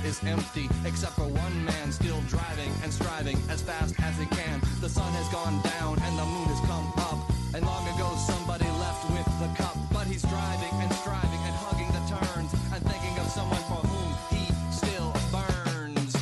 Arena 0.00 0.08
is 0.08 0.24
empty, 0.24 0.68
except 0.84 1.12
for 1.14 1.24
one 1.24 1.64
man 1.64 1.92
still 1.92 2.20
driving 2.28 2.72
and 2.82 2.92
striving 2.92 3.36
as 3.48 3.62
fast 3.62 3.94
as 4.00 4.16
he 4.18 4.26
can. 4.26 4.60
The 4.80 4.88
sun 4.88 5.12
has 5.12 5.28
gone 5.28 5.60
down 5.62 5.98
and 6.02 6.18
the 6.18 6.24
moon 6.24 6.46
has 6.46 6.60
come 6.60 6.92
up. 6.98 7.30
And 7.54 7.64
long 7.64 7.86
ago 7.94 8.14
somebody 8.16 8.64
left 8.64 9.10
with 9.10 9.26
the 9.40 9.48
cup. 9.62 9.76
But 9.92 10.06
he's 10.06 10.22
driving 10.22 10.72
and 10.80 10.92
striving 10.94 11.40
and 11.44 11.54
hugging 11.54 11.88
the 11.88 12.02
turns 12.08 12.52
and 12.72 12.82
thinking 12.84 13.18
of 13.18 13.26
someone 13.28 13.62
for 13.68 13.82
whom 13.86 14.14
he 14.30 14.46
still 14.72 15.12
burns. 15.32 16.16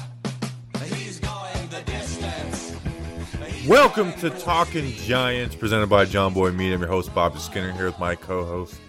He's 0.92 1.20
going 1.20 1.68
the 1.70 1.82
distance. 1.82 2.74
Welcome 3.66 4.12
to 4.14 4.30
Talking 4.30 4.92
Giants, 4.92 5.54
presented 5.54 5.88
by 5.88 6.04
Jomboy 6.04 6.54
Media. 6.54 6.74
I'm 6.74 6.80
your 6.80 6.88
host, 6.88 7.14
Bobby 7.14 7.38
Skinner, 7.38 7.72
here 7.72 7.86
with 7.86 7.98
my 7.98 8.14
co-host, 8.14 8.80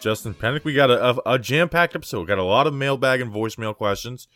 Justin 0.00 0.34
Pennick. 0.34 0.64
We 0.64 0.74
got 0.74 0.90
a, 0.90 1.10
a, 1.10 1.34
a 1.34 1.38
jam-packed 1.38 1.94
episode. 1.94 2.20
We 2.20 2.26
got 2.26 2.38
a 2.38 2.44
lot 2.44 2.66
of 2.66 2.74
mailbag 2.74 3.20
and 3.20 3.32
voicemail 3.32 3.74
questions. 3.74 4.28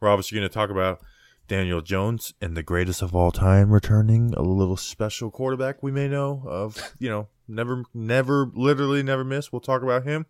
We're 0.00 0.08
obviously 0.08 0.38
going 0.38 0.48
to 0.48 0.54
talk 0.54 0.70
about 0.70 1.00
Daniel 1.48 1.80
Jones 1.80 2.34
and 2.40 2.56
the 2.56 2.62
greatest 2.62 3.02
of 3.02 3.14
all 3.14 3.30
time 3.30 3.70
returning, 3.70 4.34
a 4.36 4.42
little 4.42 4.76
special 4.76 5.30
quarterback 5.30 5.82
we 5.82 5.92
may 5.92 6.08
know 6.08 6.42
of, 6.46 6.92
you 6.98 7.08
know, 7.08 7.28
never, 7.48 7.84
never, 7.94 8.50
literally 8.54 9.02
never 9.02 9.24
miss. 9.24 9.52
We'll 9.52 9.60
talk 9.60 9.82
about 9.82 10.04
him. 10.04 10.26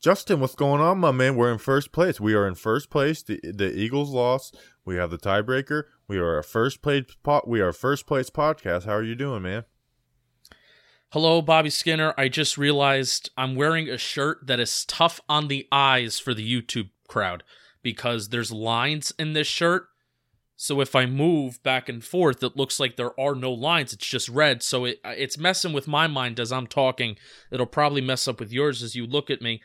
Justin, 0.00 0.40
what's 0.40 0.54
going 0.54 0.80
on, 0.80 0.98
my 0.98 1.10
man? 1.10 1.36
We're 1.36 1.52
in 1.52 1.58
first 1.58 1.92
place. 1.92 2.18
We 2.18 2.34
are 2.34 2.46
in 2.46 2.54
first 2.54 2.88
place. 2.88 3.22
The 3.22 3.38
the 3.42 3.70
Eagles 3.70 4.08
lost. 4.08 4.56
We 4.82 4.96
have 4.96 5.10
the 5.10 5.18
tiebreaker. 5.18 5.82
We 6.08 6.16
are 6.16 6.38
a 6.38 6.42
first 6.42 6.80
place 6.80 7.04
pot. 7.22 7.46
We 7.46 7.60
are 7.60 7.70
first 7.70 8.06
place 8.06 8.30
podcast. 8.30 8.86
How 8.86 8.94
are 8.94 9.02
you 9.02 9.14
doing, 9.14 9.42
man? 9.42 9.64
Hello, 11.12 11.42
Bobby 11.42 11.70
Skinner. 11.70 12.14
I 12.16 12.28
just 12.28 12.56
realized 12.56 13.30
I'm 13.36 13.56
wearing 13.56 13.88
a 13.88 13.98
shirt 13.98 14.46
that 14.46 14.60
is 14.60 14.84
tough 14.84 15.20
on 15.28 15.48
the 15.48 15.66
eyes 15.72 16.20
for 16.20 16.34
the 16.34 16.48
YouTube 16.48 16.90
crowd 17.08 17.42
because 17.82 18.28
there's 18.28 18.52
lines 18.52 19.12
in 19.18 19.32
this 19.32 19.48
shirt. 19.48 19.88
So 20.54 20.80
if 20.80 20.94
I 20.94 21.06
move 21.06 21.60
back 21.64 21.88
and 21.88 22.04
forth, 22.04 22.44
it 22.44 22.56
looks 22.56 22.78
like 22.78 22.94
there 22.94 23.18
are 23.18 23.34
no 23.34 23.50
lines. 23.50 23.92
It's 23.92 24.06
just 24.06 24.28
red. 24.28 24.62
So 24.62 24.84
it 24.84 25.00
it's 25.04 25.36
messing 25.36 25.72
with 25.72 25.88
my 25.88 26.06
mind 26.06 26.38
as 26.38 26.52
I'm 26.52 26.68
talking. 26.68 27.16
It'll 27.50 27.66
probably 27.66 28.02
mess 28.02 28.28
up 28.28 28.38
with 28.38 28.52
yours 28.52 28.80
as 28.80 28.94
you 28.94 29.04
look 29.04 29.30
at 29.30 29.42
me. 29.42 29.62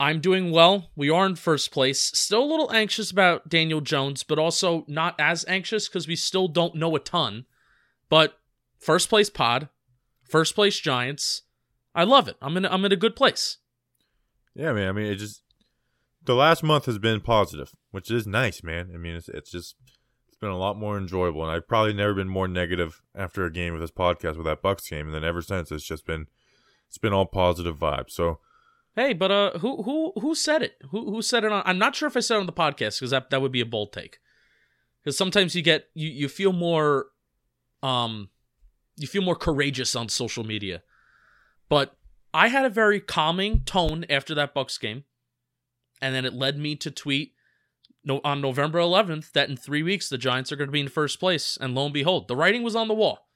I'm 0.00 0.20
doing 0.20 0.50
well. 0.50 0.90
We 0.96 1.10
are 1.10 1.26
in 1.26 1.36
first 1.36 1.70
place. 1.70 2.00
Still 2.00 2.42
a 2.42 2.50
little 2.50 2.72
anxious 2.72 3.12
about 3.12 3.48
Daniel 3.48 3.80
Jones, 3.80 4.24
but 4.24 4.40
also 4.40 4.84
not 4.88 5.14
as 5.20 5.44
anxious 5.46 5.86
because 5.86 6.08
we 6.08 6.16
still 6.16 6.48
don't 6.48 6.74
know 6.74 6.96
a 6.96 6.98
ton. 6.98 7.46
But 8.08 8.36
first 8.80 9.08
place 9.08 9.30
pod, 9.30 9.68
first 10.28 10.54
place 10.54 10.78
Giants. 10.78 11.42
I 11.94 12.04
love 12.04 12.28
it. 12.28 12.36
I'm 12.42 12.56
in. 12.56 12.66
I'm 12.66 12.84
in 12.84 12.92
a 12.92 12.96
good 12.96 13.16
place. 13.16 13.58
Yeah, 14.54 14.72
man. 14.72 14.88
I 14.88 14.92
mean, 14.92 15.06
it 15.06 15.16
just 15.16 15.42
the 16.24 16.34
last 16.34 16.62
month 16.62 16.86
has 16.86 16.98
been 16.98 17.20
positive, 17.20 17.72
which 17.90 18.10
is 18.10 18.26
nice, 18.26 18.62
man. 18.62 18.90
I 18.94 18.98
mean, 18.98 19.14
it's 19.14 19.28
it's 19.28 19.50
just 19.50 19.76
it's 20.28 20.38
been 20.38 20.50
a 20.50 20.58
lot 20.58 20.78
more 20.78 20.98
enjoyable, 20.98 21.42
and 21.42 21.50
I've 21.50 21.68
probably 21.68 21.94
never 21.94 22.14
been 22.14 22.28
more 22.28 22.48
negative 22.48 23.00
after 23.14 23.44
a 23.44 23.52
game 23.52 23.72
with 23.72 23.82
this 23.82 23.90
podcast 23.90 24.36
with 24.36 24.46
that 24.46 24.62
Bucks 24.62 24.88
game, 24.88 25.06
and 25.06 25.14
then 25.14 25.24
ever 25.24 25.42
since 25.42 25.72
it's 25.72 25.84
just 25.84 26.06
been 26.06 26.26
it's 26.88 26.98
been 26.98 27.12
all 27.12 27.26
positive 27.26 27.78
vibes. 27.78 28.10
So 28.10 28.40
Hey, 28.96 29.12
but 29.12 29.30
uh, 29.30 29.58
who 29.58 29.82
who 29.82 30.12
who 30.18 30.34
said 30.34 30.62
it? 30.62 30.78
Who 30.90 31.10
who 31.10 31.20
said 31.20 31.44
it 31.44 31.52
on? 31.52 31.62
I'm 31.66 31.78
not 31.78 31.94
sure 31.94 32.08
if 32.08 32.16
I 32.16 32.20
said 32.20 32.36
it 32.36 32.40
on 32.40 32.46
the 32.46 32.52
podcast 32.52 32.98
because 32.98 33.10
that 33.10 33.28
that 33.28 33.42
would 33.42 33.52
be 33.52 33.60
a 33.60 33.66
bold 33.66 33.92
take. 33.92 34.18
Because 35.04 35.18
sometimes 35.18 35.54
you 35.54 35.60
get 35.60 35.88
you 35.92 36.08
you 36.08 36.30
feel 36.30 36.54
more, 36.54 37.08
um, 37.82 38.30
you 38.96 39.06
feel 39.06 39.22
more 39.22 39.36
courageous 39.36 39.94
on 39.94 40.08
social 40.08 40.44
media. 40.44 40.82
But 41.68 41.96
I 42.32 42.48
had 42.48 42.64
a 42.64 42.70
very 42.70 43.00
calming 43.00 43.60
tone 43.64 44.04
after 44.08 44.34
that 44.34 44.54
Bucks 44.54 44.78
game, 44.78 45.04
and 46.00 46.14
then 46.14 46.24
it 46.24 46.34
led 46.34 46.58
me 46.58 46.76
to 46.76 46.90
tweet 46.90 47.32
no 48.04 48.20
on 48.24 48.40
November 48.40 48.78
11th 48.78 49.32
that 49.32 49.48
in 49.48 49.56
three 49.56 49.82
weeks 49.82 50.08
the 50.08 50.18
Giants 50.18 50.52
are 50.52 50.56
going 50.56 50.68
to 50.68 50.72
be 50.72 50.80
in 50.80 50.88
first 50.88 51.18
place, 51.18 51.58
and 51.60 51.74
lo 51.74 51.84
and 51.86 51.94
behold, 51.94 52.28
the 52.28 52.36
writing 52.36 52.62
was 52.62 52.76
on 52.76 52.88
the 52.88 52.94
wall. 52.94 53.28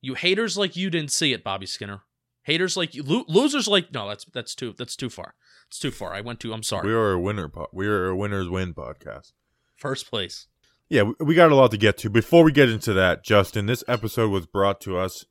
You 0.00 0.14
haters 0.14 0.56
like 0.56 0.76
you 0.76 0.90
didn't 0.90 1.12
see 1.12 1.32
it, 1.32 1.44
Bobby 1.44 1.66
Skinner. 1.66 2.02
Haters 2.44 2.76
like 2.76 2.94
you, 2.94 3.02
lo- 3.02 3.24
losers 3.28 3.68
like 3.68 3.92
no, 3.92 4.08
that's 4.08 4.24
that's 4.24 4.54
too 4.54 4.74
that's 4.76 4.96
too 4.96 5.10
far. 5.10 5.34
It's 5.68 5.78
too 5.78 5.90
far. 5.90 6.14
I 6.14 6.22
went 6.22 6.40
too. 6.40 6.52
I'm 6.52 6.62
sorry. 6.62 6.88
we 6.88 6.94
are 6.94 7.12
a 7.12 7.20
winner. 7.20 7.48
Po- 7.48 7.68
we 7.72 7.86
are 7.86 8.08
a 8.08 8.16
winners 8.16 8.48
win 8.48 8.74
podcast. 8.74 9.32
First 9.76 10.08
place. 10.08 10.46
Yeah, 10.90 11.12
we- 11.20 11.36
got 11.36 11.52
a 11.52 11.54
lot 11.54 11.70
to 11.70 11.76
get 11.78 11.96
to. 11.98 12.10
Before 12.10 12.42
we 12.44 12.50
get 12.52 12.68
into 12.68 12.92
that, 12.94 13.22
Justin, 13.24 13.66
this 13.66 13.84
episode 13.86 14.30
was 14.30 14.46
brought 14.46 14.80
to 14.82 14.98
us 14.98 15.24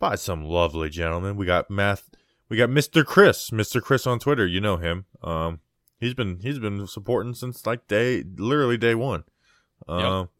by 0.00 0.16
some 0.16 0.44
lovely 0.44 0.90
gentlemen. 0.90 1.36
We 1.36 1.46
got 1.46 1.70
math. 1.70 2.10
We 2.48 2.56
got 2.56 2.68
Mr. 2.68 3.04
Chris, 3.04 3.50
Mr. 3.50 3.80
Chris 3.80 4.06
on 4.06 4.18
Twitter. 4.18 4.44
You 4.46 4.60
know 4.60 4.76
him. 4.76 5.04
Um, 5.22 5.60
he's 6.00 6.14
been 6.14 6.40
he's 6.40 6.58
been 6.58 6.86
supporting 6.88 7.34
since 7.34 7.64
like 7.64 7.86
day, 7.86 8.24
literally 8.36 8.76
day 8.76 8.94
one. 8.96 9.22
Um, 9.86 10.30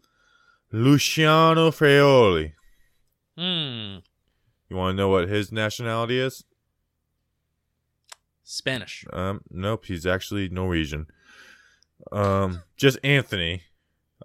Luciano 0.72 1.70
Freoli. 1.70 2.52
Hmm. 3.36 3.98
You 4.68 4.76
want 4.76 4.94
to 4.94 4.96
know 4.96 5.08
what 5.08 5.28
his 5.28 5.52
nationality 5.52 6.18
is? 6.18 6.44
Spanish. 8.42 9.04
Um, 9.12 9.42
nope, 9.50 9.84
he's 9.86 10.06
actually 10.06 10.48
Norwegian. 10.48 11.06
Um, 12.10 12.62
just 12.76 12.98
Anthony. 13.04 13.62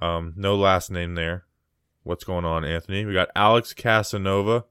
Um, 0.01 0.33
no 0.35 0.55
last 0.55 0.91
name 0.91 1.15
there. 1.15 1.45
What's 2.03 2.23
going 2.23 2.45
on, 2.45 2.65
Anthony? 2.65 3.05
We 3.05 3.13
got 3.13 3.29
Alex 3.35 3.73
Casanova. 3.73 4.65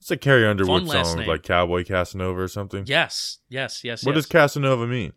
It's 0.00 0.10
a 0.10 0.16
Carrie 0.16 0.46
Underwood 0.46 0.86
Fun 0.86 1.04
song, 1.04 1.26
like 1.26 1.42
Cowboy 1.42 1.84
Casanova 1.84 2.40
or 2.40 2.48
something. 2.48 2.84
Yes. 2.86 3.38
Yes. 3.50 3.84
Yes. 3.84 4.04
What 4.04 4.14
yes. 4.14 4.24
does 4.24 4.26
Casanova 4.26 4.86
mean? 4.86 5.12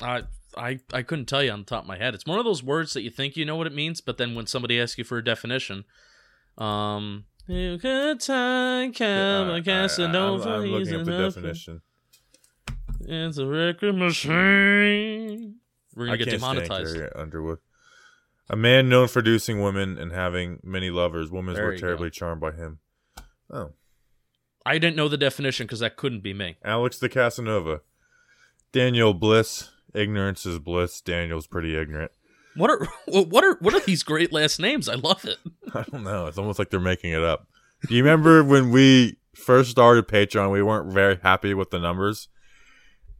I 0.00 0.22
I 0.56 0.80
I 0.92 1.02
couldn't 1.02 1.26
tell 1.26 1.42
you 1.42 1.50
on 1.50 1.60
the 1.60 1.66
top 1.66 1.82
of 1.82 1.88
my 1.88 1.98
head. 1.98 2.14
It's 2.14 2.24
one 2.24 2.38
of 2.38 2.46
those 2.46 2.62
words 2.62 2.94
that 2.94 3.02
you 3.02 3.10
think 3.10 3.36
you 3.36 3.44
know 3.44 3.56
what 3.56 3.66
it 3.66 3.74
means, 3.74 4.00
but 4.00 4.16
then 4.16 4.34
when 4.34 4.46
somebody 4.46 4.80
asks 4.80 4.96
you 4.96 5.04
for 5.04 5.18
a 5.18 5.24
definition, 5.24 5.84
um, 6.56 7.24
you 7.46 7.78
could 7.78 8.20
time 8.20 8.94
Cowboy 8.94 9.52
I- 9.52 9.56
I- 9.56 9.60
Casanova. 9.60 10.48
I'm, 10.48 10.62
I'm 10.62 10.68
looking 10.70 11.00
up 11.00 11.04
the 11.04 11.18
definition. 11.18 11.82
It's 13.02 13.38
a 13.38 13.46
record 13.46 13.96
machine. 13.96 15.56
We're 15.94 16.06
gonna 16.06 16.14
I 16.14 16.16
get 16.18 16.30
demonetized. 16.30 16.96
Underwood. 17.14 17.58
A 18.48 18.56
man 18.56 18.88
known 18.88 19.06
for 19.06 19.20
seducing 19.20 19.62
women 19.62 19.96
and 19.96 20.12
having 20.12 20.58
many 20.62 20.90
lovers. 20.90 21.30
Women 21.30 21.54
were 21.54 21.76
terribly 21.76 22.08
go. 22.08 22.10
charmed 22.10 22.40
by 22.40 22.52
him. 22.52 22.78
Oh, 23.48 23.70
I 24.66 24.78
didn't 24.78 24.96
know 24.96 25.08
the 25.08 25.16
definition 25.16 25.66
because 25.66 25.80
that 25.80 25.96
couldn't 25.96 26.22
be 26.22 26.34
me. 26.34 26.56
Alex 26.64 26.98
the 26.98 27.08
Casanova. 27.08 27.80
Daniel 28.72 29.14
Bliss. 29.14 29.70
Ignorance 29.94 30.46
is 30.46 30.58
bliss. 30.60 31.00
Daniel's 31.00 31.48
pretty 31.48 31.76
ignorant. 31.76 32.12
What 32.54 32.70
are 32.70 32.86
what 33.06 33.44
are 33.44 33.56
what 33.60 33.74
are 33.74 33.80
these 33.80 34.02
great 34.02 34.32
last 34.32 34.60
names? 34.60 34.88
I 34.88 34.94
love 34.94 35.24
it. 35.24 35.38
I 35.74 35.84
don't 35.90 36.04
know. 36.04 36.26
It's 36.26 36.38
almost 36.38 36.58
like 36.58 36.70
they're 36.70 36.80
making 36.80 37.12
it 37.12 37.22
up. 37.22 37.46
Do 37.88 37.94
you 37.94 38.02
remember 38.02 38.44
when 38.44 38.70
we 38.70 39.16
first 39.34 39.70
started 39.70 40.06
Patreon? 40.06 40.52
We 40.52 40.62
weren't 40.62 40.92
very 40.92 41.18
happy 41.22 41.54
with 41.54 41.70
the 41.70 41.78
numbers, 41.78 42.28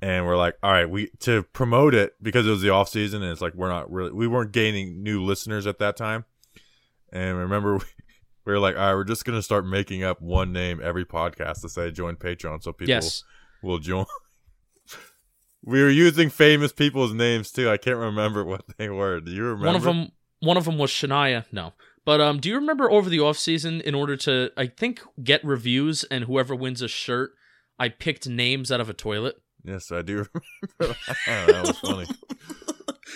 and 0.02 0.26
we're 0.26 0.36
like, 0.36 0.56
"All 0.62 0.70
right, 0.72 0.88
we 0.88 1.10
to 1.20 1.42
promote 1.42 1.94
it 1.94 2.14
because 2.22 2.46
it 2.46 2.50
was 2.50 2.62
the 2.62 2.70
off 2.70 2.88
season, 2.88 3.22
and 3.22 3.30
it's 3.32 3.40
like 3.40 3.54
we're 3.54 3.68
not 3.68 3.90
really 3.90 4.12
we 4.12 4.26
weren't 4.26 4.52
gaining 4.52 5.02
new 5.02 5.22
listeners 5.22 5.66
at 5.66 5.78
that 5.78 5.96
time." 5.96 6.24
And 7.12 7.36
remember, 7.38 7.74
we, 7.78 7.84
we 8.46 8.52
were 8.52 8.58
like, 8.58 8.76
"All 8.76 8.82
right, 8.82 8.94
we're 8.94 9.04
just 9.04 9.24
gonna 9.24 9.42
start 9.42 9.66
making 9.66 10.02
up 10.04 10.20
one 10.20 10.52
name 10.52 10.80
every 10.82 11.04
podcast 11.04 11.60
to 11.62 11.68
say 11.68 11.90
join 11.90 12.16
Patreon, 12.16 12.62
so 12.62 12.72
people 12.72 12.90
Yes. 12.94 13.22
will 13.62 13.78
join." 13.78 14.06
we 15.64 15.82
were 15.82 15.90
using 15.90 16.30
famous 16.30 16.72
people's 16.72 17.12
names 17.12 17.50
too. 17.52 17.68
I 17.68 17.76
can't 17.76 17.98
remember 17.98 18.44
what 18.46 18.64
they 18.78 18.88
were. 18.88 19.20
Do 19.20 19.30
you 19.32 19.44
remember? 19.44 19.66
One 19.66 19.76
of 19.76 19.82
them 19.82 20.12
one 20.40 20.56
of 20.56 20.64
them 20.64 20.78
was 20.78 20.90
Shania. 20.90 21.44
No. 21.52 21.74
But 22.06 22.20
um 22.20 22.40
do 22.40 22.48
you 22.48 22.54
remember 22.56 22.90
over 22.90 23.10
the 23.10 23.20
off 23.20 23.38
season 23.38 23.80
in 23.82 23.94
order 23.94 24.16
to 24.18 24.50
I 24.56 24.66
think 24.68 25.00
get 25.22 25.44
reviews 25.44 26.04
and 26.04 26.24
whoever 26.24 26.54
wins 26.56 26.80
a 26.80 26.88
shirt, 26.88 27.32
I 27.78 27.90
picked 27.90 28.26
names 28.28 28.72
out 28.72 28.80
of 28.80 28.88
a 28.88 28.94
toilet? 28.94 29.36
Yes, 29.64 29.90
I 29.92 30.02
do 30.02 30.24
remember. 30.78 30.96
that 31.26 31.46
That 31.46 31.66
was 31.66 31.78
funny. 31.78 32.06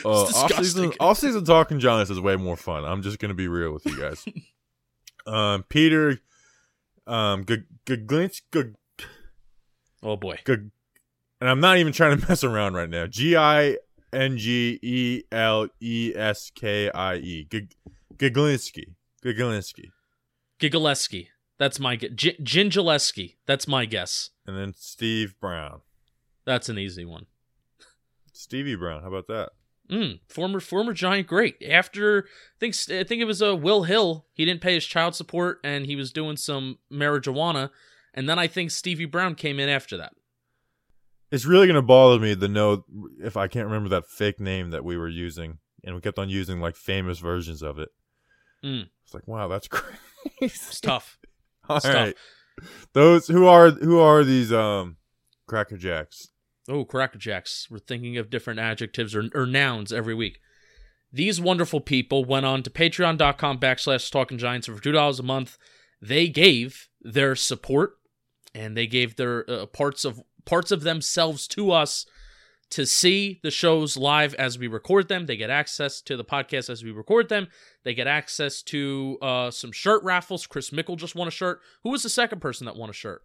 Uh, 0.04 0.24
off 0.24 0.52
season, 0.52 0.92
off 0.98 1.18
season 1.18 1.44
talking 1.44 1.78
Giants 1.78 2.10
is 2.10 2.20
way 2.20 2.34
more 2.36 2.56
fun. 2.56 2.84
I'm 2.84 3.00
just 3.00 3.20
gonna 3.20 3.32
be 3.32 3.46
real 3.48 3.72
with 3.72 3.86
you 3.86 3.98
guys. 3.98 4.26
um, 5.26 5.62
Peter, 5.68 6.18
um, 7.06 7.46
G- 7.46 7.96
Glinch, 7.96 8.42
G- 8.52 8.72
Oh 10.02 10.16
boy. 10.16 10.40
G- 10.44 10.52
and 11.40 11.48
I'm 11.48 11.60
not 11.60 11.78
even 11.78 11.92
trying 11.92 12.18
to 12.20 12.28
mess 12.28 12.42
around 12.42 12.74
right 12.74 12.90
now. 12.90 13.06
G 13.06 13.36
I 13.36 13.78
N 14.12 14.36
G 14.36 14.78
E 14.82 15.22
L 15.30 15.68
E 15.80 16.12
S 16.14 16.50
K 16.54 16.90
I 16.90 17.14
E. 17.14 17.48
Giglinsky. 18.16 18.94
Giglinsky. 19.24 19.90
Gigaleski. 20.60 21.28
That's 21.58 21.78
my 21.78 21.94
guess. 21.96 22.10
G-. 22.14 23.36
That's 23.46 23.68
my 23.68 23.86
guess. 23.86 24.30
And 24.44 24.56
then 24.58 24.74
Steve 24.76 25.34
Brown. 25.40 25.80
That's 26.46 26.68
an 26.68 26.78
easy 26.78 27.04
one. 27.04 27.26
Stevie 28.32 28.76
Brown. 28.76 29.02
How 29.02 29.08
about 29.08 29.26
that? 29.28 29.50
Mm, 29.90 30.20
former 30.28 30.60
former 30.60 30.92
Giant 30.92 31.26
great. 31.26 31.62
After 31.62 32.24
I 32.26 32.58
think 32.58 32.74
I 32.90 33.04
think 33.04 33.20
it 33.20 33.26
was 33.26 33.42
uh, 33.42 33.54
Will 33.54 33.82
Hill. 33.84 34.26
He 34.32 34.44
didn't 34.44 34.62
pay 34.62 34.74
his 34.74 34.86
child 34.86 35.14
support 35.14 35.58
and 35.62 35.86
he 35.86 35.94
was 35.96 36.10
doing 36.12 36.36
some 36.36 36.78
marijuana. 36.90 37.70
And 38.14 38.28
then 38.28 38.38
I 38.38 38.46
think 38.46 38.70
Stevie 38.70 39.04
Brown 39.04 39.34
came 39.34 39.58
in 39.60 39.68
after 39.68 39.96
that. 39.98 40.12
It's 41.30 41.44
really 41.44 41.66
gonna 41.66 41.82
bother 41.82 42.18
me 42.20 42.34
to 42.36 42.48
know 42.48 42.84
if 43.22 43.36
I 43.36 43.48
can't 43.48 43.66
remember 43.66 43.88
that 43.90 44.06
fake 44.06 44.40
name 44.40 44.70
that 44.70 44.84
we 44.84 44.96
were 44.96 45.08
using, 45.08 45.58
and 45.82 45.94
we 45.94 46.00
kept 46.00 46.18
on 46.18 46.28
using 46.28 46.60
like 46.60 46.76
famous 46.76 47.18
versions 47.18 47.60
of 47.60 47.78
it. 47.78 47.88
Mm. 48.64 48.88
It's 49.04 49.14
like, 49.14 49.26
wow, 49.26 49.48
that's 49.48 49.66
crazy. 49.68 49.98
It's 50.40 50.80
tough. 50.80 51.18
All 51.68 51.76
It's 51.78 51.86
right, 51.86 52.16
those 52.92 53.26
who 53.26 53.46
are 53.46 53.70
who 53.70 53.98
are 53.98 54.22
these 54.22 54.52
um 54.52 54.96
Cracker 55.46 55.76
Jacks? 55.76 56.28
Oh, 56.68 56.84
Cracker 56.84 57.18
Jacks. 57.18 57.68
We're 57.70 57.78
thinking 57.78 58.16
of 58.16 58.30
different 58.30 58.60
adjectives 58.60 59.14
or, 59.14 59.24
or 59.34 59.46
nouns 59.46 59.92
every 59.92 60.14
week. 60.14 60.40
These 61.12 61.40
wonderful 61.40 61.80
people 61.80 62.24
went 62.24 62.46
on 62.46 62.62
to 62.62 62.70
patreon.com 62.70 63.58
backslash 63.58 64.10
talking 64.10 64.38
giants 64.38 64.66
for 64.66 64.74
$2 64.74 65.20
a 65.20 65.22
month. 65.22 65.58
They 66.00 66.28
gave 66.28 66.88
their 67.00 67.36
support 67.36 67.98
and 68.54 68.76
they 68.76 68.86
gave 68.86 69.16
their 69.16 69.48
uh, 69.48 69.66
parts 69.66 70.04
of 70.04 70.22
parts 70.44 70.70
of 70.70 70.82
themselves 70.82 71.48
to 71.48 71.70
us 71.70 72.06
to 72.70 72.84
see 72.84 73.40
the 73.42 73.50
shows 73.50 73.96
live 73.96 74.34
as 74.34 74.58
we 74.58 74.66
record 74.66 75.08
them. 75.08 75.26
They 75.26 75.36
get 75.36 75.50
access 75.50 76.00
to 76.02 76.16
the 76.16 76.24
podcast 76.24 76.68
as 76.68 76.82
we 76.82 76.90
record 76.90 77.28
them. 77.28 77.48
They 77.84 77.94
get 77.94 78.06
access 78.06 78.62
to 78.62 79.18
uh, 79.22 79.50
some 79.50 79.70
shirt 79.70 80.02
raffles. 80.02 80.46
Chris 80.46 80.72
Mickle 80.72 80.96
just 80.96 81.14
won 81.14 81.28
a 81.28 81.30
shirt. 81.30 81.60
Who 81.84 81.90
was 81.90 82.02
the 82.02 82.08
second 82.08 82.40
person 82.40 82.66
that 82.66 82.76
won 82.76 82.90
a 82.90 82.92
shirt? 82.92 83.22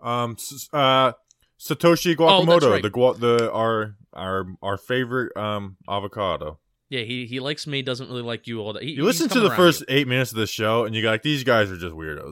Um, 0.00 0.36
uh, 0.72 1.12
Satoshi 1.60 2.14
Oh, 2.18 2.44
Guacamole, 2.44 2.70
right. 2.70 2.82
the 2.82 2.90
gua- 2.90 3.14
the 3.14 3.50
our 3.52 3.96
our 4.12 4.46
our 4.62 4.76
favorite 4.78 5.36
um 5.36 5.76
avocado. 5.88 6.58
Yeah, 6.90 7.02
he 7.02 7.26
he 7.26 7.40
likes 7.40 7.66
me, 7.66 7.82
doesn't 7.82 8.08
really 8.08 8.22
like 8.22 8.46
you 8.46 8.60
all 8.60 8.72
that. 8.72 8.82
He, 8.82 8.92
You 8.92 9.04
listen 9.04 9.28
to 9.30 9.40
the 9.40 9.50
first 9.50 9.80
you. 9.80 9.86
eight 9.90 10.08
minutes 10.08 10.30
of 10.32 10.38
the 10.38 10.46
show, 10.46 10.84
and 10.84 10.94
you 10.94 11.02
got 11.02 11.10
like 11.10 11.22
these 11.22 11.44
guys 11.44 11.70
are 11.70 11.76
just 11.76 11.94
weirdos. 11.94 12.28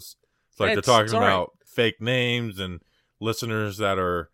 It's 0.50 0.60
like 0.60 0.70
It's- 0.70 0.86
they're 0.86 0.96
talking 0.98 1.14
all 1.14 1.20
right. 1.20 1.28
about 1.28 1.52
fake 1.66 2.00
names 2.00 2.58
and 2.58 2.80
listeners 3.20 3.76
that 3.78 3.98
are, 3.98 4.30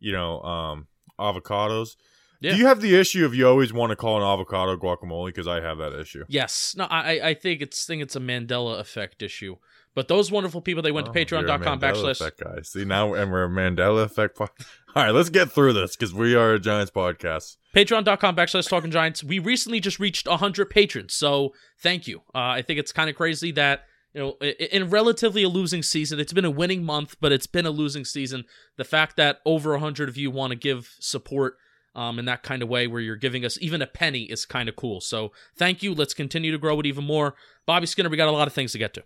you 0.00 0.12
know, 0.12 0.40
um, 0.42 0.86
avocados. 1.18 1.96
Yeah. 2.40 2.52
Do 2.52 2.58
you 2.58 2.66
have 2.66 2.80
the 2.80 2.94
issue 2.94 3.24
of 3.24 3.34
you 3.34 3.46
always 3.48 3.72
want 3.72 3.90
to 3.90 3.96
call 3.96 4.16
an 4.18 4.22
avocado 4.22 4.76
guacamole? 4.76 5.26
Because 5.28 5.48
I 5.48 5.60
have 5.60 5.78
that 5.78 5.98
issue. 5.98 6.24
Yes, 6.28 6.74
no, 6.76 6.84
I 6.84 7.28
I 7.30 7.34
think 7.34 7.60
it's 7.62 7.84
think 7.84 8.02
it's 8.02 8.14
a 8.16 8.20
Mandela 8.20 8.78
effect 8.78 9.22
issue. 9.22 9.56
But 9.96 10.06
those 10.08 10.30
wonderful 10.30 10.60
people, 10.60 10.82
they 10.82 10.92
went 10.92 11.08
Oh, 11.08 11.12
to 11.12 11.18
patreon.com 11.24 11.80
backslash. 11.80 12.20
effect 12.20 12.38
guy. 12.44 12.60
See 12.62 12.84
now, 12.84 13.14
and 13.14 13.32
we're 13.32 13.46
a 13.46 13.48
Mandela 13.48 14.04
effect. 14.04 14.36
po- 14.36 14.50
All 14.94 15.02
right, 15.02 15.10
let's 15.10 15.30
get 15.30 15.50
through 15.50 15.72
this 15.72 15.96
because 15.96 16.14
we 16.14 16.34
are 16.36 16.52
a 16.52 16.58
Giants 16.60 16.92
podcast. 16.92 17.56
Patreon.com 17.74 18.36
backslash 18.36 18.68
talking 18.68 18.90
giants. 18.90 19.24
We 19.24 19.38
recently 19.40 19.80
just 19.80 19.98
reached 19.98 20.28
100 20.28 20.70
patrons, 20.70 21.14
so 21.14 21.52
thank 21.82 22.06
you. 22.06 22.18
Uh, 22.34 22.38
I 22.38 22.62
think 22.62 22.78
it's 22.78 22.92
kind 22.92 23.10
of 23.10 23.16
crazy 23.16 23.50
that, 23.52 23.84
you 24.14 24.20
know, 24.20 24.30
in 24.40 24.88
relatively 24.90 25.42
a 25.42 25.48
losing 25.48 25.82
season, 25.82 26.20
it's 26.20 26.32
been 26.32 26.44
a 26.44 26.50
winning 26.50 26.84
month, 26.84 27.16
but 27.20 27.32
it's 27.32 27.46
been 27.46 27.66
a 27.66 27.70
losing 27.70 28.04
season. 28.04 28.44
The 28.76 28.84
fact 28.84 29.16
that 29.16 29.38
over 29.44 29.72
100 29.72 30.08
of 30.08 30.16
you 30.16 30.30
want 30.30 30.50
to 30.52 30.56
give 30.56 30.94
support 31.00 31.56
um, 31.94 32.18
in 32.18 32.26
that 32.26 32.42
kind 32.42 32.62
of 32.62 32.68
way 32.68 32.86
where 32.86 33.00
you're 33.00 33.16
giving 33.16 33.46
us 33.46 33.56
even 33.62 33.80
a 33.80 33.86
penny 33.86 34.24
is 34.24 34.44
kind 34.44 34.68
of 34.68 34.76
cool. 34.76 35.00
So 35.00 35.32
thank 35.56 35.82
you. 35.82 35.94
Let's 35.94 36.12
continue 36.12 36.52
to 36.52 36.58
grow 36.58 36.78
it 36.80 36.84
even 36.86 37.04
more. 37.04 37.34
Bobby 37.64 37.86
Skinner, 37.86 38.10
we 38.10 38.18
got 38.18 38.28
a 38.28 38.32
lot 38.32 38.46
of 38.46 38.52
things 38.52 38.72
to 38.72 38.78
get 38.78 38.92
to. 38.94 39.04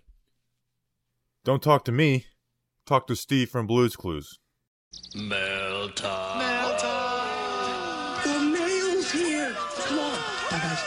Don't 1.43 1.63
talk 1.63 1.87
to 1.87 1.93
me. 1.93 2.27
Talk 2.85 3.07
to 3.07 3.17
Steve 3.17 3.49
from 3.49 3.67
Blues 3.67 3.97
Clues. 3.97 4.39
The 5.15 5.23
mail's 5.23 5.99
here. 9.11 9.57
Come 9.57 9.99
on. 10.01 10.19
Bye, 10.51 10.59
guys. 10.59 10.85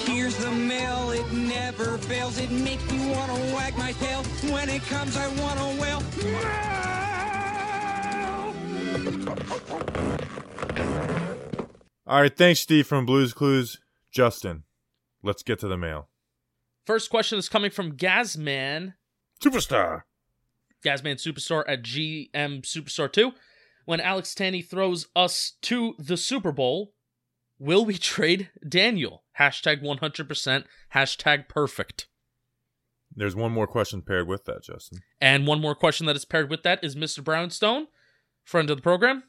Here's 0.00 0.36
the 0.36 0.50
mail, 0.50 1.10
it 1.10 1.32
never 1.32 1.96
fails. 1.96 2.38
It 2.38 2.50
makes 2.50 2.90
me 2.92 3.10
wanna 3.10 3.54
wag 3.54 3.78
my 3.78 3.92
tail. 3.92 4.22
When 4.52 4.68
it 4.68 4.82
comes, 4.82 5.16
I 5.16 5.28
wanna 5.40 5.80
wail. 5.80 6.02
All 12.06 12.20
right, 12.20 12.36
thanks, 12.36 12.60
Steve 12.60 12.86
from 12.86 13.06
Blues 13.06 13.32
Clues. 13.32 13.78
Justin, 14.10 14.64
let's 15.22 15.42
get 15.42 15.58
to 15.60 15.68
the 15.68 15.78
mail. 15.78 16.10
First 16.88 17.10
question 17.10 17.38
is 17.38 17.50
coming 17.50 17.70
from 17.70 17.98
Gazman. 17.98 18.94
Superstar. 19.44 20.04
Gazman 20.82 21.16
Superstar 21.16 21.62
at 21.68 21.82
GM 21.82 22.62
Superstar 22.62 23.12
2. 23.12 23.32
When 23.84 24.00
Alex 24.00 24.34
Tanney 24.34 24.66
throws 24.66 25.06
us 25.14 25.58
to 25.60 25.94
the 25.98 26.16
Super 26.16 26.50
Bowl, 26.50 26.94
will 27.58 27.84
we 27.84 27.98
trade 27.98 28.48
Daniel? 28.66 29.24
Hashtag 29.38 29.82
100%, 29.82 30.64
hashtag 30.94 31.46
perfect. 31.46 32.06
There's 33.14 33.36
one 33.36 33.52
more 33.52 33.66
question 33.66 34.00
paired 34.00 34.26
with 34.26 34.46
that, 34.46 34.62
Justin. 34.62 35.00
And 35.20 35.46
one 35.46 35.60
more 35.60 35.74
question 35.74 36.06
that 36.06 36.16
is 36.16 36.24
paired 36.24 36.48
with 36.48 36.62
that 36.62 36.82
is 36.82 36.96
Mr. 36.96 37.22
Brownstone, 37.22 37.88
friend 38.44 38.70
of 38.70 38.78
the 38.78 38.82
program. 38.82 39.24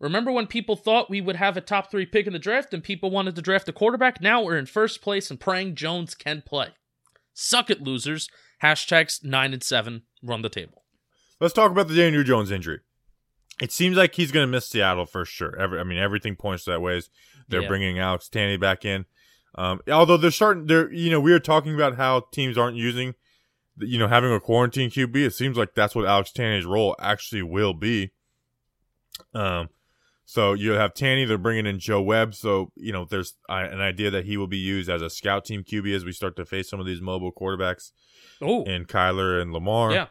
Remember 0.00 0.32
when 0.32 0.48
people 0.48 0.74
thought 0.74 1.10
we 1.10 1.20
would 1.20 1.36
have 1.36 1.56
a 1.56 1.60
top 1.60 1.92
three 1.92 2.06
pick 2.06 2.26
in 2.26 2.32
the 2.32 2.40
draft 2.40 2.74
and 2.74 2.82
people 2.82 3.12
wanted 3.12 3.36
to 3.36 3.42
draft 3.42 3.68
a 3.68 3.72
quarterback? 3.72 4.20
Now 4.20 4.42
we're 4.42 4.58
in 4.58 4.66
first 4.66 5.00
place 5.00 5.30
and 5.30 5.38
praying 5.38 5.76
Jones 5.76 6.16
can 6.16 6.42
play. 6.44 6.70
Suck 7.34 7.68
it, 7.68 7.82
losers. 7.82 8.28
Hashtags 8.62 9.22
9 9.22 9.52
and 9.52 9.62
7 9.62 10.02
run 10.22 10.42
the 10.42 10.48
table. 10.48 10.84
Let's 11.40 11.52
talk 11.52 11.70
about 11.70 11.88
the 11.88 11.94
Daniel 11.96 12.22
Jones 12.22 12.50
injury. 12.50 12.80
It 13.60 13.70
seems 13.72 13.96
like 13.96 14.14
he's 14.14 14.32
going 14.32 14.44
to 14.44 14.50
miss 14.50 14.66
Seattle 14.68 15.04
for 15.06 15.24
sure. 15.24 15.56
Every, 15.60 15.78
I 15.78 15.84
mean, 15.84 15.98
everything 15.98 16.34
points 16.36 16.64
that 16.64 16.80
way. 16.80 17.02
They're 17.48 17.62
Yeah. 17.62 17.68
bringing 17.68 17.98
Alex 17.98 18.28
Tanney 18.32 18.58
back 18.58 18.84
in. 18.84 19.04
Um, 19.56 19.80
although 19.88 20.16
they're 20.16 20.30
starting, 20.32 20.66
they're 20.66 20.92
you 20.92 21.10
know 21.10 21.20
we 21.20 21.30
were 21.30 21.38
talking 21.38 21.74
about 21.74 21.94
how 21.96 22.24
teams 22.32 22.58
aren't 22.58 22.76
using, 22.76 23.14
you 23.78 23.98
know, 23.98 24.08
having 24.08 24.32
a 24.32 24.40
quarantine 24.40 24.90
QB. 24.90 25.14
It 25.26 25.34
seems 25.34 25.56
like 25.56 25.74
that's 25.74 25.94
what 25.94 26.06
Alex 26.06 26.32
Tanney's 26.32 26.64
role 26.64 26.96
actually 26.98 27.42
will 27.42 27.74
be. 27.74 28.10
Um, 29.32 29.68
so 30.24 30.52
you 30.52 30.72
have 30.72 30.94
Tanney. 30.94 31.26
They're 31.26 31.38
bringing 31.38 31.66
in 31.66 31.78
Joe 31.78 32.00
Webb. 32.02 32.34
So 32.34 32.70
you 32.76 32.92
know, 32.92 33.06
there's 33.08 33.34
an 33.48 33.80
idea 33.80 34.10
that 34.10 34.24
he 34.24 34.36
will 34.36 34.46
be 34.46 34.58
used 34.58 34.88
as 34.88 35.02
a 35.02 35.10
scout 35.10 35.44
team 35.44 35.62
QB 35.64 35.94
as 35.94 36.04
we 36.04 36.12
start 36.12 36.36
to 36.36 36.44
face 36.44 36.68
some 36.68 36.80
of 36.80 36.86
these 36.86 37.00
mobile 37.00 37.32
quarterbacks 37.32 37.92
Oh, 38.42 38.64
and 38.64 38.88
Kyler 38.88 39.40
and 39.40 39.52
Lamar. 39.52 39.92
yeah. 39.92 40.06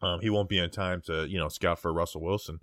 Um, 0.00 0.20
he 0.20 0.30
won't 0.30 0.48
be 0.48 0.58
in 0.58 0.68
time 0.70 1.00
to, 1.06 1.26
you 1.28 1.38
know, 1.38 1.48
scout 1.48 1.78
for 1.78 1.92
Russell 1.92 2.22
Wilson. 2.22 2.58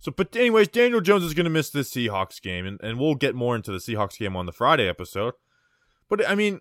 So, 0.00 0.10
but 0.10 0.34
anyways, 0.34 0.68
Daniel 0.68 1.00
Jones 1.00 1.22
is 1.24 1.34
going 1.34 1.44
to 1.44 1.50
miss 1.50 1.70
this 1.70 1.92
Seahawks 1.94 2.40
game, 2.42 2.66
and, 2.66 2.80
and 2.82 2.98
we'll 2.98 3.14
get 3.14 3.34
more 3.36 3.54
into 3.54 3.70
the 3.70 3.78
Seahawks 3.78 4.18
game 4.18 4.34
on 4.34 4.46
the 4.46 4.52
Friday 4.52 4.88
episode. 4.88 5.34
But 6.08 6.28
I 6.28 6.34
mean, 6.34 6.60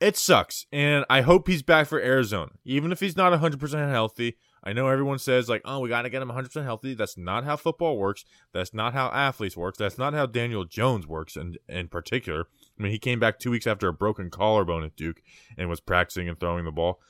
it 0.00 0.16
sucks, 0.18 0.66
and 0.70 1.04
I 1.08 1.22
hope 1.22 1.48
he's 1.48 1.62
back 1.62 1.86
for 1.86 1.98
Arizona, 2.00 2.52
even 2.64 2.92
if 2.92 3.00
he's 3.00 3.16
not 3.16 3.32
100% 3.32 3.90
healthy. 3.90 4.36
I 4.62 4.72
know 4.72 4.88
everyone 4.88 5.18
says 5.18 5.48
like, 5.48 5.62
"Oh, 5.64 5.80
we 5.80 5.88
got 5.88 6.02
to 6.02 6.10
get 6.10 6.22
him 6.22 6.28
100% 6.28 6.64
healthy." 6.64 6.94
That's 6.94 7.16
not 7.16 7.44
how 7.44 7.56
football 7.56 7.96
works. 7.96 8.24
That's 8.52 8.74
not 8.74 8.92
how 8.92 9.08
athletes 9.08 9.56
work. 9.56 9.76
That's 9.76 9.98
not 9.98 10.14
how 10.14 10.26
Daniel 10.26 10.64
Jones 10.64 11.06
works, 11.06 11.36
in 11.36 11.56
in 11.68 11.88
particular. 11.88 12.46
I 12.78 12.82
mean, 12.82 12.92
he 12.92 12.98
came 12.98 13.20
back 13.20 13.38
two 13.38 13.50
weeks 13.50 13.66
after 13.66 13.88
a 13.88 13.92
broken 13.92 14.30
collarbone 14.30 14.84
at 14.84 14.96
Duke 14.96 15.22
and 15.56 15.68
was 15.68 15.80
practicing 15.80 16.28
and 16.28 16.38
throwing 16.38 16.64
the 16.64 16.72
ball 16.72 17.00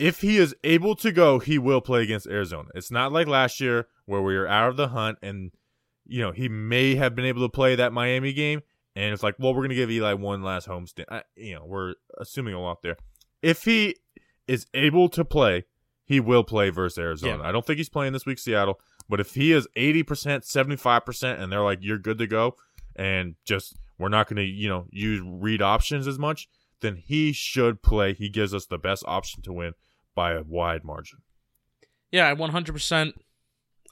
if 0.00 0.22
he 0.22 0.38
is 0.38 0.56
able 0.64 0.96
to 0.96 1.12
go, 1.12 1.38
he 1.40 1.58
will 1.58 1.82
play 1.82 2.02
against 2.02 2.26
Arizona. 2.26 2.70
It's 2.74 2.90
not 2.90 3.12
like 3.12 3.26
last 3.26 3.60
year 3.60 3.86
where 4.06 4.22
we 4.22 4.34
were 4.34 4.48
out 4.48 4.70
of 4.70 4.78
the 4.78 4.88
hunt 4.88 5.18
and 5.22 5.52
you 6.06 6.22
know, 6.22 6.32
he 6.32 6.48
may 6.48 6.96
have 6.96 7.14
been 7.14 7.26
able 7.26 7.42
to 7.42 7.48
play 7.48 7.76
that 7.76 7.92
Miami 7.92 8.32
game 8.32 8.62
and 8.96 9.12
it's 9.12 9.22
like, 9.22 9.36
well, 9.38 9.52
we're 9.52 9.60
going 9.60 9.70
to 9.70 9.76
give 9.76 9.90
Eli 9.90 10.14
one 10.14 10.42
last 10.42 10.66
homestand. 10.66 11.04
I, 11.08 11.22
you 11.36 11.54
know, 11.54 11.64
we're 11.64 11.94
assuming 12.18 12.54
a 12.54 12.60
lot 12.60 12.82
there. 12.82 12.96
If 13.42 13.64
he 13.64 13.96
is 14.48 14.66
able 14.74 15.08
to 15.10 15.24
play, 15.24 15.66
he 16.10 16.18
will 16.18 16.42
play 16.42 16.70
versus 16.70 16.98
Arizona. 16.98 17.40
Yeah. 17.40 17.48
I 17.48 17.52
don't 17.52 17.64
think 17.64 17.76
he's 17.76 17.88
playing 17.88 18.14
this 18.14 18.26
week 18.26 18.40
Seattle, 18.40 18.80
but 19.08 19.20
if 19.20 19.34
he 19.34 19.52
is 19.52 19.68
80%, 19.76 20.04
75% 20.04 21.40
and 21.40 21.52
they're 21.52 21.62
like 21.62 21.78
you're 21.82 21.98
good 21.98 22.18
to 22.18 22.26
go 22.26 22.56
and 22.96 23.36
just 23.44 23.76
we're 23.96 24.08
not 24.08 24.28
going 24.28 24.38
to, 24.38 24.42
you 24.42 24.68
know, 24.68 24.86
use 24.90 25.22
read 25.24 25.62
options 25.62 26.08
as 26.08 26.18
much, 26.18 26.48
then 26.80 26.96
he 26.96 27.30
should 27.30 27.80
play. 27.80 28.12
He 28.12 28.28
gives 28.28 28.52
us 28.52 28.66
the 28.66 28.76
best 28.76 29.04
option 29.06 29.40
to 29.42 29.52
win 29.52 29.74
by 30.16 30.32
a 30.32 30.42
wide 30.42 30.82
margin. 30.82 31.20
Yeah, 32.10 32.28
I 32.28 32.34
100% 32.34 33.12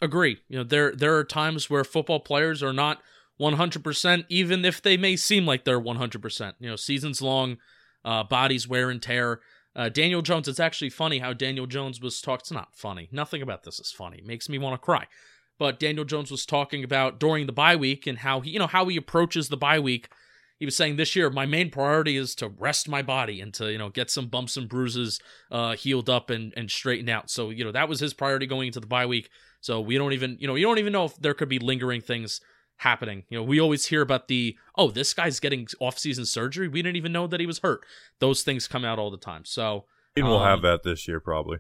agree. 0.02 0.38
You 0.48 0.58
know, 0.58 0.64
there 0.64 0.90
there 0.90 1.16
are 1.18 1.24
times 1.24 1.70
where 1.70 1.84
football 1.84 2.18
players 2.18 2.64
are 2.64 2.72
not 2.72 3.00
100% 3.40 4.24
even 4.28 4.64
if 4.64 4.82
they 4.82 4.96
may 4.96 5.14
seem 5.14 5.46
like 5.46 5.62
they're 5.62 5.80
100%. 5.80 6.54
You 6.58 6.70
know, 6.70 6.74
seasons 6.74 7.22
long, 7.22 7.58
uh, 8.04 8.24
bodies 8.24 8.66
wear 8.66 8.90
and 8.90 9.00
tear. 9.00 9.38
Uh, 9.78 9.88
Daniel 9.88 10.22
Jones, 10.22 10.48
it's 10.48 10.58
actually 10.58 10.90
funny 10.90 11.20
how 11.20 11.32
Daniel 11.32 11.66
Jones 11.66 12.00
was 12.00 12.20
talked. 12.20 12.42
It's 12.42 12.50
not 12.50 12.74
funny. 12.74 13.08
Nothing 13.12 13.42
about 13.42 13.62
this 13.62 13.78
is 13.78 13.92
funny. 13.92 14.20
Makes 14.26 14.48
me 14.48 14.58
want 14.58 14.74
to 14.74 14.84
cry. 14.84 15.06
but 15.58 15.78
Daniel 15.80 16.04
Jones 16.04 16.30
was 16.30 16.44
talking 16.44 16.84
about 16.84 17.18
during 17.20 17.46
the 17.46 17.52
bye 17.52 17.76
week 17.76 18.06
and 18.06 18.18
how 18.18 18.40
he, 18.40 18.50
you 18.50 18.58
know, 18.58 18.66
how 18.66 18.86
he 18.86 18.96
approaches 18.96 19.48
the 19.48 19.56
bye 19.56 19.78
week. 19.78 20.08
He 20.58 20.64
was 20.64 20.76
saying 20.76 20.96
this 20.96 21.14
year, 21.14 21.30
my 21.30 21.46
main 21.46 21.70
priority 21.70 22.16
is 22.16 22.34
to 22.36 22.48
rest 22.48 22.88
my 22.88 23.02
body 23.02 23.40
and 23.40 23.54
to, 23.54 23.70
you 23.70 23.78
know, 23.78 23.88
get 23.88 24.10
some 24.10 24.26
bumps 24.26 24.56
and 24.56 24.68
bruises 24.68 25.20
uh, 25.52 25.74
healed 25.76 26.10
up 26.10 26.30
and, 26.30 26.52
and 26.56 26.70
straightened 26.70 27.08
out. 27.08 27.30
So, 27.30 27.50
you 27.50 27.64
know, 27.64 27.72
that 27.72 27.88
was 27.88 28.00
his 28.00 28.14
priority 28.14 28.46
going 28.46 28.66
into 28.68 28.80
the 28.80 28.86
bye 28.86 29.06
week. 29.06 29.30
So 29.60 29.80
we 29.80 29.96
don't 29.96 30.12
even, 30.12 30.36
you 30.40 30.48
know, 30.48 30.56
you 30.56 30.66
don't 30.66 30.78
even 30.78 30.92
know 30.92 31.04
if 31.04 31.16
there 31.16 31.34
could 31.34 31.48
be 31.48 31.60
lingering 31.60 32.00
things 32.00 32.40
happening. 32.78 33.24
You 33.28 33.38
know, 33.38 33.44
we 33.44 33.60
always 33.60 33.86
hear 33.86 34.02
about 34.02 34.28
the, 34.28 34.56
oh, 34.76 34.90
this 34.90 35.12
guy's 35.14 35.38
getting 35.40 35.66
off-season 35.80 36.24
surgery. 36.26 36.66
We 36.68 36.80
didn't 36.82 36.96
even 36.96 37.12
know 37.12 37.26
that 37.26 37.38
he 37.40 37.46
was 37.46 37.58
hurt. 37.60 37.84
Those 38.20 38.42
things 38.42 38.66
come 38.66 38.84
out 38.84 38.98
all 38.98 39.10
the 39.10 39.16
time. 39.18 39.44
So, 39.44 39.84
And 40.16 40.26
we'll 40.26 40.38
Um, 40.38 40.48
have 40.48 40.62
that 40.62 40.82
this 40.82 41.06
year 41.06 41.20
probably. 41.20 41.58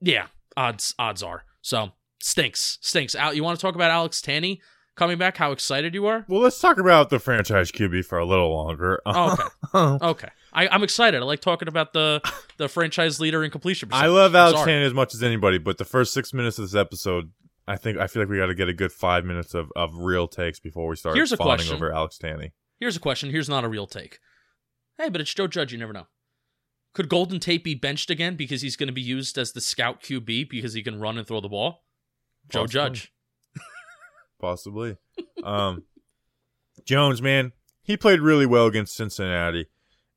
yeah, 0.00 0.26
odds 0.56 0.94
odds 0.98 1.22
are. 1.22 1.44
So 1.60 1.92
stinks, 2.20 2.78
stinks. 2.80 3.14
Out. 3.14 3.36
You 3.36 3.44
want 3.44 3.58
to 3.58 3.62
talk 3.62 3.74
about 3.74 3.90
Alex 3.90 4.20
Tanney 4.22 4.60
coming 4.96 5.18
back? 5.18 5.36
How 5.36 5.52
excited 5.52 5.94
you 5.94 6.06
are? 6.06 6.24
Well, 6.28 6.40
let's 6.40 6.58
talk 6.60 6.78
about 6.78 7.10
the 7.10 7.18
franchise 7.18 7.70
QB 7.72 8.04
for 8.04 8.18
a 8.18 8.24
little 8.24 8.52
longer. 8.54 9.00
Oh, 9.06 9.32
okay, 9.74 10.04
okay. 10.06 10.28
I, 10.52 10.68
I'm 10.68 10.82
excited. 10.82 11.20
I 11.20 11.24
like 11.24 11.40
talking 11.40 11.68
about 11.68 11.92
the 11.92 12.20
the 12.56 12.68
franchise 12.68 13.20
leader 13.20 13.44
in 13.44 13.50
completion. 13.50 13.88
Percentage. 13.90 14.04
I 14.08 14.12
love 14.12 14.34
Alex. 14.34 14.60
Tanney 14.60 14.86
as 14.86 14.94
much 14.94 15.14
as 15.14 15.22
anybody, 15.22 15.58
but 15.58 15.78
the 15.78 15.84
first 15.84 16.12
six 16.14 16.32
minutes 16.32 16.58
of 16.58 16.64
this 16.64 16.74
episode, 16.74 17.30
I 17.68 17.76
think 17.76 17.98
I 17.98 18.06
feel 18.06 18.22
like 18.22 18.30
we 18.30 18.38
got 18.38 18.46
to 18.46 18.54
get 18.54 18.68
a 18.68 18.72
good 18.72 18.92
five 18.92 19.24
minutes 19.24 19.52
of, 19.52 19.70
of 19.76 19.94
real 19.94 20.26
takes 20.26 20.58
before 20.58 20.88
we 20.88 20.96
start 20.96 21.14
Here's 21.14 21.32
a 21.32 21.36
fawning 21.36 21.56
question. 21.58 21.76
over 21.76 21.92
Alex 21.92 22.18
Tanney. 22.18 22.52
Here's 22.80 22.96
a 22.96 23.00
question. 23.00 23.30
Here's 23.30 23.48
not 23.48 23.62
a 23.62 23.68
real 23.68 23.86
take. 23.86 24.18
Hey, 24.96 25.10
but 25.10 25.20
it's 25.20 25.34
Joe 25.34 25.46
Judge. 25.46 25.72
You 25.72 25.78
never 25.78 25.92
know. 25.92 26.06
Could 26.94 27.10
Golden 27.10 27.38
Tate 27.38 27.62
be 27.62 27.74
benched 27.74 28.08
again 28.10 28.36
because 28.36 28.62
he's 28.62 28.74
going 28.74 28.86
to 28.86 28.92
be 28.92 29.02
used 29.02 29.36
as 29.36 29.52
the 29.52 29.60
scout 29.60 30.02
QB 30.02 30.48
because 30.48 30.72
he 30.72 30.82
can 30.82 30.98
run 30.98 31.18
and 31.18 31.26
throw 31.26 31.40
the 31.40 31.48
ball? 31.48 31.84
Joe 32.48 32.62
Possibly. 32.62 32.72
Judge. 32.72 33.12
Possibly. 34.40 34.96
um, 35.44 35.84
Jones, 36.86 37.20
man, 37.20 37.52
he 37.82 37.96
played 37.96 38.20
really 38.20 38.46
well 38.46 38.66
against 38.66 38.96
Cincinnati, 38.96 39.66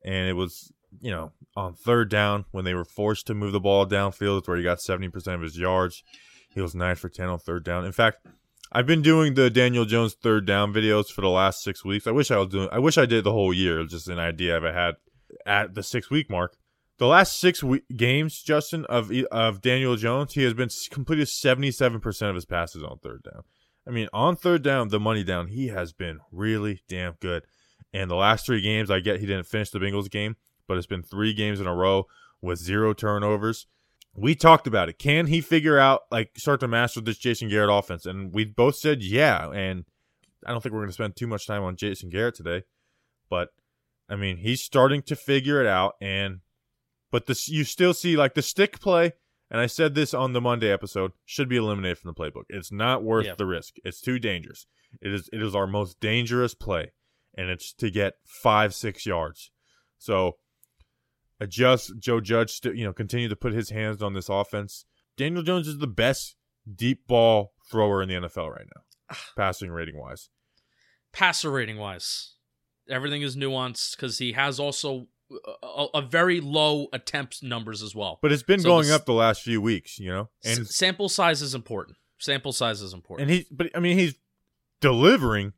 and 0.05 0.29
it 0.29 0.33
was 0.33 0.71
you 1.01 1.11
know 1.11 1.33
on 1.55 1.73
third 1.73 2.09
down 2.09 2.45
when 2.51 2.63
they 2.63 2.73
were 2.73 2.85
forced 2.85 3.27
to 3.27 3.33
move 3.33 3.51
the 3.51 3.59
ball 3.59 3.85
downfield, 3.85 4.39
it's 4.39 4.47
where 4.47 4.57
he 4.57 4.63
got 4.63 4.79
seventy 4.79 5.09
percent 5.09 5.35
of 5.35 5.41
his 5.41 5.57
yards. 5.57 6.03
He 6.53 6.61
was 6.61 6.75
nine 6.75 6.95
for 6.95 7.09
ten 7.09 7.27
on 7.27 7.39
third 7.39 7.63
down. 7.63 7.85
In 7.85 7.91
fact, 7.91 8.25
I've 8.71 8.87
been 8.87 9.01
doing 9.01 9.33
the 9.33 9.49
Daniel 9.49 9.85
Jones 9.85 10.13
third 10.13 10.45
down 10.45 10.73
videos 10.73 11.11
for 11.11 11.21
the 11.21 11.29
last 11.29 11.63
six 11.63 11.83
weeks. 11.83 12.07
I 12.07 12.11
wish 12.11 12.31
I 12.31 12.37
was 12.37 12.49
doing. 12.49 12.69
I 12.71 12.79
wish 12.79 12.97
I 12.97 13.05
did 13.05 13.23
the 13.23 13.31
whole 13.31 13.53
year. 13.53 13.85
Just 13.85 14.07
an 14.07 14.19
idea 14.19 14.55
I've 14.57 14.63
had 14.63 14.95
at 15.45 15.73
the 15.75 15.83
six 15.83 16.09
week 16.09 16.29
mark. 16.29 16.55
The 16.97 17.07
last 17.07 17.39
six 17.39 17.63
we- 17.63 17.81
games, 17.95 18.41
Justin, 18.43 18.85
of 18.85 19.11
of 19.31 19.61
Daniel 19.61 19.95
Jones, 19.95 20.33
he 20.33 20.43
has 20.43 20.53
been 20.53 20.69
completed 20.89 21.27
seventy 21.27 21.71
seven 21.71 21.99
percent 21.99 22.29
of 22.29 22.35
his 22.35 22.45
passes 22.45 22.83
on 22.83 22.99
third 22.99 23.23
down. 23.23 23.43
I 23.87 23.89
mean, 23.89 24.07
on 24.13 24.35
third 24.35 24.61
down, 24.61 24.89
the 24.89 24.99
money 24.99 25.23
down, 25.23 25.47
he 25.47 25.67
has 25.67 25.93
been 25.93 26.19
really 26.31 26.83
damn 26.87 27.13
good. 27.19 27.43
And 27.93 28.09
the 28.09 28.15
last 28.15 28.45
three 28.45 28.61
games, 28.61 28.91
I 28.91 28.99
get 28.99 29.19
he 29.19 29.25
didn't 29.25 29.47
finish 29.47 29.71
the 29.71 29.79
Bengals 29.79 30.09
game, 30.09 30.35
but 30.67 30.77
it's 30.77 30.87
been 30.87 31.03
three 31.03 31.33
games 31.33 31.59
in 31.59 31.67
a 31.67 31.75
row 31.75 32.07
with 32.41 32.59
zero 32.59 32.93
turnovers. 32.93 33.67
We 34.13 34.35
talked 34.35 34.67
about 34.67 34.89
it. 34.89 34.99
Can 34.99 35.27
he 35.27 35.41
figure 35.41 35.79
out, 35.79 36.01
like, 36.11 36.31
start 36.37 36.59
to 36.59 36.67
master 36.67 37.01
this 37.01 37.17
Jason 37.17 37.49
Garrett 37.49 37.69
offense? 37.71 38.05
And 38.05 38.33
we 38.33 38.43
both 38.45 38.75
said 38.75 39.01
yeah. 39.01 39.49
And 39.51 39.85
I 40.45 40.51
don't 40.51 40.61
think 40.61 40.73
we're 40.73 40.81
going 40.81 40.89
to 40.89 40.93
spend 40.93 41.15
too 41.15 41.27
much 41.27 41.47
time 41.47 41.63
on 41.63 41.77
Jason 41.77 42.09
Garrett 42.09 42.35
today. 42.35 42.63
But, 43.29 43.49
I 44.09 44.15
mean, 44.15 44.37
he's 44.37 44.61
starting 44.61 45.01
to 45.03 45.15
figure 45.15 45.61
it 45.61 45.67
out. 45.67 45.95
And, 46.01 46.41
but 47.09 47.25
this, 47.25 47.47
you 47.47 47.63
still 47.63 47.93
see, 47.93 48.17
like, 48.17 48.33
the 48.33 48.41
stick 48.41 48.79
play 48.81 49.13
and 49.51 49.59
I 49.59 49.65
said 49.65 49.95
this 49.95 50.13
on 50.13 50.31
the 50.31 50.39
Monday 50.39 50.71
episode, 50.71 51.11
should 51.25 51.49
be 51.49 51.57
eliminated 51.57 51.97
from 51.97 52.13
the 52.13 52.19
playbook. 52.19 52.45
It's 52.47 52.71
not 52.71 53.03
worth 53.03 53.25
Yeah. 53.25 53.35
the 53.37 53.45
risk. 53.45 53.75
It's 53.83 53.99
too 53.99 54.17
dangerous. 54.17 54.65
It 55.01 55.13
is 55.13 55.29
it 55.33 55.41
is 55.43 55.53
our 55.53 55.67
most 55.67 55.99
dangerous 55.99 56.53
play, 56.53 56.93
and 57.37 57.49
it's 57.49 57.73
to 57.73 57.91
get 57.91 58.13
five 58.25 58.73
six 58.73 59.05
yards. 59.05 59.51
So 59.97 60.37
adjust. 61.41 61.91
Joe 61.99 62.21
Judge, 62.21 62.51
st- 62.53 62.75
you 62.77 62.85
know, 62.85 62.93
continue 62.93 63.27
to 63.27 63.35
put 63.35 63.51
his 63.53 63.69
hands 63.71 64.01
on 64.01 64.13
this 64.13 64.29
offense. 64.29 64.85
Daniel 65.17 65.43
Jones 65.43 65.67
is 65.67 65.79
the 65.79 65.87
best 65.87 66.35
deep 66.73 67.07
ball 67.07 67.53
thrower 67.69 68.01
in 68.01 68.07
the 68.09 68.15
NFL 68.15 68.49
right 68.49 68.67
now, 68.75 69.15
passing 69.35 69.71
rating 69.71 69.97
wise. 69.99 70.29
passer 71.11 71.51
rating 71.51 71.77
wise, 71.77 72.35
everything 72.89 73.21
is 73.21 73.35
nuanced 73.35 73.95
because 73.97 74.17
he 74.19 74.31
has 74.33 74.59
also 74.59 75.07
a, 75.31 75.65
a, 75.65 75.87
a 75.95 76.01
very 76.01 76.39
low 76.41 76.87
attempt 76.93 77.41
numbers 77.43 77.81
as 77.81 77.93
well. 77.95 78.19
But 78.21 78.31
it's 78.31 78.43
been 78.43 78.59
So 78.61 78.69
going 78.69 78.87
this- 78.87 78.95
up 78.95 79.05
the 79.05 79.13
last 79.13 79.41
few 79.41 79.61
weeks, 79.61 79.99
you 79.99 80.09
know, 80.11 80.29
and 80.45 80.59
S- 80.61 80.75
sample 80.75 81.09
size 81.09 81.41
is 81.41 81.53
important. 81.55 81.97
Sample 82.19 82.51
size 82.53 82.81
is 82.81 82.93
important. 82.93 83.29
and 83.29 83.37
he 83.39 83.47
but 83.51 83.69
i 83.75 83.79
mean 83.79 83.97
he's 83.97 84.13
delivering 84.79 85.53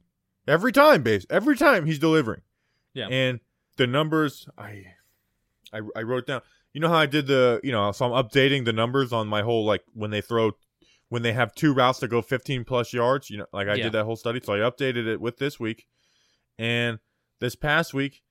every 0.48 0.72
time 0.72 1.04
base 1.04 1.25
every 1.30 1.56
time 1.58 1.86
he's 1.86 2.00
delivering 2.00 2.42
Yeah. 2.94 3.08
and 3.10 3.40
the 3.78 3.88
numbers 3.88 4.48
I, 4.58 4.86
I 5.74 5.80
i 5.96 6.01
wrote 6.01 6.27
down 6.27 6.42
you 6.74 6.80
know 6.82 6.89
how 6.89 6.98
i 6.98 7.06
did 7.06 7.27
the 7.27 7.60
you 7.63 7.72
know 7.72 7.92
so 7.92 8.06
i'm 8.13 8.24
updating 8.25 8.65
the 8.65 8.74
numbers 8.74 9.12
on 9.12 9.27
my 9.27 9.42
whole 9.42 9.65
like 9.65 9.84
when 9.94 10.12
they 10.12 10.22
throw 10.22 10.51
when 11.10 11.22
they 11.22 11.34
have 11.34 11.53
two 11.56 11.74
routes 11.74 12.00
that 12.00 12.08
go 12.10 12.22
15 12.22 12.63
plus 12.63 12.94
yards 12.94 13.30
you 13.30 13.38
know 13.38 13.46
like 13.53 13.68
i 13.68 13.75
Yeah. 13.75 13.84
did 13.84 13.94
that 13.94 14.06
whole 14.06 14.15
study 14.15 14.39
so 14.44 14.53
i 14.53 14.58
updated 14.60 15.08
it 15.08 15.20
with 15.22 15.38
this 15.38 15.60
week 15.60 15.86
and 16.58 17.00
this 17.39 17.56
past 17.56 17.94
week 17.94 18.22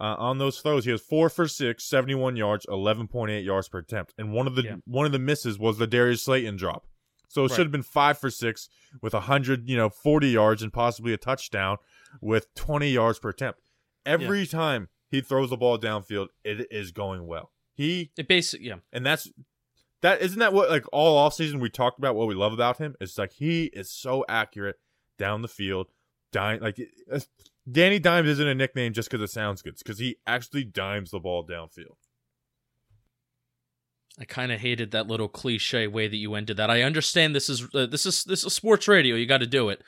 uh, 0.00 0.16
on 0.18 0.38
those 0.38 0.58
throws, 0.60 0.84
he 0.84 0.90
was 0.90 1.00
four 1.02 1.28
for 1.28 1.46
six, 1.46 1.84
71 1.84 2.34
yards, 2.34 2.66
11.8 2.66 3.44
yards 3.44 3.68
per 3.68 3.78
attempt. 3.78 4.12
And 4.18 4.32
one 4.32 4.48
of 4.48 4.56
the 4.56 4.62
Yeah. 4.62 4.76
one 4.84 5.06
of 5.06 5.12
the 5.12 5.18
misses 5.20 5.60
was 5.60 5.78
the 5.78 5.86
Darius 5.86 6.24
Slayton 6.24 6.56
drop. 6.56 6.86
So 7.28 7.44
it 7.44 7.50
Right. 7.50 7.56
should 7.56 7.66
have 7.66 7.72
been 7.72 7.82
five 7.84 8.18
for 8.18 8.28
six 8.28 8.68
with 9.00 9.14
100, 9.14 9.68
you 9.68 9.76
know, 9.76 9.88
40 9.90 10.28
yards 10.30 10.60
and 10.62 10.72
possibly 10.72 11.12
a 11.12 11.16
touchdown 11.16 11.76
with 12.20 12.52
20 12.54 12.90
yards 12.90 13.20
per 13.20 13.28
attempt. 13.28 13.60
Every 14.04 14.44
time 14.46 14.88
he 15.12 15.20
throws 15.20 15.50
the 15.50 15.56
ball 15.56 15.78
downfield, 15.78 16.28
it 16.42 16.66
is 16.70 16.90
going 16.90 17.26
well. 17.26 17.52
He 17.74 18.10
it 18.16 18.26
basic, 18.26 18.62
yeah. 18.62 18.76
and 18.92 19.06
that's 19.06 19.30
that 20.00 20.20
isn't 20.20 20.38
that 20.38 20.52
what 20.52 20.70
like 20.70 20.86
all 20.92 21.16
off 21.16 21.34
season 21.34 21.60
we 21.60 21.70
talked 21.70 21.98
about 21.98 22.16
what 22.16 22.26
we 22.26 22.34
love 22.34 22.52
about 22.52 22.78
him. 22.78 22.96
It's 23.00 23.18
like 23.18 23.34
he 23.34 23.64
is 23.66 23.90
so 23.90 24.24
accurate 24.28 24.80
down 25.18 25.42
the 25.42 25.48
field, 25.48 25.88
dime 26.32 26.60
like 26.60 26.80
Danny 27.70 27.98
Dimes 27.98 28.28
isn't 28.28 28.48
a 28.48 28.54
nickname 28.54 28.92
just 28.92 29.10
because 29.10 29.22
it 29.22 29.32
sounds 29.32 29.62
good. 29.62 29.74
It's 29.74 29.82
because 29.82 29.98
he 29.98 30.16
actually 30.26 30.64
dimes 30.64 31.10
the 31.10 31.20
ball 31.20 31.46
downfield. 31.46 31.96
I 34.18 34.24
kind 34.24 34.50
of 34.50 34.60
hated 34.60 34.90
that 34.90 35.06
little 35.06 35.28
cliche 35.28 35.86
way 35.86 36.08
that 36.08 36.16
you 36.16 36.34
ended 36.34 36.56
that. 36.56 36.70
I 36.70 36.82
understand 36.82 37.34
this 37.34 37.48
is 37.48 37.68
uh, 37.74 37.86
this 37.86 38.06
is 38.06 38.24
this 38.24 38.44
is 38.44 38.52
sports 38.52 38.88
radio. 38.88 39.14
You 39.14 39.26
got 39.26 39.38
to 39.38 39.46
do 39.46 39.68
it. 39.68 39.82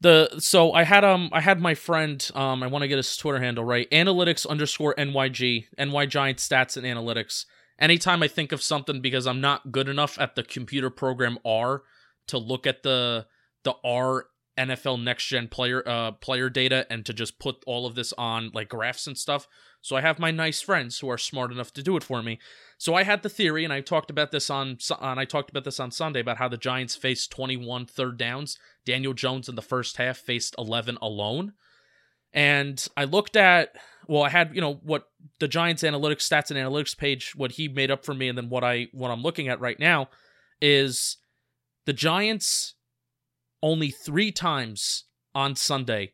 The 0.00 0.38
so 0.38 0.72
I 0.72 0.84
had 0.84 1.04
um 1.04 1.28
I 1.32 1.40
had 1.40 1.60
my 1.60 1.74
friend 1.74 2.28
um 2.34 2.62
I 2.62 2.68
want 2.68 2.82
to 2.82 2.88
get 2.88 2.96
his 2.96 3.16
Twitter 3.16 3.40
handle 3.40 3.64
right 3.64 3.90
analytics 3.90 4.48
underscore 4.48 4.94
nyg 4.94 5.66
ny 5.78 6.06
giant 6.06 6.38
stats 6.38 6.76
and 6.76 6.86
analytics. 6.86 7.44
Anytime 7.78 8.22
I 8.22 8.28
think 8.28 8.52
of 8.52 8.62
something 8.62 9.00
because 9.00 9.26
I'm 9.26 9.40
not 9.40 9.72
good 9.72 9.88
enough 9.88 10.18
at 10.18 10.34
the 10.36 10.42
computer 10.42 10.90
program 10.90 11.38
R 11.44 11.82
to 12.28 12.38
look 12.38 12.66
at 12.66 12.82
the 12.82 13.26
the 13.64 13.74
R 13.84 14.26
NFL 14.58 15.02
next 15.02 15.26
gen 15.26 15.48
player 15.48 15.86
uh 15.86 16.12
player 16.12 16.48
data 16.48 16.86
and 16.88 17.04
to 17.04 17.12
just 17.12 17.38
put 17.38 17.62
all 17.66 17.86
of 17.86 17.94
this 17.94 18.14
on 18.16 18.50
like 18.54 18.70
graphs 18.70 19.06
and 19.06 19.18
stuff. 19.18 19.46
So 19.82 19.96
I 19.96 20.02
have 20.02 20.18
my 20.18 20.30
nice 20.30 20.60
friends 20.60 20.98
who 20.98 21.08
are 21.10 21.18
smart 21.18 21.50
enough 21.50 21.72
to 21.72 21.82
do 21.82 21.96
it 21.96 22.04
for 22.04 22.22
me. 22.22 22.38
So 22.76 22.94
I 22.94 23.02
had 23.02 23.22
the 23.22 23.28
theory, 23.28 23.64
and 23.64 23.72
I 23.72 23.80
talked 23.80 24.10
about 24.10 24.30
this 24.30 24.50
on, 24.50 24.78
and 25.00 25.20
I 25.20 25.24
talked 25.24 25.50
about 25.50 25.64
this 25.64 25.80
on 25.80 25.90
Sunday 25.90 26.20
about 26.20 26.36
how 26.36 26.48
the 26.48 26.56
Giants 26.56 26.96
faced 26.96 27.30
21 27.30 27.86
third 27.86 28.18
downs. 28.18 28.58
Daniel 28.84 29.14
Jones 29.14 29.48
in 29.48 29.54
the 29.54 29.62
first 29.62 29.96
half 29.96 30.18
faced 30.18 30.54
11 30.58 30.98
alone, 31.00 31.54
and 32.32 32.86
I 32.96 33.04
looked 33.04 33.36
at, 33.36 33.74
well, 34.06 34.22
I 34.22 34.28
had 34.28 34.54
you 34.54 34.60
know 34.60 34.74
what 34.82 35.08
the 35.38 35.48
Giants 35.48 35.82
analytics 35.82 36.28
stats 36.28 36.50
and 36.50 36.58
analytics 36.58 36.96
page, 36.96 37.34
what 37.34 37.52
he 37.52 37.68
made 37.68 37.90
up 37.90 38.04
for 38.04 38.14
me, 38.14 38.28
and 38.28 38.36
then 38.36 38.50
what 38.50 38.64
I 38.64 38.88
what 38.92 39.10
I'm 39.10 39.22
looking 39.22 39.48
at 39.48 39.60
right 39.60 39.78
now 39.78 40.08
is 40.60 41.16
the 41.86 41.92
Giants 41.92 42.74
only 43.62 43.90
three 43.90 44.32
times 44.32 45.04
on 45.34 45.54
Sunday 45.56 46.12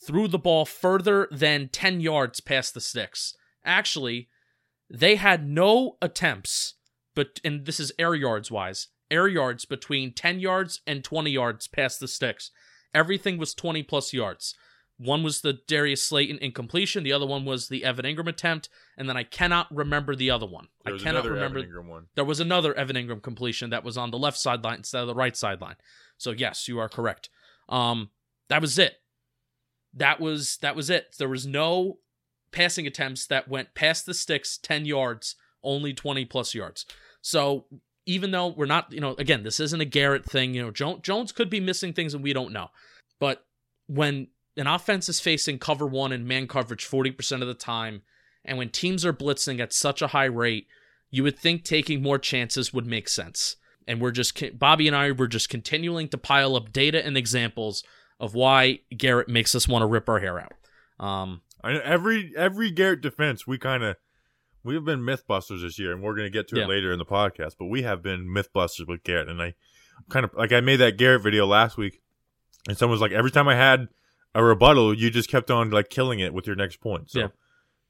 threw 0.00 0.28
the 0.28 0.38
ball 0.38 0.64
further 0.64 1.28
than 1.30 1.68
10 1.68 2.00
yards 2.00 2.40
past 2.40 2.74
the 2.74 2.80
sticks. 2.80 3.34
Actually, 3.64 4.28
they 4.90 5.16
had 5.16 5.46
no 5.48 5.96
attempts, 6.00 6.74
but 7.14 7.40
and 7.44 7.66
this 7.66 7.80
is 7.80 7.92
air 7.98 8.14
yards 8.14 8.50
wise, 8.50 8.88
air 9.10 9.28
yards 9.28 9.64
between 9.64 10.12
10 10.12 10.40
yards 10.40 10.80
and 10.86 11.04
20 11.04 11.30
yards 11.30 11.66
past 11.68 12.00
the 12.00 12.08
sticks. 12.08 12.50
Everything 12.94 13.38
was 13.38 13.54
20 13.54 13.82
plus 13.82 14.12
yards. 14.12 14.54
One 15.00 15.22
was 15.22 15.42
the 15.42 15.58
Darius 15.68 16.02
Slayton 16.02 16.38
incompletion, 16.38 17.04
the 17.04 17.12
other 17.12 17.26
one 17.26 17.44
was 17.44 17.68
the 17.68 17.84
Evan 17.84 18.04
Engram 18.04 18.26
attempt, 18.28 18.68
and 18.96 19.08
then 19.08 19.16
I 19.16 19.22
cannot 19.22 19.72
remember 19.72 20.16
the 20.16 20.30
other 20.30 20.46
one. 20.46 20.68
There 20.84 20.92
I 20.92 20.94
was 20.94 21.02
cannot 21.04 21.20
another 21.20 21.32
remember 21.34 21.58
Evan 21.60 21.70
Engram 21.70 21.88
one. 21.88 22.06
there 22.16 22.24
was 22.24 22.40
another 22.40 22.74
Evan 22.74 22.96
Engram 22.96 23.22
completion 23.22 23.70
that 23.70 23.84
was 23.84 23.96
on 23.96 24.10
the 24.10 24.18
left 24.18 24.38
sideline 24.38 24.78
instead 24.78 25.02
of 25.02 25.06
the 25.06 25.14
right 25.14 25.36
sideline. 25.36 25.76
So 26.16 26.32
yes, 26.32 26.66
you 26.66 26.80
are 26.80 26.88
correct. 26.88 27.28
Um, 27.68 28.10
that 28.48 28.60
was 28.60 28.76
it. 28.76 28.94
That 29.98 30.20
was 30.20 30.58
that 30.58 30.76
was 30.76 30.90
it. 30.90 31.16
There 31.18 31.28
was 31.28 31.46
no 31.46 31.98
passing 32.50 32.86
attempts 32.86 33.26
that 33.26 33.48
went 33.48 33.74
past 33.74 34.06
the 34.06 34.14
sticks 34.14 34.58
10 34.58 34.86
yards, 34.86 35.36
only 35.62 35.92
20 35.92 36.24
plus 36.24 36.54
yards. 36.54 36.86
So 37.20 37.66
even 38.06 38.30
though 38.30 38.48
we're 38.48 38.66
not, 38.66 38.90
you 38.92 39.00
know, 39.00 39.14
again, 39.18 39.42
this 39.42 39.60
isn't 39.60 39.80
a 39.80 39.84
Garrett 39.84 40.24
thing. 40.24 40.54
You 40.54 40.62
know, 40.62 40.98
Jones 41.02 41.32
could 41.32 41.50
be 41.50 41.60
missing 41.60 41.92
things 41.92 42.14
and 42.14 42.22
we 42.22 42.32
don't 42.32 42.52
know. 42.52 42.68
But 43.20 43.44
when 43.86 44.28
an 44.56 44.66
offense 44.66 45.08
is 45.08 45.20
facing 45.20 45.58
cover 45.58 45.86
one 45.86 46.12
and 46.12 46.26
man 46.26 46.46
coverage 46.46 46.84
forty 46.84 47.10
percent 47.10 47.42
of 47.42 47.48
the 47.48 47.54
time, 47.54 48.02
and 48.44 48.56
when 48.56 48.70
teams 48.70 49.04
are 49.04 49.12
blitzing 49.12 49.60
at 49.60 49.72
such 49.72 50.00
a 50.00 50.08
high 50.08 50.24
rate, 50.24 50.66
you 51.10 51.22
would 51.22 51.38
think 51.38 51.64
taking 51.64 52.02
more 52.02 52.18
chances 52.18 52.72
would 52.72 52.86
make 52.86 53.08
sense. 53.08 53.56
And 53.86 54.00
we're 54.00 54.10
just 54.10 54.58
Bobby 54.58 54.86
and 54.86 54.96
I 54.96 55.12
were 55.12 55.28
just 55.28 55.48
continuing 55.48 56.08
to 56.08 56.18
pile 56.18 56.56
up 56.56 56.72
data 56.72 57.04
and 57.04 57.16
examples 57.16 57.82
of 58.20 58.34
why 58.34 58.80
Garrett 58.96 59.28
makes 59.28 59.54
us 59.54 59.68
want 59.68 59.82
to 59.82 59.86
rip 59.86 60.08
our 60.08 60.18
hair 60.20 60.38
out. 60.40 60.52
Um, 60.98 61.42
know 61.64 61.80
every 61.84 62.32
every 62.36 62.70
Garrett 62.70 63.00
defense 63.00 63.46
we 63.46 63.58
kind 63.58 63.82
of 63.84 63.96
we've 64.64 64.84
been 64.84 65.00
mythbusters 65.00 65.62
this 65.62 65.78
year, 65.78 65.92
and 65.92 66.02
we're 66.02 66.14
going 66.14 66.26
to 66.26 66.30
get 66.30 66.48
to 66.48 66.56
Yeah. 66.56 66.64
it 66.64 66.68
later 66.68 66.92
in 66.92 66.98
the 66.98 67.04
podcast. 67.06 67.54
But 67.58 67.66
we 67.66 67.82
have 67.82 68.02
been 68.02 68.26
mythbusters 68.28 68.86
with 68.88 69.02
Garrett, 69.04 69.28
and 69.28 69.40
I 69.40 69.54
kind 70.10 70.24
of 70.24 70.32
like 70.34 70.52
I 70.52 70.60
made 70.60 70.76
that 70.76 70.96
Garrett 70.96 71.22
video 71.22 71.46
last 71.46 71.76
week, 71.76 72.00
and 72.68 72.76
someone 72.76 72.92
was 72.94 73.00
like, 73.00 73.12
every 73.12 73.30
time 73.30 73.46
I 73.48 73.54
had 73.54 73.88
a 74.34 74.42
rebuttal, 74.44 74.92
you 74.94 75.10
just 75.10 75.28
kept 75.30 75.50
on 75.50 75.70
like 75.70 75.88
killing 75.88 76.18
it 76.20 76.34
with 76.34 76.46
your 76.46 76.56
next 76.56 76.80
point. 76.80 77.10
So 77.10 77.20
Yeah. 77.20 77.26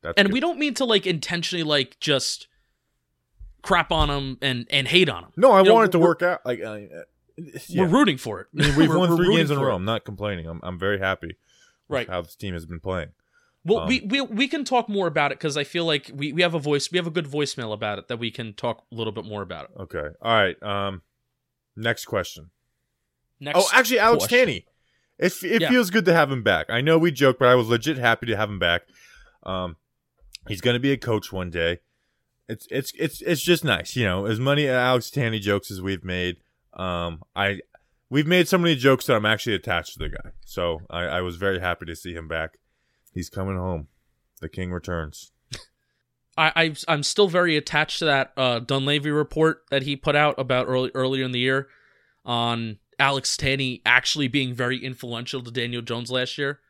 that's 0.03 0.15
and 0.19 0.29
good. 0.29 0.33
we 0.35 0.41
don't 0.41 0.59
mean 0.59 0.75
to 0.75 0.85
like 0.85 1.07
intentionally 1.07 1.63
like 1.65 1.99
just 2.01 2.47
crap 3.63 3.91
on 3.91 4.09
him 4.09 4.39
and 4.41 4.67
and 4.71 4.87
hate 4.89 5.09
on 5.09 5.25
him. 5.25 5.31
no, 5.37 5.51
I 5.53 5.59
you 5.61 5.65
know, 5.67 5.75
want 5.75 5.89
it 5.89 5.93
to 5.93 5.99
work 5.99 6.23
out. 6.23 6.41
Like, 6.47 6.63
uh, 6.63 6.79
yeah. 7.69 7.83
We're 7.83 7.89
rooting 7.89 8.19
for 8.19 8.41
it. 8.41 8.47
I 8.59 8.67
mean, 8.69 8.77
we've 8.77 8.95
won 8.95 9.17
three 9.17 9.37
games 9.37 9.51
in 9.51 9.59
a 9.59 9.61
row. 9.65 9.73
it. 9.73 9.77
I'm 9.77 9.85
not 9.85 10.05
complaining. 10.05 10.47
I'm 10.47 10.61
I'm 10.63 10.79
very 10.79 10.99
happy. 10.99 11.37
Right. 11.89 12.07
how 12.09 12.21
this 12.21 12.35
team 12.35 12.53
has 12.55 12.67
been 12.67 12.81
playing. 12.81 13.09
Well, 13.65 13.81
Um, 13.81 13.89
we, 13.89 14.01
we 14.01 14.21
we 14.21 14.49
can 14.49 14.65
talk 14.65 14.89
more 14.91 15.07
about 15.07 15.33
it 15.33 15.39
because 15.39 15.57
I 15.57 15.65
feel 15.65 15.85
like 15.87 16.11
we, 16.15 16.33
we 16.33 16.43
have 16.43 16.55
a 16.55 16.59
voice, 16.59 16.91
we 16.93 16.99
have 16.99 17.07
a 17.07 17.11
good 17.11 17.27
voicemail 17.27 17.73
about 17.73 17.99
it 17.99 18.09
that 18.09 18.19
we 18.19 18.31
can 18.31 18.53
talk 18.53 18.85
a 18.93 18.95
little 18.95 19.13
bit 19.13 19.25
more 19.25 19.41
about 19.43 19.65
it. 19.71 19.71
Okay. 19.81 20.09
All 20.21 20.33
right. 20.35 20.63
Um, 20.63 21.03
next 21.77 22.05
question. 22.05 22.51
Next, 23.41 23.59
Oh, 23.59 23.67
actually, 23.73 24.01
Alex 24.01 24.27
question. 24.27 24.49
Tanney. 24.49 24.65
It, 25.19 25.33
it 25.43 25.63
Yeah. 25.63 25.71
feels 25.71 25.91
good 25.91 26.05
to 26.05 26.13
have 26.15 26.31
him 26.31 26.43
back. 26.43 26.67
I 26.71 26.81
know 26.81 26.99
we 26.99 27.11
joke, 27.11 27.39
but 27.39 27.49
I 27.49 27.55
was 27.55 27.69
legit 27.69 27.97
happy 27.99 28.27
to 28.27 28.37
have 28.37 28.49
him 28.51 28.59
back. 28.59 28.83
Um, 29.45 29.77
he's 30.47 30.61
going 30.61 30.75
to 30.75 30.81
be 30.81 30.93
a 30.93 30.97
coach 30.97 31.33
one 31.33 31.51
day. 31.51 31.79
It's 32.49 32.67
it's 32.71 32.93
it's 32.99 33.21
it's 33.23 33.43
just 33.43 33.65
nice, 33.65 33.97
you 33.97 34.05
know. 34.05 34.25
As 34.27 34.39
many 34.41 34.69
Alex 34.69 35.11
Tanney 35.11 35.41
jokes 35.41 35.71
as 35.71 35.81
we've 35.83 36.05
made, 36.05 36.37
um, 36.79 37.23
I 37.35 37.61
we've 38.11 38.27
made 38.27 38.49
so 38.49 38.59
many 38.59 38.75
jokes 38.75 39.07
that 39.07 39.17
I'm 39.17 39.27
actually 39.27 39.55
attached 39.55 39.95
to 39.95 39.99
the 39.99 40.09
guy. 40.09 40.31
So 40.45 40.81
I, 40.89 41.03
I 41.03 41.21
was 41.21 41.37
very 41.37 41.61
happy 41.61 41.87
to 41.87 41.97
see 41.97 42.15
him 42.15 42.29
back. 42.29 42.59
He's 43.13 43.29
coming 43.29 43.57
home. 43.57 43.89
The 44.41 44.49
king 44.49 44.73
returns. 44.73 45.33
I, 46.37 46.53
I 46.55 46.75
I'm 46.87 47.03
still 47.03 47.29
very 47.29 47.57
attached 47.57 47.99
to 47.99 48.05
that 48.05 48.33
uh, 48.37 48.61
Dunleavy 48.61 49.11
report 49.11 49.65
that 49.71 49.83
he 49.83 49.97
put 49.97 50.15
out 50.15 50.39
about 50.39 50.69
early 50.69 50.93
earlier 50.95 51.25
in 51.25 51.33
the 51.33 51.41
year 51.41 51.69
on 52.25 52.79
Alex 52.99 53.37
Tanney 53.37 53.83
actually 53.85 54.29
being 54.29 54.55
very 54.55 54.83
influential 54.83 55.43
to 55.43 55.51
Daniel 55.51 55.83
Jones 55.83 56.11
last 56.11 56.39
year, 56.39 56.61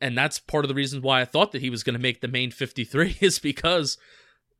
and 0.00 0.16
that's 0.16 0.38
part 0.38 0.64
of 0.64 0.70
the 0.70 0.74
reason 0.74 1.02
why 1.02 1.20
I 1.20 1.26
thought 1.26 1.52
that 1.52 1.60
he 1.60 1.68
was 1.68 1.82
going 1.82 1.94
to 1.94 2.00
make 2.00 2.22
the 2.22 2.28
main 2.28 2.50
53 2.50 3.18
is 3.20 3.38
because 3.38 3.98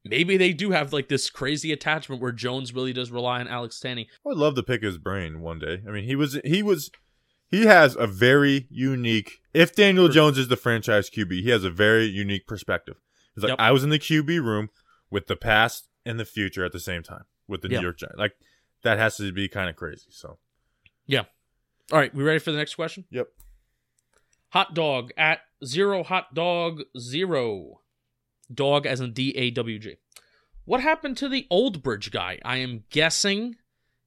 maybe 0.04 0.36
they 0.36 0.52
do 0.52 0.70
have 0.72 0.92
like 0.92 1.08
this 1.08 1.30
crazy 1.30 1.72
attachment 1.72 2.20
where 2.20 2.32
Jones 2.32 2.72
really 2.74 2.92
does 2.92 3.10
rely 3.10 3.40
on 3.40 3.48
Alex 3.48 3.80
Tanney. 3.82 4.06
I'd 4.26 4.36
love 4.36 4.54
to 4.56 4.62
pick 4.62 4.82
his 4.82 4.98
brain 4.98 5.40
one 5.40 5.58
day. 5.58 5.82
I 5.86 5.90
mean, 5.90 6.04
he 6.04 6.14
was 6.16 6.38
he 6.44 6.62
was 6.62 6.90
he 7.50 7.66
has 7.66 7.96
a 7.96 8.06
very 8.06 8.66
unique. 8.70 9.38
If 9.52 9.74
Daniel 9.76 10.08
Jones 10.08 10.38
is 10.38 10.48
the 10.48 10.56
franchise 10.56 11.08
QB, 11.10 11.42
he 11.42 11.50
has 11.50 11.64
a 11.64 11.70
very 11.70 12.04
unique 12.06 12.46
perspective. 12.46 12.96
He's 13.34 13.42
like, 13.44 13.50
Yep. 13.50 13.60
I 13.60 13.70
was 13.72 13.84
in 13.84 13.90
the 13.90 13.98
QB 13.98 14.42
room 14.44 14.70
with 15.10 15.26
the 15.26 15.36
past 15.36 15.88
and 16.04 16.18
the 16.20 16.24
future 16.24 16.64
at 16.64 16.72
the 16.72 16.80
same 16.80 17.02
time 17.02 17.24
with 17.48 17.62
the 17.62 17.68
Yeah. 17.70 17.78
New 17.78 17.84
York 17.84 17.98
Giants. 17.98 18.18
Like 18.18 18.32
that 18.82 18.98
has 18.98 19.16
to 19.18 19.32
be 19.32 19.48
kind 19.48 19.68
of 19.70 19.76
crazy. 19.76 20.06
So, 20.10 20.38
yeah. 21.06 21.24
All 21.92 21.98
right, 21.98 22.14
we 22.14 22.22
ready 22.24 22.38
for 22.38 22.50
the 22.52 22.58
next 22.58 22.74
question? 22.74 23.04
yep. 23.10 23.28
Hot 24.50 24.74
dog 24.74 25.10
at 25.16 25.40
zero 25.64 26.02
hot 26.02 26.34
dog 26.34 26.82
zero. 26.98 27.80
Dog 28.52 28.86
as 28.86 29.00
in 29.00 29.12
D 29.12 29.30
A 29.36 29.50
W 29.50 29.78
G. 29.78 29.96
What 30.66 30.80
happened 30.80 31.18
to 31.18 31.28
the 31.28 31.46
old 31.50 31.82
bridge 31.82 32.10
guy? 32.10 32.38
I 32.42 32.56
am 32.56 32.84
guessing 32.88 33.56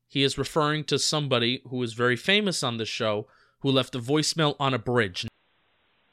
he 0.07 0.23
is 0.23 0.39
referring 0.39 0.85
to 0.85 0.97
somebody 0.97 1.61
who 1.69 1.83
is 1.83 1.93
very 1.93 2.15
famous 2.15 2.63
on 2.63 2.77
this 2.77 2.89
show 2.89 3.27
who 3.59 3.69
left 3.69 3.93
a 3.93 3.99
voicemail 3.99 4.55
on 4.59 4.73
a 4.73 4.79
bridge. 4.79 5.27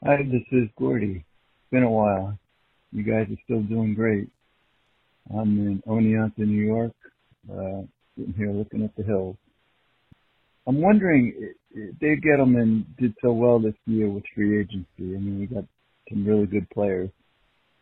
Hi, 0.05 0.19
this 0.23 0.43
is 0.53 0.69
Gordy. 0.77 1.25
It's 1.25 1.71
been 1.71 1.83
a 1.83 1.91
while. 1.91 2.39
You 2.93 3.05
guys 3.05 3.27
are 3.31 3.41
still 3.45 3.63
doing 3.63 3.95
great. 3.95 4.29
I'm 5.35 5.67
in 5.67 5.83
Oneonta, 5.87 6.39
New 6.41 6.67
York, 6.67 6.93
uh, 7.51 7.83
sitting 8.15 8.35
here 8.37 8.53
looking 8.53 8.85
at 8.85 8.95
the 8.97 9.03
hills. 9.03 9.37
I'm 10.67 10.83
wondering, 10.83 11.55
Dave 12.01 12.19
Gettleman 12.19 12.85
did 12.99 13.15
so 13.23 13.33
well 13.33 13.59
this 13.59 13.75
year 13.87 14.11
with 14.11 14.25
free 14.35 14.61
agency. 14.61 14.87
I 15.01 15.19
mean, 15.19 15.41
we 15.41 15.47
got 15.47 15.65
some 16.11 16.27
really 16.27 16.47
good 16.47 16.69
players, 16.69 17.09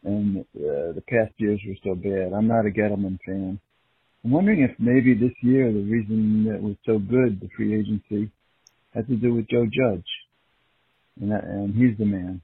and 0.04 0.38
uh, 0.38 0.92
the 0.92 1.02
past 1.08 1.32
years 1.38 1.60
were 1.66 1.76
so 1.84 1.94
bad. 1.94 2.32
I'm 2.32 2.48
not 2.48 2.66
a 2.66 2.70
Gettleman 2.70 3.18
fan. 3.24 3.60
I'm 4.24 4.30
wondering 4.30 4.62
if 4.62 4.70
maybe 4.78 5.14
this 5.14 5.34
year 5.42 5.72
the 5.72 5.82
reason 5.82 6.44
that 6.44 6.60
was 6.62 6.76
so 6.86 6.98
good, 6.98 7.40
the 7.40 7.48
free 7.56 7.78
agency, 7.78 8.30
had 8.94 9.08
to 9.08 9.16
do 9.16 9.34
with 9.34 9.48
Joe 9.48 9.64
Judge 9.64 10.06
and 11.20 11.30
that, 11.32 11.44
and 11.44 11.74
he's 11.74 11.96
the 11.98 12.04
man. 12.04 12.40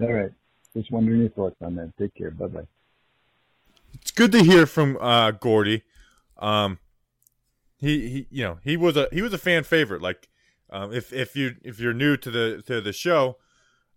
All 0.00 0.12
right. 0.12 0.32
Just 0.74 0.90
wondering 0.90 1.20
your 1.20 1.30
thoughts 1.30 1.56
on 1.62 1.76
that. 1.76 1.92
Take 1.98 2.14
care. 2.14 2.30
Bye 2.30 2.46
bye. 2.46 2.66
It's 3.94 4.10
good 4.10 4.32
to 4.32 4.42
hear 4.42 4.66
from 4.66 4.96
uh, 5.00 5.32
Gordy. 5.32 5.82
Um, 6.38 6.78
he, 7.78 8.08
he, 8.08 8.26
you 8.30 8.44
know, 8.44 8.58
he 8.64 8.76
was 8.76 8.96
a 8.96 9.08
he 9.12 9.20
was 9.22 9.32
a 9.32 9.38
fan 9.38 9.64
favorite. 9.64 10.00
Like, 10.00 10.28
um, 10.70 10.92
if 10.92 11.12
if 11.12 11.36
you 11.36 11.56
if 11.62 11.78
you're 11.78 11.92
new 11.92 12.16
to 12.16 12.30
the 12.30 12.62
to 12.66 12.80
the 12.80 12.92
show, 12.92 13.36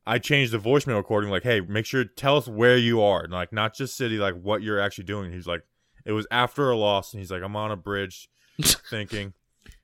I 0.07 0.19
changed 0.19 0.51
the 0.51 0.59
voicemail 0.59 0.97
recording. 0.97 1.29
Like, 1.29 1.43
hey, 1.43 1.61
make 1.61 1.85
sure 1.85 2.03
tell 2.03 2.37
us 2.37 2.47
where 2.47 2.77
you 2.77 3.01
are, 3.01 3.23
and 3.23 3.33
like 3.33 3.51
not 3.51 3.73
just 3.73 3.97
city, 3.97 4.17
like 4.17 4.35
what 4.39 4.61
you're 4.61 4.79
actually 4.79 5.05
doing. 5.05 5.31
He's 5.31 5.47
like, 5.47 5.63
it 6.05 6.11
was 6.11 6.27
after 6.29 6.69
a 6.69 6.77
loss, 6.77 7.13
and 7.13 7.19
he's 7.19 7.31
like, 7.31 7.41
I'm 7.41 7.55
on 7.55 7.71
a 7.71 7.75
bridge, 7.75 8.29
thinking. 8.89 9.33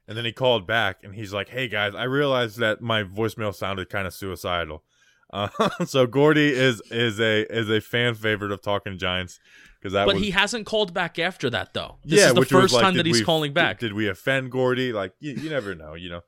And 0.07 0.17
then 0.17 0.25
he 0.25 0.31
called 0.33 0.67
back, 0.67 0.97
and 1.03 1.15
he's 1.15 1.31
like, 1.31 1.49
"Hey 1.49 1.67
guys, 1.67 1.95
I 1.95 2.03
realized 2.03 2.57
that 2.57 2.81
my 2.81 3.03
voicemail 3.03 3.55
sounded 3.55 3.89
kind 3.89 4.07
of 4.07 4.13
suicidal." 4.13 4.83
Uh, 5.33 5.47
so 5.85 6.05
Gordy 6.05 6.51
is 6.51 6.81
is 6.91 7.17
a 7.17 7.49
is 7.49 7.69
a 7.69 7.79
fan 7.79 8.15
favorite 8.15 8.51
of 8.51 8.61
Talking 8.61 8.97
Giants 8.97 9.39
because 9.79 9.93
that 9.93 10.05
But 10.05 10.15
was 10.15 10.23
he 10.25 10.31
hasn't 10.31 10.65
called 10.65 10.93
back 10.93 11.17
after 11.17 11.49
that 11.51 11.73
though. 11.73 11.99
This 12.03 12.19
yeah, 12.19 12.27
is 12.27 12.33
the 12.33 12.43
first 12.43 12.73
like, 12.73 12.83
time 12.83 12.95
that 12.95 13.05
he's 13.05 13.19
we- 13.19 13.23
calling 13.23 13.53
back. 13.53 13.79
Did, 13.79 13.87
did 13.87 13.93
we 13.93 14.09
offend 14.09 14.51
Gordy? 14.51 14.91
Like 14.91 15.13
you, 15.21 15.31
you 15.31 15.49
never 15.49 15.73
know, 15.73 15.93
you 15.93 16.09
know. 16.09 16.21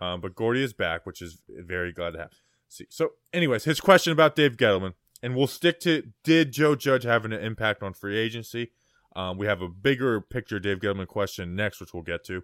Um, 0.00 0.22
but 0.22 0.34
Gordy 0.34 0.62
is 0.62 0.72
back, 0.72 1.04
which 1.04 1.20
is 1.20 1.42
very 1.50 1.92
glad 1.92 2.12
to 2.12 2.18
have. 2.20 2.32
See, 2.68 2.86
so 2.90 3.10
anyways, 3.32 3.64
his 3.64 3.80
question 3.80 4.12
about 4.12 4.36
Dave 4.36 4.56
Gettleman, 4.56 4.94
and 5.22 5.34
we'll 5.34 5.46
stick 5.46 5.80
to 5.80 6.02
did 6.24 6.52
Joe 6.52 6.74
Judge 6.74 7.04
have 7.04 7.24
an 7.24 7.32
impact 7.32 7.82
on 7.82 7.94
free 7.94 8.18
agency? 8.18 8.72
Um, 9.14 9.38
we 9.38 9.46
have 9.46 9.62
a 9.62 9.68
bigger 9.68 10.20
picture 10.20 10.60
Dave 10.60 10.78
Gettleman 10.78 11.06
question 11.06 11.56
next, 11.56 11.80
which 11.80 11.94
we'll 11.94 12.02
get 12.02 12.24
to. 12.24 12.42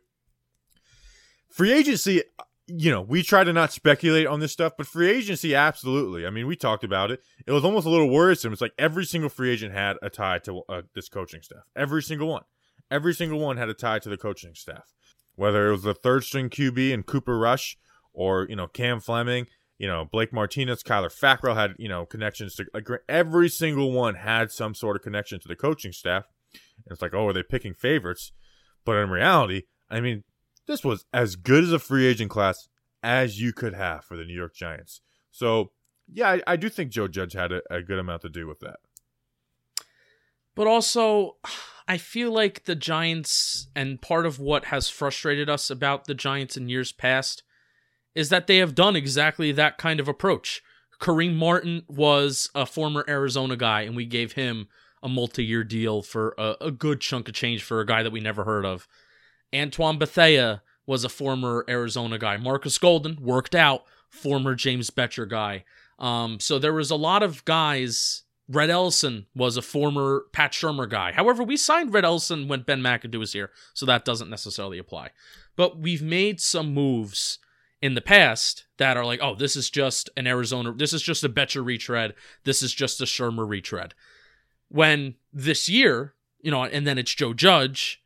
Free 1.50 1.70
agency, 1.70 2.22
you 2.66 2.90
know, 2.90 3.02
we 3.02 3.22
try 3.22 3.44
to 3.44 3.52
not 3.52 3.72
speculate 3.72 4.26
on 4.26 4.40
this 4.40 4.52
stuff, 4.52 4.72
but 4.78 4.86
free 4.86 5.10
agency, 5.10 5.54
absolutely. 5.54 6.26
I 6.26 6.30
mean, 6.30 6.46
we 6.46 6.56
talked 6.56 6.82
about 6.82 7.10
it. 7.10 7.20
It 7.46 7.52
was 7.52 7.64
almost 7.64 7.86
a 7.86 7.90
little 7.90 8.08
worrisome. 8.08 8.52
It's 8.52 8.62
like 8.62 8.72
every 8.78 9.04
single 9.04 9.28
free 9.28 9.50
agent 9.50 9.74
had 9.74 9.96
a 10.00 10.08
tie 10.08 10.38
to 10.40 10.62
uh, 10.68 10.82
this 10.94 11.10
coaching 11.10 11.42
staff. 11.42 11.64
Every 11.76 12.02
single 12.02 12.28
one. 12.28 12.44
Every 12.90 13.12
single 13.12 13.38
one 13.38 13.58
had 13.58 13.68
a 13.68 13.74
tie 13.74 13.98
to 13.98 14.08
the 14.08 14.16
coaching 14.16 14.54
staff. 14.54 14.94
Whether 15.34 15.68
it 15.68 15.72
was 15.72 15.82
the 15.82 15.94
third 15.94 16.24
string 16.24 16.48
QB 16.48 16.94
and 16.94 17.04
Cooper 17.04 17.38
Rush 17.38 17.76
or, 18.14 18.46
you 18.48 18.56
know, 18.56 18.66
Cam 18.66 19.00
Fleming, 19.00 19.46
you 19.78 19.86
know, 19.86 20.04
Blake 20.10 20.32
Martinez, 20.32 20.82
Kyler 20.82 21.12
Fackrell 21.12 21.56
had, 21.56 21.74
you 21.78 21.88
know, 21.88 22.06
connections 22.06 22.54
to 22.56 22.66
like 22.72 22.88
every 23.08 23.48
single 23.48 23.92
one 23.92 24.14
had 24.14 24.50
some 24.50 24.74
sort 24.74 24.96
of 24.96 25.02
connection 25.02 25.40
to 25.40 25.48
the 25.48 25.56
coaching 25.56 25.92
staff. 25.92 26.26
And 26.52 26.92
it's 26.92 27.02
like, 27.02 27.14
oh, 27.14 27.28
are 27.28 27.32
they 27.32 27.42
picking 27.42 27.74
favorites? 27.74 28.32
But 28.84 28.96
in 28.96 29.10
reality, 29.10 29.62
I 29.90 30.00
mean, 30.00 30.24
this 30.66 30.84
was 30.84 31.04
as 31.12 31.36
good 31.36 31.64
as 31.64 31.72
a 31.72 31.78
free 31.78 32.06
agent 32.06 32.30
class 32.30 32.68
as 33.02 33.40
you 33.40 33.52
could 33.52 33.74
have 33.74 34.04
for 34.04 34.16
the 34.16 34.24
New 34.24 34.34
York 34.34 34.54
Giants. 34.54 35.00
So, 35.30 35.72
yeah, 36.12 36.30
I, 36.30 36.42
I 36.46 36.56
do 36.56 36.68
think 36.68 36.90
Joe 36.90 37.08
Judge 37.08 37.32
had 37.32 37.52
a, 37.52 37.62
a 37.70 37.82
good 37.82 37.98
amount 37.98 38.22
to 38.22 38.28
do 38.28 38.46
with 38.46 38.60
that. 38.60 38.76
But 40.54 40.66
also, 40.66 41.36
I 41.88 41.96
feel 41.98 42.30
like 42.30 42.64
the 42.64 42.74
Giants, 42.74 43.68
and 43.74 44.00
part 44.00 44.26
of 44.26 44.38
what 44.38 44.66
has 44.66 44.88
frustrated 44.88 45.48
us 45.48 45.70
about 45.70 46.04
the 46.04 46.14
Giants 46.14 46.56
in 46.56 46.68
years 46.68 46.92
past, 46.92 47.42
is 48.14 48.28
that 48.28 48.46
they 48.46 48.58
have 48.58 48.74
done 48.74 48.96
exactly 48.96 49.52
that 49.52 49.78
kind 49.78 50.00
of 50.00 50.08
approach. 50.08 50.62
Kareem 51.00 51.34
Martin 51.34 51.82
was 51.88 52.50
a 52.54 52.66
former 52.66 53.04
Arizona 53.08 53.56
guy, 53.56 53.82
and 53.82 53.96
we 53.96 54.06
gave 54.06 54.32
him 54.32 54.68
a 55.02 55.08
multi 55.08 55.44
year 55.44 55.64
deal 55.64 56.02
for 56.02 56.34
a, 56.38 56.56
a 56.60 56.70
good 56.70 57.00
chunk 57.00 57.28
of 57.28 57.34
change 57.34 57.62
for 57.62 57.80
a 57.80 57.86
guy 57.86 58.02
that 58.02 58.12
we 58.12 58.20
never 58.20 58.44
heard 58.44 58.64
of. 58.64 58.86
Antoine 59.54 59.98
Bethea 59.98 60.62
was 60.86 61.04
a 61.04 61.08
former 61.08 61.64
Arizona 61.68 62.18
guy. 62.18 62.36
Marcus 62.36 62.78
Golden 62.78 63.18
worked 63.20 63.54
out, 63.54 63.84
former 64.08 64.54
James 64.54 64.90
Bettcher 64.90 65.28
guy. 65.28 65.64
Um, 65.98 66.40
so 66.40 66.58
there 66.58 66.72
was 66.72 66.90
a 66.90 66.96
lot 66.96 67.22
of 67.22 67.44
guys 67.44 68.22
Rhett 68.48 68.70
Ellison 68.70 69.26
was 69.34 69.56
a 69.56 69.62
former 69.62 70.24
Pat 70.32 70.52
Shurmur 70.52 70.88
guy. 70.88 71.12
However, 71.12 71.42
we 71.42 71.56
signed 71.56 71.92
Rhett 71.92 72.04
Ellison 72.04 72.48
when 72.48 72.62
Ben 72.62 72.80
McAdoo 72.80 73.18
was 73.18 73.32
here, 73.32 73.50
so 73.72 73.86
that 73.86 74.04
doesn't 74.04 74.30
necessarily 74.30 74.78
apply. 74.78 75.10
But 75.56 75.78
we've 75.78 76.02
made 76.02 76.40
some 76.40 76.74
moves 76.74 77.38
in 77.82 77.94
the 77.94 78.00
past 78.00 78.64
that 78.78 78.96
are 78.96 79.04
like, 79.04 79.18
oh, 79.20 79.34
this 79.34 79.56
is 79.56 79.68
just 79.68 80.08
an 80.16 80.26
Arizona, 80.26 80.72
this 80.72 80.92
is 80.92 81.02
just 81.02 81.24
a 81.24 81.28
Bettcher 81.28 81.64
retread, 81.64 82.14
this 82.44 82.62
is 82.62 82.72
just 82.72 83.00
a 83.00 83.04
Shurmur 83.04 83.46
retread. 83.46 83.92
When 84.68 85.16
this 85.32 85.68
year, 85.68 86.14
you 86.40 86.50
know, 86.52 86.64
and 86.64 86.86
then 86.86 86.96
it's 86.96 87.14
Joe 87.14 87.34
Judge, 87.34 88.02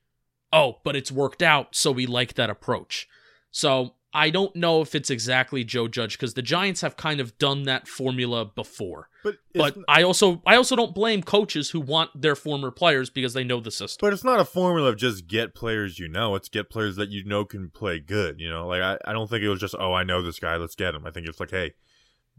oh, 0.53 0.79
but 0.83 0.97
it's 0.97 1.13
worked 1.13 1.43
out, 1.43 1.77
so 1.77 1.93
we 1.93 2.07
like 2.07 2.35
that 2.35 2.51
approach. 2.51 3.07
So 3.51 3.95
I 4.17 4.31
don't 4.31 4.57
know 4.57 4.81
if 4.81 4.95
it's 4.95 5.11
exactly 5.11 5.63
Joe 5.63 5.89
Judge 5.89 6.17
because 6.17 6.33
the 6.33 6.41
Giants 6.41 6.81
have 6.81 6.97
kind 6.97 7.21
of 7.21 7.37
done 7.37 7.65
that 7.65 7.87
formula 7.87 8.47
before. 8.47 9.11
But 9.23 9.37
But 9.55 9.77
I 9.89 10.03
also 10.03 10.41
I 10.47 10.57
also 10.57 10.75
don't 10.75 10.95
blame 10.95 11.23
coaches 11.23 11.71
who 11.71 11.81
want 11.81 12.11
their 12.19 12.35
former 12.35 12.71
players 12.71 13.11
because 13.11 13.35
they 13.35 13.45
know 13.45 13.61
the 13.61 13.71
system. 13.71 13.99
but 14.01 14.15
it's 14.15 14.25
not 14.25 14.41
a 14.41 14.47
formula 14.47 14.89
of 14.89 14.97
just 14.97 15.27
get 15.27 15.55
players 15.55 15.99
you 15.99 16.09
know. 16.09 16.35
It's 16.35 16.49
get 16.49 16.71
players 16.71 16.97
that 16.97 17.11
you 17.11 17.25
know 17.25 17.45
can 17.45 17.69
play 17.69 18.01
good. 18.01 18.41
You 18.41 18.49
know, 18.49 18.67
like 18.67 18.81
I, 18.81 18.97
I 19.05 19.13
don't 19.13 19.29
think 19.29 19.43
it 19.43 19.51
was 19.51 19.61
just 19.61 19.75
oh 19.79 19.93
I 19.93 20.03
know 20.03 20.23
this 20.23 20.41
guy, 20.41 20.57
let's 20.57 20.75
get 20.75 20.95
him. 20.95 21.07
I 21.07 21.11
think 21.11 21.29
it's 21.29 21.39
like 21.39 21.51
hey, 21.51 21.73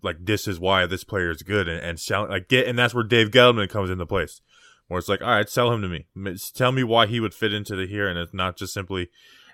like 0.01 0.17
this 0.19 0.47
is 0.47 0.59
why 0.59 0.87
this 0.87 1.03
player 1.03 1.29
is 1.29 1.43
good 1.43 1.67
and, 1.67 1.79
and 1.79 1.99
sell 1.99 2.27
like 2.27 2.49
get 2.49 2.65
and 2.65 2.79
that's 2.79 2.95
where 2.95 3.03
Dave 3.03 3.29
Gettleman 3.29 3.69
comes 3.69 3.91
into 3.91 4.07
place. 4.07 4.41
Where 4.87 4.97
it's 4.97 5.09
like 5.09 5.21
all 5.21 5.29
right, 5.29 5.47
sell 5.47 5.71
him 5.71 5.83
to 5.83 5.87
me. 5.87 6.07
Tell 6.55 6.71
me 6.71 6.83
why 6.83 7.05
he 7.05 7.19
would 7.19 7.35
fit 7.35 7.53
into 7.53 7.75
the 7.75 7.85
here, 7.85 8.07
and 8.07 8.17
it's 8.17 8.33
not 8.33 8.57
just 8.57 8.73
simply 8.73 9.09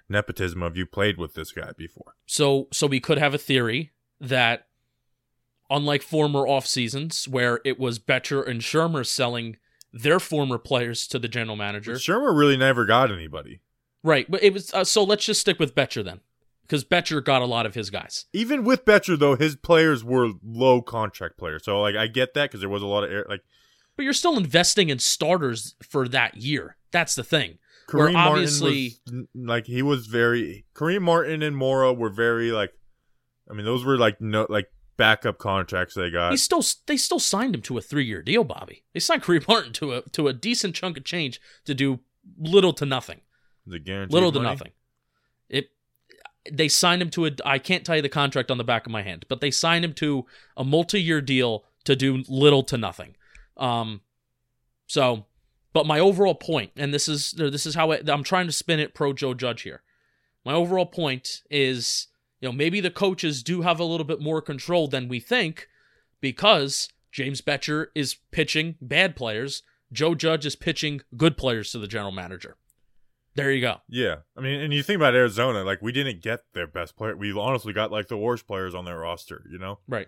nepotism 0.10 0.62
of 0.62 0.78
you 0.78 0.86
played 0.86 1.18
with 1.18 1.34
this 1.34 1.52
guy 1.52 1.72
before. 1.78 2.16
So 2.26 2.68
so 2.72 2.88
we 2.88 3.00
could 3.00 3.18
have 3.18 3.34
a 3.34 3.38
theory 3.38 3.92
that 4.20 4.68
unlike 5.70 6.02
former 6.02 6.48
off 6.48 6.68
seasons 6.68 7.28
where 7.28 7.60
it 7.66 7.80
was 7.80 8.00
Bettcher 8.00 8.48
and 8.48 8.62
Shurmur 8.62 9.06
selling 9.06 9.58
their 9.92 10.20
former 10.20 10.58
players 10.58 11.08
to 11.08 11.20
the 11.20 11.28
general 11.28 11.56
manager. 11.56 11.94
But 11.94 12.02
Shurmur 12.02 12.38
really 12.38 12.58
never 12.58 12.86
got 12.86 13.12
anybody. 13.12 13.62
Right, 14.04 14.30
but 14.30 14.44
it 14.44 14.54
was 14.54 14.74
uh, 14.74 14.84
so 14.84 15.04
let's 15.04 15.26
just 15.26 15.42
stick 15.42 15.60
with 15.60 15.76
Bettcher 15.76 16.04
then. 16.04 16.20
Because 16.64 16.86
Bettcher 16.86 17.24
got 17.24 17.42
a 17.42 17.46
lot 17.46 17.66
of 17.66 17.76
his 17.76 17.90
guys. 17.90 18.26
Even 18.32 18.64
with 18.64 18.86
Bettcher 18.86 19.20
though, 19.20 19.36
his 19.36 19.56
players 19.56 20.04
were 20.04 20.32
low 20.44 20.82
contract 20.82 21.38
players. 21.38 21.66
So 21.66 21.82
like 21.82 21.96
I 21.96 22.08
get 22.08 22.34
that 22.34 22.50
because 22.50 22.62
there 22.62 22.70
was 22.70 22.82
a 22.82 22.88
lot 22.88 23.04
of 23.04 23.12
air, 23.12 23.26
like 23.28 23.42
But 23.96 24.04
you're 24.04 24.14
still 24.14 24.38
investing 24.38 24.90
in 24.90 25.00
starters 25.00 25.76
for 25.84 26.08
that 26.08 26.38
year. 26.38 26.78
That's 26.92 27.16
the 27.16 27.24
thing. 27.24 27.58
Kareem 27.88 28.16
obviously- 28.16 28.98
Martin 29.06 29.28
was 29.36 29.48
like 29.48 29.66
he 29.68 29.82
was 29.82 30.08
very 30.08 30.66
Kareem 30.74 31.02
Martin 31.02 31.42
and 31.44 31.56
Mora 31.56 31.94
were 31.94 32.10
very 32.10 32.52
like 32.52 32.72
I 33.50 33.54
mean 33.54 33.66
those 33.66 33.84
were 33.84 33.98
like 33.98 34.20
no 34.22 34.46
like 34.50 34.68
backup 34.96 35.38
contracts 35.40 35.96
they 35.96 36.10
got. 36.10 36.32
He 36.32 36.38
still 36.38 36.64
they 36.86 36.98
still 36.98 37.20
signed 37.20 37.56
him 37.56 37.62
to 37.64 37.78
a 37.78 37.82
three 37.82 38.06
year 38.06 38.22
deal, 38.22 38.44
Bobby. 38.44 38.84
They 38.94 39.00
signed 39.00 39.22
Kareem 39.24 39.48
Martin 39.48 39.74
to 39.74 39.94
a 39.94 40.02
to 40.12 40.28
a 40.28 40.34
decent 40.34 40.76
chunk 40.76 40.98
of 40.98 41.04
change 41.04 41.42
to 41.66 41.74
do 41.74 42.00
little 42.38 42.74
to 42.74 42.86
nothing. 42.86 43.22
the 43.68 43.80
guaranteed 43.80 44.14
little 44.14 44.32
to 44.32 44.40
money. 44.40 44.50
nothing. 44.50 44.72
It 45.50 45.70
they 46.52 46.68
signed 46.68 47.02
him 47.02 47.10
to 47.12 47.26
a 47.26 47.32
I 47.46 47.58
can't 47.60 47.86
tell 47.86 47.96
you 47.96 48.02
the 48.02 48.10
contract 48.10 48.50
on 48.52 48.58
the 48.58 48.64
back 48.64 48.86
of 48.86 48.92
my 48.92 49.02
hand, 49.02 49.26
but 49.28 49.42
they 49.42 49.52
signed 49.52 49.84
him 49.84 49.94
to 49.96 50.26
a 50.56 50.64
multi-year 50.64 51.22
deal 51.22 51.66
to 51.86 51.96
do 51.96 52.24
little 52.30 52.64
to 52.64 52.78
nothing. 52.78 53.16
Um 53.58 54.02
so 54.88 55.26
but 55.74 55.86
my 55.86 56.00
overall 56.00 56.36
point 56.36 56.72
and 56.78 56.94
this 56.94 57.08
is 57.08 57.32
this 57.32 57.66
is 57.66 57.76
how 57.76 57.92
I, 57.92 58.02
I'm 58.08 58.24
trying 58.24 58.46
to 58.48 58.54
spin 58.54 58.80
it 58.80 58.94
pro 58.94 59.12
Joe 59.14 59.34
Judge 59.34 59.64
here. 59.64 59.82
My 60.46 60.54
overall 60.54 60.86
point 60.86 61.42
is 61.50 62.08
you 62.40 62.48
know 62.50 62.54
maybe 62.54 62.80
the 62.80 62.92
coaches 62.92 63.44
do 63.44 63.62
have 63.62 63.80
a 63.80 63.84
little 63.86 64.06
bit 64.06 64.22
more 64.22 64.42
control 64.42 64.88
than 64.88 65.08
we 65.08 65.20
think 65.20 65.68
because 66.22 66.90
James 67.12 67.42
Bettcher 67.42 67.88
is 67.94 68.16
pitching 68.32 68.76
bad 68.82 69.16
players, 69.16 69.62
Joe 69.92 70.16
Judge 70.16 70.46
is 70.46 70.56
pitching 70.56 71.02
good 71.18 71.38
players 71.38 71.72
to 71.72 71.80
the 71.80 71.88
general 71.88 72.12
manager. 72.12 72.58
There 73.36 73.52
you 73.52 73.62
go. 73.62 73.78
Yeah, 73.90 74.18
I 74.38 74.42
mean, 74.42 74.60
and 74.62 74.72
you 74.74 74.84
think 74.84 74.98
about 74.98 75.16
Arizona, 75.16 75.64
like 75.64 75.82
we 75.82 75.92
didn't 75.92 76.22
get 76.22 76.42
their 76.54 76.68
best 76.68 76.96
player. 76.96 77.16
We 77.16 77.32
honestly 77.34 77.74
got 77.74 77.92
like 77.92 78.08
the 78.08 78.18
worst 78.18 78.46
players 78.48 78.76
on 78.76 78.86
their 78.86 79.00
roster. 79.00 79.44
You 79.52 79.58
know, 79.58 79.80
Right. 79.88 80.08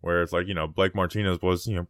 where 0.00 0.20
it's 0.22 0.32
like 0.32 0.48
you 0.48 0.54
know 0.54 0.66
Blake 0.66 0.94
Martinez 0.94 1.40
was 1.40 1.66
you 1.68 1.76
know 1.76 1.86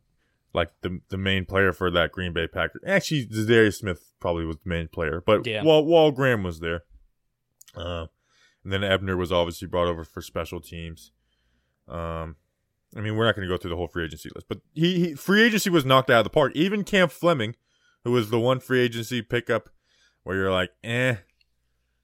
like 0.52 0.70
the 0.82 1.00
the 1.08 1.16
main 1.18 1.44
player 1.44 1.72
for 1.72 1.90
that 1.90 2.12
Green 2.12 2.32
Bay 2.32 2.46
Packers. 2.46 2.82
Actually, 2.86 3.26
Darius 3.26 3.78
Smith 3.78 4.12
probably 4.20 4.44
was 4.44 4.56
the 4.56 4.68
main 4.68 4.88
player, 4.88 5.22
but 5.24 5.46
Yeah. 5.46 5.62
Wall 5.62 5.84
Wall 5.84 6.10
Graham 6.12 6.42
was 6.42 6.60
there. 6.60 6.84
Uh, 7.74 8.06
and 8.64 8.72
then 8.72 8.82
Ebner 8.82 9.16
was 9.16 9.30
obviously 9.30 9.68
brought 9.68 9.86
over 9.86 10.02
for 10.02 10.22
special 10.22 10.60
teams. 10.60 11.12
Um, 11.88 12.36
I 12.96 13.00
mean, 13.00 13.16
we're 13.16 13.26
not 13.26 13.36
going 13.36 13.46
to 13.46 13.52
go 13.52 13.58
through 13.58 13.70
the 13.70 13.76
whole 13.76 13.88
free 13.88 14.04
agency 14.04 14.30
list, 14.34 14.46
but 14.48 14.58
he, 14.72 14.98
he 14.98 15.14
free 15.14 15.42
agency 15.42 15.70
was 15.70 15.84
knocked 15.84 16.10
out 16.10 16.18
of 16.20 16.24
the 16.24 16.30
park. 16.30 16.52
Even 16.54 16.82
Cam 16.82 17.08
Fleming, 17.08 17.54
who 18.04 18.12
was 18.12 18.30
the 18.30 18.40
one 18.40 18.58
free 18.58 18.80
agency 18.80 19.22
pickup 19.22 19.68
where 20.22 20.36
you're 20.36 20.52
like, 20.52 20.70
eh. 20.82 21.16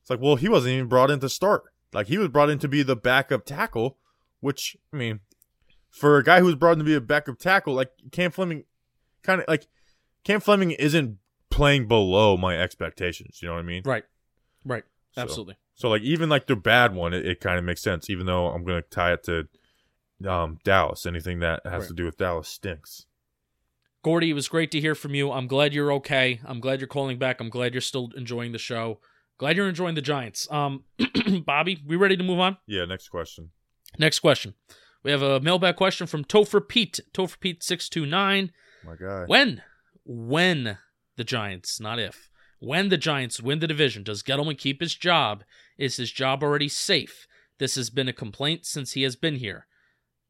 It's 0.00 0.10
like, 0.10 0.20
well, 0.20 0.36
he 0.36 0.48
wasn't 0.48 0.74
even 0.74 0.88
brought 0.88 1.10
in 1.10 1.20
to 1.20 1.28
start. 1.28 1.62
Like 1.92 2.06
he 2.08 2.18
was 2.18 2.28
brought 2.28 2.50
in 2.50 2.58
to 2.60 2.68
be 2.68 2.82
the 2.82 2.96
backup 2.96 3.44
tackle, 3.44 3.98
which 4.40 4.76
I 4.92 4.96
mean, 4.96 5.20
for 5.92 6.18
a 6.18 6.24
guy 6.24 6.40
who 6.40 6.46
was 6.46 6.56
brought 6.56 6.72
in 6.72 6.78
to 6.80 6.84
be 6.84 6.94
a 6.94 7.00
backup 7.00 7.38
tackle, 7.38 7.74
like 7.74 7.90
Cam 8.10 8.32
Fleming, 8.32 8.64
kind 9.22 9.40
of 9.40 9.46
like 9.46 9.68
Cam 10.24 10.40
Fleming 10.40 10.72
isn't 10.72 11.18
playing 11.50 11.86
below 11.86 12.36
my 12.36 12.56
expectations. 12.58 13.38
You 13.40 13.48
know 13.48 13.54
what 13.54 13.60
I 13.60 13.64
mean? 13.64 13.82
Right. 13.84 14.04
Right. 14.64 14.84
So- 15.12 15.22
Absolutely. 15.22 15.56
So 15.74 15.88
like 15.88 16.02
even 16.02 16.28
like 16.28 16.46
the 16.46 16.56
bad 16.56 16.94
one, 16.94 17.14
it, 17.14 17.24
it 17.26 17.40
kind 17.40 17.58
of 17.58 17.64
makes 17.64 17.80
sense. 17.82 18.10
Even 18.10 18.26
though 18.26 18.48
I'm 18.48 18.64
gonna 18.64 18.82
tie 18.82 19.12
it 19.14 19.24
to 19.24 19.48
um, 20.28 20.58
Dallas, 20.64 21.06
anything 21.06 21.40
that 21.40 21.60
has 21.64 21.82
Right. 21.82 21.88
to 21.88 21.94
do 21.94 22.04
with 22.04 22.16
Dallas 22.18 22.48
stinks. 22.48 23.06
Gordy, 24.04 24.30
it 24.30 24.34
was 24.34 24.48
great 24.48 24.70
to 24.72 24.80
hear 24.80 24.94
from 24.94 25.14
you. 25.14 25.30
I'm 25.32 25.46
glad 25.46 25.72
you're 25.72 25.92
okay. 25.94 26.40
I'm 26.44 26.60
glad 26.60 26.80
you're 26.80 26.88
calling 26.88 27.18
back. 27.18 27.40
I'm 27.40 27.48
glad 27.50 27.72
you're 27.72 27.80
still 27.80 28.10
enjoying 28.16 28.52
the 28.52 28.58
show. 28.58 29.00
Glad 29.38 29.56
you're 29.56 29.68
enjoying 29.68 29.94
the 29.94 30.02
Giants. 30.02 30.46
Um, 30.50 30.84
Bobby, 31.46 31.82
we 31.86 31.96
ready 31.96 32.16
to 32.16 32.22
move 32.24 32.38
on? 32.40 32.56
Yeah. 32.66 32.84
Next 32.84 33.08
question. 33.08 33.50
Next 33.98 34.18
question. 34.20 34.54
We 35.02 35.10
have 35.10 35.22
a 35.22 35.40
mailbag 35.40 35.76
question 35.76 36.06
from 36.06 36.24
Topher 36.24 36.66
Pete. 36.66 37.00
Topher 37.12 37.40
Pete 37.40 37.62
six 37.62 37.88
two 37.88 38.06
nine. 38.06 38.52
My 38.84 38.94
guy. 38.96 39.24
When, 39.26 39.62
when 40.04 40.78
the 41.16 41.24
Giants, 41.24 41.80
not 41.80 41.98
if, 41.98 42.30
when 42.60 42.88
the 42.88 42.96
Giants 42.96 43.40
win 43.40 43.58
the 43.58 43.66
division, 43.66 44.02
does 44.02 44.22
Gettleman 44.22 44.58
keep 44.58 44.80
his 44.80 44.94
job? 44.94 45.44
Is 45.78 45.96
his 45.96 46.12
job 46.12 46.42
already 46.42 46.68
safe? 46.68 47.26
This 47.58 47.74
has 47.74 47.90
been 47.90 48.08
a 48.08 48.12
complaint 48.12 48.64
since 48.64 48.92
he 48.92 49.02
has 49.02 49.16
been 49.16 49.36
here. 49.36 49.66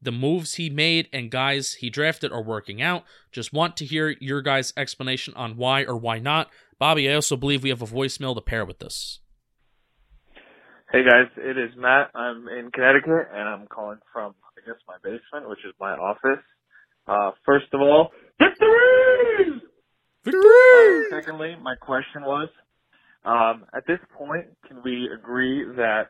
The 0.01 0.11
moves 0.11 0.55
he 0.55 0.69
made 0.69 1.07
and 1.13 1.31
guys 1.31 1.75
he 1.75 1.89
drafted 1.89 2.31
are 2.31 2.43
working 2.43 2.81
out. 2.81 3.05
Just 3.31 3.53
want 3.53 3.77
to 3.77 3.85
hear 3.85 4.15
your 4.19 4.41
guys' 4.41 4.73
explanation 4.75 5.33
on 5.35 5.55
why 5.55 5.83
or 5.83 5.95
why 5.95 6.19
not. 6.19 6.49
Bobby, 6.77 7.09
I 7.09 7.13
also 7.13 7.37
believe 7.37 7.63
we 7.63 7.69
have 7.69 7.81
a 7.81 7.87
voicemail 7.87 8.35
to 8.35 8.41
pair 8.41 8.65
with 8.65 8.79
this. 8.79 9.19
Hey 10.91 11.03
guys, 11.03 11.27
it 11.37 11.57
is 11.57 11.71
Matt. 11.77 12.11
I'm 12.13 12.47
in 12.49 12.69
Connecticut 12.71 13.29
and 13.33 13.47
I'm 13.47 13.67
calling 13.67 13.99
from, 14.11 14.35
Guess, 14.65 14.75
my 14.87 14.97
basement, 15.03 15.49
which 15.49 15.59
is 15.65 15.73
my 15.79 15.93
office. 15.93 16.43
Uh, 17.07 17.31
first 17.45 17.67
of 17.73 17.81
all, 17.81 18.11
victory! 18.39 19.61
Uh, 20.27 21.15
secondly, 21.15 21.55
my 21.61 21.75
question 21.75 22.23
was, 22.23 22.49
um, 23.25 23.65
at 23.75 23.85
this 23.87 23.99
point, 24.17 24.47
can 24.67 24.81
we 24.83 25.09
agree 25.13 25.65
that 25.75 26.07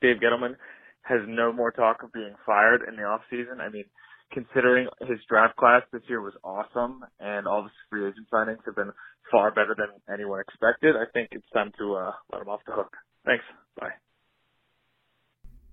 Dave 0.00 0.16
Gettleman 0.16 0.54
has 1.02 1.20
no 1.26 1.52
more 1.52 1.70
talk 1.70 2.02
of 2.02 2.12
being 2.12 2.34
fired 2.46 2.82
in 2.88 2.96
the 2.96 3.02
off 3.02 3.22
season? 3.30 3.60
I 3.60 3.68
mean, 3.68 3.84
considering 4.32 4.88
his 5.00 5.18
draft 5.28 5.56
class 5.56 5.82
this 5.92 6.02
year 6.08 6.20
was 6.20 6.34
awesome 6.44 7.00
and 7.18 7.46
all 7.46 7.62
the 7.62 7.70
free 7.90 8.06
agent 8.06 8.26
signings 8.32 8.64
have 8.66 8.76
been 8.76 8.92
far 9.30 9.50
better 9.50 9.74
than 9.76 9.88
anyone 10.12 10.40
expected, 10.40 10.96
I 10.96 11.04
think 11.12 11.30
it's 11.32 11.48
time 11.52 11.72
to 11.78 11.94
uh, 11.94 12.12
let 12.32 12.42
him 12.42 12.48
off 12.48 12.60
the 12.66 12.72
hook. 12.72 12.92
Thanks. 13.24 13.44
Bye. 13.78 13.90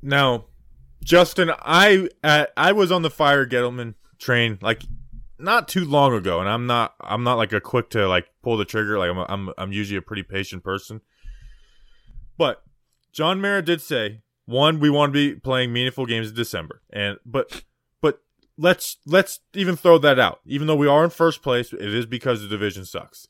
Now, 0.01 0.45
Justin, 1.05 1.51
I 1.59 2.09
uh, 2.23 2.47
I 2.57 2.71
was 2.71 2.91
on 2.91 3.03
the 3.03 3.11
fire 3.11 3.45
Gettleman 3.45 3.93
train 4.17 4.57
like 4.59 4.83
not 5.37 5.67
too 5.67 5.85
long 5.85 6.13
ago, 6.13 6.39
and 6.39 6.49
I'm 6.49 6.65
not 6.65 6.95
I'm 6.99 7.23
not 7.23 7.35
like 7.35 7.53
a 7.53 7.61
quick 7.61 7.91
to 7.91 8.07
like 8.07 8.27
pull 8.41 8.57
the 8.57 8.65
trigger. 8.65 8.97
Like 8.97 9.11
I'm 9.11 9.19
I'm 9.19 9.53
I'm 9.55 9.71
usually 9.71 9.97
a 9.97 10.01
pretty 10.01 10.23
patient 10.23 10.63
person. 10.63 11.01
But 12.37 12.63
John 13.13 13.39
Mara 13.39 13.61
did 13.61 13.81
say 13.81 14.23
one, 14.45 14.79
we 14.79 14.89
want 14.89 15.13
to 15.13 15.33
be 15.33 15.39
playing 15.39 15.71
meaningful 15.71 16.07
games 16.07 16.29
in 16.29 16.35
December, 16.35 16.81
and 16.91 17.19
but 17.23 17.63
but 18.01 18.23
let's 18.57 18.97
let's 19.05 19.41
even 19.53 19.75
throw 19.75 19.99
that 19.99 20.17
out. 20.17 20.39
Even 20.43 20.65
though 20.65 20.75
we 20.75 20.87
are 20.87 21.03
in 21.03 21.11
first 21.11 21.43
place, 21.43 21.71
it 21.71 21.93
is 21.93 22.07
because 22.07 22.41
the 22.41 22.47
division 22.47 22.83
sucks. 22.83 23.27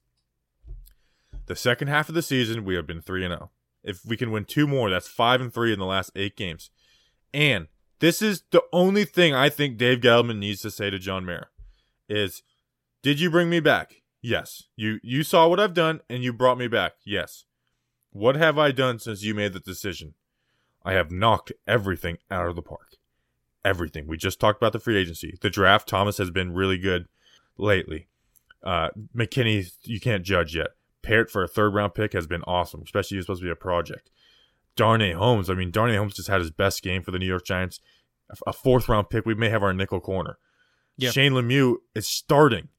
The 1.48 1.58
second 1.58 1.90
half 1.90 2.08
of 2.08 2.16
the 2.16 2.22
season, 2.22 2.64
we 2.64 2.76
have 2.76 2.88
been 2.88 3.02
three 3.02 3.26
and 3.26 3.34
zero. 3.34 3.52
If 3.84 4.00
we 4.06 4.16
can 4.16 4.32
win 4.32 4.46
two 4.46 4.66
more, 4.66 4.90
that's 4.90 5.10
five 5.10 5.42
and 5.42 5.54
three 5.54 5.74
in 5.74 5.78
the 5.78 5.86
last 5.86 6.12
eight 6.16 6.38
games. 6.38 6.72
And 7.36 7.67
this 8.00 8.21
is 8.21 8.43
the 8.52 8.63
only 8.71 9.04
thing 9.04 9.34
I 9.34 9.50
think 9.50 9.78
Dave 9.78 10.00
Gettleman 10.00 10.38
needs 10.38 10.62
to 10.62 10.71
say 10.71 10.89
to 10.89 10.98
John 10.98 11.26
Mara 11.26 11.48
is, 12.08 12.43
"Did 13.04 13.19
you 13.19 13.30
bring 13.30 13.50
me 13.50 13.60
back? 13.60 14.02
Yes. 14.21 14.63
You 14.78 15.00
you 15.04 15.21
saw 15.24 15.48
what 15.50 15.60
I've 15.60 15.74
done 15.74 16.00
and 16.10 16.24
you 16.24 16.32
brought 16.32 16.58
me 16.58 16.69
back. 16.69 16.93
Yes. 17.04 17.43
What 18.12 18.38
have 18.38 18.58
I 18.58 18.71
done 18.71 19.00
since 19.00 19.21
you 19.21 19.36
made 19.36 19.52
the 19.52 19.60
decision? 19.60 20.13
I 20.86 20.93
have 20.93 21.12
knocked 21.12 21.52
everything 21.67 22.19
out 22.32 22.48
of 22.48 22.56
the 22.56 22.62
park. 22.62 22.95
Everything. 23.65 24.08
We 24.08 24.15
just 24.15 24.39
talked 24.39 24.62
about 24.62 24.71
the 24.71 24.80
free 24.80 24.95
agency. 24.98 25.38
The 25.41 25.50
draft, 25.50 25.89
Thomas 25.89 26.17
has 26.17 26.32
been 26.32 26.54
really 26.54 26.78
good. 26.78 27.08
lately. 27.58 28.08
Uh, 28.63 28.89
McKinney, 29.15 29.71
you 29.84 30.00
can't 30.00 30.24
judge 30.24 30.56
yet. 30.56 30.69
Parrott 31.02 31.30
for 31.32 31.43
a 31.43 31.48
third 31.48 31.74
round 31.74 31.93
pick 31.93 32.13
has 32.13 32.28
been 32.28 32.43
awesome, 32.43 32.82
especially 32.84 33.17
was 33.17 33.26
supposed 33.26 33.41
to 33.41 33.45
be 33.45 33.52
a 33.52 33.56
project. 33.56 34.10
Darnay 34.76 35.14
Holmes, 35.14 35.50
I 35.50 35.54
mean, 35.54 35.72
Darnay 35.72 35.96
Holmes 35.96 36.16
just 36.16 36.28
had 36.28 36.42
his 36.42 36.52
best 36.52 36.82
game 36.82 37.04
for 37.04 37.12
the 37.12 37.20
New 37.20 37.26
York 37.26 37.46
Giants. 37.46 37.80
A 38.48 38.54
fourth 38.54 38.90
round 38.90 39.10
pick, 39.10 39.26
we 39.26 39.36
may 39.36 39.50
have 39.50 39.62
our 39.64 39.74
nickel 39.74 40.00
corner. 40.00 40.38
Yeah. 40.98 41.12
Shane 41.12 41.34
Lemieux 41.34 41.76
is 41.94 42.08
starting, 42.08 42.70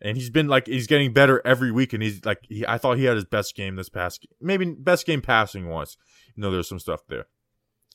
and 0.00 0.16
he's 0.16 0.28
been 0.30 0.48
like 0.48 0.66
he's 0.66 0.86
getting 0.86 1.12
better 1.12 1.40
every 1.46 1.72
week. 1.72 1.92
And 1.92 2.02
he's 2.02 2.24
like, 2.24 2.40
he, 2.48 2.66
I 2.66 2.76
thought 2.76 2.98
he 2.98 3.04
had 3.04 3.14
his 3.14 3.24
best 3.24 3.54
game 3.54 3.76
this 3.76 3.88
past, 3.88 4.26
maybe 4.40 4.66
best 4.66 5.06
game 5.06 5.22
passing 5.22 5.68
once. 5.68 5.96
You 6.36 6.42
know, 6.42 6.50
there's 6.50 6.68
some 6.68 6.78
stuff 6.78 7.00
there. 7.08 7.26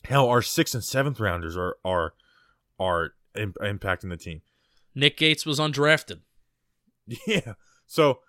Hell, 0.05 0.27
our 0.27 0.41
sixth 0.41 0.73
and 0.73 0.83
seventh 0.83 1.19
rounders 1.19 1.55
are 1.55 1.77
are 1.85 2.13
are 2.79 3.11
im- 3.35 3.53
impacting 3.61 4.09
the 4.09 4.17
team. 4.17 4.41
Nick 4.95 5.17
Gates 5.17 5.45
was 5.45 5.59
undrafted. 5.59 6.21
Yeah. 7.25 7.53
So 7.85 8.19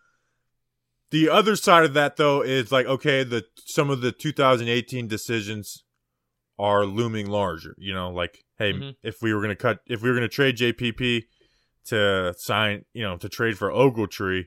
the 1.10 1.28
other 1.30 1.56
side 1.56 1.84
of 1.84 1.94
that 1.94 2.16
though 2.16 2.42
is 2.42 2.70
like 2.72 2.86
okay, 2.86 3.24
the 3.24 3.44
some 3.64 3.90
of 3.90 4.00
the 4.00 4.12
2018 4.12 5.06
decisions 5.08 5.84
are 6.58 6.84
looming 6.84 7.26
larger. 7.28 7.74
You 7.78 7.94
know, 7.94 8.10
like 8.10 8.44
hey, 8.58 8.72
Mhm. 8.72 8.96
if 9.02 9.22
we 9.22 9.32
were 9.32 9.40
gonna 9.40 9.56
cut, 9.56 9.80
if 9.86 10.02
we 10.02 10.08
were 10.08 10.14
gonna 10.14 10.28
trade 10.28 10.56
JPP 10.56 11.24
to 11.86 12.34
sign, 12.36 12.84
you 12.92 13.02
know, 13.02 13.16
to 13.16 13.28
trade 13.28 13.56
for 13.56 13.70
Ogletree, 13.70 14.46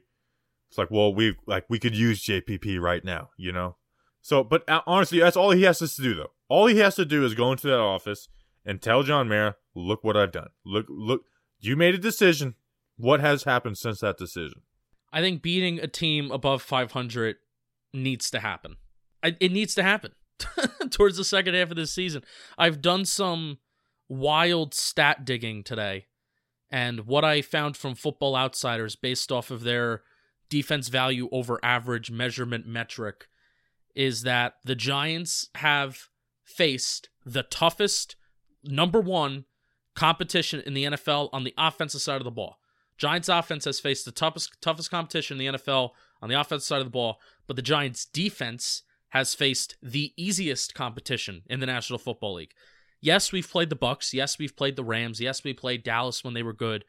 it's 0.70 0.78
like 0.78 0.92
well, 0.92 1.14
we 1.14 1.36
like 1.48 1.66
we 1.70 1.80
could 1.80 1.96
use 1.96 2.24
JPP 2.24 2.78
right 2.80 3.04
now. 3.04 3.30
You 3.38 3.52
know. 3.52 3.78
So, 4.22 4.44
but 4.44 4.68
uh, 4.70 4.82
honestly, 4.86 5.20
that's 5.20 5.36
all 5.38 5.52
he 5.52 5.64
has 5.64 5.80
to 5.80 5.88
do 6.02 6.14
though. 6.14 6.32
All 6.48 6.68
he 6.68 6.78
has 6.78 6.96
to 6.96 7.06
do 7.06 7.26
is 7.26 7.34
go 7.34 7.52
into 7.52 7.68
that 7.68 7.80
office 7.80 8.28
and 8.66 8.80
tell 8.82 9.02
John 9.04 9.28
Mara, 9.28 9.56
"Look 9.74 10.04
what 10.04 10.16
I've 10.16 10.32
done. 10.32 10.50
Look, 10.64 10.86
look, 10.90 11.22
you 11.60 11.76
made 11.76 11.96
a 11.96 11.98
decision. 11.98 12.56
What 12.98 13.20
has 13.20 13.46
happened 13.46 13.78
since 13.80 14.02
that 14.02 14.18
decision?" 14.18 14.62
I 15.12 15.22
think 15.22 15.42
beating 15.42 15.80
a 15.80 15.88
team 15.88 16.32
above 16.32 16.62
500 16.62 17.38
needs 17.94 18.32
to 18.32 18.40
happen. 18.40 18.78
It 19.24 19.52
needs 19.52 19.76
to 19.76 19.84
happen 19.84 20.14
towards 20.90 21.18
the 21.18 21.24
second 21.24 21.54
half 21.54 21.70
of 21.70 21.76
this 21.76 21.92
season. 21.92 22.24
I've 22.58 22.82
done 22.82 23.06
some 23.06 23.60
wild 24.10 24.74
stat 24.74 25.26
digging 25.26 25.64
today, 25.64 26.08
and 26.72 27.02
what 27.02 27.24
I 27.24 27.42
found 27.42 27.78
from 27.78 27.94
Football 27.94 28.36
Outsiders 28.36 28.96
based 28.96 29.32
off 29.32 29.52
of 29.52 29.64
their 29.64 30.02
defense 30.50 30.88
value 30.88 31.30
over 31.32 31.60
average 31.64 32.10
measurement 32.10 32.66
metric 32.66 33.28
is 33.96 34.24
that 34.24 34.56
the 34.64 34.76
Giants 34.76 35.50
have 35.56 36.10
faced 36.44 37.10
the 37.26 37.44
toughest 37.44 38.16
number 38.64 39.00
one 39.00 39.46
competition 39.96 40.62
in 40.66 40.74
the 40.74 40.86
NFL 40.86 41.30
on 41.32 41.44
the 41.44 41.54
offensive 41.58 42.02
side 42.02 42.18
of 42.18 42.24
the 42.24 42.32
ball. 42.32 42.58
Giants 43.02 43.30
offense 43.30 43.66
has 43.66 43.80
faced 43.80 44.06
the 44.06 44.12
toughest 44.12 44.62
toughest 44.62 44.92
competition 44.92 45.42
in 45.42 45.54
the 45.54 45.58
NFL 45.58 45.90
on 46.22 46.30
the 46.30 46.40
offensive 46.40 46.68
side 46.68 46.82
of 46.82 46.86
the 46.86 46.92
ball, 46.92 47.20
but 47.48 47.56
the 47.56 47.64
Giants 47.64 48.06
defense 48.06 48.84
has 49.10 49.34
faced 49.34 49.76
the 49.82 50.14
easiest 50.16 50.76
competition 50.76 51.42
in 51.48 51.60
the 51.60 51.66
National 51.66 51.98
Football 51.98 52.36
League. 52.36 52.54
Yes, 53.02 53.32
we've 53.32 53.50
played 53.50 53.72
the 53.72 53.76
Bucks, 53.76 54.14
yes, 54.14 54.38
we've 54.38 54.56
played 54.56 54.76
the 54.76 54.84
Rams, 54.84 55.20
yes, 55.20 55.44
we 55.44 55.52
played 55.52 55.82
Dallas 55.82 56.24
when 56.24 56.36
they 56.36 56.44
were 56.44 56.54
good, 56.54 56.86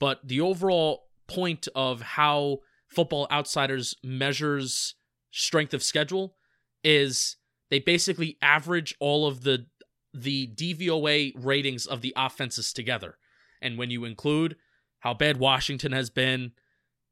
but 0.00 0.18
the 0.24 0.40
overall 0.40 1.04
point 1.28 1.68
of 1.76 2.02
how 2.02 2.58
Football 2.88 3.28
Outsiders 3.30 3.94
measures 4.02 4.96
strength 5.30 5.72
of 5.74 5.84
schedule 5.84 6.34
is 6.82 7.36
they 7.70 7.78
basically 7.78 8.36
average 8.42 8.96
all 8.98 9.28
of 9.28 9.44
the 9.44 9.66
the 10.12 10.48
DVOA 10.56 11.34
ratings 11.36 11.86
of 11.86 12.00
the 12.00 12.12
offenses 12.16 12.72
together. 12.72 13.16
And 13.62 13.78
when 13.78 13.90
you 13.90 14.04
include 14.04 14.56
how 15.02 15.12
bad 15.12 15.36
Washington 15.38 15.90
has 15.92 16.10
been, 16.10 16.52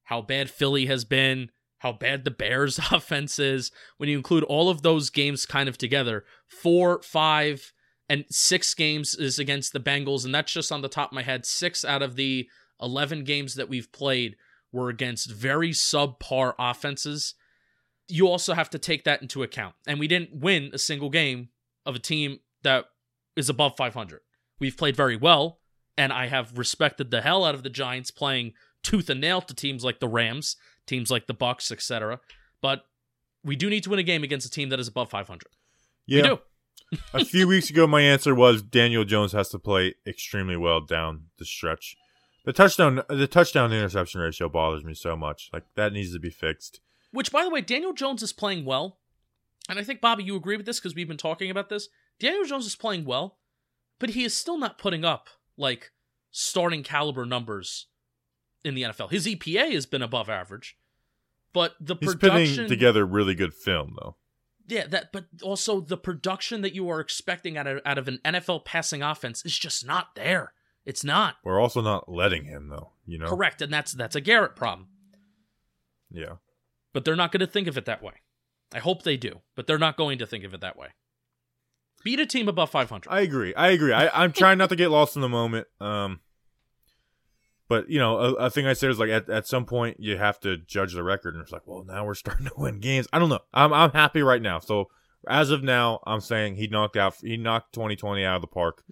how 0.04 0.22
bad 0.22 0.48
Philly 0.48 0.86
has 0.86 1.04
been, 1.04 1.50
how 1.78 1.92
bad 1.92 2.24
the 2.24 2.30
Bears 2.30 2.78
offense 2.90 3.38
is, 3.38 3.72
when 3.96 4.08
you 4.08 4.16
include 4.16 4.44
all 4.44 4.68
of 4.68 4.82
those 4.82 5.10
games 5.10 5.44
kind 5.44 5.68
of 5.68 5.76
together, 5.76 6.24
four, 6.46 7.02
five, 7.02 7.72
and 8.08 8.24
six 8.30 8.74
games 8.74 9.14
is 9.14 9.38
against 9.38 9.72
the 9.72 9.80
Bengals, 9.80 10.24
and 10.24 10.34
that's 10.34 10.52
just 10.52 10.70
on 10.70 10.82
the 10.82 10.88
top 10.88 11.10
of 11.10 11.14
my 11.14 11.22
head. 11.22 11.44
Six 11.44 11.84
out 11.84 12.02
of 12.02 12.14
the 12.14 12.48
11 12.80 13.24
games 13.24 13.54
that 13.56 13.68
we've 13.68 13.90
played 13.92 14.36
were 14.72 14.88
against 14.88 15.30
very 15.30 15.70
subpar 15.70 16.54
offenses. 16.58 17.34
You 18.08 18.28
also 18.28 18.54
have 18.54 18.70
to 18.70 18.78
take 18.78 19.02
that 19.04 19.20
into 19.20 19.42
account. 19.42 19.74
And 19.86 19.98
we 19.98 20.06
didn't 20.06 20.40
win 20.40 20.70
a 20.72 20.78
single 20.78 21.10
game 21.10 21.48
of 21.84 21.96
a 21.96 22.00
team 22.00 22.38
that 22.62 22.86
is 23.36 23.48
above 23.48 23.76
500. 23.76 24.20
We've 24.60 24.76
played 24.76 24.96
very 24.96 25.16
well, 25.16 25.60
and 25.96 26.12
I 26.12 26.26
have 26.26 26.56
respected 26.56 27.10
the 27.10 27.22
hell 27.22 27.44
out 27.44 27.54
of 27.54 27.62
the 27.62 27.70
Giants 27.70 28.10
playing 28.10 28.52
tooth 28.82 29.10
and 29.10 29.20
nail 29.20 29.40
to 29.42 29.54
teams 29.54 29.84
like 29.84 30.00
the 30.00 30.08
Rams, 30.08 30.56
teams 30.86 31.10
like 31.10 31.26
the 31.26 31.34
Bucks, 31.34 31.70
etc. 31.70 32.20
But 32.60 32.84
we 33.44 33.56
do 33.56 33.70
need 33.70 33.84
to 33.84 33.90
win 33.90 33.98
a 33.98 34.04
game 34.04 34.22
against 34.22 34.46
a 34.46 34.50
team 34.50 34.68
that 34.70 34.80
is 34.80 34.88
above 34.88 35.10
500. 35.10 35.44
Yeah. 36.06 36.22
We 36.22 36.28
do. 36.28 36.38
a 37.14 37.24
few 37.24 37.46
weeks 37.46 37.70
ago, 37.70 37.86
my 37.86 38.00
answer 38.00 38.34
was 38.34 38.62
Daniel 38.62 39.04
Jones 39.04 39.32
has 39.32 39.48
to 39.50 39.58
play 39.58 39.94
extremely 40.06 40.56
well 40.56 40.80
down 40.80 41.26
the 41.38 41.44
stretch. 41.44 41.96
The 42.44 42.52
touchdown, 42.52 43.02
the 43.08 43.26
touchdown 43.26 43.72
interception 43.72 44.20
ratio 44.20 44.48
bothers 44.48 44.84
me 44.84 44.94
so 44.94 45.16
much. 45.16 45.50
Like 45.52 45.64
that 45.76 45.92
needs 45.92 46.12
to 46.14 46.18
be 46.18 46.30
fixed. 46.30 46.80
Which, 47.12 47.30
by 47.30 47.44
the 47.44 47.50
way, 47.50 47.60
Daniel 47.60 47.92
Jones 47.92 48.22
is 48.22 48.32
playing 48.32 48.64
well. 48.64 48.98
And 49.68 49.78
I 49.78 49.84
think, 49.84 50.00
Bobby, 50.00 50.24
you 50.24 50.36
agree 50.36 50.56
with 50.56 50.66
this 50.66 50.80
because 50.80 50.94
we've 50.94 51.08
been 51.08 51.16
talking 51.16 51.50
about 51.50 51.68
this. 51.68 51.88
Daniel 52.18 52.44
Jones 52.44 52.66
is 52.66 52.76
playing 52.76 53.04
well, 53.04 53.38
but 53.98 54.10
he 54.10 54.24
is 54.24 54.36
still 54.36 54.58
not 54.58 54.78
putting 54.78 55.04
up 55.04 55.28
like 55.56 55.90
starting 56.30 56.82
caliber 56.82 57.24
numbers 57.24 57.86
in 58.64 58.74
the 58.74 58.82
NFL. 58.82 59.10
His 59.10 59.26
EPA 59.26 59.72
has 59.72 59.86
been 59.86 60.02
above 60.02 60.28
average, 60.28 60.76
but 61.52 61.74
the 61.80 61.96
He's 62.00 62.14
production 62.14 62.64
putting 62.64 62.68
together 62.68 63.04
really 63.04 63.34
good 63.34 63.54
film 63.54 63.96
though. 64.00 64.16
Yeah, 64.66 64.86
that 64.86 65.12
but 65.12 65.26
also 65.42 65.80
the 65.80 65.96
production 65.96 66.62
that 66.62 66.74
you 66.74 66.88
are 66.90 67.00
expecting 67.00 67.56
out 67.56 67.66
of 67.66 67.80
out 67.84 67.98
of 67.98 68.06
an 68.06 68.20
NFL 68.24 68.64
passing 68.64 69.02
offense 69.02 69.44
is 69.44 69.58
just 69.58 69.84
not 69.84 70.14
there. 70.14 70.52
It's 70.86 71.04
not. 71.04 71.36
We're 71.44 71.60
also 71.60 71.80
not 71.80 72.10
letting 72.10 72.44
him 72.44 72.68
though. 72.68 72.92
You 73.04 73.18
know. 73.18 73.28
Correct, 73.28 73.60
and 73.62 73.72
that's 73.72 73.92
that's 73.92 74.16
a 74.16 74.20
Garrett 74.20 74.54
problem. 74.54 74.88
Yeah. 76.10 76.34
But 76.92 77.04
they're 77.04 77.16
not 77.16 77.32
going 77.32 77.40
to 77.40 77.46
think 77.46 77.68
of 77.68 77.78
it 77.78 77.84
that 77.84 78.02
way. 78.02 78.14
I 78.72 78.78
hope 78.78 79.02
they 79.02 79.16
do, 79.16 79.40
but 79.54 79.66
they're 79.66 79.78
not 79.78 79.96
going 79.96 80.18
to 80.18 80.26
think 80.26 80.44
of 80.44 80.54
it 80.54 80.60
that 80.60 80.76
way. 80.76 80.88
Beat 82.04 82.20
a 82.20 82.26
team 82.26 82.48
above 82.48 82.70
500. 82.70 83.10
I 83.10 83.20
agree. 83.20 83.54
I 83.54 83.68
agree. 83.70 83.92
I, 83.92 84.08
I'm 84.24 84.32
trying 84.32 84.58
not 84.58 84.70
to 84.70 84.76
get 84.76 84.88
lost 84.90 85.16
in 85.16 85.22
the 85.22 85.28
moment. 85.28 85.66
Um, 85.80 86.20
but 87.68 87.88
you 87.88 87.98
know, 87.98 88.18
a, 88.18 88.32
a 88.34 88.50
thing 88.50 88.66
I 88.66 88.72
said 88.72 88.90
is 88.90 88.98
like 88.98 89.10
at, 89.10 89.28
at 89.30 89.46
some 89.46 89.64
point 89.64 89.98
you 90.00 90.16
have 90.16 90.40
to 90.40 90.56
judge 90.56 90.94
the 90.94 91.02
record, 91.04 91.34
and 91.34 91.42
it's 91.42 91.52
like, 91.52 91.66
well, 91.66 91.84
now 91.84 92.04
we're 92.04 92.14
starting 92.14 92.46
to 92.46 92.52
win 92.56 92.80
games. 92.80 93.06
I 93.12 93.18
don't 93.18 93.28
know. 93.28 93.40
I'm 93.54 93.72
I'm 93.72 93.92
happy 93.92 94.22
right 94.22 94.42
now. 94.42 94.58
So 94.58 94.90
as 95.28 95.50
of 95.50 95.62
now, 95.62 96.00
I'm 96.06 96.20
saying 96.20 96.56
he 96.56 96.66
knocked 96.66 96.96
out 96.96 97.14
he 97.20 97.36
knocked 97.36 97.74
2020 97.74 98.24
out 98.24 98.36
of 98.36 98.40
the 98.40 98.48
park, 98.48 98.82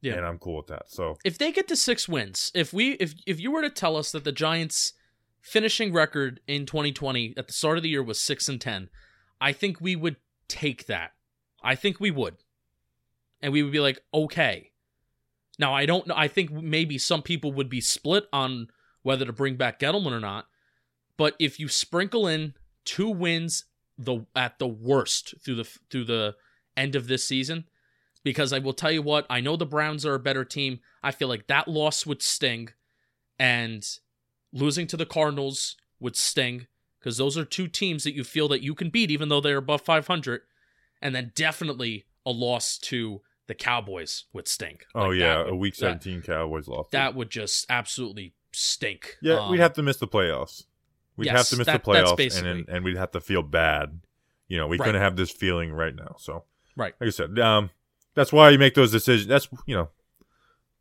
Yeah. 0.00 0.14
and 0.14 0.24
I'm 0.24 0.38
cool 0.38 0.56
with 0.58 0.68
that. 0.68 0.84
So 0.88 1.18
if 1.24 1.36
they 1.36 1.52
get 1.52 1.68
to 1.68 1.76
6 1.76 2.08
wins, 2.08 2.50
if 2.54 2.72
we 2.72 2.92
if 2.92 3.14
if 3.26 3.38
you 3.40 3.50
were 3.50 3.62
to 3.62 3.70
tell 3.70 3.96
us 3.96 4.12
that 4.12 4.24
the 4.24 4.32
Giants 4.32 4.94
finishing 5.40 5.92
record 5.92 6.40
in 6.46 6.64
2020 6.66 7.34
at 7.36 7.48
the 7.48 7.52
start 7.52 7.76
of 7.76 7.82
the 7.82 7.88
year 7.90 8.02
was 8.02 8.20
6 8.20 8.48
and 8.48 8.60
10, 8.60 8.88
I 9.40 9.52
think 9.52 9.80
we 9.80 9.96
would 9.96 10.16
take 10.48 10.86
that. 10.86 11.10
I 11.64 11.74
think 11.74 11.98
we 12.00 12.10
would. 12.12 12.36
And 13.42 13.52
we 13.52 13.62
would 13.62 13.72
be 13.72 13.80
like, 13.80 14.00
"Okay." 14.14 14.70
Now, 15.58 15.74
I 15.74 15.84
don't 15.84 16.06
know. 16.06 16.14
I 16.16 16.28
think 16.28 16.50
maybe 16.50 16.96
some 16.96 17.22
people 17.22 17.52
would 17.52 17.68
be 17.68 17.80
split 17.80 18.24
on 18.32 18.68
whether 19.02 19.24
to 19.24 19.32
bring 19.32 19.56
back 19.56 19.80
Gettleman 19.80 20.12
or 20.12 20.20
not. 20.20 20.48
But 21.16 21.34
if 21.38 21.60
you 21.60 21.68
sprinkle 21.68 22.26
in 22.26 22.54
two 22.84 23.08
wins 23.08 23.64
the 23.98 24.26
at 24.34 24.58
the 24.58 24.66
worst 24.66 25.34
through 25.44 25.56
the 25.56 25.64
through 25.90 26.04
the 26.04 26.36
end 26.76 26.96
of 26.96 27.06
this 27.06 27.26
season, 27.26 27.64
because 28.24 28.52
I 28.52 28.58
will 28.58 28.72
tell 28.72 28.90
you 28.90 29.02
what, 29.02 29.26
I 29.28 29.40
know 29.40 29.56
the 29.56 29.66
Browns 29.66 30.06
are 30.06 30.14
a 30.14 30.20
better 30.20 30.44
team. 30.44 30.80
I 31.02 31.10
feel 31.10 31.28
like 31.28 31.46
that 31.48 31.68
loss 31.68 32.06
would 32.06 32.22
sting, 32.22 32.70
and 33.38 33.86
losing 34.52 34.86
to 34.88 34.96
the 34.96 35.06
Cardinals 35.06 35.76
would 36.00 36.16
sting 36.16 36.66
because 36.98 37.16
those 37.16 37.36
are 37.36 37.44
two 37.44 37.66
teams 37.66 38.04
that 38.04 38.14
you 38.14 38.24
feel 38.24 38.48
that 38.48 38.62
you 38.62 38.74
can 38.74 38.90
beat 38.90 39.10
even 39.10 39.28
though 39.28 39.40
they're 39.40 39.58
above 39.58 39.82
500, 39.82 40.42
and 41.00 41.14
then 41.14 41.32
definitely 41.34 42.06
a 42.24 42.30
loss 42.30 42.78
to 42.78 43.22
the 43.46 43.54
Cowboys 43.54 44.24
would 44.32 44.46
stink. 44.48 44.86
oh 44.94 45.08
Like, 45.08 45.18
yeah, 45.18 45.38
that 45.38 45.46
a 45.48 45.50
would- 45.50 45.60
week 45.60 45.74
that- 45.76 46.02
17 46.02 46.22
Cowboys 46.22 46.68
lost. 46.68 46.90
that 46.92 47.14
would 47.14 47.30
just 47.30 47.66
absolutely 47.68 48.34
stink. 48.52 49.16
yeah, 49.22 49.40
Um, 49.40 49.50
we'd 49.50 49.60
have 49.60 49.72
to 49.74 49.82
miss 49.82 49.96
the 49.96 50.08
playoffs. 50.08 50.64
We'd 51.16 51.26
yes, 51.26 51.36
have 51.36 51.46
to 51.48 51.56
miss 51.56 51.66
that- 51.66 51.84
the 51.84 51.90
playoffs, 51.90 52.42
and 52.44 52.68
and 52.68 52.84
we'd 52.84 52.96
have 52.96 53.10
to 53.12 53.20
feel 53.20 53.42
bad. 53.42 54.00
You 54.48 54.58
know, 54.58 54.66
we 54.66 54.76
Right. 54.78 54.86
couldn't 54.86 55.00
have 55.02 55.16
this 55.16 55.30
feeling 55.30 55.72
right 55.72 55.94
now. 55.94 56.16
So 56.18 56.44
right. 56.76 56.94
like 57.00 57.08
I 57.08 57.10
said, 57.10 57.38
um, 57.38 57.70
that's 58.14 58.32
why 58.32 58.50
you 58.50 58.58
make 58.58 58.74
those 58.74 58.92
decisions. 58.92 59.26
That's 59.28 59.48
you 59.66 59.74
know, 59.76 59.90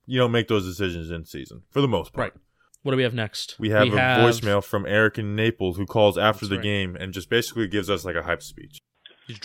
you 0.05 0.17
don't 0.19 0.31
make 0.31 0.47
those 0.47 0.65
decisions 0.65 1.09
in 1.09 1.25
season 1.25 1.63
for 1.69 1.81
the 1.81 1.87
most 1.87 2.13
part. 2.13 2.33
Right. 2.33 2.41
What 2.83 2.91
do 2.91 2.97
we 2.97 3.03
have 3.03 3.13
next? 3.13 3.55
We 3.59 3.69
have 3.69 3.87
a 3.87 3.91
voicemail 3.91 4.63
from 4.63 4.85
Eric 4.87 5.19
in 5.19 5.35
Naples 5.35 5.77
who 5.77 5.85
calls 5.85 6.17
after 6.17 6.45
That's 6.45 6.49
the 6.49 6.55
right. 6.57 6.63
game 6.63 6.95
and 6.95 7.13
just 7.13 7.29
basically 7.29 7.67
gives 7.67 7.89
us 7.89 8.03
like 8.05 8.15
a 8.15 8.23
hype 8.23 8.41
speech. 8.41 8.79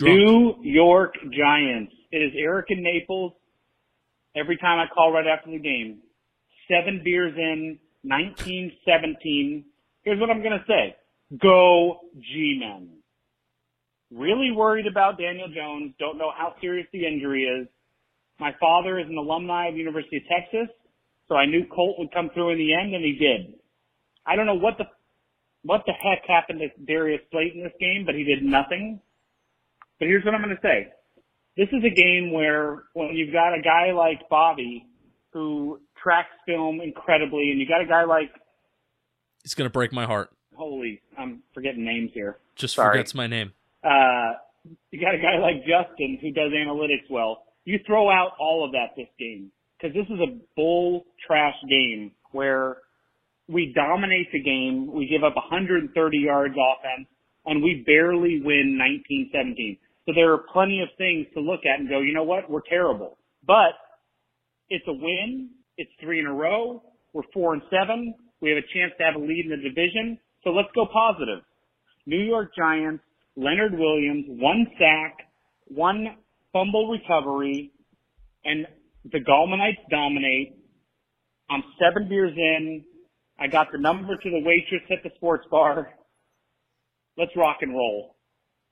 New 0.01 0.55
York 0.63 1.15
Giants. 1.31 1.93
It 2.11 2.17
is 2.17 2.33
Eric 2.37 2.67
in 2.69 2.83
Naples. 2.83 3.33
Every 4.35 4.57
time 4.57 4.79
I 4.79 4.85
call 4.93 5.11
right 5.11 5.25
after 5.27 5.51
the 5.51 5.59
game, 5.59 5.99
seven 6.69 7.01
beers 7.03 7.33
in, 7.35 7.79
1917. 8.03 9.65
Here's 10.03 10.19
what 10.19 10.29
I'm 10.29 10.41
going 10.41 10.57
to 10.57 10.65
say. 10.67 10.95
Go 11.41 11.99
G-Men. 12.19 12.89
Really 14.11 14.51
worried 14.55 14.87
about 14.87 15.17
Daniel 15.17 15.47
Jones. 15.53 15.93
Don't 15.99 16.17
know 16.17 16.31
how 16.35 16.55
serious 16.61 16.87
the 16.93 17.05
injury 17.05 17.43
is. 17.43 17.67
My 18.39 18.51
father 18.59 18.99
is 18.99 19.07
an 19.09 19.17
alumni 19.17 19.67
of 19.67 19.73
the 19.73 19.79
University 19.79 20.17
of 20.17 20.23
Texas, 20.29 20.73
so 21.27 21.35
I 21.35 21.45
knew 21.45 21.65
Colt 21.67 21.97
would 21.99 22.13
come 22.13 22.29
through 22.33 22.51
in 22.51 22.57
the 22.57 22.73
end, 22.73 22.93
and 22.93 23.03
he 23.03 23.13
did. 23.13 23.55
I 24.25 24.35
don't 24.35 24.45
know 24.45 24.55
what 24.55 24.77
the 24.77 24.85
what 25.63 25.83
the 25.85 25.91
heck 25.91 26.23
happened 26.27 26.61
to 26.61 26.85
Darius 26.85 27.21
Slayton 27.31 27.63
this 27.63 27.73
game, 27.79 28.05
but 28.05 28.15
he 28.15 28.23
did 28.23 28.43
nothing. 28.43 29.01
But 29.99 30.07
here's 30.07 30.23
what 30.23 30.33
I'm 30.33 30.41
going 30.41 30.55
to 30.55 30.61
say. 30.61 30.93
This 31.57 31.69
is 31.69 31.83
a 31.83 31.89
game 31.93 32.31
where 32.31 32.83
when 32.93 33.09
you've 33.15 33.33
got 33.33 33.53
a 33.57 33.61
guy 33.61 33.91
like 33.91 34.29
Bobby 34.29 34.85
who 35.33 35.79
tracks 36.01 36.29
film 36.45 36.79
incredibly, 36.81 37.49
and 37.51 37.59
you 37.59 37.67
got 37.67 37.81
a 37.81 37.85
guy 37.87 38.03
like 38.05 38.29
It's 39.43 39.55
gonna 39.55 39.69
break 39.69 39.91
my 39.91 40.05
heart. 40.05 40.29
holy, 40.55 41.01
I'm 41.17 41.41
forgetting 41.53 41.83
names 41.83 42.11
here. 42.13 42.37
Just 42.55 42.75
Sorry. 42.75 42.93
forgets 42.97 43.13
my 43.15 43.27
name. 43.27 43.53
Uh, 43.83 44.33
you 44.91 44.99
got 44.99 45.15
a 45.15 45.19
guy 45.19 45.37
like 45.39 45.61
Justin 45.65 46.17
who 46.21 46.31
does 46.31 46.51
analytics 46.51 47.09
well. 47.09 47.43
You 47.65 47.79
throw 47.85 48.09
out 48.09 48.31
all 48.39 48.63
of 48.65 48.71
that 48.73 48.95
this 48.95 49.07
game 49.19 49.51
because 49.79 49.95
this 49.95 50.05
is 50.07 50.19
a 50.19 50.37
bull 50.55 51.05
trash 51.25 51.55
game 51.69 52.11
where 52.31 52.77
we 53.47 53.71
dominate 53.73 54.31
the 54.31 54.41
game. 54.41 54.91
We 54.91 55.07
give 55.07 55.23
up 55.23 55.35
130 55.35 56.17
yards 56.17 56.55
offense 56.55 57.07
and 57.45 57.63
we 57.63 57.83
barely 57.85 58.41
win 58.43 58.77
19-17. 59.33 59.77
So 60.07 60.13
there 60.15 60.31
are 60.31 60.39
plenty 60.53 60.81
of 60.81 60.87
things 60.97 61.27
to 61.33 61.41
look 61.41 61.61
at 61.65 61.81
and 61.81 61.89
go, 61.89 61.99
you 61.99 62.13
know 62.13 62.23
what? 62.23 62.49
We're 62.49 62.61
terrible, 62.67 63.17
but 63.45 63.75
it's 64.69 64.85
a 64.87 64.93
win. 64.93 65.49
It's 65.77 65.91
three 66.01 66.19
in 66.19 66.25
a 66.25 66.33
row. 66.33 66.81
We're 67.13 67.27
four 67.33 67.53
and 67.53 67.61
seven. 67.69 68.15
We 68.41 68.49
have 68.49 68.57
a 68.57 68.73
chance 68.73 68.93
to 68.97 69.03
have 69.03 69.15
a 69.15 69.19
lead 69.19 69.45
in 69.45 69.51
the 69.51 69.57
division. 69.69 70.17
So 70.45 70.51
let's 70.51 70.69
go 70.73 70.85
positive. 70.91 71.43
New 72.05 72.21
York 72.23 72.51
Giants, 72.57 73.03
Leonard 73.35 73.77
Williams, 73.77 74.25
one 74.29 74.67
sack, 74.79 75.27
one 75.67 76.15
fumble 76.53 76.89
recovery, 76.89 77.73
and 78.45 78.65
the 79.11 79.19
Gallmanites 79.19 79.83
dominate. 79.91 80.55
I'm 81.49 81.63
seven 81.79 82.07
beers 82.07 82.33
in. 82.35 82.85
I 83.37 83.47
got 83.47 83.67
the 83.73 83.77
number 83.77 84.15
to 84.15 84.29
the 84.29 84.39
waitress 84.39 84.89
at 84.89 85.03
the 85.03 85.09
sports 85.17 85.45
bar. 85.51 85.93
Let's 87.17 87.31
rock 87.35 87.57
and 87.61 87.73
roll. 87.73 88.15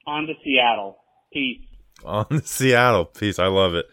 On 0.07 0.25
to 0.27 0.33
Seattle. 0.45 0.97
Peace. 1.31 1.61
on 2.03 2.41
Seattle 2.43 3.05
piece. 3.05 3.39
I 3.39 3.47
love 3.47 3.73
it. 3.73 3.85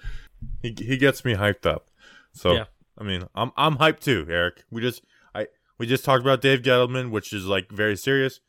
He 0.60 0.74
he 0.78 0.96
gets 0.96 1.24
me 1.24 1.34
hyped 1.34 1.66
up. 1.66 1.88
So 2.32 2.52
Yeah. 2.52 2.64
I 2.98 3.04
mean, 3.04 3.24
I'm 3.34 3.52
I'm 3.56 3.76
hyped 3.76 4.00
too, 4.00 4.26
Eric. 4.28 4.64
We 4.70 4.80
just 4.82 5.02
I 5.34 5.46
we 5.78 5.86
just 5.86 6.04
talked 6.04 6.22
about 6.22 6.40
Dave 6.40 6.62
Gettleman, 6.62 7.10
which 7.10 7.32
is 7.32 7.46
like 7.46 7.70
very 7.70 7.96
serious. 7.96 8.40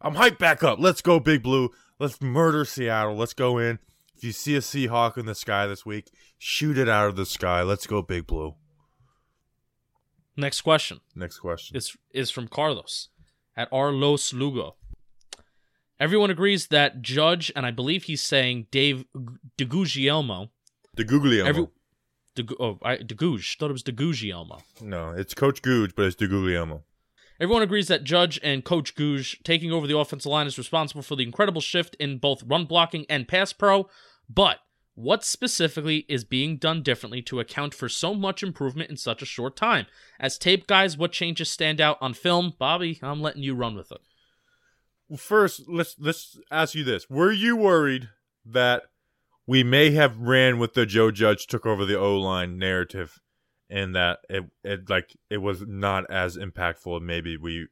I'm 0.00 0.14
hyped 0.14 0.38
back 0.38 0.62
up. 0.64 0.78
Let's 0.80 1.00
go, 1.00 1.20
Big 1.20 1.42
Blue. 1.42 1.70
Let's 1.98 2.20
murder 2.20 2.64
Seattle. 2.64 3.14
Let's 3.16 3.34
go 3.34 3.58
in. 3.58 3.78
If 4.16 4.24
you 4.24 4.32
see 4.32 4.56
a 4.56 4.60
Seahawk 4.60 5.16
in 5.16 5.26
the 5.26 5.34
sky 5.34 5.66
this 5.66 5.86
week, 5.86 6.10
shoot 6.38 6.76
it 6.78 6.88
out 6.88 7.08
of 7.08 7.16
the 7.16 7.26
sky. 7.26 7.62
Let's 7.62 7.86
go, 7.86 8.02
Big 8.02 8.26
Blue. 8.26 8.54
Next 10.36 10.62
question 10.62 11.00
Next 11.14 11.38
question. 11.38 11.76
is 11.76 11.96
is 12.12 12.30
from 12.30 12.48
Carlos 12.48 13.08
at 13.56 13.70
Arlos 13.70 14.32
Lugo. 14.32 14.76
Everyone 16.02 16.30
agrees 16.30 16.66
that 16.66 17.00
Judge, 17.00 17.52
and 17.54 17.64
I 17.64 17.70
believe 17.70 18.02
he's 18.02 18.24
saying 18.24 18.66
Dave 18.72 19.04
DeGuglielmo. 19.56 20.48
the 20.96 21.04
Guglielmo. 21.04 21.48
Every, 21.48 21.68
De, 22.34 22.44
oh, 22.58 22.80
I, 22.82 22.96
DeGuge. 22.96 23.56
Thought 23.56 23.70
it 23.70 23.72
was 23.72 23.84
DeGuglielmo. 23.84 24.62
no, 24.80 25.10
it's 25.10 25.32
Coach 25.32 25.62
Googe, 25.62 25.92
but 25.94 26.06
it's 26.06 26.16
the 26.16 26.26
Guglielmo. 26.26 26.82
Everyone 27.38 27.62
agrees 27.62 27.86
that 27.86 28.02
Judge 28.02 28.40
and 28.42 28.64
Coach 28.64 28.96
Gouge 28.96 29.40
taking 29.44 29.70
over 29.70 29.86
the 29.86 29.96
offensive 29.96 30.32
line 30.32 30.48
is 30.48 30.58
responsible 30.58 31.02
for 31.02 31.14
the 31.14 31.22
incredible 31.22 31.60
shift 31.60 31.94
in 32.00 32.18
both 32.18 32.42
run 32.42 32.64
blocking 32.64 33.06
and 33.08 33.28
pass 33.28 33.52
pro. 33.52 33.88
But 34.28 34.58
what 34.94 35.24
specifically 35.24 36.04
is 36.08 36.24
being 36.24 36.56
done 36.56 36.82
differently 36.82 37.22
to 37.22 37.38
account 37.38 37.74
for 37.74 37.88
so 37.88 38.12
much 38.12 38.42
improvement 38.42 38.90
in 38.90 38.96
such 38.96 39.22
a 39.22 39.26
short 39.26 39.54
time? 39.54 39.86
As 40.18 40.36
tape 40.36 40.66
guys, 40.66 40.98
what 40.98 41.12
changes 41.12 41.48
stand 41.48 41.80
out 41.80 41.98
on 42.00 42.12
film? 42.12 42.54
Bobby, 42.58 42.98
I'm 43.02 43.22
letting 43.22 43.44
you 43.44 43.54
run 43.54 43.76
with 43.76 43.92
it. 43.92 44.00
First, 45.16 45.62
let's 45.68 45.96
let's 45.98 46.38
ask 46.50 46.74
you 46.74 46.84
this: 46.84 47.08
Were 47.10 47.32
you 47.32 47.56
worried 47.56 48.08
that 48.46 48.84
we 49.46 49.62
may 49.62 49.90
have 49.90 50.18
ran 50.18 50.58
with 50.58 50.74
the 50.74 50.86
Joe 50.86 51.10
Judge 51.10 51.46
took 51.46 51.66
over 51.66 51.84
the 51.84 51.98
O 51.98 52.18
line 52.18 52.58
narrative, 52.58 53.20
and 53.68 53.94
that 53.94 54.20
it 54.30 54.44
it 54.64 54.88
like 54.88 55.16
it 55.30 55.38
was 55.38 55.62
not 55.66 56.10
as 56.10 56.36
impactful 56.36 56.96
as 56.96 57.02
maybe 57.02 57.36
we 57.36 57.68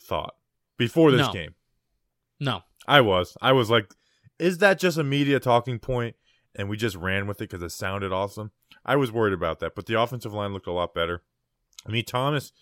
thought 0.00 0.34
before 0.76 1.10
this 1.10 1.26
No. 1.26 1.32
game? 1.32 1.54
No. 2.40 2.62
I 2.86 3.00
was. 3.00 3.36
I 3.42 3.52
was 3.52 3.68
like, 3.68 3.92
is 4.38 4.58
that 4.58 4.78
just 4.78 4.96
a 4.96 5.04
media 5.04 5.40
talking 5.40 5.78
point, 5.78 6.16
and 6.54 6.68
we 6.70 6.76
just 6.76 6.96
ran 6.96 7.26
with 7.26 7.40
it 7.40 7.50
because 7.50 7.62
it 7.62 7.70
sounded 7.76 8.12
awesome? 8.12 8.52
I 8.86 8.96
was 8.96 9.12
worried 9.12 9.34
about 9.34 9.58
that, 9.60 9.74
but 9.74 9.86
the 9.86 10.00
offensive 10.00 10.32
line 10.32 10.52
looked 10.54 10.68
a 10.68 10.72
lot 10.72 10.94
better. 10.94 11.22
I 11.86 11.90
mean, 11.90 12.04
Thomas, 12.04 12.52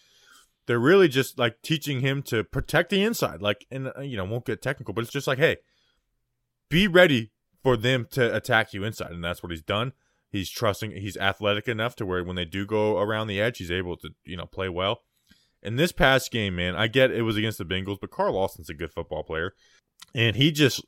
they're 0.67 0.79
really 0.79 1.09
just 1.09 1.39
like 1.39 1.63
teaching 1.63 2.01
him 2.01 2.23
to 2.25 2.45
protect 2.45 2.91
the 2.91 3.03
inside, 3.03 3.41
like, 3.41 3.67
and 3.71 3.93
uh, 3.97 4.01
you 4.01 4.17
know, 4.17 4.25
won't 4.25 4.45
get 4.45 4.63
technical, 4.63 4.95
but 4.95 5.03
it's 5.03 5.13
just 5.13 5.27
like, 5.27 5.39
hey, 5.39 5.57
be 6.69 6.89
ready 6.89 7.31
for 7.63 7.77
them 7.77 8.07
to 8.13 8.35
attack 8.35 8.73
you 8.73 8.85
inside, 8.85 9.13
and 9.13 9.25
that's 9.25 9.43
what 9.43 9.53
he's 9.53 9.63
done. 9.63 9.93
He's 10.31 10.51
trusting. 10.51 10.91
He's 10.93 11.17
athletic 11.17 11.69
enough 11.69 11.97
to 11.97 12.07
where 12.07 12.23
when 12.25 12.37
they 12.37 12.45
do 12.45 12.67
go 12.67 12.99
around 12.99 13.29
the 13.29 13.41
edge, 13.41 13.59
he's 13.59 13.71
able 13.71 13.97
to 13.99 14.11
you 14.25 14.37
know 14.37 14.47
play 14.47 14.69
well. 14.69 15.03
In 15.63 15.77
this 15.77 15.93
past 15.93 16.31
game, 16.31 16.57
man, 16.57 16.77
I 16.77 16.89
get 16.89 17.11
it 17.11 17.23
was 17.23 17.37
against 17.37 17.59
the 17.59 17.65
Bengals, 17.65 17.99
but 18.01 18.11
Carl 18.11 18.35
Lawson's 18.35 18.71
a 18.71 18.75
good 18.75 18.93
football 18.93 19.23
player, 19.23 19.55
and 20.15 20.37
he 20.37 20.51
just 20.51 20.85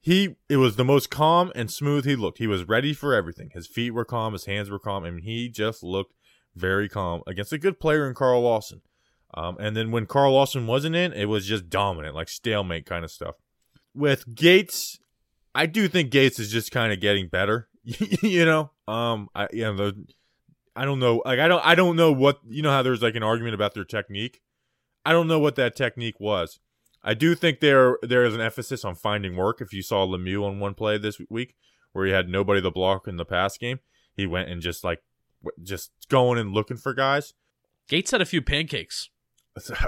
he 0.00 0.36
it 0.48 0.58
was 0.58 0.76
the 0.76 0.84
most 0.84 1.10
calm 1.10 1.50
and 1.54 1.70
smooth 1.70 2.04
he 2.04 2.16
looked. 2.16 2.38
He 2.38 2.46
was 2.46 2.68
ready 2.68 2.92
for 2.92 3.14
everything. 3.14 3.50
His 3.52 3.66
feet 3.66 3.90
were 3.92 4.04
calm, 4.04 4.34
his 4.34 4.44
hands 4.44 4.70
were 4.70 4.78
calm, 4.78 5.04
and 5.04 5.20
he 5.22 5.48
just 5.48 5.82
looked 5.82 6.14
very 6.54 6.88
calm 6.88 7.22
against 7.26 7.52
a 7.52 7.58
good 7.58 7.80
player 7.80 8.06
in 8.06 8.14
Carl 8.14 8.42
Lawson. 8.42 8.82
Um, 9.36 9.56
and 9.60 9.76
then 9.76 9.90
when 9.90 10.06
Carl 10.06 10.32
Lawson 10.32 10.66
wasn't 10.66 10.96
in, 10.96 11.12
it 11.12 11.26
was 11.26 11.46
just 11.46 11.68
dominant, 11.68 12.14
like 12.14 12.28
stalemate 12.28 12.86
kind 12.86 13.04
of 13.04 13.10
stuff. 13.10 13.34
With 13.94 14.34
Gates, 14.34 14.98
I 15.54 15.66
do 15.66 15.88
think 15.88 16.10
Gates 16.10 16.38
is 16.38 16.50
just 16.50 16.70
kind 16.70 16.92
of 16.92 17.00
getting 17.00 17.28
better. 17.28 17.68
you 17.84 18.44
know, 18.44 18.70
um, 18.88 19.28
I 19.34 19.48
you 19.52 19.62
know 19.62 19.76
the, 19.76 20.06
I 20.74 20.84
don't 20.84 20.98
know, 20.98 21.22
like 21.24 21.38
I 21.38 21.48
don't 21.48 21.64
I 21.64 21.74
don't 21.74 21.96
know 21.96 22.12
what 22.12 22.40
you 22.48 22.62
know 22.62 22.70
how 22.70 22.82
there's 22.82 23.02
like 23.02 23.14
an 23.14 23.22
argument 23.22 23.54
about 23.54 23.74
their 23.74 23.84
technique. 23.84 24.40
I 25.04 25.12
don't 25.12 25.28
know 25.28 25.38
what 25.38 25.56
that 25.56 25.76
technique 25.76 26.18
was. 26.18 26.58
I 27.04 27.14
do 27.14 27.34
think 27.34 27.60
there 27.60 27.98
there 28.02 28.24
is 28.24 28.34
an 28.34 28.40
emphasis 28.40 28.84
on 28.84 28.94
finding 28.94 29.36
work. 29.36 29.60
If 29.60 29.72
you 29.72 29.82
saw 29.82 30.06
Lemieux 30.06 30.44
on 30.44 30.58
one 30.58 30.74
play 30.74 30.98
this 30.98 31.20
week 31.30 31.54
where 31.92 32.06
he 32.06 32.12
had 32.12 32.28
nobody 32.28 32.60
to 32.60 32.70
block 32.70 33.06
in 33.06 33.16
the 33.16 33.24
pass 33.24 33.56
game, 33.56 33.80
he 34.14 34.26
went 34.26 34.48
and 34.48 34.60
just 34.60 34.82
like 34.82 35.02
just 35.62 35.92
going 36.08 36.38
and 36.38 36.52
looking 36.52 36.76
for 36.76 36.94
guys. 36.94 37.34
Gates 37.88 38.10
had 38.10 38.20
a 38.20 38.26
few 38.26 38.42
pancakes. 38.42 39.10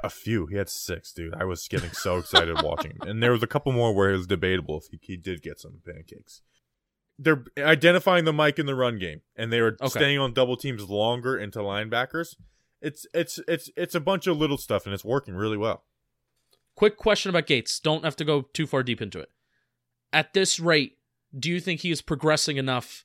A 0.02 0.08
few. 0.10 0.46
He 0.46 0.56
had 0.56 0.68
six, 0.68 1.12
dude. 1.12 1.34
I 1.34 1.44
was 1.44 1.68
getting 1.68 1.90
so 1.92 2.16
excited 2.18 2.62
watching 2.62 2.92
him. 2.92 3.08
And 3.08 3.22
there 3.22 3.32
was 3.32 3.42
a 3.42 3.46
couple 3.46 3.70
more 3.72 3.94
where 3.94 4.10
it 4.10 4.16
was 4.16 4.26
debatable 4.26 4.78
if 4.78 4.86
he, 4.90 4.98
he 5.02 5.16
did 5.16 5.42
get 5.42 5.60
some 5.60 5.80
pancakes. 5.84 6.40
They're 7.18 7.44
identifying 7.58 8.24
the 8.24 8.32
mic 8.32 8.58
in 8.58 8.66
the 8.66 8.74
run 8.74 8.98
game, 8.98 9.20
and 9.36 9.52
they 9.52 9.60
were 9.60 9.76
Okay. 9.80 9.88
staying 9.88 10.18
on 10.18 10.32
double 10.32 10.56
teams 10.56 10.88
longer 10.88 11.36
into 11.36 11.58
linebackers. 11.58 12.36
It's 12.80 13.06
it's 13.12 13.40
it's 13.48 13.70
it's 13.76 13.94
a 13.94 14.00
bunch 14.00 14.26
of 14.28 14.38
little 14.38 14.56
stuff, 14.56 14.86
and 14.86 14.94
it's 14.94 15.04
working 15.04 15.34
really 15.34 15.56
well. 15.56 15.84
Quick 16.76 16.96
question 16.96 17.28
about 17.30 17.46
Gates. 17.46 17.80
Don't 17.80 18.04
have 18.04 18.14
to 18.16 18.24
go 18.24 18.42
too 18.42 18.66
far 18.68 18.84
deep 18.84 19.02
into 19.02 19.18
it. 19.18 19.30
At 20.12 20.32
this 20.32 20.60
rate, 20.60 20.96
do 21.36 21.50
you 21.50 21.58
think 21.60 21.80
he 21.80 21.90
is 21.90 22.00
progressing 22.00 22.56
enough 22.56 23.04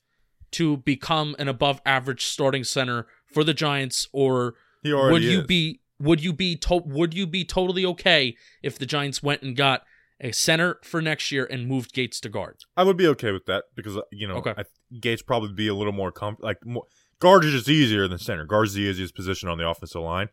to 0.52 0.76
become 0.76 1.34
an 1.40 1.48
above 1.48 1.82
average 1.84 2.24
starting 2.24 2.62
center 2.62 3.08
for 3.26 3.42
the 3.42 3.52
Giants 3.52 4.08
or 4.12 4.54
would 4.84 5.24
you 5.24 5.40
is. 5.40 5.46
be 5.48 5.80
would 6.00 6.22
you 6.22 6.32
be 6.32 6.56
to- 6.56 6.82
would 6.84 7.14
you 7.14 7.26
be 7.26 7.44
totally 7.44 7.84
okay 7.86 8.36
if 8.62 8.78
the 8.78 8.86
Giants 8.86 9.22
went 9.22 9.42
and 9.42 9.56
got 9.56 9.82
a 10.20 10.32
center 10.32 10.78
for 10.82 11.02
next 11.02 11.30
year 11.32 11.44
and 11.44 11.66
moved 11.66 11.92
Gates 11.92 12.20
to 12.20 12.28
guard? 12.28 12.56
I 12.76 12.82
would 12.84 12.96
be 12.96 13.06
okay 13.08 13.32
with 13.32 13.46
that 13.46 13.64
because 13.74 13.96
uh, 13.96 14.02
you 14.10 14.26
know 14.28 14.36
Okay. 14.36 14.54
I, 14.56 14.64
Gates 15.00 15.22
probably 15.22 15.52
be 15.52 15.68
a 15.68 15.74
little 15.74 15.92
more 15.92 16.12
com- 16.12 16.36
like 16.40 16.64
more, 16.64 16.84
guard 17.20 17.44
is 17.44 17.52
just 17.52 17.68
easier 17.68 18.08
than 18.08 18.18
center. 18.18 18.44
Guard's 18.44 18.74
the 18.74 18.82
easiest 18.82 19.14
position 19.14 19.48
on 19.48 19.58
the 19.58 19.68
offensive 19.68 20.02
line, 20.02 20.28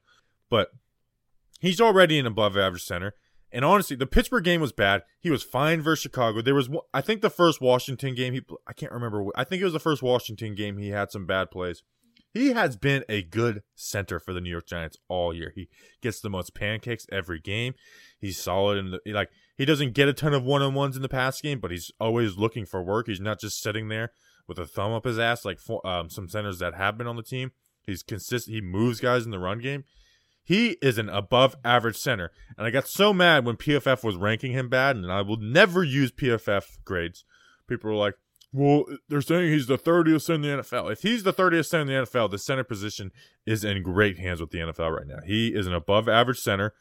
but 0.49 0.69
he's 1.59 1.81
already 1.81 2.19
an 2.19 2.25
above 2.25 2.57
average 2.57 2.83
center. 2.83 3.15
And 3.53 3.65
honestly, 3.65 3.97
the 3.97 4.07
Pittsburgh 4.07 4.45
game 4.45 4.61
was 4.61 4.71
bad. 4.71 5.03
He 5.19 5.29
was 5.29 5.43
fine 5.43 5.81
versus 5.81 6.01
Chicago. 6.03 6.41
There 6.41 6.55
was, 6.55 6.69
I 6.93 7.01
think, 7.01 7.21
the 7.21 7.29
first 7.29 7.59
Washington 7.59 8.15
game. 8.15 8.33
He, 8.33 8.41
I 8.65 8.71
can't 8.71 8.93
remember. 8.93 9.25
I 9.35 9.43
think 9.43 9.61
it 9.61 9.65
was 9.65 9.73
the 9.73 9.79
first 9.79 10.01
Washington 10.01 10.55
game. 10.55 10.77
He 10.77 10.89
had 10.89 11.11
some 11.11 11.25
bad 11.25 11.51
plays. 11.51 11.83
He 12.33 12.53
has 12.53 12.77
been 12.77 13.03
a 13.09 13.23
good 13.23 13.61
center 13.75 14.19
for 14.19 14.33
the 14.33 14.39
New 14.39 14.49
York 14.49 14.65
Giants 14.65 14.97
all 15.09 15.33
year. 15.33 15.51
He 15.53 15.67
gets 16.01 16.21
the 16.21 16.29
most 16.29 16.55
pancakes 16.55 17.05
every 17.11 17.39
game. 17.39 17.73
He's 18.19 18.39
solid 18.39 18.77
in 18.77 18.91
the 18.91 18.99
like. 19.11 19.29
He 19.57 19.65
doesn't 19.65 19.93
get 19.93 20.07
a 20.07 20.13
ton 20.13 20.33
of 20.33 20.43
one 20.43 20.61
on 20.61 20.73
ones 20.73 20.95
in 20.95 21.01
the 21.01 21.09
pass 21.09 21.41
game, 21.41 21.59
but 21.59 21.71
he's 21.71 21.91
always 21.99 22.37
looking 22.37 22.65
for 22.65 22.81
work. 22.81 23.07
He's 23.07 23.19
not 23.19 23.39
just 23.39 23.61
sitting 23.61 23.89
there 23.89 24.13
with 24.47 24.57
a 24.57 24.65
thumb 24.65 24.93
up 24.93 25.05
his 25.05 25.19
ass 25.19 25.45
like 25.45 25.59
um, 25.83 26.09
some 26.09 26.29
centers 26.29 26.59
that 26.59 26.75
have 26.75 26.97
been 26.97 27.07
on 27.07 27.17
the 27.17 27.23
team. 27.23 27.51
He's 27.85 28.03
consistent. 28.03 28.55
He 28.55 28.61
moves 28.61 28.99
guys 28.99 29.25
in 29.25 29.31
the 29.31 29.39
run 29.39 29.59
game. 29.59 29.83
He 30.43 30.77
is 30.81 30.97
an 30.97 31.09
above 31.09 31.55
average 31.63 31.97
center. 31.97 32.31
And 32.57 32.65
I 32.65 32.71
got 32.71 32.87
so 32.87 33.13
mad 33.13 33.45
when 33.45 33.57
PFF 33.57 34.03
was 34.03 34.15
ranking 34.15 34.53
him 34.53 34.69
bad, 34.69 34.95
and 34.95 35.11
I 35.11 35.21
will 35.21 35.37
never 35.37 35.83
use 35.83 36.11
PFF 36.11 36.79
grades. 36.83 37.23
People 37.67 37.91
were 37.91 37.97
like, 37.97 38.15
well, 38.53 38.85
they're 39.07 39.21
saying 39.21 39.51
he's 39.51 39.67
the 39.67 39.77
30th 39.77 40.23
center 40.23 40.35
in 40.35 40.57
the 40.57 40.63
NFL. 40.63 40.91
If 40.91 41.01
he's 41.01 41.23
the 41.23 41.33
30th 41.33 41.67
center 41.67 41.81
in 41.81 41.87
the 41.87 42.09
NFL, 42.09 42.31
the 42.31 42.37
center 42.37 42.63
position 42.63 43.11
is 43.45 43.63
in 43.63 43.81
great 43.81 44.19
hands 44.19 44.41
with 44.41 44.51
the 44.51 44.59
NFL 44.59 44.95
right 44.95 45.07
now. 45.07 45.19
He 45.25 45.49
is 45.49 45.67
an 45.67 45.73
above 45.73 46.09
average 46.09 46.39
center. 46.39 46.73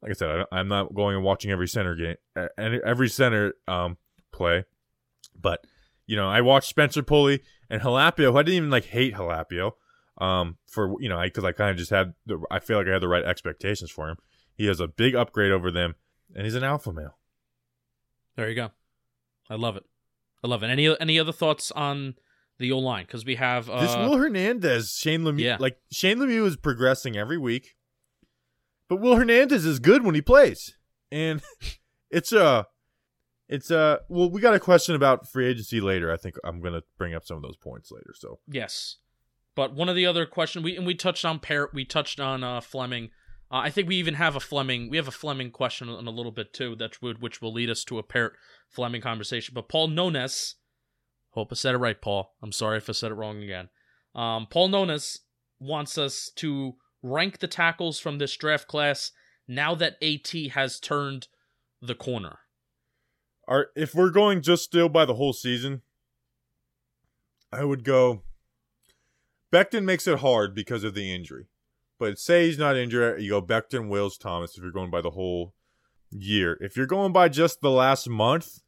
Like 0.00 0.10
I 0.10 0.14
said, 0.14 0.46
I, 0.50 0.60
am 0.60 0.68
not 0.68 0.94
going 0.94 1.16
and 1.16 1.24
watching 1.24 1.50
every 1.50 1.68
center 1.68 1.94
game, 1.94 2.16
every 2.56 3.08
center 3.08 3.54
um, 3.66 3.98
play, 4.32 4.64
but 5.38 5.64
you 6.06 6.16
know, 6.16 6.28
I 6.28 6.40
watched 6.40 6.68
Spencer 6.68 7.02
Pulley 7.02 7.42
and 7.68 7.82
Halapio. 7.82 8.38
I 8.38 8.42
didn't 8.42 8.56
even 8.56 8.70
like 8.70 8.86
hate 8.86 9.14
Halapio, 9.14 9.72
um, 10.18 10.56
for 10.66 10.94
you 11.00 11.08
know, 11.08 11.20
because 11.20 11.44
I, 11.44 11.48
I 11.48 11.52
kind 11.52 11.70
of 11.70 11.76
just 11.76 11.90
had 11.90 12.14
the, 12.26 12.40
I 12.50 12.60
feel 12.60 12.78
like 12.78 12.86
I 12.86 12.92
had 12.92 13.02
the 13.02 13.08
right 13.08 13.24
expectations 13.24 13.90
for 13.90 14.08
him. 14.08 14.16
He 14.54 14.66
has 14.66 14.80
a 14.80 14.88
big 14.88 15.14
upgrade 15.14 15.52
over 15.52 15.70
them, 15.70 15.96
and 16.34 16.44
he's 16.44 16.54
an 16.54 16.64
alpha 16.64 16.92
male. 16.92 17.18
There 18.36 18.48
you 18.48 18.54
go. 18.54 18.70
I 19.50 19.56
love 19.56 19.76
it. 19.76 19.84
I 20.42 20.48
love 20.48 20.62
it. 20.62 20.68
Any 20.68 20.98
any 21.00 21.18
other 21.18 21.32
thoughts 21.32 21.70
on 21.72 22.14
the 22.58 22.72
O 22.72 22.78
line? 22.78 23.04
Because 23.04 23.24
we 23.24 23.36
have 23.36 23.68
uh, 23.68 23.80
this 23.80 23.96
Will 23.96 24.16
Hernandez, 24.16 24.92
Shane 24.92 25.22
Lemieux. 25.22 25.40
Yeah. 25.40 25.56
Like 25.58 25.78
Shane 25.92 26.18
Lemieux 26.18 26.46
is 26.46 26.56
progressing 26.56 27.16
every 27.16 27.38
week, 27.38 27.76
but 28.88 28.96
Will 28.96 29.16
Hernandez 29.16 29.64
is 29.64 29.78
good 29.78 30.04
when 30.04 30.14
he 30.14 30.22
plays, 30.22 30.76
and 31.10 31.42
it's 32.10 32.32
a. 32.32 32.44
Uh, 32.44 32.62
it's 33.48 33.70
uh 33.70 33.96
well 34.10 34.30
we 34.30 34.42
got 34.42 34.52
a 34.52 34.60
question 34.60 34.94
about 34.94 35.26
free 35.26 35.46
agency 35.46 35.80
later. 35.80 36.12
I 36.12 36.18
think 36.18 36.36
I'm 36.44 36.60
gonna 36.60 36.82
bring 36.98 37.14
up 37.14 37.24
some 37.24 37.38
of 37.38 37.42
those 37.42 37.56
points 37.56 37.90
later. 37.90 38.12
So 38.14 38.40
yes, 38.46 38.96
but 39.54 39.74
one 39.74 39.88
of 39.88 39.96
the 39.96 40.06
other 40.06 40.26
question 40.26 40.62
we 40.62 40.76
and 40.76 40.86
we 40.86 40.94
touched 40.94 41.24
on 41.24 41.38
Parrot, 41.38 41.72
we 41.72 41.84
touched 41.84 42.20
on 42.20 42.44
uh, 42.44 42.60
Fleming. 42.60 43.10
Uh, 43.50 43.56
I 43.56 43.70
think 43.70 43.88
we 43.88 43.96
even 43.96 44.14
have 44.14 44.36
a 44.36 44.40
Fleming. 44.40 44.90
We 44.90 44.98
have 44.98 45.08
a 45.08 45.12
Fleming 45.12 45.50
question 45.50 45.88
in 45.88 46.06
a 46.06 46.10
little 46.10 46.32
bit 46.32 46.52
too. 46.52 46.76
That 46.76 47.00
would 47.00 47.22
which 47.22 47.40
will 47.40 47.52
lead 47.52 47.70
us 47.70 47.84
to 47.84 47.98
a 47.98 48.02
Parrot 48.02 48.34
Fleming 48.68 49.00
conversation. 49.00 49.54
But 49.54 49.68
Paul 49.68 49.88
Nones, 49.88 50.54
hope 51.30 51.48
I 51.50 51.54
said 51.54 51.74
it 51.74 51.78
right, 51.78 52.00
Paul. 52.00 52.34
I'm 52.42 52.52
sorry 52.52 52.78
if 52.78 52.88
I 52.88 52.92
said 52.92 53.10
it 53.10 53.14
wrong 53.14 53.42
again. 53.42 53.70
Um, 54.14 54.46
Paul 54.50 54.68
Nones 54.68 55.20
wants 55.58 55.96
us 55.96 56.30
to 56.36 56.74
rank 57.02 57.38
the 57.38 57.48
tackles 57.48 57.98
from 57.98 58.18
this 58.18 58.36
draft 58.36 58.68
class 58.68 59.12
now 59.46 59.74
that 59.74 59.96
AT 60.02 60.52
has 60.52 60.78
turned 60.78 61.28
the 61.80 61.94
corner. 61.94 62.40
Are 63.46 63.68
if 63.74 63.94
we're 63.94 64.10
going 64.10 64.42
just 64.42 64.64
still 64.64 64.90
by 64.90 65.06
the 65.06 65.14
whole 65.14 65.32
season, 65.32 65.82
I 67.50 67.64
would 67.64 67.82
go. 67.82 68.22
Becton 69.50 69.84
makes 69.84 70.06
it 70.06 70.18
hard 70.18 70.54
because 70.54 70.84
of 70.84 70.92
the 70.92 71.10
injury, 71.14 71.46
but 71.98 72.18
say 72.18 72.46
he's 72.46 72.58
not 72.58 72.76
injured, 72.76 73.20
you 73.20 73.30
go 73.30 73.42
Becton, 73.42 73.88
Wills, 73.88 74.16
Thomas. 74.18 74.56
If 74.56 74.62
you're 74.62 74.72
going 74.72 74.90
by 74.90 75.00
the 75.00 75.10
whole 75.10 75.54
year, 76.10 76.56
if 76.60 76.76
you're 76.76 76.86
going 76.86 77.12
by 77.12 77.28
just 77.28 77.60
the 77.60 77.70
last 77.70 78.08
month, 78.08 78.60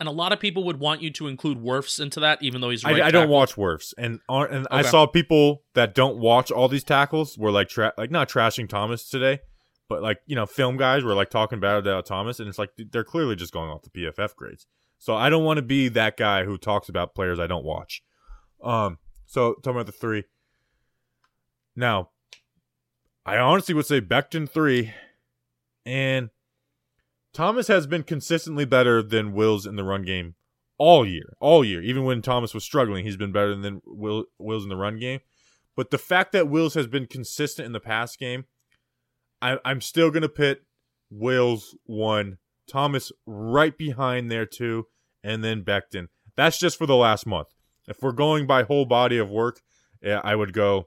and 0.00 0.08
a 0.08 0.12
lot 0.12 0.32
of 0.32 0.40
people 0.40 0.64
would 0.64 0.80
want 0.80 1.00
you 1.00 1.10
to 1.12 1.28
include 1.28 1.58
Wirfs 1.58 2.00
into 2.00 2.18
that, 2.20 2.42
even 2.42 2.60
though 2.60 2.70
he's. 2.70 2.82
Right 2.82 3.00
I, 3.00 3.06
I, 3.06 3.10
don't 3.12 3.28
watch 3.28 3.54
Wirfs, 3.54 3.94
and 3.96 4.18
and 4.28 4.66
okay. 4.66 4.66
I 4.70 4.82
saw 4.82 5.06
people 5.06 5.62
that 5.74 5.94
don't 5.94 6.18
watch 6.18 6.50
all 6.50 6.68
these 6.68 6.82
tackles 6.82 7.38
were 7.38 7.52
like 7.52 7.68
tra- 7.68 7.92
like 7.96 8.10
not 8.10 8.28
trashing 8.28 8.68
Thomas 8.68 9.08
today, 9.08 9.40
but 9.88 10.02
like 10.02 10.18
you 10.26 10.34
know, 10.34 10.46
film 10.46 10.76
guys 10.76 11.04
were 11.04 11.14
like 11.14 11.30
talking 11.30 11.60
bad 11.60 11.76
about 11.76 12.04
Thomas, 12.04 12.40
and 12.40 12.48
it's 12.48 12.58
like 12.58 12.70
they're 12.76 13.04
clearly 13.04 13.36
just 13.36 13.52
going 13.52 13.70
off 13.70 13.82
the 13.82 13.90
PFF 13.90 14.34
grades. 14.34 14.66
So 14.98 15.14
I 15.14 15.30
don't 15.30 15.44
want 15.44 15.58
to 15.58 15.62
be 15.62 15.88
that 15.90 16.16
guy 16.16 16.44
who 16.44 16.58
talks 16.58 16.88
about 16.88 17.14
players 17.14 17.38
I 17.38 17.46
don't 17.46 17.64
watch. 17.64 18.02
Um, 18.62 18.98
so 19.26 19.54
talking 19.54 19.72
about 19.72 19.86
the 19.86 19.92
three. 19.92 20.24
Now, 21.74 22.10
I 23.24 23.36
honestly 23.36 23.74
would 23.74 23.86
say 23.86 24.00
Becton 24.00 24.48
three, 24.48 24.92
and 25.86 26.30
Thomas 27.32 27.68
has 27.68 27.86
been 27.86 28.02
consistently 28.02 28.64
better 28.64 29.02
than 29.02 29.32
Wills 29.32 29.66
in 29.66 29.76
the 29.76 29.84
run 29.84 30.02
game 30.02 30.34
all 30.78 31.06
year, 31.06 31.36
all 31.40 31.64
year. 31.64 31.82
Even 31.82 32.04
when 32.04 32.22
Thomas 32.22 32.52
was 32.52 32.64
struggling, 32.64 33.04
he's 33.04 33.16
been 33.16 33.32
better 33.32 33.54
than 33.54 33.80
Will, 33.86 34.24
Wills 34.38 34.64
in 34.64 34.68
the 34.68 34.76
run 34.76 34.98
game. 34.98 35.20
But 35.76 35.90
the 35.90 35.98
fact 35.98 36.32
that 36.32 36.48
Wills 36.48 36.74
has 36.74 36.86
been 36.86 37.06
consistent 37.06 37.66
in 37.66 37.72
the 37.72 37.80
pass 37.80 38.16
game 38.16 38.44
I, 39.42 39.58
I'm 39.64 39.80
still 39.80 40.10
gonna 40.10 40.28
pit 40.28 40.62
Wills 41.10 41.76
one, 41.84 42.38
Thomas 42.70 43.10
right 43.26 43.76
behind 43.76 44.30
there 44.30 44.46
too, 44.46 44.86
and 45.22 45.42
then 45.42 45.64
Becton. 45.64 46.08
That's 46.36 46.58
just 46.58 46.78
for 46.78 46.86
the 46.86 46.96
last 46.96 47.26
month. 47.26 47.48
If 47.88 48.00
we're 48.00 48.12
going 48.12 48.46
by 48.46 48.62
whole 48.62 48.86
body 48.86 49.18
of 49.18 49.28
work, 49.28 49.60
I 50.02 50.36
would 50.36 50.52
go. 50.52 50.86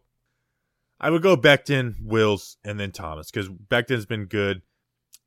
I 0.99 1.09
would 1.09 1.21
go 1.21 1.35
Becton, 1.35 1.95
Wills, 2.01 2.57
and 2.63 2.79
then 2.79 2.91
Thomas 2.91 3.29
because 3.29 3.49
Becton's 3.49 4.05
been 4.05 4.25
good, 4.25 4.61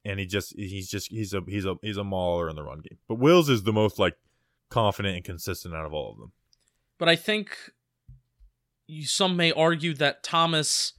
and 0.04 0.18
he 0.18 0.26
just 0.26 0.54
he's 0.56 0.88
just 0.88 1.10
he's 1.10 1.34
a 1.34 1.42
he's 1.46 1.66
a 1.66 1.76
he's 1.82 1.96
a 1.96 2.04
mauler 2.04 2.48
in 2.48 2.56
the 2.56 2.62
run 2.62 2.80
game. 2.80 2.98
But 3.06 3.16
Wills 3.16 3.48
is 3.48 3.64
the 3.64 3.72
most 3.72 3.98
like 3.98 4.16
confident 4.70 5.16
and 5.16 5.24
consistent 5.24 5.74
out 5.74 5.86
of 5.86 5.92
all 5.92 6.12
of 6.12 6.18
them. 6.18 6.32
But 6.98 7.08
I 7.08 7.16
think 7.16 7.56
you, 8.86 9.04
some 9.04 9.36
may 9.36 9.52
argue 9.52 9.94
that 9.94 10.22
Thomas 10.22 10.94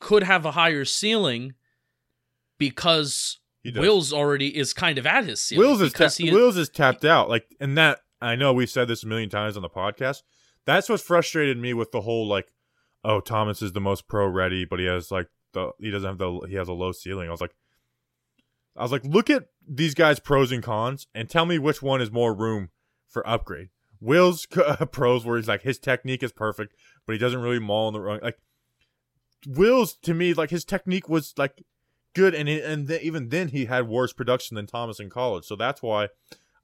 could 0.00 0.22
have 0.22 0.44
a 0.44 0.52
higher 0.52 0.84
ceiling 0.84 1.54
because 2.58 3.38
Wills 3.74 4.12
already 4.12 4.56
is 4.56 4.72
kind 4.72 4.98
of 4.98 5.06
at 5.06 5.24
his 5.24 5.40
ceiling. 5.40 5.66
Wills 5.66 5.80
is 5.80 5.92
ta- 5.92 6.10
Wills 6.20 6.56
is 6.56 6.68
tapped 6.68 7.04
out. 7.04 7.28
Like, 7.28 7.46
and 7.60 7.78
that 7.78 8.00
I 8.20 8.36
know 8.36 8.52
we've 8.52 8.70
said 8.70 8.88
this 8.88 9.04
a 9.04 9.06
million 9.06 9.30
times 9.30 9.56
on 9.56 9.62
the 9.62 9.68
podcast. 9.68 10.22
That's 10.66 10.88
what 10.88 11.00
frustrated 11.00 11.58
me 11.58 11.74
with 11.74 11.92
the 11.92 12.00
whole 12.00 12.26
like, 12.26 12.52
oh, 13.04 13.20
Thomas 13.20 13.62
is 13.62 13.72
the 13.72 13.80
most 13.80 14.08
pro 14.08 14.26
ready, 14.26 14.64
but 14.64 14.78
he 14.78 14.86
has 14.86 15.10
like 15.10 15.28
the 15.52 15.70
he 15.78 15.90
doesn't 15.90 16.08
have 16.08 16.18
the 16.18 16.46
he 16.48 16.54
has 16.56 16.68
a 16.68 16.72
low 16.72 16.92
ceiling. 16.92 17.28
I 17.28 17.30
was 17.30 17.40
like, 17.40 17.54
I 18.76 18.82
was 18.82 18.92
like, 18.92 19.04
look 19.04 19.30
at 19.30 19.48
these 19.66 19.94
guys' 19.94 20.18
pros 20.18 20.52
and 20.52 20.62
cons, 20.62 21.06
and 21.14 21.28
tell 21.28 21.46
me 21.46 21.58
which 21.58 21.82
one 21.82 22.00
is 22.00 22.10
more 22.10 22.34
room 22.34 22.70
for 23.08 23.26
upgrade. 23.28 23.68
Will's 24.00 24.46
pros 24.92 25.24
where 25.24 25.36
he's 25.36 25.48
like 25.48 25.62
his 25.62 25.78
technique 25.78 26.22
is 26.22 26.32
perfect, 26.32 26.74
but 27.06 27.12
he 27.12 27.18
doesn't 27.18 27.40
really 27.40 27.58
maul 27.58 27.88
in 27.88 27.94
the 27.94 28.00
wrong 28.00 28.20
like. 28.22 28.38
Will's 29.46 29.94
to 29.96 30.14
me 30.14 30.32
like 30.32 30.48
his 30.50 30.64
technique 30.64 31.08
was 31.08 31.34
like 31.36 31.62
good, 32.14 32.34
and 32.34 32.48
and 32.48 32.88
th- 32.88 33.02
even 33.02 33.28
then 33.28 33.48
he 33.48 33.66
had 33.66 33.88
worse 33.88 34.12
production 34.12 34.54
than 34.54 34.66
Thomas 34.66 34.98
in 34.98 35.10
college. 35.10 35.44
So 35.44 35.54
that's 35.54 35.82
why 35.82 36.08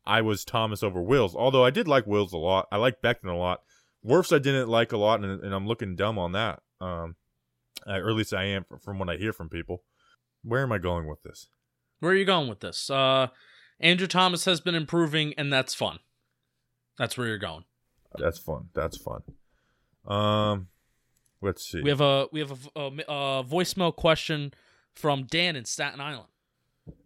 I 0.07 0.23
was 0.23 0.45
Thomas 0.45 0.83
over 0.83 1.03
Wills. 1.03 1.35
Although 1.37 1.65
I 1.65 1.71
did 1.71 1.87
like 1.87 2.07
Wills 2.07 2.33
a 2.33 2.39
lot, 2.39 2.69
I 2.73 2.79
like 2.79 3.03
Becton 3.03 3.29
a 3.29 3.35
lot. 3.35 3.61
Wirfs 4.05 4.35
I 4.35 4.39
didn't 4.39 4.69
like 4.69 4.93
a 4.93 4.97
lot, 4.97 5.23
and, 5.23 5.43
and 5.43 5.55
I'm 5.55 5.67
looking 5.67 5.97
dumb 5.97 6.19
on 6.19 6.33
that. 6.33 6.61
Um, 6.81 7.17
or 7.87 8.11
at 8.11 8.17
least 8.17 8.35
I 8.35 8.45
am 8.45 8.65
from 8.83 8.99
what 8.99 9.11
I 9.11 9.17
hear 9.17 9.33
from 9.33 9.49
people. 9.49 9.83
Where 10.43 10.63
am 10.63 10.73
I 10.73 10.79
going 10.79 11.07
with 11.07 11.23
this? 11.23 11.49
Where 12.01 12.13
are 12.13 12.17
you 12.17 12.25
going 12.25 12.49
with 12.49 12.61
this? 12.61 12.89
Uh, 12.91 13.29
Andrew 13.79 14.07
Thomas 14.07 14.45
has 14.47 14.61
been 14.61 14.75
improving, 14.75 15.35
and 15.37 15.53
that's 15.53 15.75
fun. 15.75 15.99
That's 16.99 17.17
where 17.17 17.27
you're 17.27 17.39
going. 17.39 17.65
That's 18.19 18.39
fun. 18.39 18.69
That's 18.75 18.97
fun. 18.97 19.23
Um, 20.07 20.69
let's 21.41 21.65
see. 21.65 21.83
We 21.83 21.91
have 21.91 22.01
a 22.01 22.27
we 22.33 22.41
have 22.41 22.69
a, 22.75 22.81
a, 22.81 22.87
a 22.87 23.45
voicemail 23.45 23.95
question 23.95 24.53
from 24.95 25.25
Dan 25.25 25.57
in 25.57 25.65
Staten 25.65 26.01
Island. 26.01 26.29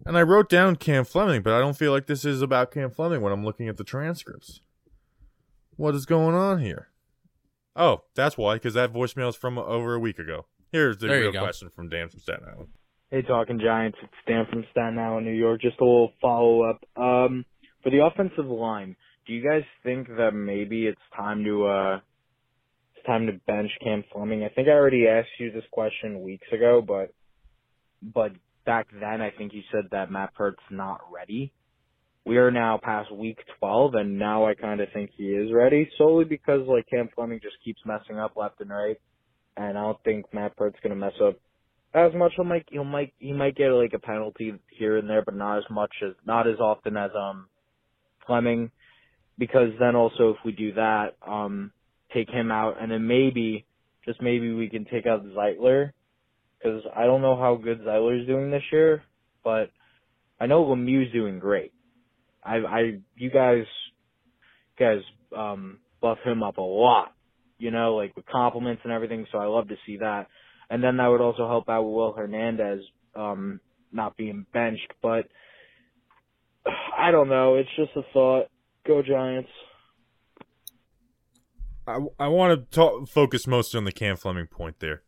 And 0.07 0.17
I 0.17 0.23
wrote 0.23 0.49
down 0.49 0.77
Cam 0.77 1.05
Fleming, 1.05 1.43
but 1.43 1.53
I 1.53 1.59
don't 1.59 1.77
feel 1.77 1.93
like 1.93 2.07
this 2.07 2.25
is 2.25 2.41
about 2.41 2.71
Cam 2.71 2.91
Fleming 2.91 3.21
when 3.21 3.33
I'm 3.33 3.45
looking 3.45 3.69
at 3.69 3.77
the 3.77 3.85
transcripts. 3.85 4.61
What 5.77 5.95
is 5.95 6.07
going 6.07 6.35
on 6.35 6.61
here? 6.61 6.89
Oh, 7.77 8.03
that's 8.15 8.39
why, 8.39 8.55
because 8.55 8.75
that 8.75 8.93
voicemail 8.93 9.29
is 9.29 9.37
from 9.37 9.59
over 9.59 9.95
a 9.95 9.99
week 9.99 10.19
ago. 10.19 10.47
Here's 10.71 10.99
the 10.99 11.09
there 11.09 11.21
real 11.21 11.33
question 11.33 11.71
from 11.71 11.89
Dan 11.89 12.09
from 12.09 12.21
Staten 12.21 12.45
Island. 12.49 12.69
Hey, 13.11 13.23
Talking 13.23 13.61
Giants. 13.61 13.99
It's 14.03 14.13
Dan 14.27 14.47
from 14.51 14.65
Staten 14.71 14.99
Island, 14.99 15.27
New 15.27 15.33
York. 15.33 15.61
Just 15.61 15.81
a 15.81 15.85
little 15.85 16.13
follow 16.21 16.63
up. 16.63 16.81
Um, 16.97 17.45
for 17.83 17.91
the 17.91 18.05
offensive 18.05 18.47
line, 18.47 18.97
do 19.27 19.33
you 19.33 19.43
guys 19.43 19.63
think 19.83 20.09
that 20.09 20.33
maybe 20.35 20.87
it's 20.87 21.01
time 21.17 21.45
to 21.45 21.67
uh, 21.67 22.01
it's 22.97 23.07
time 23.07 23.27
to 23.27 23.33
bench 23.47 23.71
Cam 23.83 24.05
Fleming? 24.13 24.45
I 24.45 24.49
think 24.49 24.69
I 24.69 24.73
already 24.73 25.07
asked 25.07 25.29
you 25.39 25.53
this 25.53 25.65
question 25.71 26.23
weeks 26.23 26.47
ago, 26.53 26.83
but 26.87 27.15
but 28.03 28.33
back 28.65 28.89
then 28.93 29.21
I 29.21 29.31
think 29.31 29.53
you 29.53 29.63
said 29.71 29.85
that 29.93 30.11
Matt 30.11 30.35
Peart's 30.35 30.63
not 30.71 31.01
ready. 31.13 31.53
We 32.27 32.39
are 32.39 32.51
now 32.51 32.81
past 32.83 33.13
week 33.13 33.39
12, 33.59 33.95
and 33.95 34.19
now 34.19 34.47
I 34.47 34.55
kind 34.55 34.81
of 34.81 34.89
think 34.95 35.11
he 35.15 35.25
is 35.25 35.53
ready, 35.53 35.91
solely 35.99 36.25
because 36.25 36.67
like 36.67 36.87
Cam 36.89 37.11
Fleming 37.15 37.41
just 37.43 37.57
keeps 37.63 37.81
messing 37.85 38.19
up 38.19 38.33
left 38.35 38.61
and 38.63 38.71
right, 38.71 38.97
and 39.59 39.77
I 39.77 39.83
don't 39.83 40.03
think 40.05 40.33
Matt 40.33 40.57
Peart's 40.57 40.79
gonna 40.83 40.97
mess 40.97 41.13
up 41.23 41.35
as 41.93 42.13
much. 42.15 42.33
He 42.37 42.43
might 42.43 42.67
he 42.71 42.79
might 42.79 43.13
he 43.19 43.33
might 43.35 43.57
get 43.57 43.69
like 43.69 43.93
a 43.93 43.99
penalty 43.99 44.55
here 44.71 44.97
and 44.97 45.09
there, 45.09 45.23
but 45.23 45.37
not 45.37 45.59
as 45.59 45.65
much 45.71 45.93
as 46.03 46.15
not 46.25 46.49
as 46.49 46.59
often 46.61 46.97
as 46.97 47.11
um 47.15 47.47
Fleming, 48.27 48.71
because 49.37 49.69
then 49.79 49.95
also 49.95 50.31
if 50.31 50.37
we 50.47 50.53
do 50.53 50.73
that, 50.75 51.17
um 51.27 51.73
take 52.15 52.31
him 52.31 52.51
out, 52.51 52.81
and 52.81 52.91
then 52.91 53.07
maybe 53.07 53.67
just 54.07 54.23
maybe 54.23 54.51
we 54.51 54.71
can 54.71 54.87
take 54.87 55.07
out 55.07 55.27
Zeitler 55.27 55.91
because 56.59 56.83
I 56.97 57.05
don't 57.05 57.21
know 57.21 57.37
how 57.37 57.57
good 57.57 57.83
Zeitler's 57.83 58.27
doing 58.27 58.51
this 58.51 58.63
year, 58.73 59.03
but 59.43 59.69
I 60.41 60.47
know 60.47 60.65
Lemieux's 60.65 61.13
doing 61.13 61.39
great. 61.39 61.74
I, 62.45 62.57
I, 62.57 62.81
you 63.17 63.31
guys, 63.31 63.65
you 64.79 64.87
guys, 64.87 65.03
um, 65.37 65.79
buff 66.01 66.19
him 66.25 66.43
up 66.43 66.59
a 66.59 66.63
lot, 66.63 67.15
you 67.59 67.71
know, 67.71 67.97
like 67.97 68.15
with 68.15 68.27
compliments 68.27 68.83
and 68.85 68.93
everything. 68.93 69.27
So 69.33 69.39
I 69.39 69.47
love 69.47 69.69
to 69.69 69.77
see 69.87 69.97
that. 69.99 70.27
and 70.71 70.83
then 70.83 70.97
that 70.97 71.07
would 71.09 71.21
also 71.21 71.47
help 71.47 71.69
out 71.69 71.83
Will 71.83 72.13
Hernandez 72.13 72.81
um, 73.15 73.61
not 73.93 74.17
being 74.17 74.47
benched. 74.53 74.93
But 75.03 75.27
I 76.99 77.11
don't 77.11 77.29
know. 77.29 77.55
It's 77.57 77.69
just 77.77 77.91
a 77.97 78.03
thought. 78.13 78.47
Go 78.87 79.03
Giants. 79.03 79.51
I, 81.87 81.99
I 82.19 82.29
want 82.29 82.71
to 82.71 82.75
talk, 82.75 83.09
focus 83.09 83.47
mostly 83.47 83.79
on 83.79 83.85
the 83.85 83.93
Cam 83.93 84.17
Fleming 84.17 84.47
point 84.47 84.81
there. 84.81 85.03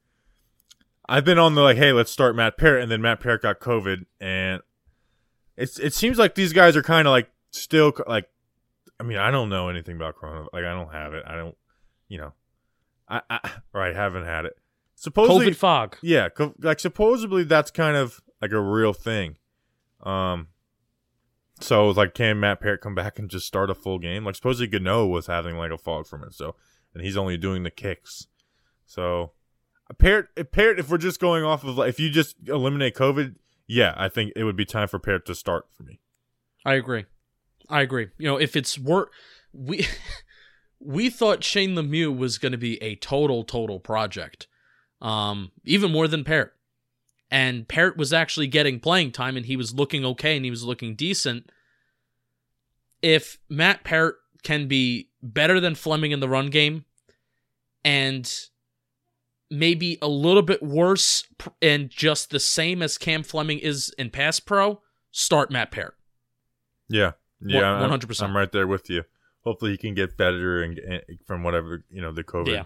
I've 1.09 1.25
been 1.25 1.39
on 1.39 1.55
the 1.55 1.63
like, 1.63 1.77
hey, 1.77 1.93
let's 1.93 2.11
start 2.11 2.37
Matt 2.37 2.59
Parrott, 2.59 2.83
and 2.83 2.91
then 2.91 3.01
Matt 3.01 3.21
Parrott 3.21 3.43
got 3.43 3.61
COVID, 3.61 4.07
and 4.21 4.61
it's 5.57 5.79
it 5.79 5.95
seems 5.95 6.19
like 6.19 6.35
these 6.35 6.53
guys 6.53 6.77
are 6.77 6.83
kind 6.83 7.07
of 7.07 7.13
like 7.13 7.31
still 7.51 7.93
like, 8.07 8.29
I 9.01 9.03
mean, 9.03 9.19
I 9.19 9.31
don't 9.31 9.49
know 9.49 9.69
anything 9.69 9.97
about 9.97 10.17
Corona, 10.17 10.47
like 10.53 10.65
I 10.65 10.73
don't 10.73 10.93
have 10.93 11.15
it, 11.15 11.25
I 11.27 11.37
don't, 11.37 11.57
you 12.09 12.19
know, 12.19 12.33
I, 13.09 13.23
I 13.29 13.51
or 13.73 13.83
I 13.83 13.93
haven't 13.93 14.25
had 14.25 14.45
it. 14.45 14.57
Supposedly, 14.95 15.47
COVID 15.47 15.57
fog. 15.57 15.97
Yeah, 16.03 16.29
co- 16.29 16.55
like 16.61 16.81
supposedly 16.81 17.45
that's 17.45 17.71
kind 17.71 17.97
of 17.97 18.21
like 18.41 18.53
a 18.53 18.61
real 18.61 18.93
thing. 18.93 19.37
Um, 20.03 20.49
so 21.61 21.89
like, 21.89 22.15
can 22.15 22.41
Matt 22.41 22.61
Parrott 22.61 22.81
come 22.81 22.95
back 22.95 23.19
and 23.19 23.31
just 23.31 23.47
start 23.47 23.71
a 23.71 23.75
full 23.75 23.99
game? 23.99 24.25
Like 24.25 24.35
supposedly 24.35 24.67
Gano 24.67 25.07
was 25.07 25.27
having 25.27 25.57
like 25.57 25.71
a 25.71 25.79
fog 25.79 26.07
from 26.07 26.25
it, 26.25 26.35
so 26.35 26.55
and 26.95 27.05
he's 27.05 27.17
only 27.17 27.37
doing 27.37 27.63
the 27.63 27.71
kicks. 27.71 28.27
So 28.87 29.33
Parrott, 29.99 30.29
Parrott, 30.53 30.79
if 30.79 30.91
we're 30.91 30.99
just 30.99 31.21
going 31.21 31.45
off 31.45 31.65
of 31.65 31.79
like, 31.79 31.89
if 31.91 32.01
you 32.01 32.11
just 32.11 32.37
eliminate 32.47 32.95
COVID, 32.95 33.37
yeah, 33.67 33.95
I 33.97 34.09
think 34.09 34.33
it 34.37 34.45
would 34.45 34.57
be 34.57 34.65
time 34.65 34.89
for 34.89 34.99
Parrott 34.99 35.27
to 35.27 35.35
start 35.35 35.67
for 35.73 35.83
me. 35.83 36.01
I 36.65 36.75
agree. 36.75 37.05
I 37.69 37.83
agree. 37.83 38.09
You 38.19 38.27
know, 38.27 38.37
if 38.37 38.57
it's 38.57 38.79
work, 38.79 39.13
we 39.53 39.87
we 40.81 41.11
thought 41.11 41.45
Shane 41.45 41.75
Lemieux 41.75 42.17
was 42.17 42.39
going 42.39 42.53
to 42.53 42.59
be 42.59 42.83
a 42.83 42.97
total 42.97 43.45
total 43.45 43.81
project, 43.81 44.47
um, 45.01 45.53
even 45.65 45.93
more 45.93 46.09
than 46.09 46.25
Parrott. 46.25 46.53
And 47.29 47.67
Parrott 47.67 47.97
was 47.97 48.13
actually 48.13 48.47
getting 48.47 48.79
playing 48.79 49.11
time, 49.11 49.37
and 49.37 49.47
he 49.47 49.57
was 49.57 49.75
looking 49.75 50.05
okay, 50.05 50.37
and 50.37 50.45
he 50.45 50.51
was 50.51 50.63
looking 50.63 50.95
decent. 50.95 51.51
If 53.03 53.39
Matt 53.49 53.83
Parrott 53.83 54.17
can 54.45 54.69
be 54.69 55.11
better 55.23 55.59
than 55.59 55.75
Fleming 55.75 56.13
in 56.13 56.21
the 56.21 56.29
run 56.29 56.47
game, 56.47 56.85
and 57.85 58.33
maybe 59.51 59.99
a 60.03 60.09
little 60.09 60.43
bit 60.43 60.63
worse 60.63 61.25
and 61.63 61.89
just 61.89 62.31
the 62.31 62.41
same 62.41 62.83
as 62.83 62.99
Cam 62.99 63.23
Fleming 63.23 63.59
is 63.59 63.95
in 63.99 64.11
pass 64.11 64.41
pro, 64.41 64.81
start 65.11 65.51
Matt 65.51 65.71
Parrott. 65.71 65.95
Yeah. 66.89 67.13
Yeah. 67.41 67.81
One 67.81 67.91
hundred 67.91 68.07
percent. 68.09 68.31
I'm 68.31 68.37
right 68.37 68.51
there 68.51 68.67
with 68.67 68.89
you. 68.91 69.05
Hopefully 69.45 69.73
he 69.73 69.77
can 69.77 69.95
get 69.95 70.17
better 70.17 70.63
and, 70.63 70.79
and 70.79 71.03
from 71.27 71.43
whatever, 71.43 71.85
you 71.91 72.01
know, 72.01 72.13
the 72.13 72.25
COVID 72.25 72.49
Yeah. 72.49 72.65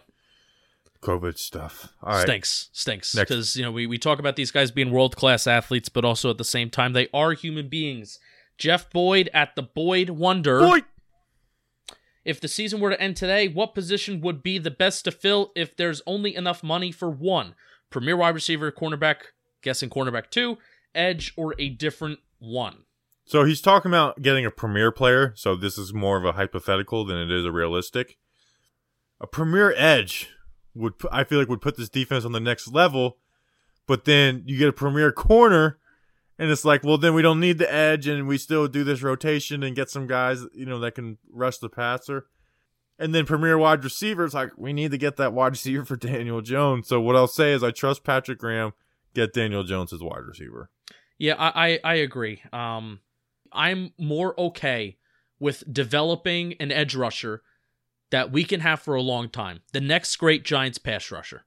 COVID 1.02 1.38
stuff. 1.38 1.88
All 2.02 2.12
right. 2.12 2.22
Stinks, 2.22 2.68
stinks. 2.72 3.14
Because 3.14 3.56
you 3.56 3.62
know 3.62 3.72
we, 3.72 3.86
we 3.86 3.98
talk 3.98 4.18
about 4.18 4.36
these 4.36 4.50
guys 4.50 4.70
being 4.70 4.90
world 4.90 5.16
class 5.16 5.46
athletes, 5.46 5.88
but 5.88 6.04
also 6.04 6.30
at 6.30 6.38
the 6.38 6.44
same 6.44 6.70
time 6.70 6.92
they 6.92 7.08
are 7.14 7.32
human 7.32 7.68
beings. 7.68 8.18
Jeff 8.58 8.90
Boyd 8.90 9.30
at 9.32 9.56
the 9.56 9.62
Boyd 9.62 10.10
Wonder. 10.10 10.60
Boyd! 10.60 10.84
If 12.24 12.40
the 12.40 12.48
season 12.48 12.80
were 12.80 12.90
to 12.90 13.00
end 13.00 13.16
today, 13.16 13.48
what 13.48 13.74
position 13.74 14.20
would 14.20 14.42
be 14.42 14.58
the 14.58 14.70
best 14.70 15.04
to 15.04 15.10
fill 15.10 15.52
if 15.56 15.76
there's 15.76 16.02
only 16.06 16.34
enough 16.34 16.62
money 16.62 16.92
for 16.92 17.10
one? 17.10 17.54
Premier 17.88 18.16
wide 18.16 18.34
receiver, 18.34 18.70
cornerback, 18.70 19.16
guessing 19.62 19.90
cornerback 19.90 20.30
two, 20.30 20.58
edge, 20.94 21.32
or 21.36 21.54
a 21.58 21.70
different 21.70 22.20
one? 22.38 22.84
So 23.24 23.44
he's 23.44 23.60
talking 23.60 23.90
about 23.90 24.22
getting 24.22 24.44
a 24.44 24.50
premier 24.50 24.90
player. 24.90 25.32
So 25.36 25.56
this 25.56 25.78
is 25.78 25.94
more 25.94 26.18
of 26.18 26.24
a 26.24 26.32
hypothetical 26.32 27.04
than 27.04 27.16
it 27.16 27.30
is 27.30 27.44
a 27.44 27.52
realistic. 27.52 28.18
A 29.20 29.26
premier 29.26 29.72
edge 29.76 30.30
would 30.74 30.94
I 31.10 31.24
feel 31.24 31.38
like 31.38 31.48
would 31.48 31.60
put 31.60 31.76
this 31.76 31.88
defense 31.88 32.24
on 32.24 32.32
the 32.32 32.40
next 32.40 32.68
level, 32.68 33.18
but 33.86 34.04
then 34.04 34.42
you 34.46 34.58
get 34.58 34.68
a 34.68 34.72
premier 34.72 35.12
corner, 35.12 35.78
and 36.40 36.50
it's 36.50 36.64
like, 36.64 36.82
well, 36.82 36.96
then 36.96 37.12
we 37.12 37.20
don't 37.20 37.38
need 37.38 37.58
the 37.58 37.70
edge, 37.70 38.06
and 38.06 38.26
we 38.26 38.38
still 38.38 38.66
do 38.66 38.82
this 38.82 39.02
rotation 39.02 39.62
and 39.62 39.76
get 39.76 39.90
some 39.90 40.06
guys, 40.06 40.46
you 40.54 40.64
know, 40.64 40.80
that 40.80 40.94
can 40.94 41.18
rush 41.30 41.58
the 41.58 41.68
passer. 41.68 42.28
And 42.98 43.14
then 43.14 43.26
premier 43.26 43.58
wide 43.58 43.84
receiver, 43.84 44.24
it's 44.24 44.32
like 44.32 44.52
we 44.56 44.72
need 44.72 44.90
to 44.92 44.96
get 44.96 45.18
that 45.18 45.34
wide 45.34 45.48
receiver 45.52 45.84
for 45.84 45.96
Daniel 45.96 46.40
Jones. 46.40 46.88
So 46.88 46.98
what 46.98 47.14
I'll 47.14 47.26
say 47.26 47.52
is 47.52 47.62
I 47.62 47.72
trust 47.72 48.04
Patrick 48.04 48.38
Graham. 48.38 48.72
Get 49.12 49.34
Daniel 49.34 49.64
Jones 49.64 49.92
as 49.92 50.00
wide 50.00 50.24
receiver. 50.26 50.70
Yeah, 51.18 51.34
I, 51.34 51.72
I, 51.72 51.80
I 51.84 51.94
agree. 51.96 52.40
Um, 52.54 53.00
I'm 53.52 53.92
more 53.98 54.38
okay 54.40 54.96
with 55.38 55.62
developing 55.70 56.54
an 56.54 56.72
edge 56.72 56.94
rusher 56.94 57.42
that 58.12 58.32
we 58.32 58.44
can 58.44 58.60
have 58.60 58.80
for 58.80 58.94
a 58.94 59.02
long 59.02 59.28
time. 59.28 59.60
The 59.74 59.80
next 59.82 60.16
great 60.16 60.44
Giants 60.46 60.78
pass 60.78 61.10
rusher. 61.10 61.44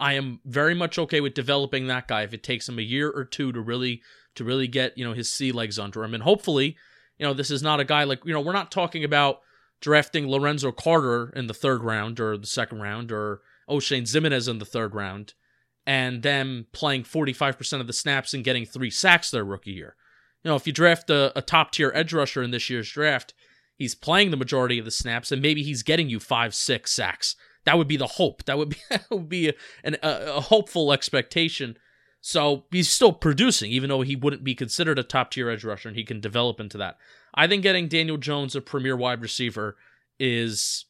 I 0.00 0.14
am 0.14 0.40
very 0.44 0.74
much 0.74 0.98
okay 0.98 1.20
with 1.20 1.34
developing 1.34 1.86
that 1.86 2.08
guy 2.08 2.22
if 2.22 2.34
it 2.34 2.42
takes 2.42 2.68
him 2.68 2.78
a 2.78 2.82
year 2.82 3.10
or 3.10 3.24
two 3.24 3.52
to 3.52 3.60
really 3.60 4.02
to 4.34 4.44
really 4.44 4.66
get, 4.66 4.96
you 4.98 5.04
know, 5.04 5.12
his 5.12 5.32
sea 5.32 5.52
legs 5.52 5.78
under 5.78 6.02
him. 6.02 6.14
And 6.14 6.22
hopefully, 6.22 6.76
you 7.18 7.26
know, 7.26 7.34
this 7.34 7.50
is 7.50 7.62
not 7.62 7.80
a 7.80 7.84
guy 7.84 8.04
like, 8.04 8.24
you 8.24 8.32
know, 8.32 8.40
we're 8.40 8.52
not 8.52 8.72
talking 8.72 9.04
about 9.04 9.40
drafting 9.80 10.26
Lorenzo 10.26 10.72
Carter 10.72 11.32
in 11.36 11.46
the 11.46 11.54
third 11.54 11.84
round 11.84 12.18
or 12.18 12.36
the 12.36 12.46
second 12.46 12.80
round 12.80 13.12
or 13.12 13.42
Oshane 13.68 14.02
Ximines 14.02 14.48
in 14.48 14.58
the 14.58 14.64
third 14.64 14.94
round 14.94 15.34
and 15.86 16.22
them 16.22 16.66
playing 16.72 17.04
45% 17.04 17.80
of 17.80 17.86
the 17.86 17.92
snaps 17.92 18.34
and 18.34 18.44
getting 18.44 18.64
three 18.64 18.90
sacks 18.90 19.30
their 19.30 19.44
rookie 19.44 19.72
year. 19.72 19.96
You 20.42 20.50
know, 20.50 20.56
if 20.56 20.66
you 20.66 20.72
draft 20.72 21.10
a, 21.10 21.36
a 21.36 21.42
top 21.42 21.72
tier 21.72 21.92
edge 21.94 22.12
rusher 22.12 22.42
in 22.42 22.50
this 22.50 22.70
year's 22.70 22.90
draft, 22.90 23.34
he's 23.76 23.94
playing 23.94 24.30
the 24.30 24.36
majority 24.36 24.78
of 24.78 24.84
the 24.84 24.90
snaps 24.90 25.30
and 25.30 25.42
maybe 25.42 25.62
he's 25.62 25.82
getting 25.82 26.08
you 26.08 26.20
five, 26.20 26.54
six 26.54 26.90
sacks. 26.90 27.36
That 27.64 27.78
would 27.78 27.88
be 27.88 27.96
the 27.96 28.06
hope. 28.06 28.44
That 28.44 28.58
would 28.58 28.70
be 28.70 28.76
that 28.90 29.10
would 29.10 29.28
be 29.28 29.48
a, 29.48 29.54
an, 29.82 29.96
a, 30.02 30.36
a 30.36 30.40
hopeful 30.40 30.92
expectation. 30.92 31.76
So 32.20 32.64
he's 32.70 32.88
still 32.88 33.12
producing, 33.12 33.70
even 33.70 33.90
though 33.90 34.00
he 34.00 34.16
wouldn't 34.16 34.44
be 34.44 34.54
considered 34.54 34.98
a 34.98 35.02
top 35.02 35.30
tier 35.30 35.50
edge 35.50 35.62
rusher, 35.62 35.88
and 35.88 35.96
he 35.96 36.04
can 36.04 36.20
develop 36.20 36.58
into 36.58 36.78
that. 36.78 36.96
I 37.34 37.46
think 37.46 37.62
getting 37.62 37.88
Daniel 37.88 38.16
Jones 38.16 38.56
a 38.56 38.62
premier 38.62 38.96
wide 38.96 39.20
receiver 39.20 39.76
is 40.18 40.86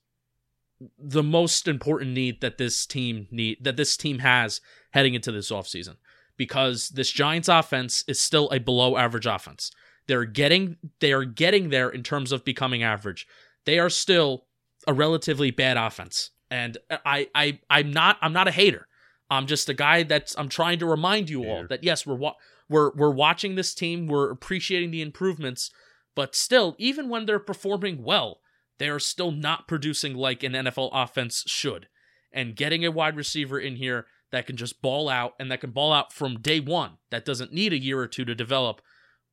the 0.99 1.23
most 1.23 1.67
important 1.67 2.13
need 2.13 2.41
that 2.41 2.59
this 2.59 2.87
team 2.87 3.27
need 3.31 3.59
that 3.63 3.77
this 3.77 3.97
team 3.97 4.21
has 4.21 4.61
heading 4.91 5.15
into 5.15 5.33
this 5.33 5.51
offseason 5.51 5.97
because 6.37 6.91
this 6.91 7.11
Giants 7.11 7.49
offense 7.49 8.05
is 8.07 8.21
still 8.21 8.49
a 8.51 8.59
below 8.59 8.97
average 8.97 9.27
offense. 9.27 9.71
They're 10.07 10.25
getting 10.25 10.77
they 11.01 11.13
are 11.13 11.25
getting 11.25 11.71
there 11.71 11.89
in 11.89 12.03
terms 12.03 12.33
of 12.33 12.45
becoming 12.45 12.83
average. 12.83 13.27
They 13.65 13.79
are 13.79 13.91
still 13.91 14.45
a 14.87 14.93
relatively 14.93 15.51
bad 15.51 15.77
offense. 15.77 16.31
And 16.55 16.79
I 17.05 17.29
I 17.35 17.59
I'm 17.69 17.93
not 17.93 18.17
I'm 18.23 18.33
not 18.33 18.47
a 18.47 18.53
hater. 18.53 18.87
I'm 19.29 19.47
just 19.47 19.69
a 19.69 19.75
guy 19.75 20.05
that's 20.05 20.39
I'm 20.39 20.49
trying 20.49 20.79
to 20.79 20.87
remind 20.87 21.29
you 21.29 21.45
all 21.45 21.67
that 21.69 21.83
yes, 21.83 22.07
we're 22.07 22.15
wa- 22.15 22.37
we're 22.69 22.93
we're 22.95 23.11
watching 23.11 23.57
this 23.57 23.75
team, 23.75 24.07
we're 24.07 24.31
appreciating 24.31 24.93
the 24.93 25.03
improvements, 25.03 25.73
but 26.15 26.37
still 26.37 26.77
even 26.79 27.09
when 27.09 27.27
they're 27.27 27.41
performing 27.41 28.05
well, 28.05 28.39
they 28.79 28.89
are 28.89 29.01
still 29.01 29.33
not 29.33 29.67
producing 29.67 30.15
like 30.15 30.45
an 30.45 30.53
NFL 30.53 30.91
offense 30.93 31.43
should. 31.49 31.89
And 32.33 32.55
getting 32.55 32.85
a 32.85 32.93
wide 32.93 33.17
receiver 33.17 33.59
in 33.59 33.75
here 33.75 34.07
that 34.31 34.47
can 34.47 34.57
just 34.57 34.81
ball 34.81 35.09
out 35.09 35.35
and 35.41 35.51
that 35.51 35.61
can 35.61 35.73
ball 35.73 35.93
out 35.93 36.13
from 36.13 36.41
day 36.41 36.61
one, 36.61 36.99
that 37.11 37.25
doesn't 37.25 37.53
need 37.53 37.73
a 37.73 37.83
year 37.83 37.99
or 37.99 38.07
two 38.07 38.25
to 38.25 38.35
develop, 38.35 38.81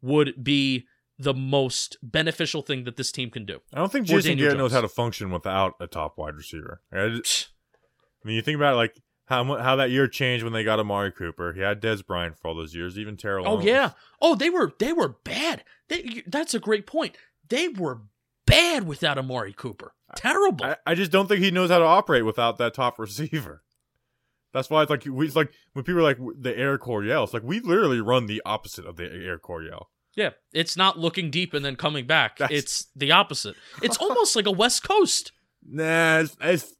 would 0.02 0.44
be 0.44 0.88
the 1.22 1.34
most 1.34 1.98
beneficial 2.02 2.62
thing 2.62 2.84
that 2.86 2.96
this 2.98 3.12
team 3.12 3.30
can 3.30 3.46
do. 3.46 3.60
I 3.74 3.78
don't 3.80 3.92
think 3.92 4.08
Jason 4.08 4.38
Garrett 4.38 4.58
knows 4.58 4.72
how 4.72 4.82
to 4.82 4.88
function 4.90 5.32
without 5.32 5.76
a 5.80 5.88
top 5.88 6.18
wide 6.18 6.36
receiver. 6.36 6.82
I, 6.92 7.10
just- 7.10 7.50
I 8.24 8.28
mean, 8.28 8.36
you 8.36 8.42
think 8.42 8.56
about 8.56 8.76
like 8.76 8.96
how 9.26 9.44
how 9.58 9.76
that 9.78 9.92
year 9.92 10.08
changed 10.08 10.44
when 10.44 10.54
they 10.54 10.64
got 10.64 10.80
Amari 10.80 11.12
Cooper. 11.12 11.54
He 11.54 11.62
had 11.62 11.82
Dez 11.82 12.06
Bryant 12.06 12.38
for 12.38 12.48
all 12.50 12.56
those 12.56 12.76
years, 12.76 12.98
even 13.00 13.18
Terrell. 13.18 13.48
Oh 13.48 13.62
yeah. 13.62 13.92
Oh, 14.22 14.36
they 14.36 14.50
were 14.50 14.74
they 14.80 14.94
were 14.94 15.10
bad. 15.24 15.64
They, 15.88 16.24
that's 16.28 16.54
a 16.54 16.60
great 16.60 16.86
point. 16.86 17.18
They 17.50 17.68
were 17.68 18.02
bad 18.46 18.86
without 18.88 19.18
Amari 19.18 19.54
Cooper. 19.54 19.94
Terrible. 20.16 20.66
I, 20.66 20.76
I 20.86 20.96
just 20.96 21.12
don't 21.12 21.28
think 21.28 21.42
he 21.42 21.52
knows 21.52 21.70
how 21.70 21.80
to 21.80 21.86
operate 21.86 22.26
without 22.26 22.58
that 22.58 22.74
top 22.74 23.00
receiver. 23.00 23.64
That's 24.54 24.70
why 24.70 24.82
it's 24.82 24.90
like 24.90 25.06
we 25.10 25.26
it's 25.28 25.36
like 25.36 25.52
when 25.74 25.86
people 25.86 26.00
are 26.02 26.04
like 26.04 26.18
the 26.38 26.56
Air 26.58 26.78
Coryell, 26.78 27.24
it's 27.24 27.34
like 27.34 27.44
we 27.44 27.60
literally 27.62 28.02
run 28.02 28.26
the 28.26 28.42
opposite 28.46 28.86
of 28.86 28.98
the 28.98 29.06
Air 29.06 29.40
Coryell. 29.40 29.86
Yeah, 30.16 30.32
it's 30.54 30.76
not 30.78 30.98
looking 31.00 31.30
deep 31.32 31.54
and 31.54 31.64
then 31.64 31.76
coming 31.76 32.06
back. 32.06 32.38
That's- 32.38 32.58
It's 32.60 32.88
the 32.96 33.12
opposite. 33.12 33.56
It's 33.82 33.98
almost 34.02 34.36
like 34.36 34.46
a 34.48 34.52
West 34.52 34.84
Coast. 34.84 35.32
Nah, 35.68 36.20
it's 36.20 36.36
it's, 36.42 36.76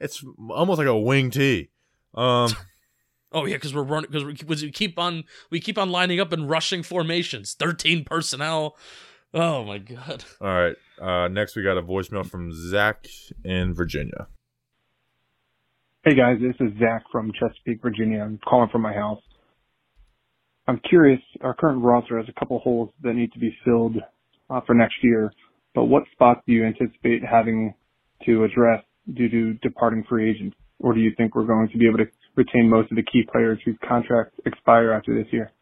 it's 0.00 0.24
almost 0.50 0.78
like 0.78 0.86
a 0.88 0.96
wing 0.98 1.30
tee. 1.30 1.70
Um, 2.14 2.50
Oh 3.32 3.44
yeah, 3.44 3.56
because 3.56 3.74
we're 3.74 3.82
running 3.82 4.08
because 4.10 4.24
we, 4.24 4.34
'cause 4.36 4.62
we 4.62 4.70
keep 4.70 4.98
on 4.98 5.24
we 5.50 5.60
keep 5.60 5.76
on 5.76 5.90
lining 5.90 6.20
up 6.20 6.32
and 6.32 6.48
rushing 6.48 6.82
formations. 6.84 7.54
Thirteen 7.54 8.04
personnel. 8.04 8.76
Oh 9.34 9.64
my 9.64 9.78
god. 9.78 10.24
all 10.40 10.46
right. 10.48 10.76
Uh, 10.98 11.28
next 11.28 11.56
we 11.56 11.62
got 11.62 11.76
a 11.76 11.82
voicemail 11.82 12.24
from 12.24 12.50
Zach 12.54 13.04
in 13.44 13.74
Virginia. 13.74 14.28
Hey 16.04 16.14
guys, 16.14 16.38
this 16.40 16.54
is 16.60 16.72
Zach 16.78 17.02
from 17.10 17.32
Chesapeake, 17.32 17.82
Virginia. 17.82 18.22
I'm 18.22 18.38
calling 18.48 18.68
from 18.70 18.82
my 18.82 18.92
house. 18.94 19.20
I'm 20.68 20.80
curious, 20.88 21.20
our 21.42 21.54
current 21.54 21.82
roster 21.82 22.18
has 22.18 22.26
a 22.28 22.38
couple 22.38 22.58
holes 22.58 22.90
that 23.02 23.14
need 23.14 23.32
to 23.32 23.38
be 23.38 23.56
filled 23.64 23.96
uh, 24.50 24.60
for 24.66 24.74
next 24.74 24.96
year, 25.02 25.32
but 25.74 25.84
what 25.84 26.02
spots 26.12 26.40
do 26.46 26.52
you 26.52 26.64
anticipate 26.64 27.22
having 27.24 27.74
to 28.24 28.44
address 28.44 28.82
due 29.14 29.28
to 29.28 29.54
departing 29.54 30.04
free 30.08 30.30
agents? 30.30 30.56
Or 30.80 30.92
do 30.92 31.00
you 31.00 31.12
think 31.16 31.34
we're 31.34 31.46
going 31.46 31.68
to 31.70 31.78
be 31.78 31.86
able 31.86 31.98
to 31.98 32.06
retain 32.34 32.68
most 32.68 32.90
of 32.90 32.96
the 32.96 33.02
key 33.02 33.22
players 33.30 33.58
whose 33.64 33.76
contracts 33.88 34.38
expire 34.44 34.92
after 34.92 35.14
this 35.14 35.32
year? 35.32 35.52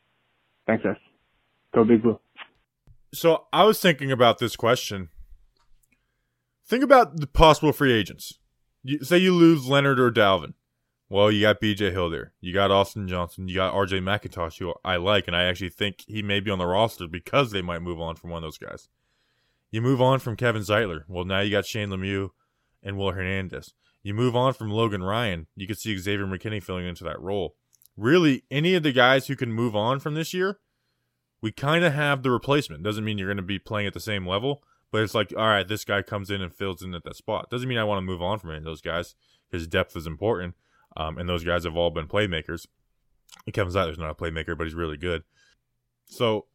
Thanks, 0.66 0.82
guys. 0.82 0.96
Go 1.74 1.84
Big 1.84 2.02
Blue. 2.02 2.18
So 3.12 3.44
I 3.52 3.64
was 3.64 3.80
thinking 3.80 4.10
about 4.10 4.38
this 4.38 4.56
question. 4.56 5.10
Think 6.66 6.82
about 6.82 7.18
the 7.18 7.26
possible 7.26 7.72
free 7.72 7.92
agents. 7.92 8.38
You, 8.82 9.04
say 9.04 9.18
you 9.18 9.34
lose 9.34 9.66
Leonard 9.66 10.00
or 10.00 10.10
Dalvin. 10.10 10.54
Well, 11.14 11.30
you 11.30 11.42
got 11.42 11.60
BJ 11.60 11.92
Hill 11.92 12.10
there. 12.10 12.32
You 12.40 12.52
got 12.52 12.72
Austin 12.72 13.06
Johnson. 13.06 13.46
You 13.46 13.54
got 13.54 13.72
RJ 13.72 14.00
McIntosh, 14.02 14.58
who 14.58 14.74
I 14.84 14.96
like, 14.96 15.28
and 15.28 15.36
I 15.36 15.44
actually 15.44 15.68
think 15.68 16.02
he 16.08 16.24
may 16.24 16.40
be 16.40 16.50
on 16.50 16.58
the 16.58 16.66
roster 16.66 17.06
because 17.06 17.52
they 17.52 17.62
might 17.62 17.82
move 17.82 18.00
on 18.00 18.16
from 18.16 18.30
one 18.30 18.38
of 18.38 18.42
those 18.42 18.58
guys. 18.58 18.88
You 19.70 19.80
move 19.80 20.02
on 20.02 20.18
from 20.18 20.34
Kevin 20.34 20.62
Zeitler. 20.62 21.04
Well, 21.06 21.24
now 21.24 21.38
you 21.38 21.52
got 21.52 21.66
Shane 21.66 21.90
Lemieux 21.90 22.30
and 22.82 22.98
Will 22.98 23.12
Hernandez. 23.12 23.74
You 24.02 24.12
move 24.12 24.34
on 24.34 24.54
from 24.54 24.72
Logan 24.72 25.04
Ryan. 25.04 25.46
You 25.54 25.68
could 25.68 25.78
see 25.78 25.96
Xavier 25.96 26.26
McKinney 26.26 26.60
filling 26.60 26.88
into 26.88 27.04
that 27.04 27.20
role. 27.20 27.54
Really, 27.96 28.42
any 28.50 28.74
of 28.74 28.82
the 28.82 28.90
guys 28.90 29.28
who 29.28 29.36
can 29.36 29.52
move 29.52 29.76
on 29.76 30.00
from 30.00 30.14
this 30.14 30.34
year, 30.34 30.58
we 31.40 31.52
kind 31.52 31.84
of 31.84 31.92
have 31.92 32.24
the 32.24 32.32
replacement. 32.32 32.82
Doesn't 32.82 33.04
mean 33.04 33.18
you're 33.18 33.28
going 33.28 33.36
to 33.36 33.44
be 33.44 33.60
playing 33.60 33.86
at 33.86 33.94
the 33.94 34.00
same 34.00 34.26
level, 34.26 34.64
but 34.90 35.04
it's 35.04 35.14
like, 35.14 35.32
all 35.38 35.46
right, 35.46 35.68
this 35.68 35.84
guy 35.84 36.02
comes 36.02 36.28
in 36.28 36.42
and 36.42 36.52
fills 36.52 36.82
in 36.82 36.92
at 36.92 37.04
that 37.04 37.14
spot. 37.14 37.50
Doesn't 37.50 37.68
mean 37.68 37.78
I 37.78 37.84
want 37.84 37.98
to 37.98 38.02
move 38.02 38.20
on 38.20 38.40
from 38.40 38.50
any 38.50 38.58
of 38.58 38.64
those 38.64 38.80
guys 38.80 39.14
because 39.48 39.68
depth 39.68 39.96
is 39.96 40.08
important. 40.08 40.56
Um, 40.96 41.18
and 41.18 41.28
those 41.28 41.44
guys 41.44 41.64
have 41.64 41.76
all 41.76 41.90
been 41.90 42.06
playmakers. 42.06 42.66
Kevin 43.52 43.72
Zeitler's 43.72 43.98
not 43.98 44.10
a 44.10 44.14
playmaker, 44.14 44.56
but 44.56 44.64
he's 44.64 44.74
really 44.74 44.96
good. 44.96 45.24
So 46.06 46.46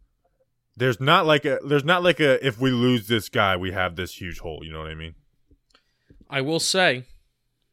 there's 0.78 1.00
not 1.00 1.26
like 1.26 1.46
a 1.46 1.60
there's 1.66 1.84
not 1.84 2.04
like 2.04 2.20
a 2.20 2.46
if 2.46 2.60
we 2.60 2.72
lose 2.72 3.08
this 3.08 3.30
guy, 3.30 3.58
we 3.58 3.72
have 3.72 3.96
this 3.96 4.20
huge 4.20 4.40
hole. 4.40 4.62
You 4.64 4.72
know 4.72 4.80
what 4.80 4.90
I 4.90 4.96
mean? 4.96 5.16
I 6.30 6.42
will 6.42 6.60
say, 6.60 7.04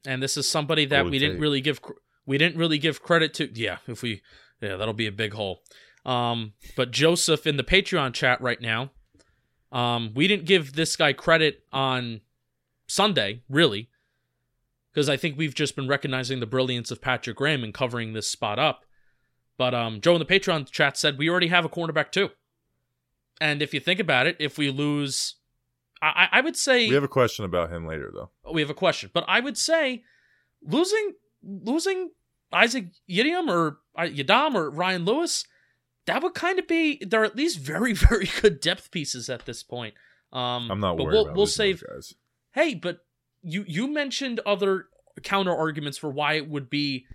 and 0.07 0.23
this 0.23 0.37
is 0.37 0.49
somebody 0.49 0.87
that 0.87 0.97
Golden 0.97 1.13
we 1.13 1.19
didn't 1.19 1.41
really 1.41 1.61
give 1.61 1.81
we 2.27 2.39
didn't 2.39 2.59
really 2.59 2.79
give 2.79 3.03
credit 3.03 3.33
to. 3.35 3.51
Yeah, 3.53 3.79
if 3.87 4.03
we 4.03 4.23
yeah, 4.61 4.77
that'll 4.77 4.95
be 4.95 5.07
a 5.07 5.13
big 5.13 5.35
hole. 5.35 5.63
Um, 6.05 6.53
but 6.77 6.91
Joseph 6.91 7.47
in 7.47 7.57
the 7.57 7.65
Patreon 7.65 8.13
chat 8.13 8.41
right 8.41 8.61
now, 8.61 8.91
um, 9.73 10.13
we 10.15 10.29
didn't 10.29 10.47
give 10.47 10.75
this 10.75 10.97
guy 10.97 11.13
credit 11.13 11.65
on 11.73 12.21
Sunday, 12.87 13.43
really, 13.49 13.89
because 14.97 15.11
I 15.11 15.19
think 15.19 15.37
we've 15.37 15.55
just 15.55 15.77
been 15.77 15.89
recognizing 15.89 16.41
the 16.41 16.47
brilliance 16.47 16.91
of 16.91 17.03
Patrick 17.03 17.37
Graham 17.37 17.63
and 17.63 17.75
covering 17.75 18.15
this 18.15 18.29
spot 18.29 18.59
up. 18.59 18.87
But 19.59 19.75
um, 19.75 20.01
Joe 20.01 20.15
in 20.15 20.21
the 20.21 20.25
Patreon 20.25 20.71
chat 20.71 20.97
said 20.97 21.19
we 21.19 21.29
already 21.29 21.49
have 21.49 21.67
a 21.67 21.69
cornerback 21.69 22.11
too. 22.11 22.31
And 23.39 23.61
if 23.61 23.75
you 23.75 23.81
think 23.81 24.01
about 24.01 24.27
it, 24.27 24.37
if 24.41 24.57
we 24.57 24.71
lose, 24.71 25.35
I, 26.01 26.29
I 26.33 26.41
would 26.41 26.57
say 26.57 26.89
We 26.89 26.95
have 26.95 27.05
a 27.05 27.09
question 27.09 27.45
about 27.45 27.71
him 27.71 27.87
later, 27.87 28.11
though. 28.11 28.31
we 28.51 28.63
have 28.63 28.71
a 28.71 28.75
question, 28.75 29.11
but 29.13 29.27
I 29.29 29.41
would 29.41 29.59
say 29.59 30.03
losing 30.63 31.13
losing 31.43 32.13
Isaac 32.51 32.87
Yiadom 33.07 33.51
or 33.51 33.81
uh, 33.99 34.05
Yiadom 34.05 34.55
or 34.55 34.71
Ryan 34.71 35.05
Lewis, 35.05 35.45
that 36.07 36.23
would 36.23 36.33
kind 36.33 36.59
of 36.59 36.67
be 36.67 37.05
they're 37.07 37.27
at 37.27 37.37
least 37.37 37.59
very 37.59 37.93
very 38.09 38.31
good 38.41 38.61
depth 38.61 38.91
pieces 38.91 39.29
at 39.29 39.45
this 39.45 39.63
point. 39.63 39.93
Um, 40.33 40.71
I'm 40.71 40.81
not 40.81 40.97
but 40.97 41.05
worried 41.05 41.13
we'll, 41.13 41.25
about 41.27 41.37
we'll 41.37 41.47
save. 41.47 41.85
guys. 41.87 42.15
Hey, 42.53 42.73
but 42.73 43.01
you 43.47 43.65
you 43.67 43.87
mentioned 43.87 44.41
other 44.45 44.87
counter 45.23 45.55
arguments 45.55 45.97
for 45.97 46.11
why 46.11 46.35
it 46.35 46.49
would 46.49 46.69
be 46.69 47.07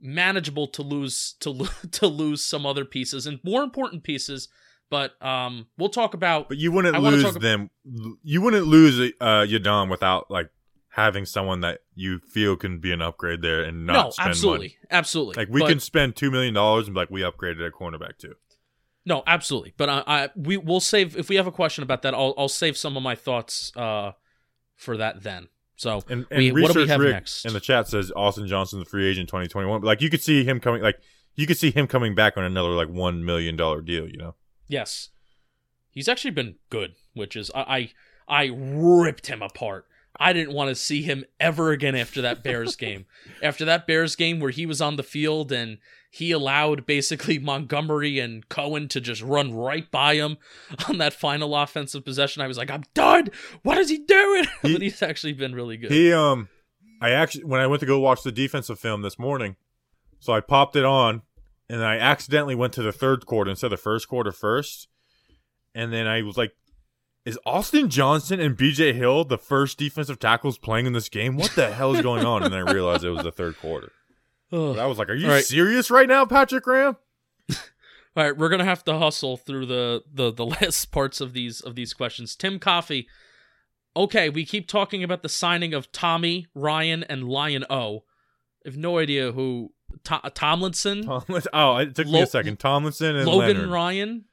manageable 0.00 0.66
to 0.68 0.82
lose 0.82 1.34
to 1.40 1.50
lo- 1.50 1.68
to 1.92 2.06
lose 2.06 2.42
some 2.42 2.66
other 2.66 2.84
pieces 2.84 3.26
and 3.26 3.38
more 3.44 3.62
important 3.62 4.02
pieces. 4.02 4.48
But 4.90 5.20
um, 5.24 5.66
we'll 5.78 5.88
talk 5.88 6.14
about. 6.14 6.48
But 6.48 6.58
you 6.58 6.70
wouldn't 6.70 6.94
I 6.94 6.98
lose 6.98 7.34
them. 7.34 7.70
You 8.22 8.42
wouldn't 8.42 8.66
lose 8.66 9.12
uh, 9.20 9.24
Yiadom 9.42 9.90
without 9.90 10.30
like 10.30 10.50
having 10.90 11.26
someone 11.26 11.60
that 11.62 11.80
you 11.94 12.20
feel 12.20 12.56
can 12.56 12.78
be 12.78 12.92
an 12.92 13.02
upgrade 13.02 13.42
there 13.42 13.64
and 13.64 13.86
not 13.86 13.92
no, 13.92 14.10
spend 14.10 14.28
absolutely, 14.28 14.66
money. 14.66 14.76
absolutely. 14.90 15.34
Like 15.36 15.48
we 15.48 15.60
But- 15.60 15.68
can 15.70 15.80
spend 15.80 16.16
two 16.16 16.30
million 16.30 16.54
dollars 16.54 16.86
and 16.86 16.94
be 16.94 17.00
like 17.00 17.10
we 17.10 17.22
upgraded 17.22 17.66
a 17.66 17.70
cornerback 17.70 18.18
too. 18.18 18.34
No, 19.06 19.22
absolutely. 19.26 19.74
But 19.76 19.88
I, 19.90 20.02
I 20.06 20.28
we 20.36 20.56
will 20.56 20.80
save 20.80 21.16
if 21.16 21.28
we 21.28 21.36
have 21.36 21.46
a 21.46 21.52
question 21.52 21.82
about 21.82 22.02
that. 22.02 22.14
I'll 22.14 22.34
I'll 22.38 22.48
save 22.48 22.76
some 22.76 22.96
of 22.96 23.02
my 23.02 23.14
thoughts 23.14 23.72
uh 23.76 24.12
for 24.76 24.96
that 24.96 25.22
then. 25.22 25.48
So 25.76 26.02
And, 26.08 26.26
and 26.30 26.38
we, 26.38 26.50
research 26.50 26.62
what 26.62 26.74
do 26.74 26.80
we 26.82 26.88
have 26.88 27.00
Rick 27.00 27.12
next? 27.12 27.44
in 27.44 27.52
the 27.52 27.60
chat 27.60 27.88
says 27.88 28.12
Austin 28.14 28.46
Johnson 28.46 28.78
the 28.78 28.84
free 28.84 29.08
agent 29.08 29.28
2021. 29.28 29.80
But 29.80 29.86
like 29.86 30.00
you 30.00 30.10
could 30.10 30.22
see 30.22 30.44
him 30.44 30.60
coming 30.60 30.82
like 30.82 30.98
you 31.34 31.46
could 31.46 31.58
see 31.58 31.70
him 31.70 31.86
coming 31.86 32.14
back 32.14 32.36
on 32.36 32.44
another 32.44 32.70
like 32.70 32.88
one 32.88 33.24
million 33.24 33.56
dollar 33.56 33.80
deal. 33.80 34.08
You 34.08 34.18
know. 34.18 34.34
yes, 34.68 35.10
he's 35.90 36.08
actually 36.08 36.30
been 36.30 36.56
good, 36.70 36.94
which 37.14 37.36
is 37.36 37.50
I 37.54 37.92
I, 38.28 38.44
I 38.46 38.50
ripped 38.54 39.26
him 39.26 39.42
apart. 39.42 39.86
I 40.16 40.32
didn't 40.32 40.54
want 40.54 40.68
to 40.68 40.76
see 40.76 41.02
him 41.02 41.24
ever 41.40 41.72
again 41.72 41.96
after 41.96 42.22
that 42.22 42.44
Bears 42.44 42.76
game. 42.86 43.06
After 43.42 43.64
that 43.64 43.86
Bears 43.86 44.14
game 44.14 44.38
where 44.38 44.52
he 44.52 44.64
was 44.64 44.80
on 44.80 44.94
the 44.94 45.02
field 45.02 45.50
and 45.50 45.78
he 46.14 46.30
allowed 46.30 46.86
basically 46.86 47.40
Montgomery 47.40 48.20
and 48.20 48.48
Cohen 48.48 48.86
to 48.90 49.00
just 49.00 49.20
run 49.20 49.52
right 49.52 49.90
by 49.90 50.14
him 50.14 50.36
on 50.88 50.98
that 50.98 51.12
final 51.12 51.56
offensive 51.56 52.04
possession, 52.04 52.40
I 52.40 52.46
was 52.46 52.56
like, 52.56 52.70
I'm 52.70 52.84
done. 52.94 53.30
What 53.64 53.78
is 53.78 53.90
he 53.90 53.98
doing? 53.98 54.44
but 54.62 54.80
he's 54.80 55.02
actually 55.02 55.32
been 55.32 55.56
really 55.56 55.76
good. 55.76 55.90
He 55.90 56.12
um, 56.12 56.48
I 57.00 57.10
actually 57.10 57.42
when 57.42 57.60
I 57.60 57.66
went 57.66 57.80
to 57.80 57.86
go 57.86 57.98
watch 57.98 58.22
the 58.22 58.30
defensive 58.30 58.78
film 58.78 59.02
this 59.02 59.18
morning, 59.18 59.56
so 60.20 60.32
I 60.32 60.38
popped 60.38 60.76
it 60.76 60.84
on, 60.84 61.22
and 61.68 61.84
I 61.84 61.98
accidentally 61.98 62.54
went 62.54 62.74
to 62.74 62.82
the 62.82 62.92
third 62.92 63.26
quarter 63.26 63.50
instead 63.50 63.72
of 63.72 63.78
the 63.78 63.82
first 63.82 64.08
quarter 64.08 64.30
first, 64.30 64.86
and 65.74 65.92
then 65.92 66.06
I 66.06 66.22
was 66.22 66.36
like, 66.36 66.52
"Is 67.24 67.40
Austin 67.44 67.90
Johnson 67.90 68.38
and 68.38 68.56
B.J. 68.56 68.92
Hill 68.92 69.24
the 69.24 69.36
first 69.36 69.78
defensive 69.78 70.20
tackles 70.20 70.58
playing 70.58 70.86
in 70.86 70.92
this 70.92 71.08
game? 71.08 71.36
What 71.36 71.50
the 71.56 71.72
hell 71.72 71.92
is 71.92 72.02
going 72.02 72.24
on?" 72.24 72.44
And 72.44 72.54
then 72.54 72.68
I 72.68 72.72
realized 72.72 73.02
it 73.02 73.10
was 73.10 73.24
the 73.24 73.32
third 73.32 73.58
quarter. 73.58 73.90
But 74.50 74.78
I 74.78 74.86
was 74.86 74.98
like, 74.98 75.08
"Are 75.08 75.14
you 75.14 75.28
right. 75.28 75.44
serious 75.44 75.90
right 75.90 76.08
now, 76.08 76.24
Patrick 76.26 76.64
Graham?" 76.64 76.96
All 78.16 78.22
right, 78.22 78.36
we're 78.36 78.48
gonna 78.48 78.64
have 78.64 78.84
to 78.84 78.98
hustle 78.98 79.36
through 79.36 79.66
the 79.66 80.02
the 80.12 80.32
the 80.32 80.46
last 80.60 80.92
parts 80.92 81.20
of 81.20 81.32
these 81.32 81.60
of 81.60 81.74
these 81.74 81.92
questions. 81.92 82.36
Tim 82.36 82.58
Coffey. 82.58 83.08
Okay, 83.96 84.28
we 84.28 84.44
keep 84.44 84.66
talking 84.66 85.04
about 85.04 85.22
the 85.22 85.28
signing 85.28 85.72
of 85.72 85.90
Tommy, 85.92 86.46
Ryan, 86.54 87.04
and 87.04 87.28
Lion 87.28 87.64
O. 87.70 88.04
I 88.64 88.68
have 88.68 88.76
no 88.76 88.98
idea 88.98 89.32
who 89.32 89.72
To- 90.04 90.30
Tomlinson, 90.34 91.04
Tomlin- 91.04 91.42
oh, 91.52 91.76
it 91.76 91.94
took 91.94 92.08
me 92.08 92.20
a 92.20 92.26
second. 92.26 92.58
Tomlinson 92.58 93.14
and 93.16 93.26
Logan 93.26 93.56
Leonard. 93.56 93.70
Ryan, 93.70 94.24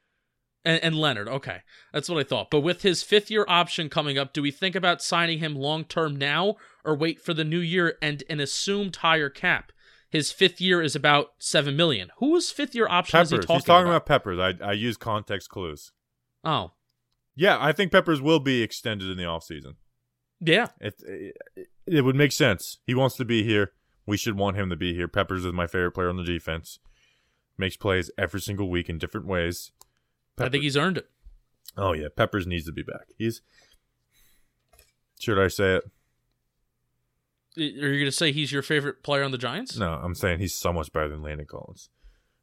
and, 0.66 0.84
and 0.84 0.96
Leonard. 0.96 1.28
Okay, 1.28 1.60
that's 1.94 2.10
what 2.10 2.20
I 2.20 2.24
thought. 2.28 2.50
But 2.50 2.62
with 2.62 2.82
his 2.84 3.04
fifth 3.04 3.30
year 3.30 3.46
option 3.48 3.90
coming 3.90 4.18
up, 4.18 4.34
do 4.34 4.42
we 4.42 4.52
think 4.52 4.76
about 4.76 5.02
signing 5.02 5.40
him 5.40 5.56
long 5.56 5.84
term 5.84 6.16
now, 6.16 6.56
or 6.84 6.96
wait 6.96 7.20
for 7.20 7.34
the 7.34 7.44
new 7.44 7.60
year 7.60 7.98
and 8.02 8.24
an 8.30 8.40
assumed 8.40 8.96
higher 8.98 9.30
cap? 9.30 9.72
His 10.12 10.32
fifth 10.32 10.60
year 10.62 10.82
is 10.82 10.96
about 10.96 11.30
seven 11.40 11.76
million. 11.76 12.10
Whose 12.18 12.52
fifth 12.52 12.76
year 12.76 12.88
option 12.88 13.18
Peppers. 13.18 13.32
is 13.32 13.32
he 13.32 13.38
talking, 13.40 13.56
He's 13.56 13.64
talking 13.64 13.88
about? 13.88 13.96
about 13.96 14.06
Peppers. 14.06 14.40
I 14.40 14.54
I 14.64 14.74
use 14.74 14.98
context 14.98 15.50
clues. 15.50 15.92
Oh, 16.44 16.72
Yeah, 17.36 17.58
I 17.60 17.72
think 17.72 17.92
Peppers 17.92 18.22
will 18.22 18.40
be 18.40 18.62
extended 18.62 19.10
in 19.10 19.18
the 19.18 19.24
offseason. 19.24 19.76
yeah. 20.40 20.68
It, 20.80 20.96
it 21.08 21.68
it 21.88 22.02
would 22.02 22.16
make 22.16 22.32
sense. 22.34 22.80
He 22.86 22.94
wants 22.94 23.16
to 23.18 23.26
be 23.26 23.44
here. 23.44 23.72
We 24.06 24.18
should 24.18 24.38
want 24.38 24.58
him 24.58 24.70
to 24.70 24.76
be 24.76 24.94
here. 24.94 25.08
Peppers 25.08 25.46
is 25.46 25.54
my 25.54 25.66
favorite 25.68 25.92
player 25.94 26.10
on 26.10 26.18
the 26.18 26.24
defense. 26.24 26.80
Makes 27.58 27.78
plays 27.78 28.12
every 28.18 28.42
single 28.42 28.70
week 28.70 28.90
in 28.90 28.98
different 28.98 29.28
ways. 29.28 29.72
I 30.38 30.50
think 30.50 30.64
he's 30.64 30.76
earned 30.78 30.98
it. 30.98 31.10
Oh 31.78 31.94
yeah, 31.94 32.08
Peppers 32.16 32.46
needs 32.48 32.66
to 32.66 32.72
be 32.74 32.84
back. 32.84 33.08
He's 33.18 33.42
should 35.20 35.40
I 35.40 35.48
say 35.48 35.76
it? 35.76 35.84
Are 37.58 37.62
you 37.62 37.82
going 37.82 38.06
to 38.06 38.12
say 38.12 38.32
he's 38.32 38.52
your 38.52 38.62
favorite 38.62 39.04
player 39.04 39.24
on 39.24 39.32
the 39.32 39.38
Giants? 39.38 39.78
No, 39.78 39.90
I'm 39.90 40.16
saying 40.16 40.40
he's 40.40 40.54
so 40.54 40.72
much 40.72 40.92
better 40.94 41.10
than 41.10 41.22
Landon 41.22 41.48
Collins. 41.48 41.90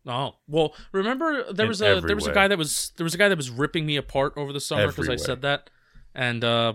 Oh 0.07 0.37
well, 0.47 0.75
remember 0.93 1.53
there 1.53 1.65
In 1.65 1.69
was 1.69 1.83
a 1.83 2.01
there 2.01 2.15
was 2.17 2.27
a 2.27 2.33
guy 2.33 2.49
that 2.49 2.57
was 2.57 2.93
there 2.97 3.05
was 3.05 3.15
a 3.15 3.19
guy 3.19 3.29
that 3.29 3.37
was 3.37 3.51
ripping 3.51 3.85
me 3.85 3.97
apart 3.97 4.33
over 4.37 4.53
the 4.53 4.61
summer 4.61 4.87
because 4.87 5.09
I 5.09 5.17
said 5.17 5.43
that, 5.43 5.71
and 6.15 6.43
uh 6.45 6.75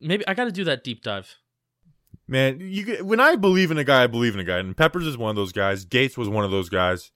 maybe 0.00 0.26
I 0.28 0.34
got 0.34 0.44
to 0.44 0.52
do 0.52 0.64
that 0.64 0.84
deep 0.84 1.02
dive. 1.02 1.36
Man, 2.26 2.58
you 2.60 3.04
when 3.04 3.18
I 3.18 3.36
believe 3.36 3.70
in 3.70 3.78
a 3.78 3.84
guy, 3.84 4.04
I 4.04 4.06
believe 4.06 4.34
in 4.34 4.40
a 4.40 4.44
guy, 4.44 4.58
and 4.58 4.76
Peppers 4.76 5.06
is 5.06 5.16
one 5.16 5.30
of 5.30 5.36
those 5.36 5.52
guys. 5.52 5.84
Gates 5.84 6.18
was 6.18 6.28
one 6.28 6.44
of 6.44 6.50
those 6.50 6.68
guys. 6.68 7.12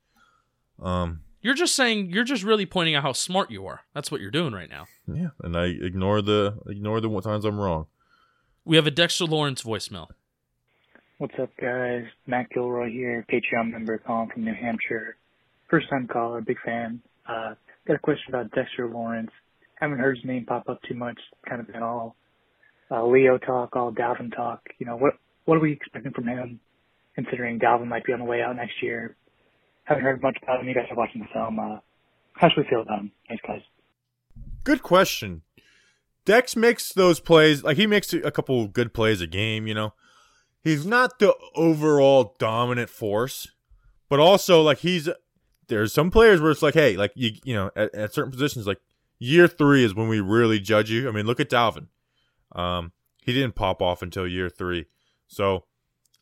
Um, 0.83 1.21
You're 1.41 1.55
just 1.55 1.75
saying 1.75 2.11
you're 2.11 2.25
just 2.25 2.43
really 2.43 2.67
pointing 2.67 2.95
out 2.95 3.03
how 3.03 3.13
smart 3.13 3.51
you 3.51 3.67
are. 3.67 3.83
That's 3.95 4.11
what 4.11 4.21
you're 4.21 4.31
doing 4.31 4.55
right 4.55 4.71
now. 4.71 4.87
yeah, 5.07 5.29
and 5.43 5.57
I 5.57 5.67
ignore 5.67 6.23
the 6.23 6.59
ignore 6.69 7.01
the 7.01 7.21
times 7.21 7.45
I'm 7.45 7.61
wrong. 7.61 7.87
We 8.65 8.77
have 8.77 8.87
a 8.87 8.91
Dexter 8.91 9.27
Lawrence 9.27 9.63
voicemail. 9.63 10.09
What's 11.19 11.35
up, 11.41 11.51
guys? 11.61 12.03
Matt 12.27 12.51
Gilroy 12.51 12.91
here, 12.91 13.25
Patreon 13.33 13.71
member 13.71 13.99
calling 13.99 14.31
from 14.31 14.45
New 14.45 14.53
Hampshire. 14.53 15.17
First 15.71 15.89
time 15.89 16.09
caller, 16.09 16.41
big 16.41 16.57
fan. 16.65 17.01
Uh, 17.25 17.55
got 17.87 17.95
a 17.95 18.01
question 18.01 18.35
about 18.35 18.51
Dexter 18.51 18.89
Lawrence. 18.89 19.31
Haven't 19.77 20.01
heard 20.01 20.17
his 20.17 20.25
name 20.25 20.45
pop 20.45 20.69
up 20.69 20.83
too 20.83 20.95
much. 20.95 21.19
Kind 21.49 21.61
of 21.61 21.69
been 21.69 21.85
all 21.85 22.17
uh, 22.91 23.07
Leo 23.07 23.39
talk, 23.39 23.77
all 23.77 23.93
Dalvin 23.93 24.35
talk. 24.35 24.63
You 24.79 24.87
know, 24.87 24.97
what 24.97 25.15
what 25.45 25.57
are 25.57 25.61
we 25.61 25.73
expecting 25.73 26.13
from 26.13 26.27
him, 26.27 26.59
considering 27.15 27.61
Dalvin 27.61 27.87
might 27.87 28.05
be 28.05 28.13
on 28.13 28.19
the 28.19 28.25
way 28.25 28.43
out 28.43 28.57
next 28.57 28.83
year? 28.83 29.15
Haven't 29.85 30.03
heard 30.03 30.21
much 30.21 30.37
about 30.43 30.61
him. 30.61 30.69
You 30.69 30.75
guys 30.75 30.87
are 30.91 30.97
watching 30.97 31.21
the 31.21 31.29
film. 31.33 31.61
Uh, 31.61 31.79
how 32.33 32.49
should 32.49 32.65
we 32.65 32.69
feel 32.69 32.81
about 32.83 32.99
him? 32.99 33.13
Thanks, 33.29 33.45
guys. 33.47 33.63
Good 34.65 34.83
question. 34.83 35.43
Dex 36.25 36.57
makes 36.57 36.93
those 36.93 37.21
plays 37.21 37.63
like 37.63 37.77
he 37.77 37.87
makes 37.87 38.13
a 38.13 38.33
couple 38.33 38.67
good 38.67 38.93
plays 38.93 39.21
a 39.21 39.29
game. 39.29 39.69
You 39.69 39.75
know, 39.75 39.95
he's 40.65 40.87
not 40.87 41.19
the 41.19 41.35
overall 41.55 42.35
dominant 42.39 42.91
force, 42.91 43.53
but 44.09 44.19
also 44.19 44.63
like 44.63 44.79
he's 44.79 45.09
there's 45.69 45.93
some 45.93 46.11
players 46.11 46.41
where 46.41 46.51
it's 46.51 46.63
like, 46.63 46.75
hey, 46.75 46.97
like 46.97 47.13
you 47.15 47.33
you 47.45 47.55
know, 47.55 47.71
at, 47.77 47.95
at 47.95 48.15
certain 48.15 48.33
positions, 48.33 48.67
like 48.67 48.81
year 49.19 49.47
three 49.47 49.85
is 49.85 49.95
when 49.95 50.09
we 50.09 50.21
really 50.21 50.59
judge 50.59 50.91
you. 50.91 51.09
I 51.09 51.13
mean, 51.13 51.27
look 51.27 51.41
at 51.41 51.51
Dalvin. 51.51 51.89
Um, 52.53 52.93
he 53.23 53.33
didn't 53.33 53.55
pop 53.55 53.81
off 53.81 54.03
until 54.03 54.27
year 54.27 54.49
three. 54.49 54.87
So 55.29 55.65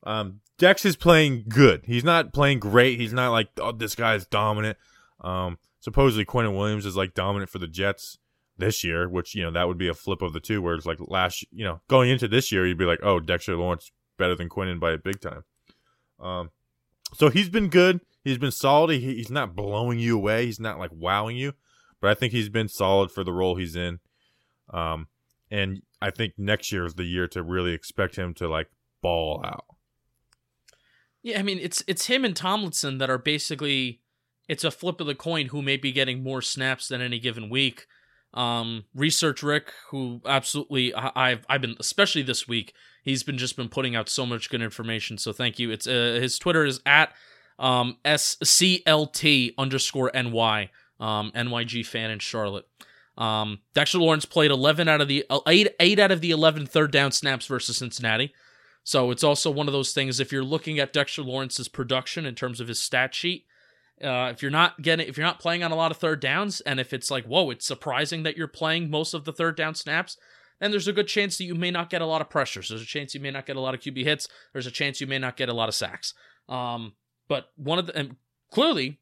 um, 0.05 0.41
Dex 0.59 0.85
is 0.85 0.97
playing 0.97 1.45
good. 1.49 1.85
He's 1.87 2.05
not 2.05 2.33
playing 2.33 2.61
great. 2.61 3.01
He's 3.01 3.13
not 3.13 3.31
like, 3.33 3.49
oh, 3.59 3.73
this 3.73 3.95
guy's 3.95 4.27
dominant. 4.27 4.79
Um, 5.21 5.59
supposedly 5.81 6.25
Quinnen 6.25 6.57
Williams 6.57 6.87
is 6.87 6.97
like 6.97 7.15
dominant 7.15 7.51
for 7.51 7.59
the 7.59 7.69
Jets 7.69 8.19
this 8.59 8.85
year, 8.85 9.09
which 9.09 9.35
you 9.35 9.43
know 9.43 9.51
that 9.51 9.67
would 9.69 9.79
be 9.79 9.89
a 9.89 9.95
flip 9.95 10.23
of 10.23 10.33
the 10.33 10.41
two. 10.41 10.63
Where 10.63 10.75
it's 10.75 10.87
like 10.87 10.99
last, 11.01 11.45
you 11.53 11.65
know, 11.65 11.81
going 11.89 12.11
into 12.11 12.29
this 12.29 12.53
year, 12.53 12.67
you'd 12.67 12.79
be 12.79 12.85
like, 12.85 13.01
oh, 13.03 13.21
Dexter 13.21 13.57
Lawrence 13.57 13.91
better 14.19 14.35
than 14.35 14.49
Quinnen 14.49 14.81
by 14.81 14.93
a 14.93 14.99
big 14.99 15.21
time. 15.21 15.45
Um, 16.21 16.51
so 17.15 17.29
he's 17.29 17.49
been 17.49 17.69
good. 17.69 18.01
He's 18.25 18.39
been 18.39 18.53
solid. 18.53 19.01
He, 19.01 19.15
he's 19.15 19.31
not 19.31 19.57
blowing 19.57 19.99
you 19.99 20.17
away. 20.17 20.47
He's 20.47 20.61
not 20.61 20.79
like 20.79 20.91
wowing 20.93 21.37
you, 21.37 21.55
but 22.01 22.11
I 22.11 22.15
think 22.15 22.33
he's 22.33 22.49
been 22.49 22.69
solid 22.69 23.11
for 23.11 23.25
the 23.25 23.33
role 23.33 23.57
he's 23.57 23.77
in. 23.77 24.01
Um, 24.71 25.09
and 25.51 25.83
I 26.01 26.11
think 26.11 26.35
next 26.39 26.73
year 26.73 26.87
is 26.87 26.95
the 26.95 27.05
year 27.05 27.29
to 27.29 27.43
really 27.43 27.73
expect 27.73 28.17
him 28.17 28.33
to 28.35 28.49
like 28.49 28.69
ball 29.03 29.43
out. 29.45 29.67
Yeah, 31.23 31.39
I 31.39 31.43
mean 31.43 31.59
it's 31.61 31.85
it's 31.87 32.07
him 32.07 32.25
and 32.25 32.35
Tomlinson 32.35 32.99
that 32.99 33.11
are 33.11 33.19
basically 33.19 34.01
it's 34.49 34.65
a 34.65 34.71
flip 34.71 35.01
of 35.01 35.07
the 35.07 35.15
coin 35.15 35.47
who 35.47 35.63
may 35.63 35.77
be 35.77 35.93
getting 35.93 36.23
more 36.23 36.43
snaps 36.43 36.89
than 36.89 37.01
any 37.01 37.19
given 37.19 37.49
week. 37.49 37.87
Um, 38.35 38.85
Research 38.95 39.43
Rick, 39.43 39.73
who 39.91 40.21
absolutely 40.27 40.95
I, 40.95 41.31
have 41.31 41.47
I've 41.49 41.61
been 41.61 41.77
especially 41.79 42.23
this 42.23 42.49
week, 42.49 42.73
he's 43.03 43.23
been 43.23 43.39
just 43.39 43.57
been 43.57 43.69
putting 43.69 43.95
out 43.95 44.09
so 44.09 44.25
much 44.25 44.51
good 44.51 44.63
information. 44.63 45.19
So 45.19 45.33
thank 45.33 45.59
you. 45.59 45.71
It's 45.71 45.87
uh, 45.87 46.19
his 46.21 46.39
Twitter 46.39 46.65
is 46.65 46.81
at 46.87 47.13
um 47.59 47.99
sclt 48.05 49.55
underscore 49.59 50.11
ny 50.15 50.71
um 50.99 51.31
nyg 51.33 51.87
fan 51.87 52.11
in 52.11 52.19
Charlotte. 52.19 52.67
Um, 53.19 53.61
Dexter 53.75 53.99
Lawrence 53.99 54.25
played 54.25 54.51
11 54.51 54.89
out 54.89 55.03
of 55.03 55.09
the 55.09 55.27
eight 55.47 55.69
eight 55.79 55.99
out 55.99 56.11
of 56.11 56.23
the 56.23 56.31
11 56.31 56.67
third 56.67 56.91
down 56.91 57.13
snaps 57.13 57.47
versus 57.47 57.77
Cincinnati. 57.77 58.33
So 58.85 59.11
it's 59.11 59.23
also 59.23 59.51
one 59.51 59.69
of 59.69 59.73
those 59.73 59.93
things. 59.93 60.19
If 60.19 60.33
you're 60.33 60.43
looking 60.43 60.79
at 60.79 60.93
Dexter 60.93 61.23
Lawrence's 61.23 61.69
production 61.69 62.27
in 62.27 62.35
terms 62.35 62.61
of 62.61 62.69
his 62.69 62.81
stat 62.81 63.15
sheet, 63.15 63.47
uh, 64.03 64.31
if 64.33 64.43
you're 64.43 64.51
not 64.51 64.81
getting, 64.83 65.07
if 65.07 65.17
you're 65.17 65.27
not 65.27 65.41
playing 65.41 65.63
on 65.63 65.73
a 65.73 65.77
lot 65.77 65.91
of 65.91 65.97
third 65.97 66.21
downs, 66.21 66.61
and 66.63 66.81
if 66.81 66.93
it's 66.93 67.11
like, 67.11 67.25
whoa, 67.25 67.51
it's 67.51 67.67
surprising 67.67 68.23
that 68.23 68.37
you're 68.37 68.49
playing 68.49 68.91
most 68.91 69.15
of 69.15 69.25
the 69.25 69.33
third 69.33 69.57
down 69.57 69.75
snaps, 69.75 70.17
then 70.61 70.71
there's 70.71 70.89
a 70.89 70.93
good 70.93 71.09
chance 71.09 71.39
that 71.39 71.45
you 71.45 71.55
may 71.55 71.71
not 71.71 71.91
get 71.91 72.03
a 72.03 72.07
lot 72.07 72.21
of 72.21 72.31
pressures. 72.31 72.69
There's 72.69 72.83
a 72.83 72.87
chance 72.87 73.15
you 73.15 73.21
may 73.21 73.31
not 73.31 73.47
get 73.47 73.57
a 73.57 73.61
lot 73.61 73.75
of 73.75 73.81
QB 73.81 74.05
hits. 74.05 74.29
There's 74.53 74.67
a 74.67 74.71
chance 74.71 75.01
you 75.01 75.07
may 75.07 75.19
not 75.19 75.37
get 75.37 75.49
a 75.49 75.55
lot 75.55 75.69
of 75.69 75.75
sacks. 75.75 76.15
Um, 76.49 76.95
but 77.29 77.47
one 77.57 77.79
of 77.79 77.87
the 77.87 77.97
and 77.97 78.17
clearly 78.51 79.01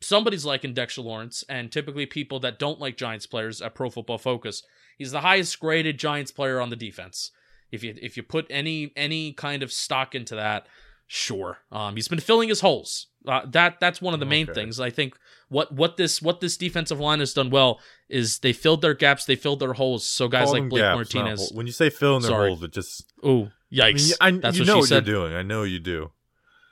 somebody's 0.00 0.44
liking 0.44 0.74
Dexter 0.74 1.02
Lawrence, 1.02 1.44
and 1.48 1.70
typically 1.70 2.06
people 2.06 2.40
that 2.40 2.58
don't 2.58 2.80
like 2.80 2.96
Giants 2.96 3.26
players 3.26 3.62
at 3.62 3.74
Pro 3.74 3.90
Football 3.90 4.18
Focus, 4.18 4.62
he's 4.98 5.12
the 5.12 5.20
highest 5.20 5.58
graded 5.60 5.98
Giants 5.98 6.30
player 6.30 6.60
on 6.60 6.70
the 6.70 6.76
defense. 6.76 7.30
If 7.70 7.82
you 7.82 7.94
if 8.00 8.16
you 8.16 8.22
put 8.22 8.46
any 8.50 8.92
any 8.96 9.32
kind 9.32 9.62
of 9.62 9.72
stock 9.72 10.14
into 10.14 10.34
that, 10.36 10.66
sure. 11.12 11.58
Um, 11.70 11.94
he's 11.94 12.08
been 12.08 12.20
filling 12.20 12.48
his 12.48 12.60
holes. 12.60 13.08
Uh, 13.28 13.42
that 13.46 13.78
that's 13.80 14.00
one 14.00 14.14
of 14.14 14.20
the 14.20 14.26
main 14.26 14.48
okay. 14.48 14.54
things. 14.60 14.80
I 14.80 14.88
think 14.88 15.14
what 15.48 15.70
what 15.70 15.96
this 15.98 16.22
what 16.22 16.40
this 16.40 16.56
defensive 16.56 16.98
line 16.98 17.20
has 17.20 17.34
done 17.34 17.50
well 17.50 17.80
is 18.08 18.38
they 18.38 18.54
filled 18.54 18.80
their 18.80 18.94
gaps, 18.94 19.26
they 19.26 19.36
filled 19.36 19.60
their 19.60 19.74
holes. 19.74 20.06
So 20.06 20.26
guys 20.26 20.46
Call 20.46 20.54
like 20.54 20.70
Blake 20.70 20.82
gaps, 20.82 20.96
Martinez. 20.96 21.52
When 21.54 21.66
you 21.66 21.72
say 21.72 21.90
filling 21.90 22.22
their 22.22 22.30
Sorry. 22.30 22.48
holes, 22.48 22.62
it 22.62 22.72
just 22.72 23.12
oh 23.22 23.50
yikes. 23.70 24.12
I 24.20 24.30
mean, 24.30 24.38
I, 24.38 24.40
that's 24.40 24.56
you 24.56 24.62
what 24.62 24.66
know 24.68 24.78
what 24.78 24.88
said. 24.88 25.06
you're 25.06 25.14
doing. 25.16 25.34
I 25.34 25.42
know 25.42 25.62
you 25.64 25.78
do. 25.78 26.10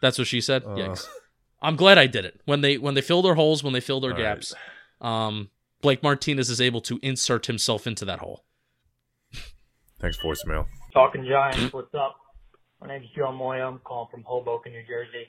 That's 0.01 0.17
what 0.17 0.27
she 0.27 0.41
said. 0.41 0.65
Uh. 0.65 0.69
Yikes. 0.69 1.07
I'm 1.63 1.77
glad 1.77 1.99
I 1.99 2.07
did 2.07 2.25
it. 2.25 2.41
When 2.47 2.63
they 2.63 2.79
when 2.79 2.95
they 2.95 3.03
fill 3.03 3.21
their 3.21 3.35
holes, 3.35 3.63
when 3.63 3.75
they 3.75 3.81
fill 3.81 4.01
their 4.01 4.13
All 4.13 4.17
gaps, 4.19 4.55
right. 5.03 5.27
um, 5.27 5.51
Blake 5.83 6.03
Martinez 6.03 6.49
is 6.49 6.63
able 6.63 6.81
to 6.83 6.99
insert 7.03 7.47
himself 7.47 7.87
into 7.87 8.07
that 8.07 8.21
hole. 8.21 8.45
Thanks, 10.01 10.17
voicemail. 10.17 10.67
Talking 10.95 11.27
Giants, 11.27 11.73
what's 11.75 11.95
up? 11.95 12.17
My 12.81 12.87
name 12.87 13.03
is 13.03 13.09
Joe 13.15 13.31
Moya. 13.31 13.67
I'm 13.67 13.79
calling 13.81 14.09
from 14.11 14.23
Hoboken, 14.23 14.73
New 14.73 14.83
Jersey. 14.89 15.29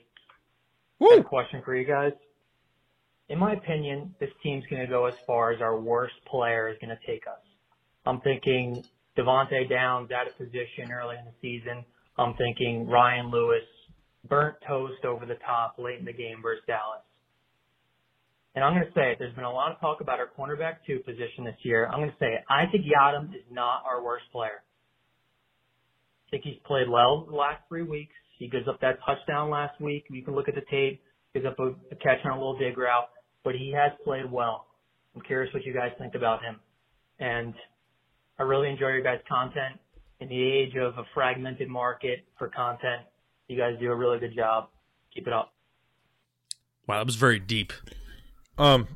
Woo! 0.98 1.10
Got 1.10 1.18
a 1.18 1.24
question 1.24 1.60
for 1.62 1.76
you 1.76 1.86
guys. 1.86 2.12
In 3.28 3.38
my 3.38 3.52
opinion, 3.52 4.14
this 4.20 4.30
team's 4.42 4.64
going 4.70 4.80
to 4.80 4.88
go 4.88 5.04
as 5.04 5.14
far 5.26 5.52
as 5.52 5.60
our 5.60 5.78
worst 5.78 6.14
player 6.26 6.68
is 6.70 6.76
going 6.80 6.96
to 6.96 7.06
take 7.06 7.26
us. 7.26 7.44
I'm 8.06 8.20
thinking 8.22 8.82
Devante 9.18 9.68
Downs 9.68 10.10
out 10.12 10.28
of 10.28 10.36
position 10.38 10.90
early 10.90 11.16
in 11.18 11.26
the 11.26 11.34
season. 11.42 11.84
I'm 12.16 12.34
thinking 12.34 12.86
Ryan 12.88 13.30
Lewis 13.30 13.64
burnt 14.26 14.56
toast 14.66 15.04
over 15.04 15.26
the 15.26 15.36
top 15.44 15.74
late 15.78 15.98
in 15.98 16.06
the 16.06 16.12
game 16.12 16.40
versus 16.42 16.64
Dallas. 16.66 17.04
And 18.54 18.64
I'm 18.64 18.72
going 18.72 18.86
to 18.86 18.92
say 18.94 19.12
it. 19.12 19.18
There's 19.18 19.34
been 19.34 19.44
a 19.44 19.52
lot 19.52 19.72
of 19.72 19.80
talk 19.80 20.00
about 20.00 20.20
our 20.20 20.28
cornerback 20.38 20.76
two 20.86 21.00
position 21.00 21.44
this 21.44 21.56
year. 21.64 21.86
I'm 21.86 22.00
going 22.00 22.10
to 22.10 22.18
say 22.18 22.32
it. 22.32 22.44
I 22.48 22.64
think 22.72 22.86
Yiadom 22.86 23.34
is 23.34 23.44
not 23.50 23.82
our 23.86 24.02
worst 24.02 24.24
player 24.32 24.62
think 26.32 26.42
he's 26.42 26.58
played 26.66 26.88
well 26.88 27.26
the 27.30 27.36
last 27.36 27.62
three 27.68 27.82
weeks. 27.84 28.14
He 28.38 28.48
gives 28.48 28.66
up 28.66 28.80
that 28.80 28.98
touchdown 29.06 29.50
last 29.50 29.80
week. 29.80 30.06
You 30.10 30.22
can 30.22 30.34
look 30.34 30.48
at 30.48 30.56
the 30.56 30.64
tape. 30.68 31.00
Gives 31.34 31.46
up 31.46 31.58
a, 31.60 31.68
a 31.92 31.96
catch 31.96 32.18
on 32.24 32.32
a 32.32 32.34
little 32.34 32.58
dig 32.58 32.76
route, 32.76 33.08
but 33.44 33.54
he 33.54 33.72
has 33.72 33.92
played 34.04 34.30
well. 34.30 34.66
I'm 35.14 35.22
curious 35.22 35.52
what 35.54 35.64
you 35.64 35.72
guys 35.72 35.92
think 35.98 36.14
about 36.14 36.42
him. 36.42 36.56
And 37.20 37.54
I 38.38 38.42
really 38.42 38.68
enjoy 38.68 38.88
your 38.88 39.02
guys' 39.02 39.20
content. 39.28 39.78
In 40.20 40.28
the 40.28 40.42
age 40.42 40.76
of 40.76 40.98
a 40.98 41.04
fragmented 41.14 41.68
market 41.68 42.24
for 42.38 42.48
content, 42.48 43.02
you 43.48 43.56
guys 43.56 43.74
do 43.80 43.90
a 43.90 43.94
really 43.94 44.18
good 44.18 44.34
job. 44.34 44.68
Keep 45.14 45.26
it 45.26 45.32
up. 45.32 45.52
Wow, 46.86 46.98
that 46.98 47.06
was 47.06 47.16
very 47.16 47.38
deep. 47.38 47.72
Um, 48.58 48.88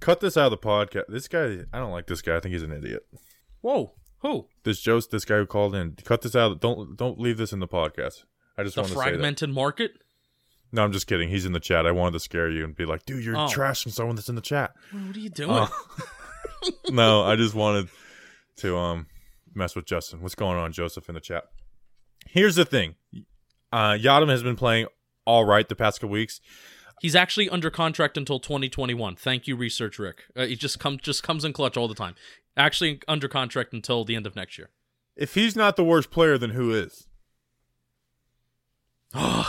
cut 0.00 0.20
this 0.20 0.36
out 0.36 0.52
of 0.52 0.60
the 0.60 0.66
podcast. 0.66 1.04
This 1.08 1.28
guy, 1.28 1.60
I 1.72 1.78
don't 1.78 1.92
like 1.92 2.06
this 2.06 2.22
guy. 2.22 2.36
I 2.36 2.40
think 2.40 2.52
he's 2.52 2.62
an 2.62 2.72
idiot. 2.72 3.06
Whoa. 3.60 3.92
Who? 4.20 4.46
This 4.64 4.80
Joe, 4.80 5.00
this 5.00 5.24
guy 5.24 5.36
who 5.36 5.46
called 5.46 5.74
in. 5.74 5.96
Cut 6.04 6.22
this 6.22 6.34
out. 6.34 6.60
Don't 6.60 6.96
don't 6.96 7.20
leave 7.20 7.36
this 7.38 7.52
in 7.52 7.60
the 7.60 7.68
podcast. 7.68 8.24
I 8.56 8.64
just 8.64 8.74
the 8.74 8.82
want 8.82 8.92
to 8.92 8.98
fragmented 8.98 9.50
market. 9.50 9.92
No, 10.72 10.84
I'm 10.84 10.92
just 10.92 11.06
kidding. 11.06 11.30
He's 11.30 11.46
in 11.46 11.52
the 11.52 11.60
chat. 11.60 11.86
I 11.86 11.92
wanted 11.92 12.12
to 12.12 12.20
scare 12.20 12.50
you 12.50 12.64
and 12.64 12.74
be 12.74 12.84
like, 12.84 13.06
dude, 13.06 13.24
you're 13.24 13.36
oh. 13.36 13.46
trashing 13.46 13.92
someone 13.92 14.16
that's 14.16 14.28
in 14.28 14.34
the 14.34 14.42
chat. 14.42 14.74
What 14.90 15.16
are 15.16 15.18
you 15.18 15.30
doing? 15.30 15.50
Uh, 15.50 15.68
no, 16.90 17.22
I 17.22 17.36
just 17.36 17.54
wanted 17.54 17.88
to 18.56 18.76
um 18.76 19.06
mess 19.54 19.76
with 19.76 19.86
Justin. 19.86 20.20
What's 20.20 20.34
going 20.34 20.58
on, 20.58 20.72
Joseph, 20.72 21.08
in 21.08 21.14
the 21.14 21.20
chat? 21.20 21.44
Here's 22.26 22.56
the 22.56 22.64
thing. 22.64 22.96
Uh 23.72 23.92
Yiadom 23.92 24.28
has 24.28 24.42
been 24.42 24.56
playing 24.56 24.86
all 25.24 25.44
right 25.44 25.68
the 25.68 25.76
past 25.76 26.00
couple 26.00 26.12
weeks. 26.12 26.40
He's 27.00 27.14
actually 27.14 27.48
under 27.48 27.70
contract 27.70 28.16
until 28.16 28.40
2021. 28.40 29.16
Thank 29.16 29.46
you, 29.46 29.56
Research 29.56 29.98
Rick. 29.98 30.24
Uh, 30.36 30.46
he 30.46 30.56
just 30.56 30.78
comes 30.78 31.00
just 31.02 31.22
comes 31.22 31.44
in 31.44 31.52
clutch 31.52 31.76
all 31.76 31.88
the 31.88 31.94
time. 31.94 32.14
Actually, 32.56 33.00
under 33.06 33.28
contract 33.28 33.72
until 33.72 34.04
the 34.04 34.16
end 34.16 34.26
of 34.26 34.34
next 34.34 34.58
year. 34.58 34.70
If 35.16 35.34
he's 35.34 35.56
not 35.56 35.76
the 35.76 35.84
worst 35.84 36.10
player, 36.10 36.38
then 36.38 36.50
who 36.50 36.72
is? 36.72 37.06
um, 39.14 39.46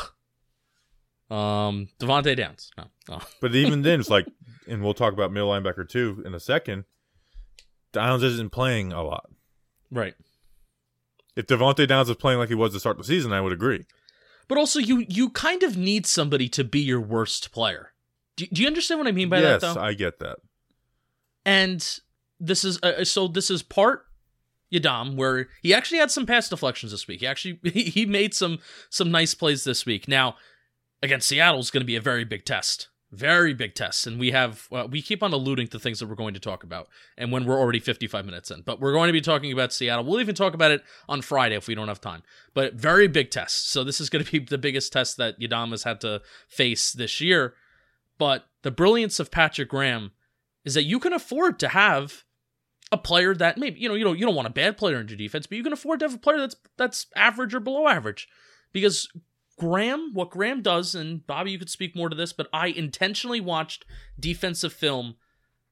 Devante 1.99 2.35
Downs. 2.35 2.71
No. 2.77 2.85
Oh. 3.09 3.21
but 3.41 3.55
even 3.55 3.81
then, 3.81 3.99
it's 3.99 4.09
like, 4.09 4.27
and 4.67 4.83
we'll 4.83 4.93
talk 4.93 5.13
about 5.13 5.31
middle 5.31 5.49
linebacker 5.49 5.87
too 5.87 6.23
in 6.25 6.33
a 6.33 6.39
second. 6.39 6.85
Downs 7.91 8.23
isn't 8.23 8.51
playing 8.51 8.93
a 8.93 9.03
lot. 9.03 9.29
Right. 9.91 10.13
If 11.35 11.47
Devante 11.47 11.87
Downs 11.87 12.09
was 12.09 12.17
playing 12.17 12.39
like 12.39 12.49
he 12.49 12.55
was 12.55 12.73
to 12.73 12.79
start 12.79 12.97
the 12.97 13.03
season, 13.03 13.33
I 13.33 13.41
would 13.41 13.53
agree. 13.53 13.85
But 14.49 14.57
also, 14.57 14.79
you 14.79 15.05
you 15.07 15.29
kind 15.29 15.63
of 15.63 15.77
need 15.77 16.05
somebody 16.05 16.49
to 16.49 16.65
be 16.65 16.79
your 16.79 16.99
worst 16.99 17.51
player. 17.53 17.93
Do, 18.35 18.47
do 18.51 18.61
you 18.61 18.67
understand 18.67 18.99
what 18.99 19.07
I 19.07 19.11
mean 19.11 19.29
by 19.29 19.39
yes, 19.39 19.61
that? 19.61 19.67
Yes, 19.67 19.77
I 19.77 19.93
get 19.93 20.19
that. 20.19 20.39
And 21.45 21.99
this 22.39 22.65
is 22.65 22.81
uh, 22.81 23.05
so 23.05 23.27
this 23.27 23.51
is 23.51 23.61
part 23.61 24.07
Yiadom 24.73 25.15
where 25.15 25.49
he 25.61 25.71
actually 25.73 25.99
had 25.99 26.09
some 26.09 26.25
pass 26.25 26.49
deflections 26.49 26.91
this 26.91 27.07
week. 27.07 27.19
He 27.19 27.27
actually 27.27 27.59
he 27.71 28.07
made 28.07 28.33
some 28.33 28.57
some 28.89 29.11
nice 29.11 29.35
plays 29.35 29.63
this 29.63 29.85
week. 29.85 30.07
Now 30.07 30.35
against 31.03 31.27
Seattle 31.27 31.59
is 31.59 31.69
going 31.69 31.81
to 31.81 31.87
be 31.87 31.95
a 31.95 32.01
very 32.01 32.25
big 32.25 32.43
test. 32.43 32.89
Very 33.11 33.55
big 33.55 33.73
tests, 33.73 34.05
and 34.05 34.19
we 34.19 34.29
have 34.31 34.67
uh, 34.71 34.87
we 34.89 35.01
keep 35.01 35.23
on 35.23 35.33
alluding 35.33 35.67
to 35.69 35.79
things 35.79 35.99
that 35.99 36.07
we're 36.07 36.13
going 36.13 36.35
to 36.35 36.39
talk 36.39 36.63
about, 36.63 36.87
and 37.17 37.31
when 37.31 37.45
we're 37.45 37.59
already 37.59 37.79
55 37.79 38.23
minutes 38.23 38.51
in, 38.51 38.61
but 38.61 38.79
we're 38.79 38.93
going 38.93 39.07
to 39.07 39.13
be 39.13 39.21
talking 39.21 39.51
about 39.51 39.73
Seattle. 39.73 40.05
We'll 40.05 40.21
even 40.21 40.35
talk 40.35 40.53
about 40.53 40.69
it 40.69 40.83
on 41.07 41.23
Friday 41.23 41.55
if 41.55 41.67
we 41.67 41.73
don't 41.73 41.87
have 41.87 41.99
time. 41.99 42.21
But 42.53 42.75
very 42.75 43.07
big 43.07 43.31
tests. 43.31 43.67
So 43.67 43.83
this 43.83 43.99
is 43.99 44.11
going 44.11 44.23
to 44.23 44.31
be 44.31 44.37
the 44.37 44.59
biggest 44.59 44.93
test 44.93 45.17
that 45.17 45.39
Yiadom 45.39 45.71
has 45.71 45.83
had 45.83 46.01
to 46.01 46.21
face 46.47 46.91
this 46.91 47.19
year. 47.19 47.55
But 48.19 48.45
the 48.61 48.69
brilliance 48.69 49.19
of 49.19 49.31
Patrick 49.31 49.69
Graham 49.69 50.11
is 50.63 50.75
that 50.75 50.83
you 50.83 50.99
can 50.99 51.13
afford 51.13 51.57
to 51.59 51.69
have 51.69 52.25
a 52.91 52.97
player 52.97 53.33
that 53.35 53.57
maybe 53.57 53.79
you 53.79 53.87
know 53.87 53.95
you 53.95 54.03
don't 54.03 54.19
you 54.19 54.25
don't 54.25 54.35
want 54.35 54.47
a 54.47 54.51
bad 54.51 54.77
player 54.77 54.99
in 54.99 55.07
your 55.07 55.17
defense, 55.17 55.47
but 55.47 55.57
you 55.57 55.63
can 55.63 55.73
afford 55.73 55.99
to 55.99 56.05
have 56.05 56.15
a 56.15 56.19
player 56.19 56.39
that's 56.39 56.55
that's 56.77 57.07
average 57.15 57.53
or 57.53 57.59
below 57.59 57.87
average, 57.87 58.27
because 58.71 59.07
Graham, 59.59 60.11
what 60.13 60.31
Graham 60.31 60.61
does, 60.61 60.95
and 60.95 61.25
Bobby, 61.27 61.51
you 61.51 61.59
could 61.59 61.69
speak 61.69 61.95
more 61.95 62.09
to 62.09 62.15
this, 62.15 62.33
but 62.33 62.47
I 62.51 62.67
intentionally 62.67 63.41
watched 63.41 63.85
defensive 64.19 64.73
film 64.73 65.15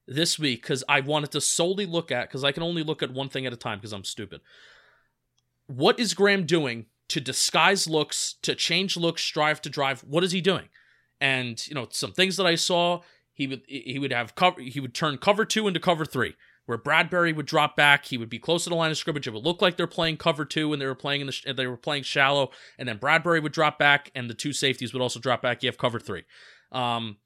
this 0.07 0.37
week 0.37 0.61
because 0.61 0.83
I 0.87 0.99
wanted 0.99 1.31
to 1.31 1.41
solely 1.41 1.85
look 1.85 2.11
at 2.11 2.27
because 2.27 2.43
I 2.43 2.51
can 2.51 2.63
only 2.63 2.83
look 2.83 3.01
at 3.01 3.11
one 3.11 3.29
thing 3.29 3.45
at 3.45 3.53
a 3.53 3.57
time 3.57 3.79
because 3.79 3.93
I'm 3.93 4.03
stupid. 4.03 4.41
What 5.65 5.99
is 5.99 6.13
Graham 6.13 6.45
doing 6.45 6.85
to 7.09 7.21
disguise 7.21 7.87
looks, 7.87 8.35
to 8.41 8.55
change 8.55 8.97
looks, 8.97 9.21
strive 9.21 9.61
to 9.61 9.69
drive. 9.69 10.01
What 10.01 10.23
is 10.23 10.31
he 10.31 10.41
doing? 10.41 10.69
And 11.19 11.65
you 11.67 11.75
know, 11.75 11.87
some 11.89 12.11
things 12.11 12.37
that 12.37 12.45
I 12.45 12.55
saw, 12.55 13.01
he 13.33 13.47
would 13.47 13.61
he 13.67 13.97
would 13.99 14.11
have 14.11 14.35
cover 14.35 14.61
he 14.61 14.79
would 14.79 14.93
turn 14.93 15.17
cover 15.17 15.45
two 15.45 15.67
into 15.67 15.79
cover 15.79 16.05
three, 16.05 16.35
where 16.67 16.77
Bradbury 16.77 17.33
would 17.33 17.47
drop 17.47 17.75
back. 17.75 18.05
He 18.05 18.17
would 18.17 18.29
be 18.29 18.37
close 18.37 18.65
to 18.65 18.69
the 18.69 18.75
line 18.75 18.91
of 18.91 18.97
scrimmage. 18.97 19.27
It 19.27 19.33
would 19.33 19.43
look 19.43 19.61
like 19.61 19.75
they're 19.75 19.87
playing 19.87 20.17
cover 20.17 20.45
two 20.45 20.71
and 20.71 20.81
they 20.81 20.85
were 20.85 20.93
playing 20.93 21.21
in 21.21 21.27
the 21.27 21.53
they 21.53 21.65
were 21.65 21.75
playing 21.75 22.03
shallow, 22.03 22.51
and 22.77 22.87
then 22.87 22.97
Bradbury 22.97 23.39
would 23.39 23.53
drop 23.53 23.79
back, 23.79 24.11
and 24.13 24.29
the 24.29 24.35
two 24.35 24.53
safeties 24.53 24.93
would 24.93 25.01
also 25.01 25.19
drop 25.19 25.41
back. 25.41 25.63
You 25.63 25.67
have 25.67 25.79
cover 25.79 25.99
three. 25.99 26.25
Um, 26.71 27.17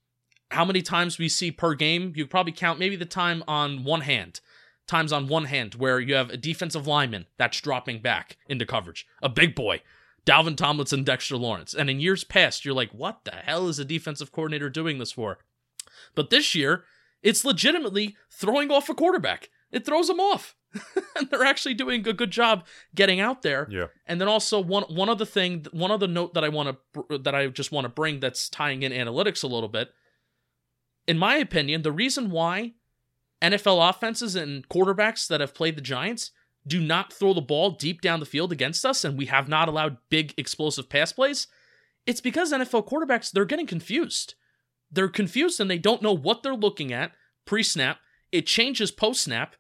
how 0.52 0.64
many 0.64 0.82
times 0.82 1.18
we 1.18 1.28
see 1.28 1.52
per 1.52 1.74
game? 1.74 2.14
You 2.16 2.26
probably 2.26 2.54
count 2.54 2.80
maybe 2.80 2.96
the 2.96 3.06
time 3.06 3.44
on 3.48 3.84
one 3.84 4.02
hand 4.02 4.40
times 4.88 5.14
on 5.14 5.28
one 5.28 5.46
hand 5.46 5.76
where 5.76 6.00
you 6.00 6.14
have 6.16 6.30
a 6.30 6.38
defensive 6.38 6.86
lineman 6.86 7.26
that's 7.38 7.62
dropping 7.62 8.02
back 8.02 8.38
into 8.50 8.66
coverage, 8.66 9.08
a 9.22 9.30
big 9.30 9.56
boy, 9.56 9.82
Dalvin 10.26 10.58
Tomlinson, 10.58 11.04
Dexter 11.04 11.38
Lawrence. 11.38 11.74
And 11.74 11.90
in 11.90 12.00
years 12.00 12.24
past, 12.24 12.66
you're 12.66 12.74
like, 12.74 12.92
what 12.92 13.22
the 13.24 13.32
hell 13.32 13.68
is 13.70 13.80
a 13.80 13.86
defensive 13.86 14.32
coordinator 14.32 14.70
doing 14.70 15.00
this 15.00 15.14
for? 15.14 15.40
But 16.14 16.30
this 16.30 16.54
year, 16.54 16.84
it's 17.24 17.46
legitimately 17.46 18.16
throwing 18.30 18.72
off 18.72 18.90
a 18.90 18.96
quarterback. 18.96 19.50
It 19.72 19.86
throws 19.86 20.08
them 20.08 20.20
off. 20.20 20.56
and 21.18 21.30
they're 21.30 21.44
actually 21.44 21.74
doing 21.74 22.08
a 22.08 22.14
good 22.14 22.32
job 22.32 22.66
getting 22.96 23.20
out 23.20 23.42
there. 23.42 23.68
Yeah. 23.70 23.88
And 24.06 24.22
then 24.22 24.28
also 24.28 24.62
one 24.62 24.84
one 24.84 25.10
other 25.10 25.26
thing, 25.26 25.66
one 25.72 25.92
other 25.92 26.08
note 26.08 26.34
that 26.34 26.44
I 26.44 26.50
want 26.50 26.78
to 26.94 27.18
that 27.20 27.36
I 27.36 27.48
just 27.48 27.72
want 27.72 27.86
to 27.86 27.90
bring 27.90 28.20
that's 28.20 28.50
tying 28.50 28.84
in 28.84 28.92
analytics 28.92 29.44
a 29.44 29.48
little 29.48 29.70
bit. 29.70 29.90
In 31.08 31.18
my 31.18 31.36
opinion, 31.36 31.82
the 31.82 31.92
reason 31.92 32.32
why 32.32 32.74
NFL 33.42 33.90
offenses 33.90 34.36
and 34.36 34.68
quarterbacks 34.70 35.28
that 35.28 35.42
have 35.42 35.54
played 35.54 35.76
the 35.76 35.82
Giants 35.82 36.32
do 36.66 36.80
not 36.80 37.12
throw 37.12 37.34
the 37.34 37.42
ball 37.42 37.72
deep 37.72 38.02
down 38.02 38.20
the 38.20 38.26
field 38.26 38.52
against 38.52 38.86
us 38.86 39.04
and 39.04 39.18
we 39.18 39.26
have 39.26 39.50
not 39.50 39.68
allowed 39.68 39.98
big 40.10 40.34
explosive 40.38 40.90
pass 40.90 41.12
plays, 41.12 41.48
it's 42.06 42.22
because 42.22 42.54
NFL 42.54 42.88
quarterbacks 42.88 43.32
they're 43.32 43.46
getting 43.46 43.68
confused. 43.68 44.36
They're 44.92 45.10
confused 45.10 45.60
and 45.60 45.70
they 45.70 45.78
don't 45.78 46.02
know 46.02 46.14
what 46.14 46.44
they're 46.44 46.54
looking 46.54 46.92
at 46.92 47.12
pre-snap. 47.46 48.00
It 48.32 48.46
changes 48.46 48.92
post-snap 48.92 49.56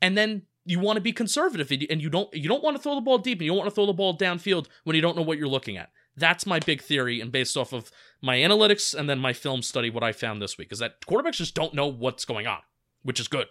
and 0.00 0.16
then 0.16 0.42
you 0.64 0.78
want 0.78 0.96
to 0.96 1.00
be 1.00 1.12
conservative 1.12 1.70
and 1.70 2.02
you 2.02 2.10
don't 2.10 2.32
you 2.34 2.48
don't 2.48 2.62
want 2.62 2.76
to 2.76 2.82
throw 2.82 2.94
the 2.94 3.00
ball 3.00 3.18
deep 3.18 3.38
and 3.38 3.46
you 3.46 3.50
don't 3.50 3.58
want 3.58 3.70
to 3.70 3.74
throw 3.74 3.86
the 3.86 3.92
ball 3.92 4.16
downfield 4.16 4.66
when 4.84 4.94
you 4.94 5.02
don't 5.02 5.16
know 5.16 5.22
what 5.22 5.38
you're 5.38 5.48
looking 5.48 5.76
at. 5.76 5.90
That's 6.16 6.46
my 6.46 6.58
big 6.58 6.82
theory 6.82 7.20
and 7.20 7.32
based 7.32 7.56
off 7.56 7.72
of 7.72 7.90
my 8.20 8.36
analytics 8.36 8.94
and 8.94 9.08
then 9.08 9.18
my 9.18 9.32
film 9.32 9.62
study 9.62 9.88
what 9.88 10.02
I 10.02 10.12
found 10.12 10.42
this 10.42 10.58
week 10.58 10.72
is 10.72 10.78
that 10.80 11.00
quarterbacks 11.00 11.36
just 11.36 11.54
don't 11.54 11.74
know 11.74 11.86
what's 11.86 12.24
going 12.24 12.46
on 12.46 12.58
which 13.02 13.20
is 13.20 13.28
good. 13.28 13.46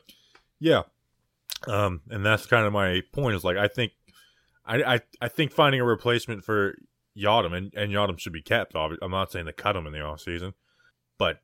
Yeah. 0.59 0.83
Um, 1.67 2.01
and 2.09 2.25
that's 2.25 2.45
kind 2.45 2.65
of 2.65 2.73
my 2.73 3.01
point 3.11 3.35
is 3.35 3.43
like 3.43 3.57
I 3.57 3.67
think 3.67 3.93
I 4.65 4.95
I, 4.95 4.99
I 5.21 5.27
think 5.27 5.51
finding 5.51 5.81
a 5.81 5.85
replacement 5.85 6.43
for 6.43 6.77
Yiadom 7.17 7.53
and, 7.53 7.73
and 7.75 7.91
Yiadom 7.91 8.19
should 8.19 8.33
be 8.33 8.41
kept. 8.41 8.75
I'm 8.75 9.11
not 9.11 9.31
saying 9.31 9.47
to 9.47 9.53
cut 9.53 9.75
him 9.75 9.87
in 9.87 9.93
the 9.93 10.01
off 10.01 10.21
season, 10.21 10.53
but 11.17 11.41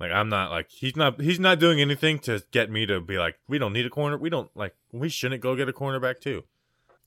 like 0.00 0.10
I'm 0.10 0.28
not 0.28 0.50
like 0.50 0.70
he's 0.70 0.96
not 0.96 1.20
he's 1.20 1.40
not 1.40 1.58
doing 1.58 1.80
anything 1.80 2.18
to 2.20 2.42
get 2.50 2.70
me 2.70 2.86
to 2.86 3.00
be 3.00 3.18
like 3.18 3.36
we 3.48 3.58
don't 3.58 3.72
need 3.72 3.86
a 3.86 3.90
corner. 3.90 4.16
We 4.18 4.30
don't 4.30 4.50
like 4.54 4.74
we 4.92 5.08
shouldn't 5.08 5.40
go 5.40 5.54
get 5.56 5.68
a 5.68 5.72
cornerback 5.72 6.20
too. 6.20 6.44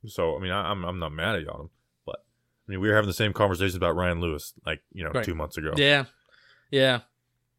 So 0.06 0.36
I 0.36 0.40
mean 0.40 0.52
I, 0.52 0.72
am 0.72 0.86
I'm 0.86 1.00
not 1.00 1.12
mad 1.12 1.36
at 1.36 1.46
Yiadom, 1.46 1.70
but 2.06 2.24
I 2.68 2.72
mean 2.72 2.80
we 2.80 2.88
were 2.88 2.96
having 2.96 3.10
the 3.10 3.14
same 3.14 3.34
conversations 3.34 3.76
about 3.76 3.96
Ryan 3.96 4.22
Lewis 4.22 4.54
like 4.66 4.82
you 4.94 5.04
know 5.04 5.12
Right. 5.12 5.26
two 5.26 5.36
months 5.36 5.58
ago. 5.58 5.74
Yeah. 5.76 6.06
Yeah. 6.72 7.02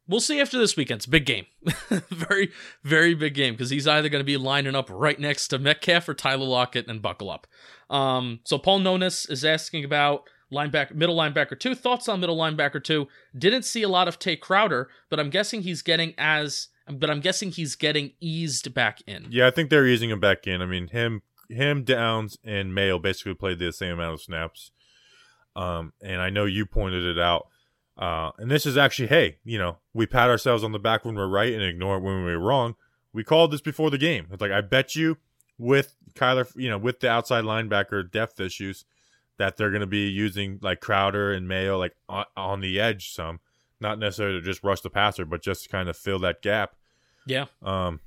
We'll 0.07 0.19
see 0.19 0.41
after 0.41 0.57
this 0.57 0.75
weekend's 0.75 1.05
big 1.05 1.27
game. 1.27 1.45
very, 2.09 2.51
very 2.83 3.13
big 3.13 3.35
game 3.35 3.53
because 3.53 3.69
he's 3.69 3.87
either 3.87 4.09
going 4.09 4.21
to 4.21 4.25
be 4.25 4.37
lining 4.37 4.73
up 4.73 4.89
right 4.89 5.19
next 5.19 5.49
to 5.49 5.59
Metcalf 5.59 6.09
or 6.09 6.15
Tyler 6.15 6.47
Lockett 6.47 6.87
and 6.87 6.99
buckle 6.99 7.29
up. 7.29 7.45
Um, 7.91 8.39
so 8.43 8.57
Paul 8.57 8.79
Nonis 8.79 9.29
is 9.29 9.45
asking 9.45 9.85
about 9.85 10.23
linebacker, 10.51 10.95
middle 10.95 11.15
linebacker 11.15 11.59
two. 11.59 11.75
Thoughts 11.75 12.07
on 12.07 12.19
middle 12.19 12.37
linebacker 12.37 12.83
two? 12.83 13.07
Didn't 13.37 13.63
see 13.63 13.83
a 13.83 13.89
lot 13.89 14.07
of 14.07 14.19
Tae 14.19 14.35
Crowder, 14.35 14.89
but 15.09 15.19
I'm 15.19 15.29
guessing 15.29 15.61
he's 15.61 15.81
getting 15.81 16.13
as, 16.17 16.69
but 16.87 17.09
I'm 17.09 17.19
guessing 17.19 17.51
he's 17.51 17.75
getting 17.75 18.11
eased 18.19 18.73
back 18.73 18.99
in. 19.07 19.27
Yeah, 19.29 19.47
I 19.47 19.51
think 19.51 19.69
they're 19.69 19.87
easing 19.87 20.09
him 20.09 20.19
back 20.19 20.47
in. 20.47 20.61
I 20.61 20.65
mean, 20.65 20.87
him, 20.87 21.21
him, 21.49 21.83
Downs, 21.83 22.37
and 22.43 22.73
Mayo 22.73 22.99
basically 22.99 23.35
played 23.35 23.59
the 23.59 23.71
same 23.71 23.93
amount 23.93 24.13
of 24.13 24.21
snaps. 24.21 24.71
Um, 25.55 25.93
and 26.01 26.21
I 26.21 26.29
know 26.29 26.45
you 26.45 26.65
pointed 26.65 27.03
it 27.03 27.19
out. 27.19 27.47
Uh, 27.97 28.31
and 28.37 28.49
this 28.49 28.65
is 28.65 28.77
actually, 28.77 29.09
hey, 29.09 29.37
you 29.43 29.57
know, 29.57 29.77
we 29.93 30.05
pat 30.05 30.29
ourselves 30.29 30.63
on 30.63 30.71
the 30.71 30.79
back 30.79 31.03
when 31.03 31.15
we're 31.15 31.27
right 31.27 31.51
and 31.51 31.61
ignore 31.61 31.97
it 31.97 32.01
when 32.01 32.23
we're 32.23 32.37
wrong. 32.37 32.75
We 33.11 33.23
called 33.23 33.51
this 33.51 33.61
before 33.61 33.89
the 33.89 33.97
game. 33.97 34.27
It's 34.31 34.41
like 34.41 34.51
I 34.51 34.61
bet 34.61 34.95
you 34.95 35.17
with 35.57 35.95
Kyler, 36.15 36.49
you 36.55 36.69
know, 36.69 36.77
with 36.77 37.01
the 37.01 37.09
outside 37.09 37.43
linebacker 37.43 38.09
depth 38.09 38.39
issues, 38.39 38.85
that 39.39 39.57
they're 39.57 39.71
going 39.71 39.81
to 39.81 39.87
be 39.87 40.07
using 40.09 40.59
like 40.61 40.79
Crowder 40.81 41.33
and 41.33 41.47
Mayo 41.47 41.79
like 41.79 41.95
on, 42.07 42.25
on 42.37 42.61
the 42.61 42.79
edge 42.79 43.11
some, 43.11 43.39
not 43.79 43.97
necessarily 43.97 44.39
to 44.39 44.45
just 44.45 44.63
rush 44.63 44.81
the 44.81 44.89
passer, 44.91 45.25
but 45.25 45.41
just 45.41 45.63
to 45.63 45.69
kind 45.69 45.89
of 45.89 45.97
fill 45.97 46.19
that 46.19 46.41
gap. 46.43 46.75
Yeah. 47.25 47.45
Um, 47.63 48.01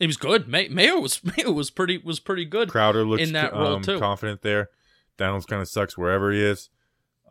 He 0.00 0.06
was 0.06 0.16
good. 0.16 0.48
May- 0.48 0.68
Mayo 0.68 0.98
was 0.98 1.22
Mayo 1.36 1.52
was 1.52 1.70
pretty 1.70 1.98
was 1.98 2.18
pretty 2.18 2.44
good. 2.44 2.68
Crowder 2.70 3.04
looks 3.04 3.22
in 3.22 3.34
that 3.34 3.52
role 3.52 3.76
um, 3.76 3.82
too. 3.82 4.00
confident 4.00 4.42
there. 4.42 4.70
Downs 5.16 5.46
kind 5.46 5.62
of 5.62 5.68
sucks 5.68 5.96
wherever 5.96 6.32
he 6.32 6.42
is. 6.42 6.70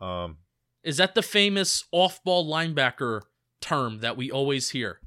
Um, 0.00 0.38
Is 0.84 0.96
that 0.98 1.14
the 1.14 1.22
famous 1.22 1.84
off-ball 1.92 2.48
linebacker 2.50 3.22
term 3.60 3.98
that 3.98 4.16
we 4.16 4.30
always 4.30 4.70
hear? 4.70 5.00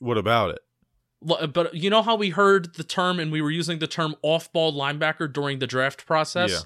what 0.00 0.18
about 0.18 0.50
it? 0.50 0.58
L- 1.28 1.38
uh, 1.40 1.46
But 1.46 1.74
you 1.74 1.90
know 1.90 2.02
how 2.02 2.16
we 2.16 2.30
heard 2.30 2.74
the 2.74 2.84
term 2.84 3.18
and 3.18 3.30
we 3.32 3.40
were 3.42 3.50
using 3.50 3.78
the 3.78 3.86
term 3.86 4.14
off-ball 4.22 4.72
linebacker 4.72 5.32
during 5.32 5.58
the 5.58 5.66
draft 5.66 6.06
process? 6.06 6.50
Yeah. 6.50 6.58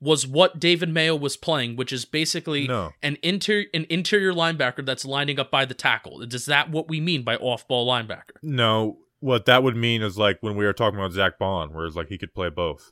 Was 0.00 0.26
what 0.26 0.58
David 0.58 0.88
Mayo 0.88 1.14
was 1.14 1.36
playing, 1.36 1.76
which 1.76 1.92
is 1.92 2.04
basically 2.04 2.66
No. 2.66 2.90
an 3.02 3.18
inter 3.22 3.66
an 3.72 3.86
interior 3.88 4.32
linebacker 4.32 4.84
that's 4.84 5.04
lining 5.04 5.38
up 5.38 5.50
by 5.50 5.64
the 5.64 5.74
tackle. 5.74 6.22
Is 6.22 6.46
that 6.46 6.70
what 6.70 6.88
we 6.88 7.00
mean 7.00 7.22
by 7.22 7.36
off-ball 7.36 7.86
linebacker? 7.86 8.32
No, 8.42 8.98
what 9.20 9.44
that 9.46 9.62
would 9.62 9.76
mean 9.76 10.02
is 10.02 10.18
like 10.18 10.38
when 10.40 10.56
we 10.56 10.64
were 10.64 10.72
talking 10.72 10.98
about 10.98 11.12
Zack 11.12 11.38
Baun, 11.38 11.72
where 11.72 11.86
it's 11.86 11.94
like 11.94 12.08
he 12.08 12.18
could 12.18 12.34
play 12.34 12.48
both. 12.48 12.90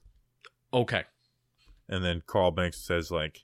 Okay. 0.73 1.03
And 1.89 2.05
then 2.05 2.23
Carl 2.25 2.53
Banks 2.53 2.79
says 2.79 3.11
like 3.11 3.41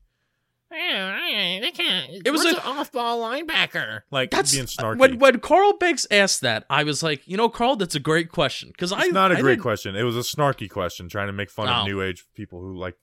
They 0.76 1.70
can't. 1.74 2.22
It 2.26 2.30
was 2.30 2.44
What's 2.44 2.58
a- 2.58 2.60
an 2.70 2.78
off-ball 2.78 3.18
linebacker. 3.20 4.02
like 4.10 4.30
That's 4.30 4.52
being 4.52 4.66
snarky. 4.66 4.98
when 4.98 5.18
when 5.18 5.40
Carl 5.40 5.76
Banks 5.78 6.06
asked 6.10 6.40
that, 6.42 6.64
I 6.70 6.84
was 6.84 7.02
like, 7.02 7.26
you 7.26 7.36
know, 7.36 7.48
Carl, 7.48 7.76
that's 7.76 7.94
a 7.94 8.00
great 8.00 8.30
question 8.30 8.68
because 8.70 8.92
I 8.92 9.04
it's 9.04 9.12
not 9.12 9.32
a 9.32 9.38
I 9.38 9.40
great 9.40 9.52
didn't- 9.52 9.62
question. 9.62 9.96
It 9.96 10.02
was 10.04 10.16
a 10.16 10.20
snarky 10.20 10.68
question, 10.70 11.08
trying 11.08 11.28
to 11.28 11.32
make 11.32 11.50
fun 11.50 11.68
Oh. 11.68 11.72
of 11.82 11.86
new 11.86 12.02
age 12.02 12.24
people 12.34 12.60
who 12.60 12.76
like 12.76 12.96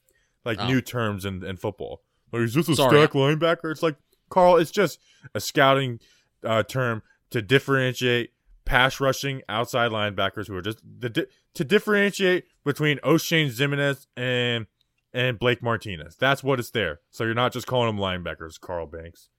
like 0.46 0.60
Oh. 0.60 0.68
new 0.68 0.82
terms 0.82 1.26
in, 1.26 1.44
in 1.44 1.58
football. 1.58 2.02
Like, 2.32 2.44
is 2.44 2.54
this 2.54 2.68
a 2.70 2.76
Sorry. 2.76 2.98
stack 3.02 3.12
linebacker? 3.14 3.72
It's 3.72 3.84
like 3.84 3.96
Carl. 4.30 4.58
It's 4.58 4.72
just 4.72 5.00
a 5.34 5.40
scouting 5.40 6.00
uh, 6.44 6.64
term 6.64 7.02
to 7.32 7.42
differentiate 7.42 8.32
pass 8.66 9.00
rushing 9.00 9.42
outside 9.50 9.92
linebackers 9.92 10.48
who 10.48 10.56
are 10.56 10.62
just 10.62 10.80
the, 11.00 11.10
di- 11.10 11.26
to 11.54 11.64
differentiate 11.64 12.46
between 12.66 12.98
Oshane 13.00 13.48
Ximines 13.52 14.08
and 14.18 14.68
and 15.14 15.40
Blake 15.40 15.62
Martinez. 15.62 16.16
That's 16.18 16.44
what 16.44 16.60
it's 16.60 16.72
there. 16.72 17.02
So 17.12 17.24
you're 17.24 17.34
not 17.34 17.54
just 17.54 17.68
calling 17.68 17.88
them 17.88 18.04
linebackers, 18.04 18.60
Carl 18.60 18.88
Banks. 18.88 19.30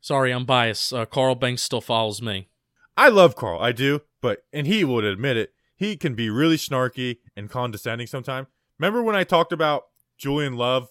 Sorry, 0.00 0.30
I'm 0.30 0.44
biased. 0.44 0.92
Uh, 0.92 1.04
Carl 1.06 1.34
Banks 1.34 1.62
still 1.62 1.80
follows 1.80 2.22
me. 2.22 2.48
I 2.96 3.08
love 3.08 3.36
Carl, 3.36 3.60
I 3.60 3.72
do, 3.72 4.02
but 4.22 4.44
and 4.52 4.66
he 4.66 4.84
would 4.84 5.04
admit 5.04 5.36
it, 5.36 5.52
he 5.76 5.96
can 5.96 6.14
be 6.14 6.30
really 6.30 6.56
snarky 6.56 7.18
and 7.36 7.50
condescending 7.50 8.06
sometimes. 8.06 8.46
Remember 8.78 9.02
when 9.02 9.16
I 9.16 9.24
talked 9.24 9.52
about 9.52 9.84
Julian 10.16 10.54
Love 10.54 10.88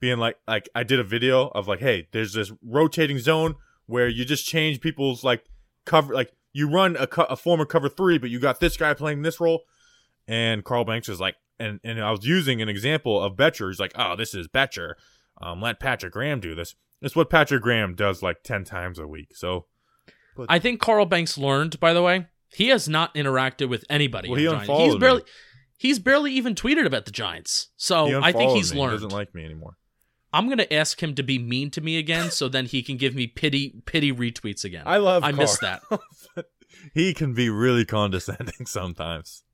being 0.00 0.18
like 0.18 0.36
like 0.48 0.68
I 0.74 0.82
did 0.82 0.98
a 0.98 1.04
video 1.04 1.48
of 1.48 1.68
like, 1.68 1.80
hey, 1.80 2.08
there's 2.12 2.32
this 2.32 2.52
rotating 2.62 3.18
zone 3.18 3.56
where 3.86 4.08
you 4.08 4.24
just 4.24 4.46
change 4.46 4.80
people's 4.80 5.22
like 5.22 5.44
cover 5.84 6.14
like 6.14 6.32
you 6.52 6.68
run 6.68 6.96
a, 6.96 7.06
co- 7.06 7.24
a 7.24 7.36
former 7.36 7.64
cover 7.64 7.88
three, 7.88 8.18
but 8.18 8.30
you 8.30 8.38
got 8.38 8.60
this 8.60 8.76
guy 8.76 8.94
playing 8.94 9.22
this 9.22 9.40
role, 9.40 9.62
and 10.26 10.64
Carl 10.64 10.84
Banks 10.84 11.08
is 11.08 11.20
like, 11.20 11.36
and 11.62 11.80
and 11.84 12.00
I 12.02 12.10
was 12.10 12.24
using 12.26 12.60
an 12.60 12.68
example 12.68 13.22
of 13.22 13.36
Bettcher. 13.36 13.68
He's 13.68 13.80
like, 13.80 13.92
oh, 13.94 14.16
this 14.16 14.34
is 14.34 14.48
Bettcher. 14.48 14.94
Um, 15.40 15.60
let 15.60 15.80
Patrick 15.80 16.12
Graham 16.12 16.40
do 16.40 16.54
this. 16.54 16.74
It's 17.00 17.16
what 17.16 17.30
Patrick 17.30 17.62
Graham 17.62 17.94
does 17.94 18.22
like 18.22 18.42
ten 18.42 18.64
times 18.64 18.98
a 18.98 19.06
week. 19.06 19.36
So 19.36 19.66
I 20.48 20.58
think 20.58 20.80
Carl 20.80 21.06
Banks 21.06 21.36
learned, 21.38 21.78
by 21.80 21.92
the 21.92 22.02
way, 22.02 22.26
he 22.52 22.68
has 22.68 22.88
not 22.88 23.14
interacted 23.14 23.68
with 23.68 23.84
anybody. 23.90 24.28
Well, 24.28 24.38
he 24.38 24.44
the 24.44 24.50
Giants. 24.52 24.68
unfollowed 24.68 24.84
He's 24.86 24.94
me. 24.94 25.00
barely 25.00 25.22
he's 25.78 25.98
barely 25.98 26.32
even 26.32 26.54
tweeted 26.54 26.86
about 26.86 27.06
the 27.06 27.10
Giants. 27.10 27.70
So 27.76 28.22
I 28.22 28.32
think 28.32 28.52
he's 28.52 28.72
me. 28.72 28.78
He 28.78 28.82
learned. 28.84 28.96
doesn't 28.96 29.10
like 29.12 29.34
me 29.34 29.44
anymore. 29.44 29.76
I'm 30.32 30.48
gonna 30.48 30.66
ask 30.70 31.02
him 31.02 31.14
to 31.16 31.22
be 31.22 31.38
mean 31.38 31.70
to 31.72 31.80
me 31.80 31.98
again, 31.98 32.30
so 32.30 32.48
then 32.48 32.66
he 32.66 32.82
can 32.82 32.96
give 32.96 33.14
me 33.14 33.26
pity 33.26 33.82
pity 33.84 34.12
retweets 34.12 34.64
again. 34.64 34.84
I 34.86 34.96
love. 34.98 35.24
I 35.24 35.32
missed 35.32 35.60
that. 35.60 35.82
He 36.94 37.14
can 37.14 37.34
be 37.34 37.48
really 37.48 37.84
condescending 37.84 38.66
sometimes. 38.66 39.44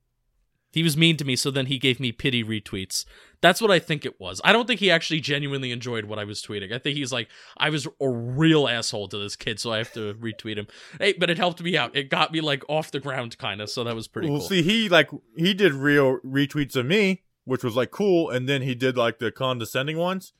He 0.71 0.83
was 0.83 0.95
mean 0.95 1.17
to 1.17 1.25
me, 1.25 1.35
so 1.35 1.49
then 1.49 1.65
he 1.65 1.79
gave 1.79 1.99
me 1.99 2.11
pity 2.11 2.43
retweets. 2.43 3.05
That's 3.41 3.61
what 3.61 3.71
I 3.71 3.79
think 3.79 4.05
it 4.05 4.19
was. 4.19 4.39
I 4.43 4.51
don't 4.51 4.67
think 4.67 4.79
he 4.79 4.91
actually 4.91 5.21
genuinely 5.21 5.71
enjoyed 5.71 6.05
what 6.05 6.19
I 6.19 6.25
was 6.25 6.41
tweeting. 6.43 6.73
I 6.73 6.77
think 6.77 6.95
he's 6.95 7.11
like, 7.11 7.27
I 7.57 7.69
was 7.69 7.87
a 7.99 8.09
real 8.09 8.67
asshole 8.67 9.07
to 9.07 9.17
this 9.17 9.35
kid, 9.35 9.59
so 9.59 9.71
I 9.71 9.79
have 9.79 9.93
to 9.93 10.13
retweet 10.21 10.57
him. 10.57 10.67
Hey, 10.99 11.13
but 11.13 11.29
it 11.29 11.37
helped 11.37 11.63
me 11.63 11.75
out. 11.75 11.95
It 11.95 12.09
got 12.09 12.31
me 12.31 12.41
like 12.41 12.63
off 12.69 12.91
the 12.91 12.99
ground, 12.99 13.37
kind 13.37 13.61
of. 13.61 13.69
So 13.69 13.83
that 13.83 13.95
was 13.95 14.07
pretty 14.07 14.29
well, 14.29 14.39
cool. 14.39 14.49
see, 14.49 14.61
he 14.61 14.89
like 14.89 15.09
he 15.35 15.53
did 15.53 15.73
real 15.73 16.19
retweets 16.19 16.75
of 16.75 16.85
me 16.85 17.23
which 17.49 17.63
was 17.63 17.75
like 17.75 17.89
cool, 17.89 18.29
and 18.29 18.47
then 18.47 18.61
he 18.61 18.75
did 18.75 18.95
like 18.95 19.17
the 19.17 19.31
condescending 19.31 19.97
ones, 19.97 20.33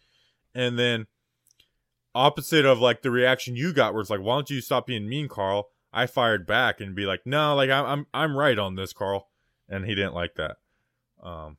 and 0.54 0.78
then 0.78 1.08
opposite 2.14 2.66
of 2.66 2.80
like 2.80 3.02
the 3.02 3.10
reaction 3.10 3.56
you 3.56 3.74
got, 3.74 3.94
where 3.94 4.02
it's 4.02 4.12
like, 4.12 4.22
why 4.22 4.36
don't 4.36 4.50
you 4.50 4.62
stop 4.62 4.86
being 4.86 5.10
mean, 5.10 5.28
Carl? 5.28 5.70
I 5.92 6.06
fired 6.06 6.46
back 6.46 6.80
and 6.80 6.96
be 6.96 7.08
like, 7.08 7.22
no, 7.26 7.56
like 7.56 7.72
I'm 7.72 7.86
I'm 7.86 8.08
I'm 8.14 8.38
right 8.38 8.60
on 8.60 8.76
this, 8.76 8.94
Carl, 8.94 9.29
and 9.70 9.86
he 9.86 9.96
didn't 9.96 10.14
like 10.14 10.36
that. 10.36 10.58
Um, 11.24 11.58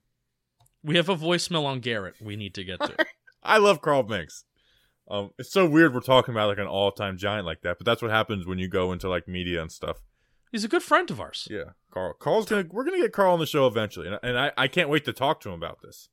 We 0.83 0.97
have 0.97 1.09
a 1.09 1.17
voicemail 1.17 1.65
on 1.65 1.81
Garrett 1.81 2.15
we 2.21 2.37
need 2.37 2.55
to 2.55 2.65
get 2.65 2.81
to. 2.81 3.07
I 3.43 3.59
love 3.59 3.81
Carl 3.81 4.03
Minks. 4.03 4.45
Um, 5.11 5.31
it's 5.39 5.51
so 5.53 5.67
weird 5.67 5.93
we're 5.93 6.01
talking 6.01 6.33
about 6.35 6.49
like 6.49 6.59
an 6.59 6.67
all-time 6.67 7.17
giant 7.17 7.45
like 7.45 7.63
that, 7.63 7.79
but 7.79 7.85
that's 7.85 8.01
what 8.01 8.11
happens 8.11 8.47
when 8.47 8.59
you 8.59 8.69
go 8.69 8.93
into 8.93 9.09
like 9.09 9.27
media 9.27 9.61
and 9.61 9.73
stuff. 9.73 10.03
He's 10.53 10.65
a 10.65 10.69
good 10.69 10.83
friend 10.83 11.11
of 11.11 11.21
ours. 11.21 11.47
Yeah, 11.51 11.71
Carl. 11.93 12.15
Carl's 12.15 12.47
gonna 12.47 12.67
we're 12.71 12.85
gonna 12.85 12.99
get 13.01 13.13
Carl 13.13 13.33
on 13.33 13.39
the 13.41 13.47
show 13.47 13.67
eventually, 13.67 14.09
and, 14.09 14.19
and 14.23 14.39
I 14.39 14.53
I 14.57 14.69
can't 14.69 14.89
wait 14.89 15.05
to 15.05 15.13
talk 15.13 15.41
to 15.41 15.49
him 15.49 15.55
about 15.55 15.79
this. 15.83 16.09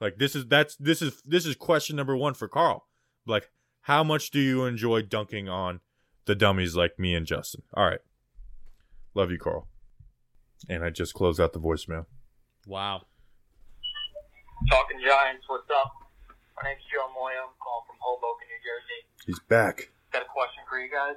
Like 0.00 0.16
this 0.18 0.34
is 0.34 0.46
that's 0.46 0.76
this 0.76 1.00
is 1.02 1.22
this 1.24 1.46
is 1.46 1.54
question 1.54 1.96
number 1.96 2.16
one 2.16 2.34
for 2.34 2.48
Carl. 2.48 2.86
Like, 3.26 3.50
how 3.82 4.02
much 4.04 4.30
do 4.30 4.40
you 4.40 4.64
enjoy 4.64 5.02
dunking 5.02 5.48
on 5.48 5.80
the 6.26 6.34
dummies 6.34 6.76
like 6.76 6.98
me 6.98 7.14
and 7.14 7.26
Justin? 7.26 7.62
All 7.74 7.86
right, 7.86 8.00
love 9.14 9.30
you, 9.30 9.38
Carl. 9.38 9.68
And 10.68 10.84
I 10.84 10.90
just 10.90 11.14
closed 11.14 11.40
out 11.40 11.52
the 11.52 11.60
voicemail. 11.60 12.06
Wow. 12.66 13.02
Talking 14.70 14.98
Giants, 15.04 15.44
what's 15.48 15.68
up? 15.70 15.92
My 16.56 16.70
name's 16.70 16.82
Joe 16.88 17.10
Moya. 17.12 17.44
I'm 17.44 17.52
calling 17.60 17.84
from 17.86 17.96
Hoboken, 18.00 18.46
New 18.48 18.60
Jersey. 18.64 19.00
He's 19.26 19.40
back. 19.48 19.90
Got 20.12 20.22
a 20.22 20.30
question 20.32 20.62
for 20.68 20.78
you 20.78 20.88
guys. 20.90 21.16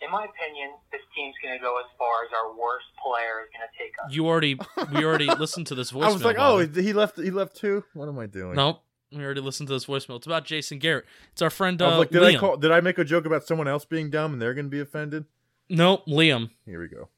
In 0.00 0.10
my 0.10 0.24
opinion, 0.24 0.70
this 0.90 1.02
team's 1.14 1.34
going 1.42 1.58
to 1.58 1.62
go 1.62 1.78
as 1.78 1.86
far 1.98 2.24
as 2.24 2.30
our 2.34 2.50
worst 2.58 2.86
player 2.98 3.44
is 3.44 3.50
going 3.52 3.68
to 3.68 3.74
take 3.78 3.92
us. 4.04 4.14
You 4.14 4.26
already 4.26 4.58
we 4.92 5.04
already 5.04 5.26
listened 5.38 5.66
to 5.68 5.74
this 5.74 5.92
voicemail. 5.92 6.04
I 6.04 6.12
was 6.12 6.24
like, 6.24 6.36
oh, 6.38 6.66
Bobby. 6.66 6.82
he 6.82 6.92
left. 6.92 7.18
He 7.18 7.30
left 7.30 7.56
too. 7.56 7.84
What 7.94 8.08
am 8.08 8.18
I 8.18 8.26
doing? 8.26 8.54
Nope. 8.54 8.82
We 9.12 9.22
already 9.22 9.42
listened 9.42 9.68
to 9.68 9.74
this 9.74 9.84
voicemail. 9.84 10.16
It's 10.16 10.26
about 10.26 10.44
Jason 10.44 10.78
Garrett. 10.78 11.04
It's 11.32 11.42
our 11.42 11.50
friend 11.50 11.80
I 11.82 11.86
was 11.86 11.94
uh, 11.94 11.98
like, 11.98 12.10
did 12.10 12.22
Liam. 12.22 12.36
I 12.36 12.40
call? 12.40 12.56
Did 12.56 12.72
I 12.72 12.80
make 12.80 12.98
a 12.98 13.04
joke 13.04 13.26
about 13.26 13.44
someone 13.46 13.68
else 13.68 13.84
being 13.84 14.10
dumb 14.10 14.32
and 14.32 14.40
they're 14.42 14.54
gonna 14.54 14.68
be 14.68 14.80
offended? 14.80 15.26
Nope, 15.68 16.06
Liam. 16.06 16.50
Here 16.64 16.80
we 16.80 16.88
go. 16.88 17.08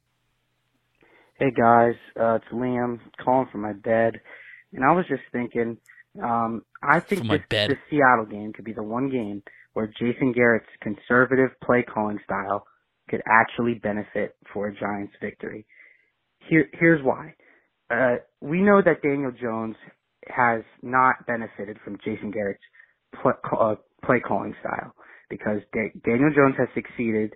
Hey 1.45 1.51
guys, 1.51 1.92
uh, 2.18 2.36
it's 2.36 2.47
Liam 2.55 3.01
calling 3.22 3.47
from 3.53 3.61
my 3.61 3.74
bed, 3.74 4.18
and 4.72 4.82
I 4.82 4.92
was 4.92 5.05
just 5.11 5.24
thinking, 5.30 5.76
um, 6.22 6.62
I 6.82 7.01
think 7.01 7.20
this, 7.28 7.42
this 7.51 7.76
Seattle 7.90 8.24
game 8.24 8.55
could 8.55 8.64
be 8.64 8.72
the 8.72 8.82
one 8.82 9.11
game 9.11 9.42
where 9.74 9.86
Jason 9.86 10.32
Garrett's 10.32 10.64
conservative 10.80 11.51
play 11.62 11.82
calling 11.82 12.18
style 12.24 12.64
could 13.11 13.20
actually 13.28 13.74
benefit 13.74 14.36
for 14.55 14.68
a 14.68 14.74
Giants 14.74 15.12
victory. 15.20 15.66
Here, 16.49 16.66
here's 16.72 17.05
why. 17.05 17.34
Uh, 17.90 18.16
we 18.40 18.62
know 18.62 18.80
that 18.82 19.03
Daniel 19.03 19.32
Jones 19.32 19.76
has 20.28 20.62
not 20.80 21.26
benefited 21.26 21.76
from 21.84 21.99
Jason 22.03 22.30
Garrett's 22.30 22.64
pl- 23.20 23.34
uh, 23.61 23.74
play 24.03 24.20
calling 24.26 24.55
style 24.61 24.95
because 25.28 25.61
da- 25.74 25.92
Daniel 26.07 26.30
Jones 26.34 26.55
has 26.57 26.68
succeeded 26.74 27.34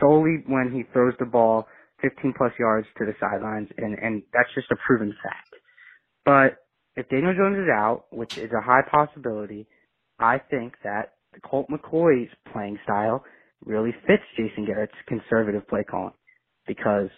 solely 0.00 0.42
when 0.46 0.72
he 0.72 0.84
throws 0.94 1.12
the 1.18 1.26
ball 1.26 1.66
15 2.02 2.34
plus 2.36 2.52
yards 2.58 2.86
to 2.98 3.04
the 3.04 3.14
sidelines, 3.20 3.68
and, 3.76 3.98
and 3.98 4.22
that's 4.32 4.48
just 4.54 4.70
a 4.70 4.76
proven 4.86 5.14
fact. 5.22 5.54
But 6.24 6.58
if 6.96 7.08
Daniel 7.08 7.34
Jones 7.34 7.58
is 7.58 7.68
out, 7.68 8.04
which 8.10 8.36
is 8.38 8.50
a 8.52 8.60
high 8.60 8.82
possibility, 8.90 9.66
I 10.18 10.38
think 10.38 10.74
that 10.84 11.14
Colt 11.44 11.68
McCoy's 11.70 12.30
playing 12.52 12.78
style 12.84 13.24
really 13.64 13.94
fits 14.06 14.22
Jason 14.36 14.66
Garrett's 14.66 14.92
conservative 15.06 15.66
play 15.68 15.84
calling 15.88 16.14
because 16.66 17.10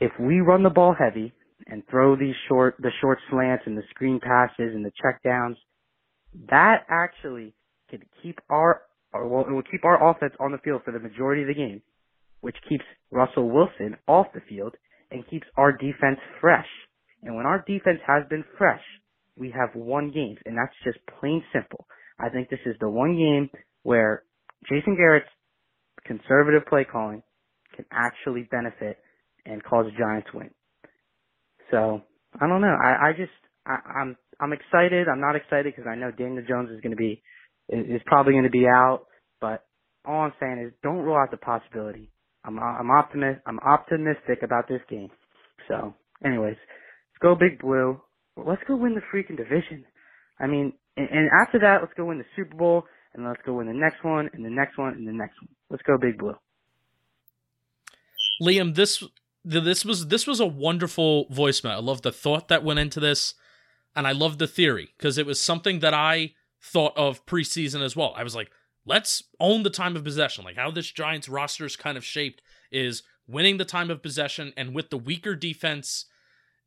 if 0.00 0.12
we 0.18 0.40
run 0.40 0.62
the 0.62 0.70
ball 0.70 0.94
heavy 0.98 1.32
and 1.66 1.82
throw 1.90 2.16
these 2.16 2.34
short, 2.48 2.76
the 2.78 2.90
short 3.00 3.18
slants 3.30 3.64
and 3.66 3.76
the 3.76 3.82
screen 3.90 4.20
passes 4.20 4.74
and 4.74 4.84
the 4.84 4.92
checkdowns, 5.02 5.56
that 6.50 6.84
actually 6.88 7.54
could 7.90 8.04
keep 8.22 8.38
our, 8.50 8.82
or 9.12 9.26
well, 9.28 9.44
it 9.46 9.52
will 9.52 9.62
keep 9.62 9.84
our 9.84 10.10
offense 10.10 10.34
on 10.40 10.52
the 10.52 10.58
field 10.58 10.82
for 10.84 10.92
the 10.92 10.98
majority 10.98 11.42
of 11.42 11.48
the 11.48 11.54
game, 11.54 11.82
which 12.40 12.56
keeps 12.68 12.84
Russell 13.10 13.50
Wilson 13.50 13.96
off 14.06 14.26
the 14.34 14.40
field 14.48 14.74
and 15.10 15.28
keeps 15.28 15.46
our 15.56 15.72
defense 15.72 16.18
fresh. 16.40 16.66
And 17.22 17.36
when 17.36 17.46
our 17.46 17.64
defense 17.66 18.00
has 18.06 18.24
been 18.28 18.44
fresh, 18.58 18.82
we 19.36 19.50
have 19.50 19.74
won 19.74 20.10
games, 20.12 20.38
and 20.46 20.56
that's 20.56 20.74
just 20.84 20.98
plain 21.20 21.42
simple. 21.52 21.86
I 22.18 22.28
think 22.30 22.48
this 22.48 22.60
is 22.64 22.76
the 22.80 22.88
one 22.88 23.16
game 23.16 23.50
where 23.82 24.22
Jason 24.68 24.96
Garrett's 24.96 25.28
conservative 26.06 26.66
play 26.66 26.84
calling 26.84 27.22
can 27.74 27.84
actually 27.92 28.48
benefit 28.50 28.98
and 29.44 29.62
cause 29.62 29.86
the 29.86 29.98
Giants 29.98 30.28
win. 30.32 30.50
So 31.70 32.02
I 32.40 32.46
don't 32.46 32.60
know. 32.60 32.74
I, 32.82 33.08
I 33.08 33.12
just 33.16 33.32
I, 33.66 33.76
I'm 34.00 34.16
I'm 34.40 34.52
excited. 34.52 35.08
I'm 35.08 35.20
not 35.20 35.36
excited 35.36 35.74
because 35.74 35.88
I 35.90 35.96
know 35.96 36.10
Daniel 36.10 36.44
Jones 36.48 36.70
is 36.70 36.80
going 36.80 36.92
to 36.92 36.96
be 36.96 37.22
is, 37.68 37.86
is 37.96 38.02
probably 38.06 38.32
going 38.32 38.44
to 38.44 38.50
be 38.50 38.66
out. 38.66 39.06
But 39.40 39.64
all 40.04 40.20
I'm 40.20 40.32
saying 40.40 40.64
is 40.66 40.72
don't 40.82 40.98
rule 40.98 41.16
out 41.16 41.30
the 41.30 41.36
possibility. 41.36 42.10
I'm 42.46 42.58
I'm 42.58 42.90
optimist. 42.90 43.40
I'm 43.46 43.58
optimistic 43.60 44.42
about 44.42 44.68
this 44.68 44.80
game. 44.88 45.10
So, 45.68 45.94
anyways, 46.24 46.56
let's 46.56 47.20
go 47.20 47.34
Big 47.34 47.60
Blue. 47.60 48.00
Let's 48.36 48.62
go 48.68 48.76
win 48.76 48.94
the 48.94 49.00
freaking 49.12 49.36
division. 49.36 49.84
I 50.38 50.46
mean, 50.46 50.72
and, 50.96 51.08
and 51.10 51.30
after 51.42 51.58
that, 51.60 51.78
let's 51.80 51.94
go 51.96 52.04
win 52.04 52.18
the 52.18 52.24
Super 52.36 52.54
Bowl, 52.54 52.84
and 53.14 53.26
let's 53.26 53.40
go 53.44 53.54
win 53.54 53.66
the 53.66 53.72
next 53.72 54.04
one, 54.04 54.30
and 54.32 54.44
the 54.44 54.50
next 54.50 54.78
one, 54.78 54.94
and 54.94 55.08
the 55.08 55.12
next 55.12 55.40
one. 55.40 55.48
Let's 55.70 55.82
go 55.82 55.98
Big 55.98 56.18
Blue. 56.18 56.36
Liam, 58.40 58.74
this 58.74 59.02
this 59.44 59.84
was 59.84 60.08
this 60.08 60.26
was 60.26 60.40
a 60.40 60.46
wonderful 60.46 61.26
voicemail. 61.26 61.70
I 61.70 61.78
love 61.78 62.02
the 62.02 62.12
thought 62.12 62.48
that 62.48 62.62
went 62.62 62.78
into 62.78 63.00
this, 63.00 63.34
and 63.94 64.06
I 64.06 64.12
love 64.12 64.38
the 64.38 64.46
theory 64.46 64.90
because 64.96 65.18
it 65.18 65.26
was 65.26 65.40
something 65.40 65.80
that 65.80 65.94
I 65.94 66.34
thought 66.60 66.96
of 66.96 67.24
preseason 67.26 67.82
as 67.82 67.96
well. 67.96 68.14
I 68.16 68.22
was 68.22 68.34
like, 68.34 68.50
let's 68.86 69.24
own 69.38 69.64
the 69.64 69.70
time 69.70 69.96
of 69.96 70.04
possession. 70.04 70.44
Like 70.44 70.56
how 70.56 70.70
this 70.70 70.90
Giants 70.90 71.28
roster 71.28 71.66
is 71.66 71.76
kind 71.76 71.98
of 71.98 72.04
shaped 72.04 72.40
is 72.70 73.02
winning 73.26 73.58
the 73.58 73.64
time 73.64 73.90
of 73.90 74.02
possession, 74.02 74.52
and 74.56 74.74
with 74.74 74.90
the 74.90 74.96
weaker 74.96 75.34
defense, 75.34 76.06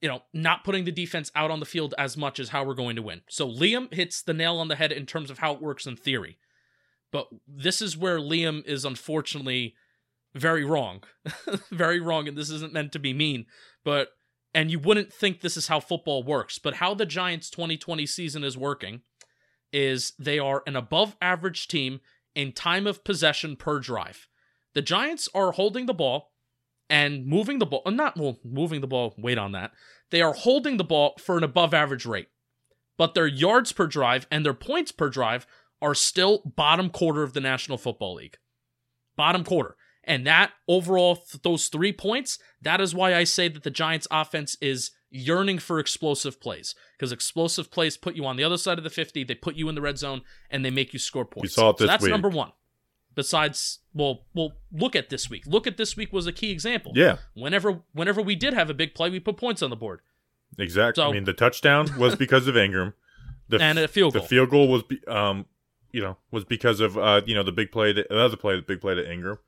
you 0.02 0.10
know, 0.10 0.24
not 0.34 0.64
putting 0.64 0.84
the 0.84 0.92
defense 0.92 1.32
out 1.36 1.50
on 1.50 1.60
the 1.60 1.66
field 1.66 1.96
as 1.98 2.18
much 2.18 2.40
as 2.40 2.50
how 2.50 2.64
we're 2.64 2.74
going 2.74 2.98
to 2.98 3.02
win. 3.02 3.22
So 3.30 3.48
Liam 3.48 3.92
hits 3.94 4.22
the 4.22 4.34
nail 4.34 4.58
on 4.58 4.68
the 4.68 4.76
head 4.76 4.92
in 4.92 5.06
terms 5.06 5.32
of 5.32 5.40
how 5.40 5.54
it 5.54 5.62
works 5.62 5.88
in 5.88 5.96
theory. 5.96 6.38
But 7.12 7.28
this 7.48 7.82
is 7.82 7.98
where 7.98 8.20
Liam 8.20 8.66
is 8.68 8.86
unfortunately 8.86 9.74
very 10.36 10.64
wrong. 10.64 11.04
very 11.72 12.00
wrong, 12.00 12.28
and 12.28 12.38
this 12.38 12.52
isn't 12.52 12.74
meant 12.74 12.92
to 12.92 13.00
be 13.00 13.14
mean, 13.14 13.46
but 13.84 14.10
and 14.54 14.72
you 14.72 14.80
wouldn't 14.80 15.14
think 15.14 15.42
this 15.42 15.58
is 15.58 15.68
how 15.68 15.80
football 15.80 16.24
works, 16.24 16.60
but 16.60 16.76
how 16.76 16.94
the 16.94 17.06
Giants 17.06 17.50
2020 17.50 18.06
season 18.06 18.44
is 18.44 18.58
working 18.58 19.02
is 19.72 20.14
they 20.20 20.40
are 20.40 20.64
an 20.66 20.76
above 20.76 21.16
average 21.22 21.68
team 21.68 22.02
in 22.36 22.52
time 22.52 22.88
of 22.88 23.04
possession 23.04 23.56
per 23.56 23.80
drive. 23.80 24.28
The 24.74 24.82
Giants 24.82 25.28
are 25.34 25.52
holding 25.52 25.86
the 25.86 25.94
ball 25.94 26.32
and 26.90 27.26
moving 27.26 27.60
the 27.60 27.66
ball, 27.66 27.84
not 27.86 28.18
well, 28.18 28.40
moving 28.44 28.82
the 28.82 28.88
ball, 28.88 29.14
wait 29.18 29.38
on 29.38 29.52
that. 29.52 29.72
They 30.10 30.22
are 30.22 30.34
holding 30.34 30.78
the 30.78 30.84
ball 30.84 31.16
for 31.20 31.38
an 31.38 31.44
above 31.44 31.74
average 31.74 32.06
rate. 32.06 32.30
But 32.98 33.14
their 33.14 33.28
yards 33.28 33.72
per 33.72 33.88
drive 33.88 34.28
and 34.32 34.46
their 34.46 34.54
points 34.54 34.92
per 34.92 35.10
drive 35.10 35.46
are 35.82 35.96
still 35.96 36.42
bottom 36.56 36.90
quarter 36.90 37.24
of 37.24 37.34
the 37.34 37.40
National 37.40 37.78
Football 37.78 38.16
League. 38.16 38.38
Bottom 39.16 39.44
quarter. 39.44 39.76
And 40.04 40.26
that 40.26 40.52
overall, 40.68 41.16
th- 41.16 41.42
those 41.44 41.68
three 41.68 41.94
points, 41.94 42.40
that 42.62 42.82
is 42.82 42.96
why 42.96 43.16
I 43.16 43.24
say 43.24 43.48
that 43.48 43.64
the 43.64 43.70
Giants 43.70 44.08
offense 44.10 44.58
is 44.60 44.92
yearning 45.12 45.60
for 45.60 45.80
explosive 45.80 46.40
plays. 46.40 46.76
Because 46.98 47.12
explosive 47.12 47.72
plays 47.72 47.98
put 47.98 48.16
you 48.16 48.26
on 48.26 48.36
the 48.36 48.44
other 48.44 48.58
side 48.58 48.78
of 48.78 48.84
the 48.84 48.90
50, 48.90 49.24
they 49.24 49.36
put 49.36 49.56
you 49.56 49.70
in 49.70 49.76
the 49.76 49.82
red 49.82 49.98
zone, 49.98 50.22
and 50.50 50.64
they 50.64 50.70
make 50.72 50.94
you 50.94 51.00
score 51.00 51.26
points. 51.26 51.52
You 51.52 51.62
saw 51.62 51.70
it 51.70 51.80
so 51.80 51.84
this 51.86 51.92
that's 51.92 52.04
week. 52.04 52.12
number 52.12 52.30
one. 52.30 52.52
Besides, 53.16 53.80
well, 53.94 54.26
well, 54.34 54.54
look 54.72 54.96
at 54.96 55.10
this 55.10 55.30
week. 55.30 55.44
Look 55.46 55.68
at 55.68 55.78
this 55.78 55.98
week 55.98 56.14
was 56.14 56.28
a 56.28 56.32
key 56.32 56.52
example. 56.52 56.94
Yeah. 56.96 57.18
Whenever, 57.34 57.82
whenever 57.94 58.22
we 58.22 58.36
did 58.36 58.54
have 58.54 58.70
a 58.70 58.74
big 58.74 58.94
play, 58.94 59.10
we 59.10 59.20
put 59.20 59.36
points 59.38 59.62
on 59.62 59.70
the 59.70 59.76
board. 59.76 60.02
Exactly. 60.58 61.02
So- 61.02 61.10
I 61.10 61.14
mean, 61.14 61.26
the 61.26 61.34
touchdown 61.34 61.90
was 61.98 62.16
because 62.16 62.48
of 62.48 62.56
Engram. 62.56 62.94
The, 63.50 63.58
And 63.62 63.80
a 63.80 63.88
field 63.88 64.14
goal. 64.14 64.22
The 64.22 64.28
field 64.28 64.50
goal 64.52 64.68
was, 64.68 64.84
um, 65.08 65.48
you 65.92 66.02
know, 66.02 66.18
was 66.32 66.46
because 66.46 66.80
of 66.80 66.98
uh, 66.98 67.22
you 67.26 67.34
know, 67.34 67.44
the 67.44 67.52
big 67.52 67.72
play, 67.72 67.92
that, 67.94 68.10
the 68.10 68.20
other 68.20 68.38
play, 68.38 68.56
the 68.56 68.62
big 68.62 68.80
play 68.80 68.96
to 68.96 69.04
Engram. 69.04 69.40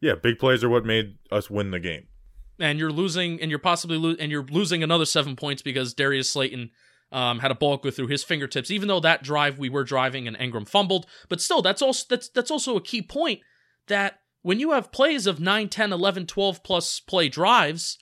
Yeah, 0.00 0.14
big 0.14 0.38
plays 0.38 0.62
are 0.62 0.68
what 0.68 0.84
made 0.84 1.16
us 1.32 1.50
win 1.50 1.70
the 1.70 1.80
game. 1.80 2.06
And 2.60 2.78
you're 2.78 2.92
losing, 2.92 3.40
and 3.40 3.50
you're 3.50 3.58
possibly 3.58 3.96
lo- 3.96 4.16
and 4.18 4.30
you're 4.32 4.44
losing 4.44 4.82
another 4.82 5.04
seven 5.04 5.36
points 5.36 5.62
because 5.62 5.94
Darius 5.94 6.30
Slayton 6.30 6.70
um, 7.12 7.38
had 7.38 7.50
a 7.50 7.54
ball 7.54 7.76
go 7.76 7.90
through 7.90 8.08
his 8.08 8.24
fingertips. 8.24 8.70
Even 8.70 8.88
though 8.88 9.00
that 9.00 9.22
drive 9.22 9.58
we 9.58 9.68
were 9.68 9.84
driving 9.84 10.26
and 10.26 10.36
Engram 10.36 10.68
fumbled, 10.68 11.06
but 11.28 11.40
still, 11.40 11.62
that's 11.62 11.82
also 11.82 12.04
that's 12.08 12.28
that's 12.28 12.50
also 12.50 12.76
a 12.76 12.82
key 12.82 13.02
point 13.02 13.40
that 13.86 14.20
when 14.42 14.60
you 14.60 14.72
have 14.72 14.92
plays 14.92 15.26
of 15.26 15.40
9, 15.40 15.68
10, 15.68 15.92
11, 15.92 16.26
12 16.26 16.62
plus 16.62 17.00
play 17.00 17.28
drives, 17.28 17.98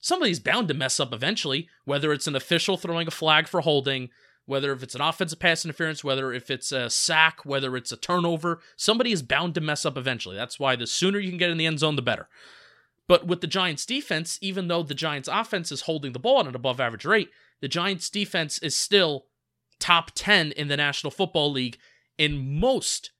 somebody's 0.00 0.40
bound 0.40 0.68
to 0.68 0.74
mess 0.74 1.00
up 1.00 1.12
eventually. 1.12 1.68
Whether 1.84 2.12
it's 2.12 2.26
an 2.26 2.36
official 2.36 2.76
throwing 2.76 3.08
a 3.08 3.12
flag 3.12 3.48
for 3.48 3.60
holding, 3.60 4.10
whether 4.46 4.72
if 4.72 4.82
it's 4.82 4.94
an 4.94 5.00
offensive 5.00 5.38
pass 5.38 5.64
interference, 5.64 6.02
whether 6.04 6.32
if 6.32 6.50
it's 6.50 6.72
a 6.72 6.90
sack, 6.90 7.44
whether 7.44 7.76
it's 7.76 7.92
a 7.92 7.96
turnover, 7.96 8.60
somebody 8.76 9.12
is 9.12 9.22
bound 9.22 9.54
to 9.54 9.60
mess 9.60 9.86
up 9.86 9.96
eventually. 9.96 10.36
That's 10.36 10.58
why 10.58 10.76
the 10.76 10.86
sooner 10.86 11.18
you 11.18 11.30
can 11.30 11.38
get 11.38 11.50
in 11.50 11.58
the 11.58 11.66
end 11.66 11.78
zone, 11.78 11.96
the 11.96 12.02
better. 12.02 12.28
But 13.10 13.26
with 13.26 13.40
the 13.40 13.48
Giants 13.48 13.84
defense, 13.84 14.38
even 14.40 14.68
though 14.68 14.84
the 14.84 14.94
Giants 14.94 15.28
offense 15.28 15.72
is 15.72 15.80
holding 15.80 16.12
the 16.12 16.20
ball 16.20 16.38
at 16.38 16.46
an 16.46 16.54
above 16.54 16.78
average 16.78 17.04
rate, 17.04 17.28
the 17.60 17.66
Giants 17.66 18.08
defense 18.08 18.60
is 18.60 18.76
still 18.76 19.24
top 19.80 20.12
10 20.14 20.52
in 20.52 20.68
the 20.68 20.76
National 20.76 21.10
Football 21.10 21.50
League 21.50 21.78
in 22.18 22.60
most 22.60 23.10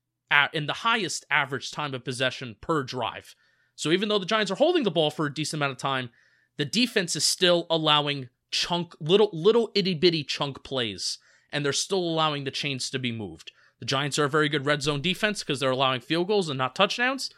in 0.53 0.69
the 0.69 0.85
highest 0.85 1.27
average 1.29 1.73
time 1.73 1.93
of 1.93 2.05
possession 2.05 2.55
per 2.61 2.85
drive. 2.85 3.35
So 3.75 3.91
even 3.91 4.09
though 4.09 4.21
the 4.21 4.27
Giants 4.27 4.53
are 4.53 4.55
holding 4.55 4.85
the 4.85 4.93
ball 4.93 5.11
for 5.11 5.27
a 5.27 5.35
decent 5.35 5.59
amount 5.59 5.73
of 5.73 5.79
time, 5.79 6.11
the 6.57 6.65
defense 6.65 7.17
is 7.17 7.27
still 7.27 7.67
allowing 7.69 8.29
chunk 8.53 8.95
little 9.01 9.31
little 9.33 9.73
itty 9.75 9.95
bitty 9.95 10.23
chunk 10.23 10.63
plays 10.63 11.19
and 11.53 11.65
they're 11.65 11.73
still 11.73 11.99
allowing 11.99 12.45
the 12.45 12.53
chains 12.53 12.91
to 12.91 13.01
be 13.01 13.11
moved. 13.11 13.51
The 13.81 13.87
Giants 13.87 14.21
are 14.21 14.27
a 14.27 14.31
very 14.31 14.49
good 14.49 14.67
red 14.67 14.83
zone 14.83 15.03
defense 15.03 15.41
because 15.41 15.59
they're 15.59 15.69
allowing 15.73 16.01
field 16.01 16.29
goals 16.29 16.49
and 16.49 16.59
not 16.59 16.77
touchdowns, 16.77 17.31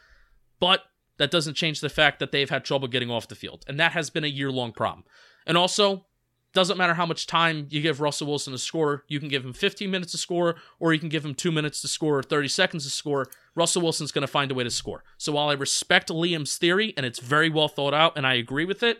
but 0.59 0.83
that 1.17 1.31
doesn't 1.31 1.55
change 1.55 1.79
the 1.79 1.89
fact 1.89 2.19
that 2.19 2.31
they've 2.31 2.49
had 2.49 2.65
trouble 2.65 2.87
getting 2.87 3.11
off 3.11 3.27
the 3.27 3.35
field. 3.35 3.63
And 3.67 3.79
that 3.79 3.91
has 3.93 4.09
been 4.09 4.23
a 4.23 4.27
year 4.27 4.51
long 4.51 4.71
problem. 4.71 5.05
And 5.45 5.57
also, 5.57 6.05
doesn't 6.53 6.77
matter 6.77 6.93
how 6.93 7.05
much 7.05 7.25
time 7.25 7.67
you 7.69 7.81
give 7.81 7.99
Russell 7.99 8.27
Wilson 8.27 8.53
to 8.53 8.59
score. 8.59 9.03
You 9.07 9.19
can 9.19 9.27
give 9.27 9.43
him 9.43 9.53
15 9.53 9.89
minutes 9.89 10.11
to 10.11 10.17
score, 10.17 10.55
or 10.79 10.93
you 10.93 10.99
can 10.99 11.09
give 11.09 11.25
him 11.25 11.33
two 11.33 11.51
minutes 11.51 11.81
to 11.81 11.87
score, 11.87 12.19
or 12.19 12.23
30 12.23 12.47
seconds 12.47 12.83
to 12.83 12.91
score. 12.91 13.27
Russell 13.55 13.81
Wilson's 13.81 14.11
going 14.11 14.21
to 14.21 14.27
find 14.27 14.51
a 14.51 14.55
way 14.55 14.63
to 14.63 14.69
score. 14.69 15.03
So 15.17 15.31
while 15.33 15.49
I 15.49 15.53
respect 15.53 16.09
Liam's 16.09 16.57
theory, 16.57 16.93
and 16.95 17.05
it's 17.05 17.19
very 17.19 17.49
well 17.49 17.67
thought 17.67 17.93
out, 17.93 18.15
and 18.15 18.25
I 18.27 18.35
agree 18.35 18.65
with 18.65 18.83
it, 18.83 18.99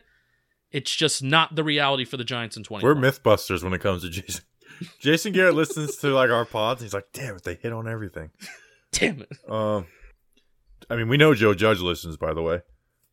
it's 0.71 0.93
just 0.93 1.21
not 1.21 1.55
the 1.55 1.63
reality 1.63 2.05
for 2.05 2.17
the 2.17 2.23
Giants 2.23 2.57
in 2.57 2.63
20. 2.63 2.83
We're 2.83 2.95
MythBusters 2.95 3.63
when 3.63 3.73
it 3.73 3.81
comes 3.81 4.01
to 4.01 4.09
Jason. 4.09 4.43
Jason 4.99 5.33
Garrett 5.33 5.53
listens 5.53 5.97
to 5.97 6.07
like 6.09 6.31
our 6.31 6.45
pods. 6.45 6.81
And 6.81 6.87
he's 6.87 6.93
like, 6.93 7.07
"Damn 7.13 7.35
it, 7.35 7.43
they 7.43 7.55
hit 7.55 7.71
on 7.71 7.87
everything." 7.87 8.31
Damn 8.91 9.21
it. 9.21 9.31
Um, 9.49 9.85
I 10.89 10.95
mean, 10.95 11.09
we 11.09 11.17
know 11.17 11.33
Joe 11.33 11.53
Judge 11.53 11.79
listens, 11.79 12.17
by 12.17 12.33
the 12.33 12.41
way. 12.41 12.61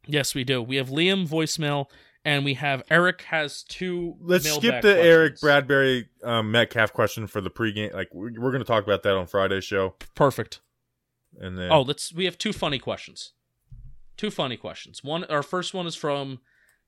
Yes, 0.07 0.35
we 0.35 0.45
do. 0.45 0.63
We 0.63 0.77
have 0.77 0.89
Liam 0.89 1.29
voicemail, 1.29 1.87
and 2.25 2.45
we 2.45 2.55
have 2.55 2.83
Eric 2.91 3.23
has 3.23 3.63
two. 3.63 4.17
Let's 4.21 4.45
skip 4.45 4.83
the 4.83 4.95
questions. 4.95 5.07
Eric 5.07 5.41
Bradbury 5.41 6.09
um, 6.25 6.51
Metcalf 6.51 6.93
question 6.93 7.27
for 7.27 7.41
the 7.41 7.51
pregame. 7.51 7.93
Like 7.95 8.09
we're, 8.13 8.33
we're 8.39 8.51
going 8.51 8.63
to 8.63 8.65
talk 8.65 8.85
about 8.85 9.03
that 9.03 9.15
on 9.15 9.27
Friday's 9.27 9.65
show. 9.65 9.95
Perfect. 10.15 10.61
And 11.39 11.59
then 11.59 11.71
Oh, 11.71 11.83
let's. 11.83 12.13
We 12.13 12.25
have 12.25 12.39
two 12.39 12.53
funny 12.53 12.79
questions. 12.79 13.33
Two 14.17 14.31
funny 14.31 14.57
questions. 14.57 15.03
One, 15.03 15.25
our 15.25 15.43
first 15.43 15.73
one 15.73 15.87
is 15.87 15.95
from 15.95 16.41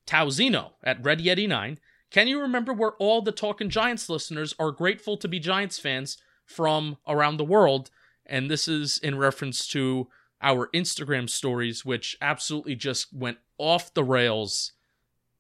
Tauzino 0.07 0.73
at 0.83 1.03
Red 1.03 1.21
Yeti 1.21 1.49
Nine. 1.49 1.79
Can 2.11 2.29
you 2.29 2.41
remember 2.41 2.75
where 2.75 2.93
all 2.99 3.23
the 3.23 3.33
Talking 3.33 3.71
Giants 3.71 4.11
listeners 4.11 4.55
are 4.59 4.71
grateful 4.71 5.17
to 5.17 5.29
be 5.29 5.39
Giants 5.39 5.79
fans 5.79 6.19
from 6.45 6.99
around 7.09 7.39
the 7.39 7.45
world? 7.45 7.91
And 8.27 8.51
this 8.51 8.69
is 8.69 8.99
in 8.99 9.17
reference 9.17 9.67
to 9.69 10.09
our 10.43 10.69
Instagram 10.75 11.31
stories, 11.31 11.85
which 11.85 12.17
absolutely 12.21 12.75
just 12.75 13.13
went 13.15 13.39
off 13.59 13.95
the 13.95 14.05
rails 14.05 14.73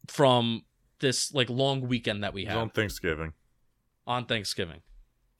from 0.06 0.62
this 1.00 1.34
like 1.34 1.50
long 1.50 1.88
weekend 1.88 2.22
that 2.22 2.32
we 2.32 2.44
had 2.44 2.56
on 2.56 2.70
Thanksgiving. 2.70 3.32
on 4.06 4.26
Thanksgiving. 4.26 4.80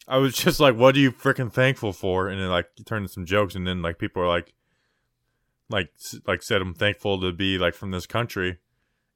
I 0.09 0.19
was 0.19 0.35
just 0.35 0.59
like, 0.59 0.77
"What 0.77 0.97
are 0.97 1.01
you 1.01 1.13
freaking 1.13 1.53
thankful 1.53 1.93
for?" 1.93 2.29
And 2.29 2.41
then 2.41 2.49
like 2.49 2.67
you 2.77 2.85
turned 2.85 3.11
some 3.11 3.25
jokes, 3.25 3.55
and 3.55 3.67
then 3.67 3.83
like 3.83 3.99
people 3.99 4.23
are 4.23 4.29
like, 4.29 4.53
like 5.71 5.93
like 6.27 6.43
said, 6.43 6.61
"I'm 6.61 6.75
thankful 6.75 7.21
to 7.21 7.33
be 7.33 7.57
like 7.59 7.75
from 7.75 7.93
this 7.93 8.07
country," 8.07 8.59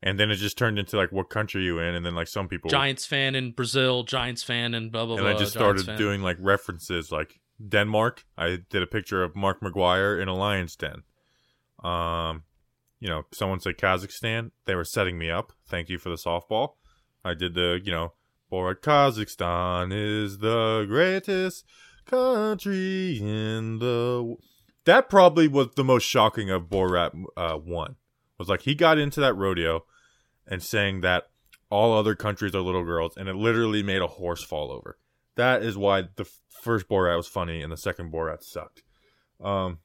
and 0.01 0.19
then 0.21 0.31
it 0.31 0.37
just 0.37 0.57
turned 0.57 0.79
into 0.79 0.97
like, 0.97 1.11
"What 1.11 1.29
country 1.29 1.63
are 1.63 1.65
you 1.65 1.79
in?" 1.81 1.97
And 1.97 2.07
then 2.07 2.15
like 2.15 2.29
some 2.29 2.47
people, 2.47 2.71
Giants 2.71 3.05
fan 3.05 3.35
in 3.35 3.51
Brazil, 3.51 4.05
Giants 4.05 4.45
fan 4.45 4.75
in 4.75 4.91
blah 4.91 5.07
blah 5.07 5.17
and 5.17 5.25
blah. 5.25 5.35
I 5.35 5.37
just 5.37 5.53
started 5.53 5.97
doing 5.97 6.23
like 6.23 6.37
references, 6.39 7.11
like 7.11 7.41
Denmark. 7.67 8.25
I 8.37 8.59
did 8.69 8.83
a 8.83 8.87
picture 8.87 9.23
of 9.23 9.37
Mark 9.37 9.61
McGwire 9.61 10.21
in 10.21 10.29
a 10.29 10.35
lion's 10.35 10.77
den. 10.77 11.03
Um, 11.83 12.45
you 13.01 13.09
know, 13.09 13.25
someone 13.33 13.61
said 13.61 13.79
Kazakhstan. 13.79 14.51
They 14.65 14.75
were 14.75 14.85
setting 14.85 15.19
me 15.19 15.31
up. 15.31 15.53
Thank 15.69 15.89
you 15.89 15.99
for 15.99 16.09
the 16.09 16.17
softball. 16.17 16.75
I 17.25 17.35
did 17.35 17.55
the, 17.55 17.81
you 17.83 17.93
know, 17.93 18.13
Borat 18.51 18.81
Kazakhstan 18.81 19.91
is 19.93 20.39
the 20.39 20.85
greatest 20.89 21.65
country 22.07 23.19
in 23.19 23.79
the. 23.79 24.19
w-" 24.19 24.37
That 24.85 25.11
probably 25.11 25.49
was 25.49 25.69
the 25.75 25.85
most 25.85 26.05
shocking 26.05 26.51
of 26.51 26.69
Borat 26.69 27.13
uh, 27.37 27.57
one. 27.57 27.97
Was 28.39 28.49
like 28.49 28.63
he 28.63 28.75
got 28.75 28.99
into 28.99 29.21
that 29.21 29.35
rodeo 29.35 29.85
and 30.47 30.63
saying 30.63 31.01
that 31.01 31.31
all 31.71 31.93
other 31.93 32.15
countries 32.15 32.55
are 32.55 32.61
little 32.61 32.85
girls, 32.85 33.17
and 33.17 33.29
it 33.29 33.35
literally 33.35 33.83
made 33.83 34.03
a 34.03 34.07
horse 34.07 34.45
fall 34.45 34.71
over. 34.71 34.99
That 35.37 35.63
is 35.63 35.77
why 35.77 36.03
the 36.17 36.23
f- 36.25 36.41
first 36.63 36.89
Borat 36.89 37.17
was 37.17 37.29
funny 37.29 37.63
and 37.63 37.71
the 37.73 37.77
second 37.77 38.13
Borat 38.13 38.43
sucked. 38.43 38.83
Um, 39.43 39.79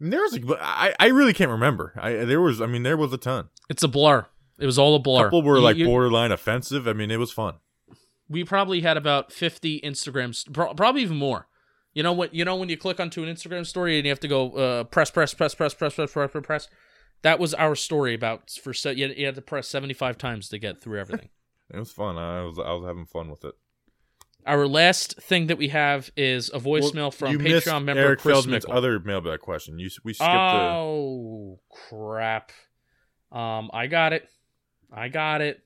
there 0.00 0.20
was, 0.20 0.38
but 0.40 0.58
I, 0.60 0.94
I 0.98 1.06
really 1.08 1.32
can't 1.32 1.50
remember. 1.50 1.92
I 1.96 2.12
there 2.24 2.40
was, 2.40 2.60
I 2.60 2.66
mean, 2.66 2.82
there 2.82 2.96
was 2.96 3.12
a 3.12 3.18
ton. 3.18 3.48
It's 3.70 3.82
a 3.84 3.88
blur. 3.88 4.26
It 4.58 4.66
was 4.66 4.78
all 4.78 4.94
a 4.94 4.98
blur. 4.98 5.24
couple 5.24 5.42
were 5.42 5.56
You- 5.56 5.62
like 5.62 5.76
you- 5.76 5.86
borderline 5.86 6.32
offensive. 6.32 6.86
I 6.88 6.92
mean, 6.92 7.10
it 7.10 7.18
was 7.18 7.30
fun. 7.32 7.54
we 8.28 8.44
probably 8.44 8.80
had 8.80 8.96
about 8.96 9.32
50 9.32 9.80
Instagrams, 9.82 10.50
pro- 10.52 10.74
probably 10.74 11.02
even 11.02 11.16
more. 11.18 11.46
You 11.94 12.02
know 12.02 12.12
what? 12.14 12.34
You 12.34 12.44
know 12.44 12.56
when 12.56 12.68
you 12.70 12.76
click 12.78 12.98
onto 12.98 13.22
an 13.22 13.28
Instagram 13.34 13.66
story 13.66 13.96
and 13.98 14.06
you 14.06 14.10
have 14.10 14.20
to 14.20 14.28
go 14.28 14.50
uh, 14.52 14.84
press, 14.84 15.10
press, 15.10 15.34
press, 15.34 15.54
press, 15.54 15.74
press, 15.74 15.94
press, 15.94 16.10
press, 16.12 16.30
press, 16.30 16.44
press. 16.44 16.68
That 17.22 17.38
was 17.38 17.54
our 17.54 17.74
story 17.76 18.14
about 18.14 18.50
for 18.50 18.72
se- 18.72 18.94
you 18.94 19.08
had- 19.08 19.16
you 19.18 19.26
had 19.26 19.34
to 19.36 19.42
press 19.42 19.68
75 19.68 20.18
times 20.18 20.48
to 20.48 20.58
get 20.58 20.80
through 20.82 20.98
everything. 21.00 21.28
It 21.74 21.78
was 21.78 21.90
fun. 21.92 22.18
I 22.18 22.42
was 22.42 22.58
I 22.58 22.72
was 22.72 22.84
having 22.84 23.06
fun 23.06 23.30
with 23.30 23.46
it. 23.46 23.54
Our 24.46 24.66
last 24.66 25.20
thing 25.20 25.46
that 25.48 25.58
we 25.58 25.68
have 25.68 26.10
is 26.16 26.50
a 26.50 26.58
voicemail 26.58 26.94
Well, 26.94 27.10
from 27.10 27.38
Patreon 27.38 27.84
member 27.84 28.00
Eric 28.02 28.20
Chris 28.20 28.34
Feldman's 28.34 28.64
Mickle. 28.64 28.76
other 28.76 28.98
mailbag 29.00 29.40
question. 29.40 29.78
You 29.78 29.90
we 30.04 30.12
skipped 30.14 30.30
oh 30.30 31.60
crap! 31.88 32.52
Um, 33.30 33.70
I 33.72 33.86
got 33.86 34.12
it. 34.12 34.28
I 34.92 35.08
got 35.08 35.40
it. 35.40 35.62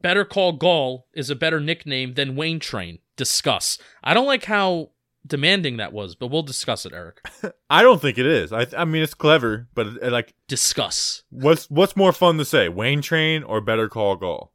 Better 0.00 0.24
Call 0.24 0.52
Gaul 0.52 1.06
is 1.14 1.30
a 1.30 1.34
better 1.36 1.60
nickname 1.60 2.14
than 2.14 2.36
Wayne 2.36 2.60
Train. 2.60 3.00
Discuss. 3.16 3.78
I 4.04 4.14
don't 4.14 4.26
like 4.26 4.44
how 4.44 4.90
demanding 5.26 5.78
that 5.78 5.92
was, 5.92 6.14
but 6.14 6.28
we'll 6.28 6.42
discuss 6.42 6.86
it, 6.86 6.92
Eric. 6.92 7.20
I 7.70 7.82
don't 7.82 8.00
think 8.00 8.18
it 8.18 8.26
is. 8.26 8.52
I 8.52 8.66
I 8.76 8.84
mean, 8.84 9.02
it's 9.02 9.14
clever, 9.14 9.68
but 9.74 9.86
it, 9.86 10.12
like 10.12 10.34
discuss. 10.48 11.22
What's 11.30 11.68
what's 11.70 11.96
more 11.96 12.12
fun 12.12 12.38
to 12.38 12.44
say, 12.44 12.68
Wayne 12.68 13.02
Train 13.02 13.42
or 13.42 13.60
Better 13.60 13.88
Call 13.88 14.16
Gaul? 14.16 14.52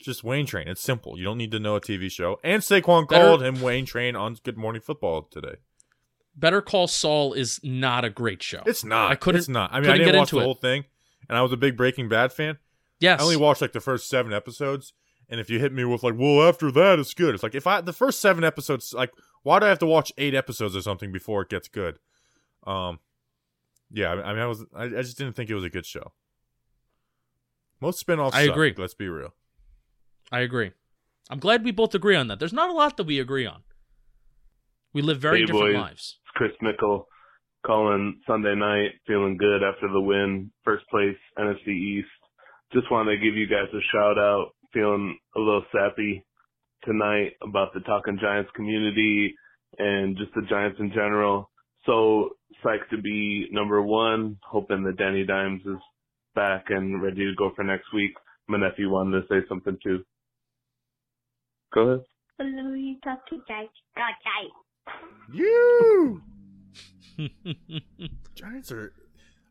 Just 0.00 0.24
Wayne 0.24 0.46
Train. 0.46 0.66
It's 0.68 0.80
simple. 0.80 1.18
You 1.18 1.24
don't 1.24 1.38
need 1.38 1.50
to 1.52 1.58
know 1.58 1.76
a 1.76 1.80
TV 1.80 2.10
show. 2.10 2.38
And 2.42 2.62
Saquon 2.62 3.08
Better- 3.08 3.24
called 3.24 3.42
him 3.42 3.60
Wayne 3.60 3.84
Train 3.86 4.16
on 4.16 4.36
Good 4.42 4.56
Morning 4.56 4.80
Football 4.82 5.22
today. 5.30 5.56
Better 6.36 6.62
Call 6.62 6.86
Saul 6.88 7.32
is 7.34 7.60
not 7.62 8.04
a 8.04 8.10
great 8.10 8.42
show. 8.42 8.62
It's 8.64 8.84
not. 8.84 9.10
I 9.10 9.14
couldn't. 9.16 9.40
It's 9.40 9.48
not. 9.48 9.72
I 9.72 9.80
mean, 9.80 9.90
I 9.90 9.98
didn't 9.98 10.12
get 10.12 10.18
watch 10.18 10.28
into 10.28 10.36
the 10.36 10.40
it. 10.40 10.44
whole 10.44 10.54
thing, 10.54 10.84
and 11.28 11.36
I 11.36 11.42
was 11.42 11.52
a 11.52 11.56
big 11.56 11.76
Breaking 11.76 12.08
Bad 12.08 12.32
fan. 12.32 12.58
Yes. 12.98 13.20
I 13.20 13.24
only 13.24 13.36
watched 13.36 13.60
like 13.60 13.72
the 13.72 13.80
first 13.80 14.08
seven 14.08 14.32
episodes, 14.32 14.92
and 15.28 15.40
if 15.40 15.50
you 15.50 15.58
hit 15.58 15.72
me 15.72 15.84
with 15.84 16.02
like, 16.02 16.14
"Well, 16.16 16.48
after 16.48 16.70
that, 16.70 16.98
it's 16.98 17.14
good," 17.14 17.34
it's 17.34 17.42
like 17.42 17.54
if 17.54 17.66
I 17.66 17.80
the 17.80 17.92
first 17.92 18.20
seven 18.20 18.44
episodes, 18.44 18.94
like, 18.94 19.10
why 19.42 19.58
do 19.58 19.66
I 19.66 19.68
have 19.70 19.78
to 19.80 19.86
watch 19.86 20.12
eight 20.18 20.34
episodes 20.34 20.74
or 20.76 20.80
something 20.82 21.10
before 21.12 21.42
it 21.42 21.48
gets 21.50 21.68
good? 21.68 21.98
Um, 22.66 23.00
yeah, 23.90 24.12
I 24.12 24.22
I 24.22 24.32
mean, 24.32 24.42
I 24.42 24.46
was, 24.46 24.64
I, 24.74 24.84
I 24.84 25.02
just 25.02 25.18
didn't 25.18 25.34
think 25.34 25.50
it 25.50 25.54
was 25.54 25.64
a 25.64 25.70
good 25.70 25.84
show. 25.84 26.12
Most 27.80 28.06
spinoffs. 28.06 28.34
I 28.34 28.46
suck, 28.46 28.52
agree. 28.54 28.74
Let's 28.76 28.94
be 28.94 29.08
real. 29.08 29.34
I 30.30 30.40
agree. 30.40 30.72
I'm 31.28 31.38
glad 31.38 31.64
we 31.64 31.70
both 31.70 31.94
agree 31.94 32.16
on 32.16 32.28
that. 32.28 32.38
There's 32.38 32.52
not 32.52 32.70
a 32.70 32.72
lot 32.72 32.96
that 32.96 33.04
we 33.04 33.20
agree 33.20 33.46
on. 33.46 33.62
We 34.92 35.02
live 35.02 35.20
very 35.20 35.40
hey 35.40 35.46
different 35.46 35.74
boys, 35.74 35.74
lives. 35.74 36.18
It's 36.24 36.32
Chris 36.34 36.52
Mickle 36.60 37.06
calling 37.64 38.20
Sunday 38.26 38.54
night, 38.54 38.92
feeling 39.06 39.36
good 39.36 39.62
after 39.62 39.88
the 39.92 40.00
win, 40.00 40.50
first 40.64 40.84
place 40.90 41.16
NFC 41.38 41.68
East. 41.68 42.08
Just 42.72 42.90
wanted 42.90 43.16
to 43.16 43.24
give 43.24 43.36
you 43.36 43.46
guys 43.46 43.68
a 43.72 43.80
shout 43.92 44.18
out, 44.18 44.50
feeling 44.72 45.18
a 45.36 45.38
little 45.38 45.64
sappy 45.72 46.24
tonight 46.84 47.32
about 47.42 47.74
the 47.74 47.80
Talking 47.80 48.18
Giants 48.20 48.50
community 48.56 49.34
and 49.78 50.16
just 50.16 50.32
the 50.34 50.42
Giants 50.48 50.78
in 50.80 50.90
general. 50.90 51.50
So 51.86 52.30
psyched 52.64 52.88
to 52.90 53.00
be 53.00 53.48
number 53.52 53.82
one, 53.82 54.38
hoping 54.42 54.84
that 54.84 54.96
Danny 54.96 55.24
Dimes 55.24 55.62
is 55.64 55.78
back 56.34 56.66
and 56.68 57.02
ready 57.02 57.26
to 57.26 57.34
go 57.36 57.50
for 57.54 57.64
next 57.64 57.92
week. 57.94 58.12
My 58.48 58.58
nephew 58.58 58.90
wanted 58.90 59.20
to 59.20 59.26
say 59.28 59.46
something 59.48 59.76
too. 59.82 60.04
Go 61.72 61.80
ahead. 61.82 62.00
Hello, 62.38 62.72
you 62.74 62.96
talk 63.04 63.26
to 63.28 63.38
guys. 63.48 63.66
God, 63.96 64.12
guys. 64.24 64.50
You 65.32 66.22
Giants 68.34 68.72
are 68.72 68.92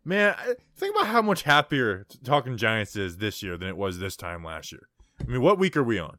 man. 0.04 0.34
I- 0.38 0.56
Think 0.76 0.96
about 0.96 1.08
how 1.08 1.22
much 1.22 1.44
happier 1.44 2.06
talking 2.24 2.58
Giants 2.58 2.96
is 2.96 3.18
this 3.18 3.44
year 3.44 3.58
than 3.58 3.68
it 3.70 3.78
was 3.78 4.00
this 4.00 4.16
time 4.16 4.44
last 4.44 4.72
year. 4.72 4.88
I 5.20 5.26
mean, 5.26 5.42
what 5.42 5.60
week 5.60 5.78
are 5.78 5.84
we 5.84 6.00
on? 6.00 6.18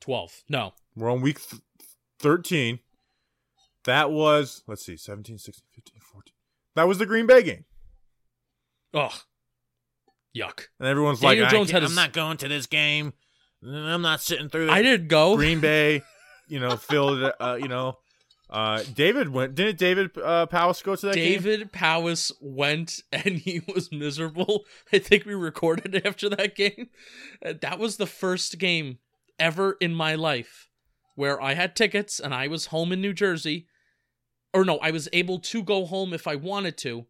12. 0.00 0.42
No. 0.48 0.72
We're 0.96 1.10
on 1.10 1.22
week 1.22 1.40
th- 1.48 1.62
13. 2.18 2.80
That 3.84 4.10
was, 4.10 4.62
let's 4.66 4.84
see, 4.84 4.96
17, 4.96 5.38
16, 5.38 5.62
15, 5.74 6.00
14. 6.00 6.32
That 6.74 6.88
was 6.88 6.98
the 6.98 7.06
Green 7.06 7.26
Bay 7.26 7.42
game. 7.42 7.64
Ugh. 8.92 9.12
Yuck. 10.36 10.66
And 10.78 10.88
everyone's 10.88 11.20
Daniel 11.20 11.44
like, 11.44 11.52
Jones 11.52 11.70
I 11.70 11.74
had 11.74 11.82
am 11.84 11.88
his- 11.90 11.96
not 11.96 12.12
going 12.12 12.36
to 12.38 12.48
this 12.48 12.66
game. 12.66 13.12
I'm 13.66 14.02
not 14.02 14.20
sitting 14.20 14.48
through 14.48 14.66
this. 14.66 14.74
I 14.74 14.82
didn't 14.82 15.08
go. 15.08 15.36
Green 15.36 15.60
Bay, 15.60 16.02
you 16.48 16.60
know, 16.60 16.76
filled, 16.76 17.32
uh, 17.40 17.58
you 17.60 17.68
know, 17.68 17.98
Uh, 18.50 18.82
David 18.94 19.30
went. 19.30 19.54
Didn't 19.54 19.78
David 19.78 20.10
uh, 20.22 20.46
Powis 20.46 20.82
go 20.82 20.94
to 20.94 21.06
that 21.06 21.14
game? 21.14 21.32
David 21.42 21.72
Powis 21.72 22.30
went 22.40 23.00
and 23.10 23.38
he 23.38 23.62
was 23.74 23.90
miserable. 23.90 24.64
I 24.92 24.98
think 24.98 25.24
we 25.24 25.34
recorded 25.34 26.06
after 26.06 26.28
that 26.28 26.54
game. 26.54 26.90
Uh, 27.44 27.54
That 27.60 27.78
was 27.78 27.96
the 27.96 28.06
first 28.06 28.58
game 28.58 28.98
ever 29.38 29.76
in 29.80 29.94
my 29.94 30.14
life 30.14 30.68
where 31.16 31.40
I 31.40 31.54
had 31.54 31.74
tickets 31.74 32.20
and 32.20 32.34
I 32.34 32.46
was 32.48 32.66
home 32.66 32.92
in 32.92 33.00
New 33.00 33.14
Jersey. 33.14 33.66
Or 34.52 34.64
no, 34.64 34.78
I 34.78 34.90
was 34.92 35.08
able 35.12 35.40
to 35.40 35.62
go 35.62 35.86
home 35.86 36.12
if 36.12 36.28
I 36.28 36.36
wanted 36.36 36.76
to. 36.78 37.06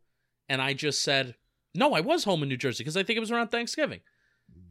And 0.49 0.63
I 0.63 0.73
just 0.73 1.03
said, 1.03 1.35
no, 1.75 1.93
I 1.95 2.01
was 2.01 2.25
home 2.25 2.43
in 2.43 2.49
New 2.49 2.57
Jersey 2.57 2.85
because 2.85 2.97
I 2.97 3.03
think 3.03 3.17
it 3.17 3.21
was 3.21 3.31
around 3.33 3.49
Thanksgiving. 3.49 4.01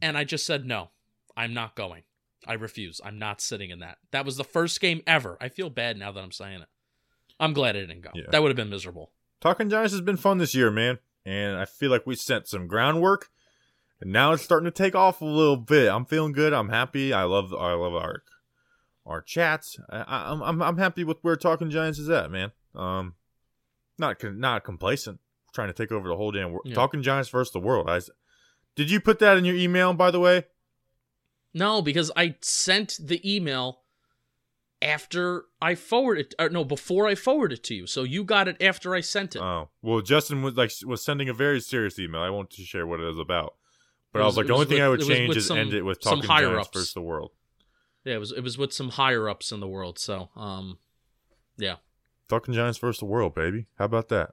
And 0.00 0.16
I 0.16 0.24
just 0.24 0.46
said, 0.46 0.64
no, 0.64 0.90
I'm 1.36 1.54
not 1.54 1.74
going. 1.74 2.02
I 2.46 2.54
refuse. 2.54 3.00
I'm 3.04 3.18
not 3.18 3.40
sitting 3.40 3.70
in 3.70 3.78
that. 3.80 3.98
That 4.10 4.24
was 4.24 4.36
the 4.36 4.44
first 4.44 4.80
game 4.80 5.02
ever. 5.06 5.36
I 5.40 5.48
feel 5.48 5.70
bad 5.70 5.98
now 5.98 6.12
that 6.12 6.22
I'm 6.22 6.32
saying 6.32 6.60
it. 6.60 6.68
I'm 7.40 7.52
glad 7.52 7.76
I 7.76 7.80
didn't 7.80 8.02
go. 8.02 8.10
Yeah. 8.14 8.24
That 8.30 8.42
would 8.42 8.50
have 8.50 8.56
been 8.56 8.70
miserable. 8.70 9.12
Talking 9.40 9.68
Giants 9.68 9.92
has 9.92 10.00
been 10.00 10.16
fun 10.16 10.38
this 10.38 10.54
year, 10.54 10.70
man, 10.70 10.98
and 11.24 11.56
I 11.56 11.64
feel 11.64 11.90
like 11.90 12.06
we 12.06 12.14
set 12.14 12.48
some 12.48 12.66
groundwork, 12.66 13.28
and 14.00 14.12
now 14.12 14.32
it's 14.32 14.42
starting 14.42 14.66
to 14.66 14.70
take 14.70 14.94
off 14.94 15.20
a 15.20 15.26
little 15.26 15.56
bit. 15.56 15.90
I'm 15.90 16.04
feeling 16.04 16.32
good. 16.32 16.52
I'm 16.52 16.68
happy. 16.68 17.12
I 17.12 17.24
love 17.24 17.52
I 17.52 17.72
love 17.72 17.94
our 17.94 18.22
our 19.04 19.20
chats. 19.20 19.78
I, 19.90 19.98
I, 19.98 20.32
I'm 20.32 20.42
I'm 20.42 20.62
I'm 20.62 20.78
happy 20.78 21.04
with 21.04 21.18
where 21.22 21.36
Talking 21.36 21.70
Giants 21.70 21.98
is 21.98 22.08
at, 22.08 22.30
man. 22.30 22.52
Um, 22.74 23.14
not 23.98 24.22
not 24.22 24.64
complacent, 24.64 25.20
trying 25.52 25.68
to 25.68 25.74
take 25.74 25.92
over 25.92 26.08
the 26.08 26.16
whole 26.16 26.30
damn 26.30 26.50
world. 26.52 26.66
Yeah. 26.66 26.74
Talking 26.74 27.02
Giants 27.02 27.28
versus 27.28 27.52
the 27.52 27.60
world. 27.60 27.90
I, 27.90 28.00
did 28.76 28.90
you 28.90 29.00
put 29.00 29.18
that 29.18 29.36
in 29.36 29.44
your 29.44 29.56
email, 29.56 29.92
by 29.92 30.10
the 30.10 30.20
way? 30.20 30.44
No, 31.54 31.80
because 31.80 32.10
I 32.16 32.34
sent 32.40 32.98
the 33.00 33.20
email 33.24 33.80
after 34.82 35.44
I 35.62 35.74
forwarded 35.76 36.34
or 36.38 36.48
no, 36.50 36.64
before 36.64 37.06
I 37.06 37.14
forwarded 37.14 37.58
it 37.60 37.64
to 37.64 37.74
you. 37.74 37.86
So 37.86 38.02
you 38.02 38.24
got 38.24 38.48
it 38.48 38.60
after 38.60 38.94
I 38.94 39.00
sent 39.00 39.34
it. 39.36 39.40
Oh 39.42 39.70
well, 39.80 40.00
Justin 40.00 40.42
was 40.42 40.54
like 40.56 40.72
was 40.84 41.02
sending 41.02 41.28
a 41.28 41.34
very 41.34 41.60
serious 41.60 41.98
email. 41.98 42.20
I 42.20 42.30
won't 42.30 42.52
share 42.52 42.86
what 42.86 43.00
it 43.00 43.04
was 43.04 43.18
about, 43.18 43.54
but 44.12 44.18
It 44.18 44.22
I 44.22 44.26
was- 44.26 44.32
was 44.32 44.36
like, 44.38 44.44
it 44.44 44.48
the 44.48 44.52
was 44.52 44.60
only 44.60 44.66
thing 44.66 44.76
with- 44.76 44.84
I 44.84 44.88
would 44.88 45.00
change 45.16 45.36
is 45.36 45.46
some- 45.46 45.58
end 45.58 45.72
it 45.74 45.82
with 45.82 46.02
some 46.02 46.16
Talking 46.16 46.30
higher 46.30 46.48
Giants 46.50 46.68
ups. 46.68 46.76
versus 46.76 46.92
the 46.94 47.00
world. 47.00 47.30
yeah, 48.04 48.14
it 48.14 48.18
was 48.18 48.32
it 48.32 48.42
was 48.42 48.58
with 48.58 48.72
some 48.72 48.90
higher 48.90 49.28
ups 49.28 49.52
in 49.52 49.60
the 49.60 49.68
world. 49.68 49.98
So, 49.98 50.28
um 50.36 50.78
yeah. 51.56 51.76
Talking 52.28 52.52
Giants 52.52 52.78
versus 52.78 52.98
the 52.98 53.04
world, 53.06 53.34
baby. 53.34 53.66
How 53.78 53.84
about 53.84 54.08
that? 54.08 54.32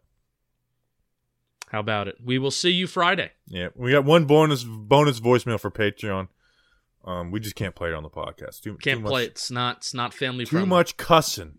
How 1.69 1.79
about 1.79 2.07
it? 2.09 2.15
We 2.21 2.37
will 2.39 2.51
see 2.51 2.71
you 2.71 2.87
Friday. 2.87 3.31
Yeah, 3.47 3.69
we 3.75 3.91
got 3.91 4.03
one 4.03 4.25
bonus 4.25 4.63
bonus 4.65 5.19
voicemail 5.21 5.59
for 5.59 5.71
Patreon. 5.71 6.27
Um, 7.03 7.31
we 7.31 7.39
just 7.39 7.55
can't 7.55 7.73
play 7.75 7.89
it 7.89 7.93
on 7.95 8.03
the 8.03 8.09
podcast. 8.09 8.61
Too, 8.61 8.75
Can't 8.77 8.99
too 9.01 9.05
play 9.07 9.21
much, 9.21 9.23
it. 9.23 9.31
It's 9.31 9.51
not 9.51 9.77
it's 9.77 9.93
not 9.93 10.13
family 10.13 10.45
friendly. 10.45 10.45
Too 10.45 10.49
friendly. 10.49 10.69
much 10.69 10.97
cussing. 10.97 11.55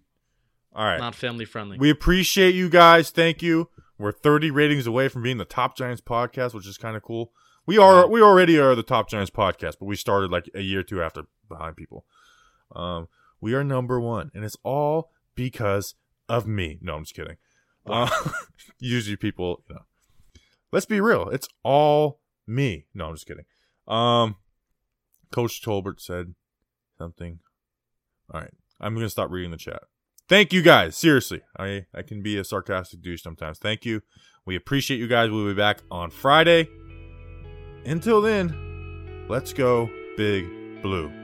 All 0.75 0.85
right, 0.87 0.99
Not 0.99 1.15
family 1.15 1.45
friendly. 1.45 1.77
we 1.79 1.91
appreciate 1.91 2.55
you 2.55 2.71
guys. 2.71 3.11
Thank 3.11 3.43
you. 3.43 3.69
We're 3.99 4.13
30 4.13 4.51
ratings 4.51 4.87
away 4.87 5.09
from 5.09 5.23
being 5.23 5.37
the 5.37 5.45
top 5.45 5.77
Giants 5.77 6.01
podcast, 6.01 6.55
which 6.55 6.67
is 6.67 6.79
kind 6.79 6.97
of 6.97 7.03
cool. 7.03 7.33
We 7.67 7.77
are 7.79 8.07
we 8.09 8.23
already 8.23 8.59
are 8.59 8.75
the 8.75 8.83
top 8.83 9.09
Giants 9.11 9.31
podcast, 9.31 9.75
but 9.79 9.85
we 9.87 9.97
started 9.97 10.31
like 10.31 10.49
a 10.55 10.61
year 10.61 10.81
or 10.81 10.83
two 10.85 11.03
after 11.03 11.25
behind 11.49 11.77
people. 11.77 12.05
Um, 12.75 13.09
we 13.41 13.55
are 13.55 13.63
number 13.65 14.01
one, 14.01 14.31
and 14.35 14.45
it's 14.45 14.57
all 14.63 15.11
because 15.35 15.95
of 16.29 16.47
me. 16.47 16.79
No, 16.81 16.95
I'm 16.97 17.03
just 17.05 17.15
kidding. 17.15 17.37
Uh, 17.87 18.09
usually 18.79 19.17
people, 19.17 19.63
you 19.69 19.75
know, 19.75 19.83
let's 20.73 20.87
be 20.87 21.01
real. 21.01 21.29
It's 21.29 21.49
all 21.63 22.21
me. 22.47 22.87
No, 22.95 23.09
I'm 23.09 23.15
just 23.15 23.27
kidding. 23.27 23.45
Um, 23.87 24.37
Coach 25.33 25.63
Tolbert 25.63 26.01
said 26.01 26.35
something. 26.99 27.41
All 28.33 28.41
right, 28.41 28.53
I'm 28.81 28.95
gonna 28.95 29.09
stop 29.09 29.31
reading 29.31 29.51
the 29.51 29.57
chat. 29.57 29.83
Thank 30.29 30.53
you 30.53 30.63
guys. 30.63 30.97
Seriously, 30.97 31.43
I 31.59 31.87
I 31.95 32.03
can 32.03 32.23
be 32.23 32.39
a 32.39 32.45
sarcastic 32.45 33.03
douche 33.03 33.23
sometimes. 33.23 33.59
Thank 33.59 33.85
you. 33.85 34.03
We 34.47 34.57
appreciate 34.57 34.99
you 34.99 35.09
guys. 35.09 35.31
We'll 35.31 35.47
be 35.47 35.55
back 35.55 35.83
on 35.91 36.11
Friday. 36.11 36.69
Until 37.85 38.21
then, 38.21 39.27
let's 39.29 39.53
go 39.53 39.91
big 40.17 40.47
blue. 40.83 41.22